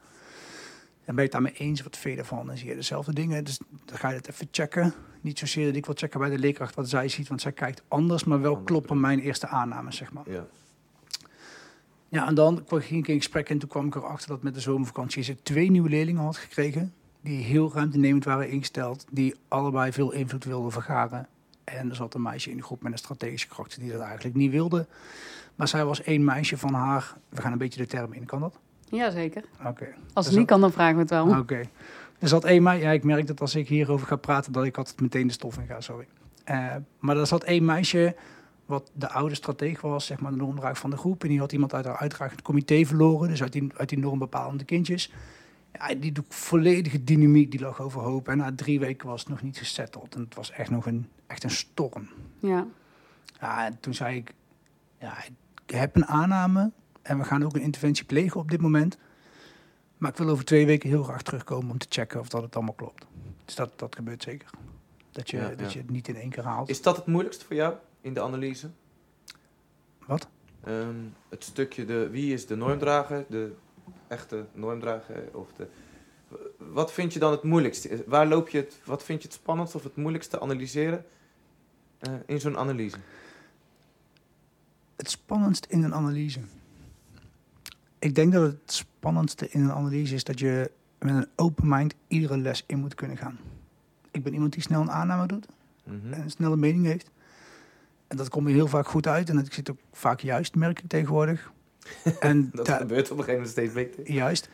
En 1.06 1.14
ben 1.14 1.24
je 1.24 1.30
het 1.30 1.32
daarmee 1.32 1.52
eens, 1.52 1.82
wat 1.82 1.96
vind 1.96 2.14
je 2.14 2.20
ervan? 2.20 2.50
En 2.50 2.58
zie 2.58 2.68
je 2.68 2.74
dezelfde 2.74 3.12
dingen? 3.12 3.44
Dus 3.44 3.58
dan 3.84 3.98
ga 3.98 4.08
je 4.08 4.16
het 4.16 4.28
even 4.28 4.48
checken. 4.50 4.94
Niet 5.20 5.38
zozeer 5.38 5.66
dat 5.66 5.76
ik 5.76 5.86
wil 5.86 5.94
checken 5.98 6.20
bij 6.20 6.30
de 6.30 6.38
leerkracht 6.38 6.74
wat 6.74 6.88
zij 6.88 7.08
ziet, 7.08 7.28
want 7.28 7.40
zij 7.40 7.52
kijkt 7.52 7.82
anders, 7.88 8.24
maar 8.24 8.40
wel 8.40 8.50
Anders, 8.50 8.70
kloppen 8.70 9.00
mijn 9.00 9.20
eerste 9.20 9.46
aannames, 9.46 9.96
zeg 9.96 10.12
maar. 10.12 10.30
Ja. 10.30 10.46
Ja, 12.08 12.26
en 12.26 12.34
dan 12.34 12.64
kwam- 12.64 12.80
ging 12.80 13.00
ik 13.00 13.08
in 13.08 13.16
gesprek 13.16 13.48
en 13.50 13.58
toen 13.58 13.68
kwam 13.68 13.86
ik 13.86 13.94
erachter 13.94 14.28
dat 14.28 14.42
met 14.42 14.54
de 14.54 14.60
zomervakantie 14.60 15.22
ze 15.22 15.42
twee 15.42 15.70
nieuwe 15.70 15.88
leerlingen 15.88 16.22
had 16.22 16.36
gekregen. 16.36 16.92
Die 17.20 17.42
heel 17.42 17.72
ruimtenemend 17.74 18.24
waren 18.24 18.48
ingesteld, 18.50 19.06
die 19.10 19.34
allebei 19.48 19.92
veel 19.92 20.12
invloed 20.12 20.44
wilden 20.44 20.72
vergaren. 20.72 21.28
En 21.64 21.88
er 21.90 21.96
zat 21.96 22.14
een 22.14 22.22
meisje 22.22 22.50
in 22.50 22.56
de 22.56 22.62
groep 22.62 22.82
met 22.82 22.92
een 22.92 22.98
strategische 22.98 23.48
kracht 23.48 23.80
die 23.80 23.92
dat 23.92 24.00
eigenlijk 24.00 24.36
niet 24.36 24.50
wilde. 24.50 24.86
Maar 25.54 25.68
zij 25.68 25.84
was 25.84 26.02
één 26.02 26.24
meisje 26.24 26.58
van 26.58 26.74
haar. 26.74 27.16
We 27.28 27.40
gaan 27.40 27.52
een 27.52 27.58
beetje 27.58 27.80
de 27.80 27.86
term 27.86 28.12
in, 28.12 28.24
kan 28.24 28.40
dat? 28.40 28.58
Jazeker. 28.90 29.44
Oké. 29.66 29.86
Als 30.12 30.24
Dus 30.24 30.26
het 30.26 30.36
niet 30.36 30.46
kan, 30.46 30.60
dan 30.60 30.72
vragen 30.72 30.94
we 30.94 31.00
het 31.00 31.10
wel. 31.10 31.38
Oké. 31.38 31.60
Er 32.18 32.28
zat 32.28 32.44
één 32.44 32.62
meisje, 32.62 32.84
ja, 32.84 32.90
ik 32.90 33.04
merk 33.04 33.26
dat 33.26 33.40
als 33.40 33.54
ik 33.54 33.68
hierover 33.68 34.06
ga 34.06 34.16
praten, 34.16 34.52
dat 34.52 34.64
ik 34.64 34.76
altijd 34.76 35.00
meteen 35.00 35.26
de 35.26 35.32
stof 35.32 35.58
in 35.58 35.66
ga, 35.66 35.80
sorry. 35.80 36.06
Eh, 36.44 36.74
maar 36.98 37.16
er 37.16 37.26
zat 37.26 37.44
één 37.44 37.64
meisje, 37.64 38.16
wat 38.66 38.90
de 38.94 39.08
oude 39.08 39.34
strateeg 39.34 39.80
was, 39.80 40.06
zeg 40.06 40.20
maar 40.20 40.30
de 40.30 40.36
normdrager 40.36 40.76
van 40.76 40.90
de 40.90 40.96
groep. 40.96 41.22
En 41.22 41.28
die 41.28 41.38
had 41.38 41.52
iemand 41.52 41.74
uit 41.74 41.84
haar 41.84 41.96
uitdragend 41.96 42.42
comité 42.42 42.84
verloren, 42.84 43.28
dus 43.28 43.42
uit 43.42 43.52
die, 43.52 43.68
uit 43.76 43.88
die 43.88 43.98
normbepalende 43.98 44.64
kindjes. 44.64 45.12
Ja, 45.72 45.94
die 45.94 46.12
volledige 46.28 47.04
dynamiek, 47.04 47.50
die 47.50 47.60
lag 47.60 47.80
overhoop. 47.80 48.28
En 48.28 48.36
na 48.36 48.52
drie 48.54 48.80
weken 48.80 49.08
was 49.08 49.20
het 49.20 49.28
nog 49.28 49.42
niet 49.42 49.58
gesetteld. 49.58 50.14
En 50.14 50.20
het 50.20 50.34
was 50.34 50.50
echt 50.50 50.70
nog 50.70 50.86
een, 50.86 51.08
echt 51.26 51.44
een 51.44 51.50
storm. 51.50 52.08
Ja. 52.38 52.66
Ja, 53.40 53.66
en 53.66 53.80
toen 53.80 53.94
zei 53.94 54.16
ik, 54.16 54.34
ja, 54.98 55.24
ik 55.24 55.74
heb 55.74 55.96
een 55.96 56.06
aanname 56.06 56.70
en 57.06 57.18
we 57.18 57.24
gaan 57.24 57.44
ook 57.44 57.54
een 57.54 57.60
interventie 57.62 58.04
plegen 58.04 58.40
op 58.40 58.50
dit 58.50 58.60
moment. 58.60 58.98
Maar 59.98 60.10
ik 60.10 60.16
wil 60.16 60.28
over 60.28 60.44
twee 60.44 60.66
weken 60.66 60.88
heel 60.88 61.02
graag 61.02 61.22
terugkomen 61.22 61.70
om 61.70 61.78
te 61.78 61.86
checken 61.88 62.20
of 62.20 62.28
dat 62.28 62.42
het 62.42 62.56
allemaal 62.56 62.74
klopt. 62.74 63.06
Dus 63.44 63.54
dat, 63.54 63.72
dat 63.76 63.94
gebeurt 63.94 64.22
zeker. 64.22 64.50
Dat 65.10 65.30
je, 65.30 65.36
Ja, 65.36 65.48
dat 65.48 65.58
ja. 65.58 65.68
je 65.68 65.78
het 65.78 65.90
niet 65.90 66.08
in 66.08 66.16
één 66.16 66.30
keer 66.30 66.44
haalt. 66.44 66.68
Is 66.68 66.82
dat 66.82 66.96
het 66.96 67.06
moeilijkste 67.06 67.44
voor 67.44 67.56
jou 67.56 67.74
in 68.00 68.14
de 68.14 68.20
analyse? 68.20 68.70
Wat? 70.06 70.28
Ehm, 70.64 70.94
het 71.28 71.44
stukje 71.44 71.84
de 71.84 72.08
wie 72.10 72.32
is 72.32 72.46
de 72.46 72.56
normdrager, 72.56 73.24
de 73.28 73.54
echte 74.08 74.46
normdrager 74.52 75.28
of 75.32 75.52
de. 75.52 75.66
Wat 76.56 76.92
vind 76.92 77.12
je 77.12 77.18
dan 77.18 77.30
het 77.30 77.42
moeilijkste? 77.42 78.04
Waar 78.06 78.26
loop 78.26 78.48
je 78.48 78.58
het? 78.58 78.80
Wat 78.84 79.02
vind 79.02 79.22
je 79.22 79.28
het 79.28 79.36
spannendst 79.36 79.74
of 79.74 79.82
het 79.82 79.96
moeilijkste 79.96 80.40
analyseren 80.40 81.04
eh, 81.98 82.12
in 82.26 82.40
zo'n 82.40 82.58
analyse? 82.58 82.96
Het 84.96 85.10
spannendst 85.10 85.64
in 85.64 85.82
een 85.82 85.94
analyse. 85.94 86.40
Ik 87.98 88.14
denk 88.14 88.32
dat 88.32 88.42
het 88.42 88.72
spannendste 88.72 89.48
in 89.48 89.60
een 89.62 89.72
analyse 89.72 90.14
is 90.14 90.24
dat 90.24 90.38
je 90.38 90.70
met 90.98 91.14
een 91.14 91.26
open 91.36 91.68
mind 91.68 91.94
iedere 92.08 92.38
les 92.38 92.64
in 92.66 92.78
moet 92.78 92.94
kunnen 92.94 93.16
gaan. 93.16 93.38
Ik 94.10 94.22
ben 94.22 94.32
iemand 94.32 94.52
die 94.52 94.62
snel 94.62 94.80
een 94.80 94.90
aanname 94.90 95.26
doet. 95.26 95.46
Mhm. 95.84 96.12
en 96.12 96.20
een 96.20 96.30
snelle 96.30 96.56
mening 96.56 96.84
heeft. 96.84 97.10
En 98.06 98.16
dat 98.16 98.28
komt 98.28 98.44
me 98.46 98.52
heel 98.52 98.66
vaak 98.66 98.88
goed 98.88 99.06
uit. 99.06 99.28
En 99.28 99.36
dat 99.36 99.52
zit 99.52 99.70
ook 99.70 99.78
vaak 99.92 100.20
juist, 100.20 100.54
merk 100.54 100.78
ik 100.78 100.88
tegenwoordig. 100.88 101.52
En 102.20 102.50
Dat 102.52 102.68
gebeurt 102.68 103.10
op 103.10 103.18
een 103.18 103.24
gegeven 103.24 103.32
moment 103.32 103.48
steeds 103.50 103.72
beter. 103.72 104.12
juist. 104.12 104.48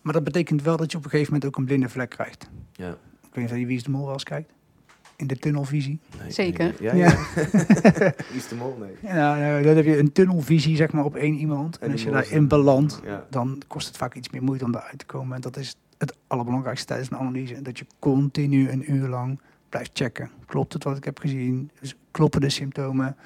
Maar 0.00 0.12
dat 0.12 0.24
betekent 0.24 0.62
wel 0.62 0.76
dat 0.76 0.90
je 0.92 0.98
op 0.98 1.04
een 1.04 1.10
gegeven 1.10 1.32
moment 1.32 1.50
ook 1.50 1.58
een 1.58 1.64
blinde 1.64 1.88
vlek 1.88 2.10
krijgt. 2.10 2.48
Ja. 2.72 2.90
Ik 2.90 2.96
weet 3.34 3.44
niet 3.44 3.52
of 3.52 3.58
je 3.58 3.66
Wie 3.66 3.76
is 3.76 3.82
de 3.82 3.90
Mol 3.90 4.04
wel 4.04 4.12
eens 4.12 4.22
kijkt. 4.24 4.52
In 5.16 5.26
de 5.26 5.36
tunnelvisie. 5.36 6.00
Nee, 6.22 6.30
Zeker. 6.30 6.64
nee. 6.64 6.74
Ja, 6.80 6.94
ja. 6.94 7.10
Is 8.32 8.48
de 8.48 8.54
mol? 8.58 8.76
Nee. 8.80 9.12
Ja, 9.14 9.36
nou, 9.38 9.62
dan 9.62 9.76
heb 9.76 9.84
je 9.84 9.98
een 9.98 10.12
tunnelvisie 10.12 10.76
zeg 10.76 10.92
maar, 10.92 11.04
op 11.04 11.16
één 11.16 11.34
iemand. 11.34 11.78
En 11.78 11.86
En 11.86 11.92
als 11.92 12.02
je 12.02 12.10
daarin 12.10 12.48
belandt, 12.48 13.00
Ja. 13.04 13.26
dan 13.30 13.62
kost 13.66 13.86
het 13.86 13.96
vaak 13.96 14.14
iets 14.14 14.30
meer 14.30 14.42
moeite 14.42 14.64
om 14.64 14.72
daaruit 14.72 14.98
te 14.98 15.06
komen. 15.06 15.34
En 15.34 15.40
dat 15.40 15.56
is 15.56 15.76
het 15.98 16.16
allerbelangrijkste 16.26 16.86
tijdens 16.86 17.10
een 17.10 17.16
analyse. 17.18 17.62
Dat 17.62 17.78
je 17.78 17.86
continu 17.98 18.70
een 18.70 18.92
uur 18.92 19.08
lang 19.08 19.40
blijft 19.68 19.90
checken. 19.94 20.30
Klopt 20.46 20.72
het 20.72 20.84
wat 20.84 20.96
ik 20.96 21.04
heb 21.04 21.18
gezien? 21.18 21.70
Dus 21.80 21.94
kloppen 22.10 22.40
de 22.40 22.50
symptomen? 22.50 23.16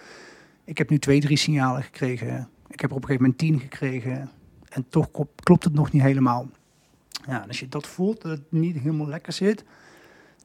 Ik 0.65 0.79
heb 0.79 0.91
nu 0.91 0.99
twee, 0.99 1.21
drie 1.21 1.37
signalen 1.37 1.83
gekregen. 1.83 2.49
Ik 2.69 2.81
heb 2.81 2.91
er 2.91 2.97
op 2.97 3.03
een 3.03 3.09
gegeven 3.09 3.23
moment 3.23 3.39
tien 3.39 3.61
gekregen. 3.61 4.31
En 4.69 4.87
toch 4.89 5.09
klopt 5.43 5.65
het 5.65 5.73
nog 5.75 5.93
niet 5.93 6.03
helemaal. 6.03 6.49
Ja, 7.27 7.43
en 7.43 7.49
als 7.49 7.61
je 7.61 7.69
dat 7.69 7.87
voelt, 7.87 8.23
dat 8.23 8.31
het 8.31 8.43
niet 8.49 8.77
helemaal 8.79 9.07
lekker 9.09 9.33
zit... 9.33 9.65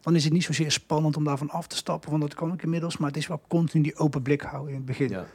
dan 0.01 0.15
is 0.15 0.23
het 0.23 0.33
niet 0.33 0.43
zozeer 0.43 0.71
spannend 0.71 1.17
om 1.17 1.23
daarvan 1.23 1.49
af 1.49 1.67
te 1.67 1.75
stappen. 1.75 2.09
Want 2.09 2.21
dat 2.21 2.33
kan 2.33 2.53
ik 2.53 2.63
inmiddels. 2.63 2.97
Maar 2.97 3.07
het 3.07 3.17
is 3.17 3.27
wel 3.27 3.41
continu 3.47 3.83
die 3.83 3.97
open 3.97 4.21
blik 4.21 4.41
houden 4.41 4.69
in 4.69 4.75
het 4.75 4.85
begin. 4.85 5.09
Ja. 5.09 5.25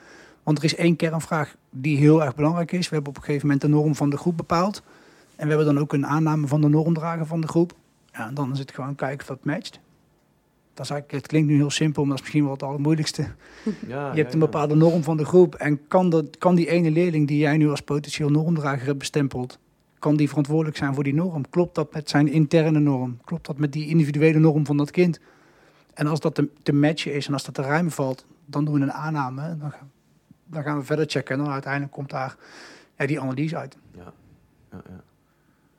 Want 0.43 0.59
er 0.59 0.65
is 0.65 0.75
één 0.75 0.97
kernvraag 0.97 1.57
die 1.71 1.97
heel 1.97 2.25
erg 2.25 2.35
belangrijk 2.35 2.73
is. 2.73 2.89
We 2.89 2.95
hebben 2.95 3.13
op 3.13 3.17
een 3.17 3.25
gegeven 3.25 3.47
moment 3.47 3.65
de 3.65 3.69
norm 3.69 3.95
van 3.95 4.11
de 4.11 4.17
groep 4.17 4.37
bepaald. 4.37 4.83
En 5.37 5.43
we 5.43 5.55
hebben 5.55 5.75
dan 5.75 5.79
ook 5.83 5.93
een 5.93 6.07
aanname 6.07 6.47
van 6.47 6.61
de 6.61 6.69
normdrager 6.69 7.27
van 7.27 7.41
de 7.41 7.49
groep. 7.49 7.73
Ja, 8.13 8.29
en 8.29 8.35
dan 8.35 8.53
is 8.53 8.59
het 8.59 8.73
gewoon 8.73 8.95
kijken 8.95 9.21
of 9.21 9.27
dat 9.27 9.45
matcht. 9.45 9.81
Dat 10.75 10.85
is 10.85 10.91
eigenlijk, 10.91 11.23
het 11.23 11.27
klinkt 11.27 11.49
nu 11.49 11.55
heel 11.55 11.71
simpel, 11.71 12.03
maar 12.03 12.11
dat 12.11 12.19
is 12.19 12.25
misschien 12.25 12.45
wel 12.45 12.53
het 12.53 12.63
allermoeilijkste. 12.63 13.27
Ja, 13.87 14.13
je 14.13 14.21
hebt 14.21 14.33
een 14.33 14.39
bepaalde 14.39 14.75
norm 14.75 15.03
van 15.03 15.17
de 15.17 15.25
groep. 15.25 15.55
En 15.55 15.89
kan, 15.89 16.11
dat, 16.11 16.39
kan 16.39 16.55
die 16.55 16.69
ene 16.69 16.91
leerling 16.91 17.29
die 17.29 17.39
jij 17.39 17.57
nu 17.57 17.71
als 17.71 17.81
potentieel 17.81 18.31
normdrager 18.31 18.87
hebt 18.87 18.99
bestempeld... 18.99 19.59
kan 19.99 20.17
die 20.17 20.29
verantwoordelijk 20.29 20.77
zijn 20.77 20.95
voor 20.95 21.05
die 21.05 21.15
norm? 21.15 21.49
Klopt 21.51 21.75
dat 21.75 21.93
met 21.93 22.09
zijn 22.11 22.29
interne 22.29 22.79
norm? 22.79 23.19
Klopt 23.25 23.47
dat 23.47 23.59
met 23.59 23.73
die 23.73 23.89
individuele 23.89 24.39
norm 24.39 24.67
van 24.67 24.77
dat 24.77 24.91
kind? 24.91 25.21
En 25.95 26.07
als 26.07 26.21
dat 26.21 26.35
te, 26.35 26.49
te 26.63 26.73
matchen 26.73 27.15
is 27.15 27.27
en 27.27 27.33
als 27.33 27.45
dat 27.45 27.55
te 27.55 27.63
ruim 27.63 27.91
valt... 27.91 28.27
dan 28.47 28.65
doen 28.65 28.75
we 28.75 28.81
een 28.81 28.93
aanname. 28.93 29.57
Dan 29.59 29.71
gaan, 29.71 29.91
dan 30.47 30.63
gaan 30.63 30.79
we 30.79 30.85
verder 30.85 31.07
checken. 31.09 31.39
En 31.39 31.45
dan 31.45 31.53
uiteindelijk 31.53 31.93
komt 31.93 32.11
daar 32.11 32.37
ja, 32.97 33.07
die 33.07 33.21
analyse 33.21 33.57
uit. 33.57 33.77
Ja. 33.95 34.13
Ja, 34.71 34.81
ja. 34.89 35.01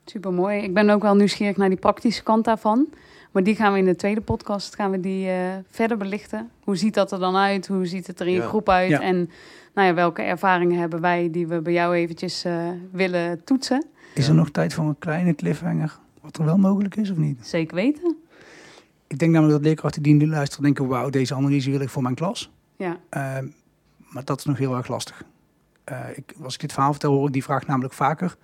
Super 0.04 0.32
mooi. 0.32 0.62
Ik 0.62 0.74
ben 0.74 0.90
ook 0.90 1.02
wel 1.02 1.16
nieuwsgierig 1.16 1.56
naar 1.56 1.68
die 1.68 1.78
praktische 1.78 2.22
kant 2.22 2.44
daarvan. 2.44 2.88
Maar 3.32 3.42
die 3.42 3.54
gaan 3.56 3.72
we 3.72 3.78
in 3.78 3.84
de 3.84 3.96
tweede 3.96 4.20
podcast 4.20 4.74
gaan 4.74 4.90
we 4.90 5.00
die, 5.00 5.28
eh, 5.28 5.56
verder 5.70 5.96
belichten. 5.96 6.50
Hoe 6.64 6.76
ziet 6.76 6.94
dat 6.94 7.12
er 7.12 7.18
dan 7.18 7.36
uit? 7.36 7.66
Hoe 7.66 7.86
ziet 7.86 8.06
het 8.06 8.20
er 8.20 8.26
in 8.26 8.32
je 8.32 8.38
Ja. 8.38 8.46
groep 8.46 8.68
uit? 8.68 8.88
Ja. 8.88 9.00
En 9.00 9.30
nou 9.74 9.88
ja, 9.88 9.94
welke 9.94 10.22
ervaringen 10.22 10.78
hebben 10.78 11.00
wij 11.00 11.28
die 11.30 11.46
we 11.46 11.60
bij 11.60 11.72
jou 11.72 11.94
eventjes 11.94 12.44
eh, 12.44 12.68
willen 12.92 13.44
toetsen? 13.44 13.84
Is 14.18 14.28
er 14.28 14.34
nog 14.34 14.50
tijd 14.50 14.74
voor 14.74 14.84
een 14.84 14.98
kleine 14.98 15.34
cliffhanger? 15.34 15.98
Wat 16.20 16.38
er 16.38 16.44
wel 16.44 16.58
mogelijk 16.58 16.96
is 16.96 17.10
of 17.10 17.16
niet? 17.16 17.46
Zeker 17.46 17.74
weten. 17.74 18.16
Ik 19.06 19.18
denk 19.18 19.32
namelijk 19.32 19.56
dat 19.58 19.66
leerkrachten 19.66 20.02
die 20.02 20.14
nu 20.14 20.28
luisteren 20.28 20.64
denken... 20.64 20.86
wauw, 20.86 21.10
deze 21.10 21.34
analyse 21.34 21.70
wil 21.70 21.80
ik 21.80 21.88
voor 21.88 22.02
mijn 22.02 22.14
klas. 22.14 22.50
Ja, 22.76 22.96
Ehm, 23.08 23.46
maar 23.96 24.24
dat 24.24 24.38
is 24.38 24.44
nog 24.44 24.58
heel 24.58 24.76
erg 24.76 24.88
lastig. 24.88 25.22
Eh, 25.84 25.98
ik, 26.14 26.34
als 26.42 26.54
ik 26.54 26.60
dit 26.60 26.72
verhaal 26.72 26.90
vertel, 26.90 27.12
hoor 27.12 27.26
ik 27.26 27.32
die 27.32 27.42
vraag 27.42 27.66
namelijk 27.66 27.94
vaker. 27.94 28.36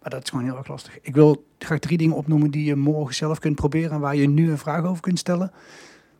Maar 0.00 0.10
dat 0.10 0.22
is 0.22 0.30
gewoon 0.30 0.44
heel 0.44 0.56
erg 0.56 0.68
lastig. 0.68 0.98
Ik 1.02 1.14
wil 1.14 1.44
graag 1.58 1.78
drie 1.78 1.98
dingen 1.98 2.16
opnoemen 2.16 2.50
die 2.50 2.64
je 2.64 2.76
morgen 2.76 3.14
zelf 3.14 3.38
kunt 3.38 3.54
proberen... 3.54 3.90
en 3.90 4.00
waar 4.00 4.16
je 4.16 4.28
nu 4.28 4.50
een 4.50 4.58
vraag 4.58 4.84
over 4.84 5.02
kunt 5.02 5.18
stellen. 5.18 5.52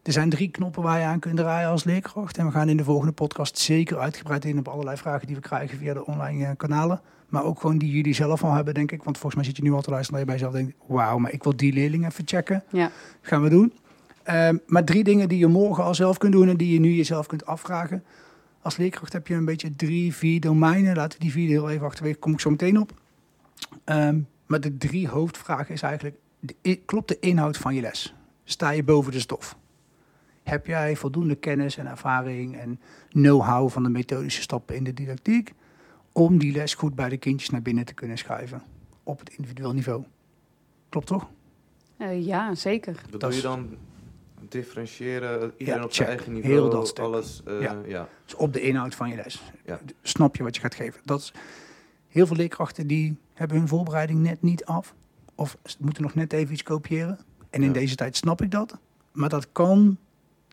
Er 0.09 0.15
zijn 0.15 0.31
drie 0.31 0.49
knoppen 0.49 0.83
waar 0.83 0.99
je 0.99 1.05
aan 1.05 1.19
kunt 1.19 1.37
draaien 1.37 1.69
als 1.69 1.85
leerkracht. 1.85 2.39
En 2.39 2.47
we 2.47 2.53
gaan 2.53 2.69
in 2.69 2.77
de 2.77 2.85
volgende 2.85 3.13
podcast 3.13 3.59
zeker 3.59 3.99
uitgebreid 3.99 4.45
in 4.45 4.59
op 4.59 4.69
allerlei 4.69 4.97
vragen 4.97 5.27
die 5.27 5.37
we 5.37 5.43
krijgen 5.43 5.79
via 5.79 5.95
de 5.95 6.07
online 6.07 6.47
eh, 6.47 6.51
kanalen. 6.57 7.01
Maar 7.29 7.45
ook 7.45 7.61
gewoon 7.61 7.79
die 7.79 7.91
jullie 7.91 8.15
zelf 8.15 8.45
al 8.45 8.53
hebben, 8.53 8.75
denk 8.75 8.93
ik. 8.93 9.03
Want 9.03 9.19
volgens 9.19 9.35
mij 9.35 9.45
zit 9.45 9.57
je 9.57 9.63
nu 9.63 9.73
al 9.73 9.83
te 9.83 9.91
luisteren 9.91 10.21
dat 10.21 10.29
je 10.29 10.39
bij 10.39 10.49
jezelf 10.49 10.65
denkt... 10.65 10.85
wauw, 10.87 11.19
maar 11.19 11.33
ik 11.33 11.43
wil 11.43 11.57
die 11.57 11.73
leerling 11.73 12.07
even 12.07 12.27
checken. 12.27 12.65
ja. 12.71 12.91
Gaan 13.21 13.43
we 13.43 13.49
doen. 13.49 13.73
Ehm, 14.23 14.57
maar 14.67 14.85
drie 14.85 15.05
dingen 15.05 15.29
die 15.29 15.39
je 15.39 15.47
morgen 15.47 15.85
al 15.85 15.95
zelf 15.95 16.19
kunt 16.19 16.33
doen 16.33 16.49
en 16.49 16.57
die 16.57 16.73
je 16.73 16.81
nu 16.81 16.93
jezelf 16.93 17.27
kunt 17.27 17.47
afvragen. 17.47 18.05
Als 18.63 18.77
leerkracht 18.77 19.13
heb 19.13 19.27
je 19.27 19.35
een 19.35 19.45
beetje 19.45 19.77
drie, 19.77 20.15
vier 20.15 20.41
domeinen. 20.41 20.97
Laten 20.97 21.19
we 21.19 21.25
die 21.25 21.33
vier 21.33 21.49
heel 21.49 21.71
even 21.71 21.87
achterwege, 21.87 22.19
kom 22.19 22.33
ik 22.33 22.41
zo 22.41 22.51
meteen 22.51 22.81
op. 22.81 22.93
Ehm, 23.85 24.19
maar 24.47 24.61
de 24.61 24.77
drie 24.77 25.09
hoofdvragen 25.09 25.75
is 25.75 25.83
eigenlijk, 25.83 26.17
de 26.41 26.77
klopt 26.77 27.09
de 27.09 27.19
inhoud 27.21 27.57
van 27.57 27.75
je 27.75 27.81
les? 27.81 28.15
Sta 28.45 28.71
je 28.71 28.83
boven 28.83 29.13
de 29.13 29.21
stof? 29.21 29.57
Heb 30.49 30.67
jij 30.67 30.97
voldoende 30.97 31.35
kennis 31.35 31.77
en 31.77 31.87
ervaring 31.87 32.57
en 32.57 32.81
know-how 33.09 33.71
van 33.71 33.83
de 33.83 33.89
methodische 33.89 34.43
stappen 34.43 34.77
in 34.77 34.85
de 34.85 34.95
didactiek... 34.95 35.53
om 36.13 36.39
die 36.39 36.53
les 36.53 36.75
goed 36.75 36.95
bij 36.95 37.09
de 37.09 37.17
kindjes 37.17 37.51
naar 37.51 37.63
binnen 37.63 37.85
te 37.85 37.95
kunnen 37.95 38.19
schuiven 38.19 38.63
op 39.03 39.19
het 39.19 39.29
individueel 39.31 39.73
niveau? 39.73 40.05
Klopt 40.89 41.07
toch? 41.07 41.29
Eh, 41.97 42.25
ja, 42.27 42.55
zeker. 42.55 43.01
Bedoel 43.05 43.19
Dat 43.21 43.31
je 43.31 43.37
is- 43.37 43.43
dan 43.43 43.69
differentiëren, 44.49 45.53
iedereen 45.57 45.81
Ja, 45.81 45.87
op 45.87 45.93
zijn 45.93 46.09
eigen 46.09 46.33
Heel 46.33 46.43
niveau, 46.43 46.71
dat 46.71 46.89
stuk. 46.89 47.05
alles, 47.05 47.43
eh, 47.45 47.61
Ja. 47.61 47.77
ja. 47.87 48.09
Dus 48.25 48.35
op 48.35 48.53
de 48.53 48.61
inhoud 48.61 48.95
van 48.95 49.09
je 49.11 49.17
les. 49.17 49.43
Ja. 49.65 49.81
Snap 50.03 50.37
je 50.37 50.43
wat 50.43 50.55
je 50.55 50.61
gaat 50.61 50.75
geven? 50.75 51.01
Dat 51.05 51.21
is, 51.21 51.33
heel 52.09 52.27
veel 52.27 52.37
leerkrachten 52.37 52.87
die 52.87 53.17
hebben 53.35 53.57
hun 53.59 53.69
voorbereiding 53.69 54.21
net 54.21 54.43
niet 54.43 54.65
af. 54.65 54.95
Of 55.35 55.57
ze 55.65 55.77
moeten 55.81 56.03
nog 56.03 56.15
net 56.15 56.33
even 56.33 56.53
iets 56.53 56.63
kopiëren. 56.63 57.19
En 57.51 57.61
in 57.63 57.67
Ja. 57.69 57.73
deze 57.73 57.95
tijd 57.97 58.17
snap 58.17 58.43
ik 58.43 58.51
dat. 58.51 58.79
Maar 59.13 59.29
dat 59.29 59.53
kan 59.53 59.99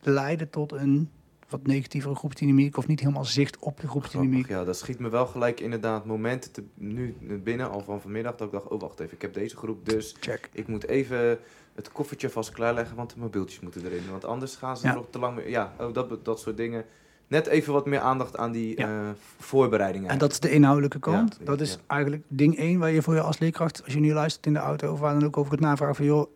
leiden 0.10 0.50
tot 0.50 0.72
een 0.72 1.10
wat 1.50 1.68
negatievere 1.68 2.16
groepsdynamiek. 2.16 2.78
Of 2.78 2.88
niet 2.88 3.00
helemaal 3.00 3.26
zicht 3.26 3.60
op 3.60 3.80
de 3.80 3.88
groepsdynamiek. 3.88 4.34
Grappig, 4.34 4.56
ja, 4.58 4.64
dat 4.64 4.78
schiet 4.78 5.00
me 5.00 5.10
wel 5.10 5.26
gelijk 5.26 5.60
inderdaad 5.60 6.06
momenten 6.06 6.52
te, 6.52 6.64
nu 6.74 7.16
binnen, 7.44 7.70
al 7.72 7.82
van 7.82 8.02
vanmiddag, 8.02 8.36
dat 8.36 8.48
ik 8.48 8.54
dacht, 8.54 8.68
oh 8.68 8.80
wacht 8.82 9.00
even, 9.00 9.14
ik 9.14 9.22
heb 9.22 9.34
deze 9.34 9.56
groep, 9.58 9.86
dus 9.86 10.16
Check. 10.20 10.50
ik 10.54 10.68
moet 10.68 10.88
even 10.88 11.40
het 11.76 11.92
koffertje 11.92 12.30
vast 12.30 12.52
klaarleggen, 12.52 12.96
want 12.96 13.10
de 13.14 13.20
mobieltjes 13.20 13.60
moeten 13.60 13.86
erin. 13.86 14.02
Want 14.10 14.26
anders 14.26 14.56
gaan 14.56 14.78
ze 14.78 14.84
Ja. 14.86 14.90
er 14.90 14.96
nog 14.96 15.08
te 15.10 15.20
lang 15.20 15.36
mee. 15.36 15.50
Ja, 15.50 15.74
oh, 15.80 15.94
dat, 15.94 16.26
dat 16.26 16.40
soort 16.40 16.58
dingen. 16.58 16.86
Net 17.28 17.48
even 17.48 17.74
wat 17.74 17.86
meer 17.86 18.00
aandacht 18.00 18.38
aan 18.38 18.52
die 18.52 18.78
Ja. 18.80 18.88
eh, 18.88 19.10
voorbereidingen. 19.40 20.10
En 20.10 20.18
dat 20.18 20.32
is 20.32 20.40
de 20.40 20.50
inhoudelijke 20.52 21.00
kant. 21.00 21.36
Ja, 21.40 21.46
dat 21.46 21.62
is 21.62 21.78
eigenlijk 21.88 22.24
ding 22.28 22.58
één 22.58 22.80
waar 22.80 22.92
je 22.92 23.02
voor 23.02 23.14
je 23.14 23.22
als 23.22 23.40
leerkracht, 23.40 23.84
als 23.84 23.94
je 23.94 24.00
nu 24.00 24.14
luistert 24.14 24.46
in 24.46 24.54
de 24.54 24.60
auto 24.60 24.92
of 24.92 25.00
waar 25.00 25.14
dan 25.14 25.26
ook 25.26 25.38
over 25.38 25.52
het 25.52 25.62
navragen 25.62 25.96
van, 25.96 26.06
joh, 26.06 26.30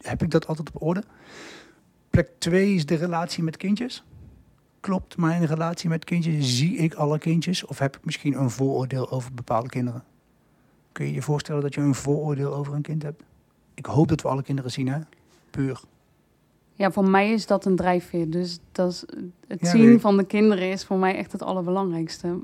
heb 0.00 0.22
ik 0.22 0.30
dat 0.30 0.46
altijd 0.46 0.70
op 0.74 0.82
orde? 0.82 1.02
Plek 2.12 2.30
twee 2.38 2.74
is 2.74 2.86
de 2.86 2.94
relatie 2.94 3.42
met 3.42 3.56
kindjes. 3.56 4.04
Klopt 4.80 5.16
mijn 5.16 5.46
relatie 5.46 5.88
met 5.88 6.04
kindjes? 6.04 6.56
Zie 6.56 6.76
ik 6.76 6.94
alle 6.94 7.18
kindjes? 7.18 7.64
Of 7.64 7.78
heb 7.78 7.96
ik 7.96 8.04
misschien 8.04 8.34
een 8.34 8.50
vooroordeel 8.50 9.10
over 9.10 9.34
bepaalde 9.34 9.68
kinderen? 9.68 10.04
Kun 10.92 11.06
je 11.06 11.12
je 11.12 11.22
voorstellen 11.22 11.62
dat 11.62 11.74
je 11.74 11.80
een 11.80 11.94
vooroordeel 11.94 12.54
over 12.54 12.74
een 12.74 12.82
kind 12.82 13.02
hebt? 13.02 13.22
Ik 13.74 13.86
hoop 13.86 14.08
dat 14.08 14.20
we 14.22 14.28
alle 14.28 14.42
kinderen 14.42 14.70
zien, 14.70 14.88
hè? 14.88 14.98
Puur. 15.50 15.80
Ja, 16.72 16.90
voor 16.90 17.08
mij 17.08 17.32
is 17.32 17.46
dat 17.46 17.64
een 17.64 17.76
drijfveer. 17.76 18.30
Dus 18.30 18.58
dat 18.72 18.90
is, 18.92 19.04
het 19.46 19.60
Ja, 19.60 19.70
zien 19.70 20.00
van 20.00 20.16
de 20.16 20.24
kinderen 20.24 20.70
is 20.70 20.84
voor 20.84 20.98
mij 20.98 21.16
echt 21.16 21.32
het 21.32 21.42
allerbelangrijkste. 21.42 22.38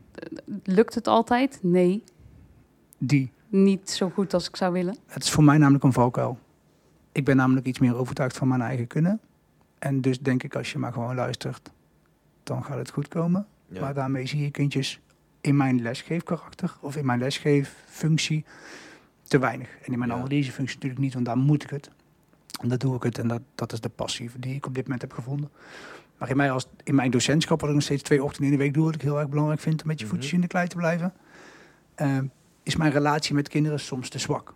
Lukt 0.64 0.94
het 0.94 1.06
altijd? 1.06 1.58
Nee. 1.62 2.02
Die. 2.98 3.30
Niet 3.48 3.90
zo 3.90 4.08
goed 4.08 4.34
als 4.34 4.48
ik 4.48 4.56
zou 4.56 4.72
willen. 4.72 4.96
Het 5.06 5.22
is 5.22 5.30
voor 5.30 5.44
mij 5.44 5.58
namelijk 5.58 5.84
een 5.84 5.92
valkuil. 5.92 6.38
Ik 7.12 7.24
ben 7.24 7.36
namelijk 7.36 7.66
iets 7.66 7.78
meer 7.78 7.96
overtuigd 7.96 8.36
van 8.36 8.48
mijn 8.48 8.60
eigen 8.60 8.86
kunnen. 8.86 9.20
En 9.78 10.00
dus 10.00 10.20
denk 10.20 10.42
ik, 10.42 10.54
als 10.56 10.72
je 10.72 10.78
maar 10.78 10.92
gewoon 10.92 11.14
luistert, 11.14 11.70
dan 12.42 12.64
gaat 12.64 12.78
het 12.78 12.90
goed 12.90 13.08
komen. 13.08 13.46
Ja. 13.68 13.80
Maar 13.80 13.94
daarmee 13.94 14.26
zie 14.26 14.42
je 14.42 14.50
kindjes 14.50 15.00
in 15.40 15.56
mijn 15.56 15.82
lesgeefkarakter 15.82 16.76
of 16.80 16.96
in 16.96 17.06
mijn 17.06 17.18
lesgeeffunctie 17.18 18.44
te 19.22 19.38
weinig. 19.38 19.68
En 19.86 19.92
in 19.92 19.98
mijn 19.98 20.10
Ja. 20.10 20.16
analysefunctie 20.16 20.74
natuurlijk 20.74 21.00
niet, 21.02 21.14
want 21.14 21.26
daar 21.26 21.36
moet 21.38 21.62
ik 21.62 21.70
het. 21.70 21.90
En 22.60 22.68
dat 22.68 22.80
doe 22.80 22.96
ik 22.96 23.02
het 23.02 23.18
en 23.18 23.28
dat, 23.28 23.40
dat 23.54 23.72
is 23.72 23.80
de 23.80 23.88
passie 23.88 24.30
die 24.38 24.54
ik 24.54 24.66
op 24.66 24.74
dit 24.74 24.82
moment 24.84 25.02
heb 25.02 25.12
gevonden. 25.12 25.50
Maar 26.18 26.30
in, 26.30 26.36
mij 26.36 26.50
als, 26.50 26.66
in 26.84 26.94
mijn 26.94 27.10
docentschap, 27.10 27.60
wat 27.60 27.68
ik 27.68 27.74
nog 27.74 27.84
steeds 27.84 28.02
twee 28.02 28.22
ochtenden 28.24 28.52
in 28.52 28.58
de 28.58 28.64
week 28.64 28.74
doe, 28.74 28.84
wat 28.84 28.94
ik 28.94 29.02
heel 29.02 29.18
erg 29.18 29.28
belangrijk 29.28 29.60
vind 29.60 29.82
om 29.82 29.88
met 29.88 29.98
je 29.98 30.04
Mhm. 30.04 30.14
voetjes 30.14 30.32
in 30.32 30.40
de 30.40 30.46
klei 30.46 30.68
te 30.68 30.76
blijven, 30.76 31.12
eh, 31.94 32.18
is 32.62 32.76
mijn 32.76 32.92
relatie 32.92 33.34
met 33.34 33.48
kinderen 33.48 33.80
soms 33.80 34.08
te 34.08 34.18
zwak. 34.18 34.54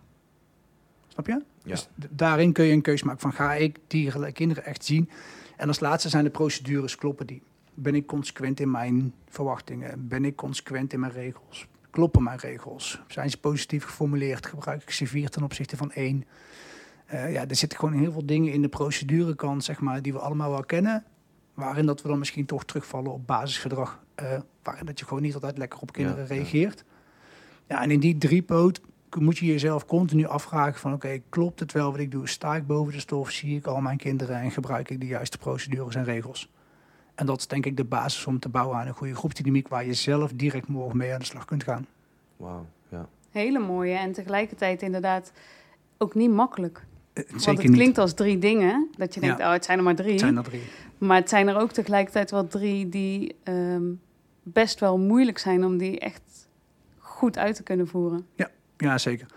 Snap 1.13 1.27
je? 1.27 1.41
Ja. 1.63 1.71
Dus 1.71 1.87
daarin 2.09 2.53
kun 2.53 2.65
je 2.65 2.73
een 2.73 2.81
keuze 2.81 3.05
maken 3.05 3.21
van 3.21 3.33
ga 3.33 3.53
ik 3.53 3.79
die 3.87 4.31
kinderen 4.31 4.65
echt 4.65 4.85
zien. 4.85 5.09
En 5.57 5.67
als 5.67 5.79
laatste 5.79 6.09
zijn 6.09 6.23
de 6.23 6.29
procedures, 6.29 6.95
kloppen 6.95 7.27
die? 7.27 7.41
Ben 7.73 7.95
ik 7.95 8.07
consequent 8.07 8.59
in 8.59 8.71
mijn 8.71 9.13
verwachtingen? 9.29 10.07
Ben 10.07 10.25
ik 10.25 10.35
consequent 10.35 10.93
in 10.93 10.99
mijn 10.99 11.11
regels? 11.11 11.67
Kloppen 11.89 12.23
mijn 12.23 12.37
regels? 12.37 13.01
Zijn 13.07 13.29
ze 13.29 13.37
positief 13.39 13.83
geformuleerd? 13.83 14.45
Gebruik 14.45 14.81
ik 14.81 14.89
ze 14.89 15.07
vier 15.07 15.29
ten 15.29 15.43
opzichte 15.43 15.77
van 15.77 15.91
één? 15.91 16.25
Eh, 17.05 17.31
ja, 17.33 17.47
er 17.47 17.55
zitten 17.55 17.79
gewoon 17.79 17.93
heel 17.93 18.11
veel 18.11 18.25
dingen 18.25 18.53
in 18.53 18.61
de 18.61 18.67
procedurekant, 18.69 19.63
zeg 19.63 19.79
maar, 19.79 20.01
die 20.01 20.13
we 20.13 20.19
allemaal 20.19 20.49
wel 20.49 20.63
kennen. 20.63 21.03
Waarin 21.53 21.85
dat 21.85 22.01
we 22.01 22.07
dan 22.07 22.19
misschien 22.19 22.45
toch 22.45 22.65
terugvallen 22.65 23.11
op 23.11 23.27
basisgedrag. 23.27 24.01
eh, 24.15 24.39
waarin 24.63 24.85
dat 24.85 24.99
je 24.99 25.05
gewoon 25.05 25.23
niet 25.23 25.33
altijd 25.33 25.57
lekker 25.57 25.79
op 25.79 25.91
kinderen 25.91 26.17
Ja, 26.27 26.33
ja. 26.33 26.35
reageert. 26.35 26.83
Ja, 27.67 27.81
en 27.81 27.91
in 27.91 27.99
die 27.99 28.17
driepoot 28.17 28.81
moet 29.15 29.37
je 29.37 29.45
jezelf 29.45 29.85
continu 29.85 30.25
afvragen 30.25 30.79
van... 30.79 30.93
oké, 30.93 31.19
klopt 31.29 31.59
het 31.59 31.71
wel 31.71 31.91
wat 31.91 31.99
ik 31.99 32.11
doe? 32.11 32.27
Sta 32.27 32.55
ik 32.55 32.67
boven 32.67 32.93
de 32.93 32.99
stof? 32.99 33.31
Zie 33.31 33.57
ik 33.57 33.65
al 33.65 33.81
mijn 33.81 33.97
kinderen? 33.97 34.39
En 34.39 34.51
gebruik 34.51 34.89
ik 34.89 34.99
de 34.99 35.05
juiste 35.07 35.37
procedures 35.37 35.95
en 35.95 36.03
regels? 36.03 36.49
En 37.15 37.25
dat 37.25 37.39
is 37.39 37.47
denk 37.47 37.65
ik 37.65 37.77
de 37.77 37.83
basis 37.83 38.25
om 38.25 38.39
te 38.39 38.49
bouwen 38.49 38.77
aan 38.77 38.87
een 38.87 38.93
goede 38.93 39.15
groepsdynamiek... 39.15 39.67
waar 39.67 39.85
je 39.85 39.93
zelf 39.93 40.31
direct 40.35 40.67
morgen 40.67 40.97
mee 40.97 41.13
aan 41.13 41.19
de 41.19 41.25
slag 41.25 41.45
kunt 41.45 41.63
gaan. 41.63 41.87
Wauw, 42.37 42.65
ja. 42.89 43.07
Hele 43.31 43.59
mooie 43.59 43.93
en 43.95 44.11
tegelijkertijd 44.11 44.81
inderdaad 44.81 45.31
ook 45.97 46.15
niet 46.15 46.31
makkelijk. 46.31 46.85
Eh, 47.13 47.23
Want 47.29 47.41
Zeker 47.41 47.59
het 47.61 47.69
niet. 47.69 47.77
klinkt 47.79 47.97
als 47.97 48.13
drie 48.13 48.39
dingen. 48.39 48.87
Dat 48.97 49.13
je 49.13 49.19
denkt, 49.19 49.37
Ja. 49.37 49.45
oh, 49.47 49.51
het 49.53 49.65
zijn 49.65 49.77
er 49.77 49.83
maar 49.83 49.95
drie. 49.95 50.11
Het 50.11 50.19
zijn 50.19 50.37
er 50.37 50.43
drie. 50.43 50.61
Maar 50.97 51.17
het 51.17 51.29
zijn 51.29 51.47
er 51.47 51.57
ook 51.59 51.71
tegelijkertijd 51.71 52.31
wel 52.31 52.47
drie 52.47 52.89
die 52.89 53.35
ehm, 53.43 53.83
best 54.43 54.79
wel 54.79 54.97
moeilijk 54.97 55.37
zijn 55.37 55.65
om 55.65 55.77
die 55.77 55.99
echt 55.99 56.21
goed 56.97 57.37
uit 57.37 57.55
te 57.55 57.63
kunnen 57.63 57.87
voeren. 57.87 58.25
Ja, 58.35 58.49
zeker. 58.95 59.27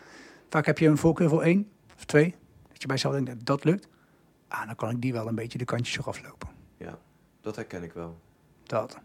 Vaak 0.48 0.66
heb 0.66 0.78
je 0.78 0.88
een 0.88 0.98
voorkeur 0.98 1.28
voor 1.28 1.42
één 1.42 1.68
of 1.96 2.04
twee. 2.04 2.34
Dat 2.68 2.80
je 2.80 2.86
bij 2.86 2.96
jezelf 2.96 3.14
denkt, 3.14 3.46
dat 3.46 3.64
lukt. 3.64 3.88
Ah, 4.48 4.66
dan 4.66 4.74
kan 4.74 4.90
ik 4.90 5.00
die 5.00 5.12
wel 5.12 5.28
een 5.28 5.34
beetje 5.34 5.58
de 5.58 5.64
kantjes 5.64 5.98
eraf 5.98 6.22
lopen. 6.22 6.48
Dat 7.40 7.56
herken 7.56 7.82
ik 7.82 7.92
wel. 7.92 8.20
Dat. 8.62 8.98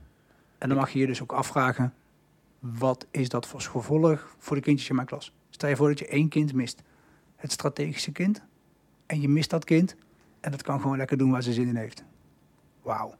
En 0.58 0.70
dan 0.70 0.78
mag 0.78 0.90
je 0.90 1.00
je 1.00 1.06
dus 1.08 1.22
ook 1.22 1.32
afvragen, 1.32 1.94
wat 2.60 3.08
is 3.12 3.30
dat 3.30 3.48
voor 3.48 3.62
gevolg 3.62 4.36
voor 4.38 4.56
de 4.56 4.62
kindjes 4.62 4.90
in 4.90 4.96
mijn 4.96 5.08
klas? 5.08 5.34
Stel 5.50 5.70
je 5.70 5.76
voor 5.76 5.88
dat 5.88 6.00
je 6.00 6.08
één 6.08 6.30
kind 6.30 6.54
mist. 6.54 6.82
Het 7.36 7.52
strategische 7.52 8.12
kind. 8.12 8.44
En 9.06 9.22
je 9.22 9.30
mist 9.30 9.50
dat 9.50 9.66
kind. 9.66 9.96
En 10.40 10.52
dat 10.52 10.62
kan 10.62 10.82
gewoon 10.82 10.98
lekker 10.98 11.18
doen 11.18 11.32
waar 11.32 11.44
ze 11.44 11.54
zin 11.54 11.68
in 11.68 11.76
heeft. 11.76 12.04
Wauw. 12.82 13.16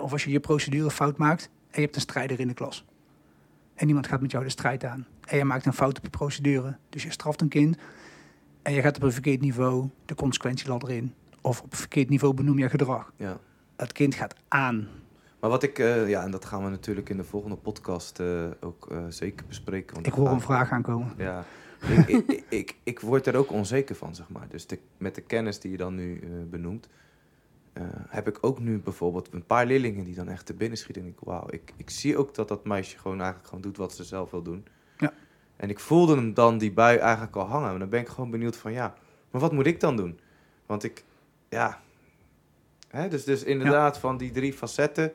Of 0.00 0.12
als 0.12 0.24
je 0.24 0.30
je 0.30 0.40
procedure 0.40 0.90
fout 0.90 1.16
maakt 1.16 1.44
en 1.44 1.80
je 1.80 1.80
hebt 1.80 1.94
een 1.94 2.00
strijder 2.00 2.40
in 2.40 2.48
de 2.48 2.54
klas. 2.54 2.84
En 3.78 3.88
iemand 3.88 4.06
gaat 4.06 4.20
met 4.20 4.30
jou 4.30 4.44
de 4.44 4.50
strijd 4.50 4.84
aan. 4.84 5.06
En 5.24 5.36
je 5.36 5.44
maakt 5.44 5.66
een 5.66 5.72
fout 5.72 5.98
op 5.98 6.04
je 6.04 6.10
procedure. 6.10 6.76
Dus 6.88 7.02
je 7.02 7.10
straft 7.10 7.40
een 7.40 7.48
kind. 7.48 7.76
En 8.62 8.72
je 8.72 8.80
gaat 8.80 8.96
op 8.96 9.02
een 9.02 9.12
verkeerd 9.12 9.40
niveau 9.40 9.88
de 10.04 10.14
consequentieladder 10.14 10.90
in. 10.90 11.14
Of 11.40 11.62
op 11.62 11.72
een 11.72 11.78
verkeerd 11.78 12.08
niveau 12.08 12.34
benoem 12.34 12.58
je 12.58 12.68
gedrag. 12.68 13.12
Ja. 13.16 13.38
Het 13.76 13.92
kind 13.92 14.14
gaat 14.14 14.34
aan. 14.48 14.88
Maar 15.40 15.50
wat 15.50 15.62
ik, 15.62 15.78
eh, 15.78 16.08
ja, 16.08 16.22
en 16.22 16.30
dat 16.30 16.44
gaan 16.44 16.64
we 16.64 16.70
natuurlijk 16.70 17.08
in 17.08 17.16
de 17.16 17.24
volgende 17.24 17.56
podcast 17.56 18.20
eh, 18.20 18.44
ook 18.60 18.88
eh, 18.90 18.98
zeker 19.08 19.46
bespreken. 19.46 19.94
want 19.94 20.06
Ik 20.06 20.12
hoor 20.12 20.28
een 20.28 20.40
vraag 20.40 20.70
aankomen. 20.70 21.14
Ja, 21.16 21.44
ik, 21.88 22.08
ik, 22.08 22.42
ik, 22.48 22.76
ik 22.82 23.00
word 23.00 23.26
er 23.26 23.36
ook 23.36 23.50
onzeker 23.50 23.94
van, 23.94 24.14
zeg 24.14 24.28
maar. 24.28 24.46
Dus 24.48 24.66
de, 24.66 24.78
met 24.96 25.14
de 25.14 25.20
kennis 25.20 25.60
die 25.60 25.70
je 25.70 25.76
dan 25.76 25.94
nu 25.94 26.20
benoemt, 26.50 26.88
eh, 27.78 27.84
heb 28.08 28.28
ik 28.28 28.38
ook 28.40 28.58
nu 28.58 28.78
bijvoorbeeld 28.78 29.28
een 29.32 29.46
paar 29.46 29.66
leerlingen 29.66 30.04
die 30.04 30.14
dan 30.14 30.28
echt 30.28 30.46
te 30.46 30.54
binnen 30.54 30.78
schieten. 30.78 31.02
En 31.02 31.08
ik, 31.08 31.18
wauw, 31.20 31.46
ik, 31.50 31.72
ik 31.76 31.90
zie 31.90 32.16
ook 32.16 32.34
dat 32.34 32.48
dat 32.48 32.64
meisje 32.64 32.98
gewoon 32.98 33.16
eigenlijk 33.16 33.48
gewoon 33.48 33.62
doet 33.62 33.76
wat 33.76 33.94
ze 33.94 34.04
zelf 34.04 34.30
wil 34.30 34.42
doen. 34.42 34.66
Ja. 34.96 35.12
En 35.56 35.70
ik 35.70 35.78
voelde 35.78 36.14
hem 36.14 36.34
dan 36.34 36.58
die 36.58 36.72
bui 36.72 36.96
eigenlijk 36.98 37.36
al 37.36 37.46
hangen. 37.46 37.72
En 37.72 37.78
dan 37.78 37.88
ben 37.88 38.00
ik 38.00 38.08
gewoon 38.08 38.30
benieuwd 38.30 38.56
van, 38.56 38.72
ja, 38.72 38.94
maar 39.30 39.40
wat 39.40 39.52
moet 39.52 39.66
ik 39.66 39.80
dan 39.80 39.96
doen? 39.96 40.20
Want 40.66 40.84
ik, 40.84 41.04
ja, 41.48 41.80
hè, 42.88 43.08
dus, 43.08 43.24
dus 43.24 43.42
inderdaad 43.42 43.98
van 43.98 44.16
die 44.16 44.30
drie 44.30 44.52
facetten, 44.52 45.12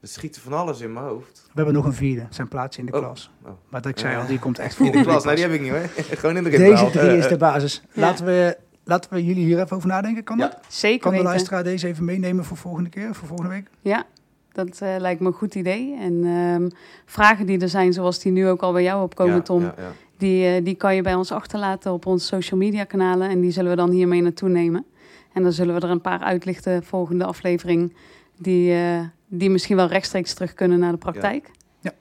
er 0.00 0.08
schiet 0.08 0.38
van 0.38 0.52
alles 0.52 0.80
in 0.80 0.92
mijn 0.92 1.04
hoofd. 1.06 1.42
We 1.46 1.52
hebben 1.54 1.74
nog 1.74 1.84
een 1.84 1.92
vierde, 1.94 2.26
zijn 2.30 2.48
plaatsje 2.48 2.80
in 2.80 2.86
de 2.86 2.92
Oh. 2.92 2.98
klas. 2.98 3.30
Oh. 3.42 3.50
Maar 3.68 3.82
dat 3.82 3.90
ik 3.90 3.98
zei 3.98 4.14
Ja. 4.14 4.20
al, 4.20 4.26
die 4.26 4.38
komt 4.38 4.58
echt 4.58 4.74
voor. 4.74 4.86
In 4.86 4.92
de 4.92 5.02
klas, 5.02 5.24
nou 5.24 5.36
die 5.36 5.44
heb 5.44 5.54
ik 5.54 5.60
niet 5.60 5.70
hoor. 5.70 5.80
gewoon 6.18 6.36
in 6.36 6.42
de 6.44 6.50
rit 6.50 6.58
Deze 6.58 6.90
drie 6.90 7.16
is 7.16 7.24
eh. 7.24 7.30
de 7.30 7.36
basis. 7.36 7.82
Ja. 7.92 8.00
Laten, 8.00 8.24
we, 8.24 8.56
laten 8.86 9.12
we 9.12 9.24
jullie 9.24 9.44
hier 9.44 9.60
even 9.60 9.76
over 9.76 9.88
nadenken. 9.88 10.24
Kan 10.24 10.38
Ja. 10.38 10.48
dat? 10.48 10.58
Zeker 10.68 11.00
Kan 11.00 11.10
de 11.10 11.16
weten. 11.16 11.30
luisteraar 11.32 11.64
deze 11.64 11.86
even 11.86 12.04
meenemen 12.04 12.44
voor 12.44 12.56
volgende 12.56 12.90
keer, 12.90 13.14
voor 13.14 13.28
volgende 13.28 13.50
week? 13.52 13.70
Ja, 13.80 14.04
dat 14.52 14.80
eh, 14.80 14.94
lijkt 14.98 15.20
me 15.20 15.26
een 15.26 15.32
goed 15.32 15.54
idee. 15.54 15.96
En 16.00 16.24
ehm, 16.24 16.68
vragen 17.04 17.46
die 17.46 17.58
er 17.60 17.68
zijn, 17.68 17.92
zoals 17.92 18.18
die 18.18 18.32
nu 18.32 18.48
ook 18.48 18.62
al 18.62 18.72
bij 18.72 18.82
jou 18.82 19.02
opkomen, 19.02 19.34
Ja, 19.34 19.40
Tom, 19.42 19.62
ja, 19.62 19.74
ja. 19.78 19.92
Die, 20.18 20.46
eh, 20.46 20.64
die 20.64 20.74
kan 20.74 20.94
je 20.94 21.02
bij 21.02 21.14
ons 21.14 21.32
achterlaten 21.32 21.92
op 21.92 22.06
onze 22.06 22.26
social 22.26 22.60
media 22.60 22.84
kanalen. 22.84 23.28
En 23.28 23.40
die 23.40 23.50
zullen 23.50 23.70
we 23.70 23.76
dan 23.76 23.90
hiermee 23.90 24.22
naartoe 24.22 24.48
nemen. 24.48 24.84
En 25.32 25.42
dan 25.42 25.52
zullen 25.52 25.74
we 25.74 25.80
er 25.80 25.90
een 25.90 26.00
paar 26.00 26.20
uitlichten 26.20 26.84
volgende 26.84 27.24
aflevering. 27.24 27.96
Die, 28.38 28.72
eh, 28.74 29.00
die 29.28 29.50
misschien 29.50 29.76
wel 29.76 29.86
rechtstreeks 29.86 30.34
terug 30.34 30.54
kunnen 30.54 30.78
naar 30.78 30.92
de 30.92 30.98
praktijk. 30.98 31.50
Ja. 31.80 31.92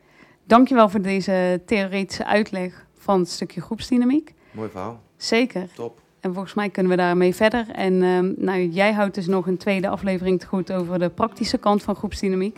Dankjewel 0.43 0.89
voor 0.89 1.01
deze 1.01 1.61
theoretische 1.65 2.25
uitleg 2.25 2.85
van 2.97 3.19
het 3.19 3.29
stukje 3.29 3.61
groepsdynamiek. 3.61 4.33
Mooi 4.51 4.69
verhaal. 4.69 5.01
Zeker. 5.17 5.67
Top. 5.75 6.01
En 6.25 6.33
volgens 6.33 6.53
mij 6.53 6.69
kunnen 6.69 6.91
we 6.91 6.97
daarmee 6.97 7.35
verder. 7.35 7.65
En 7.71 8.03
ehm, 8.03 8.31
nou, 8.37 8.67
jij 8.67 8.93
houdt 8.93 9.15
dus 9.15 9.27
nog 9.27 9.47
een 9.47 9.57
tweede 9.57 9.87
aflevering 9.87 10.39
te 10.39 10.47
goed 10.47 10.71
over 10.71 10.99
de 10.99 11.09
praktische 11.09 11.57
kant 11.57 11.83
van 11.83 11.95
groepsdynamiek. 11.95 12.57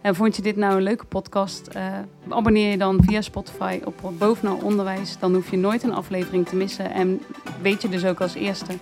En 0.00 0.14
vond 0.14 0.36
je 0.36 0.42
dit 0.42 0.56
nou 0.56 0.76
een 0.76 0.82
leuke 0.82 1.04
podcast? 1.04 1.66
Eh, 1.66 1.86
abonneer 2.28 2.70
je 2.70 2.78
dan 2.78 3.02
via 3.02 3.20
Spotify 3.20 3.80
op 3.84 4.12
Bovenal 4.18 4.58
Onderwijs. 4.62 5.18
Dan 5.18 5.34
hoef 5.34 5.50
je 5.50 5.56
nooit 5.56 5.82
een 5.82 5.94
aflevering 5.94 6.46
te 6.46 6.56
missen. 6.56 6.92
En 6.92 7.22
weet 7.62 7.82
je 7.82 7.88
dus 7.88 8.04
ook 8.04 8.20
als 8.20 8.34
eerste 8.34 8.72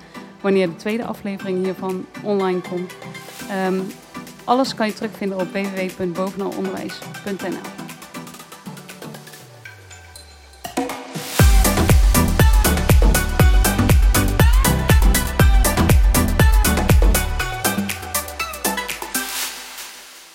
wanneer 0.41 0.69
de 0.69 0.77
tweede 0.77 1.05
aflevering 1.05 1.65
hiervan 1.65 2.05
online 2.23 2.61
komt. 2.61 2.97
Ehm, 3.51 3.81
alles 4.45 4.75
kan 4.75 4.87
je 4.87 4.93
terugvinden 4.93 5.41
op 5.41 5.53
www.bovenalonderwijs.nl 5.53 7.86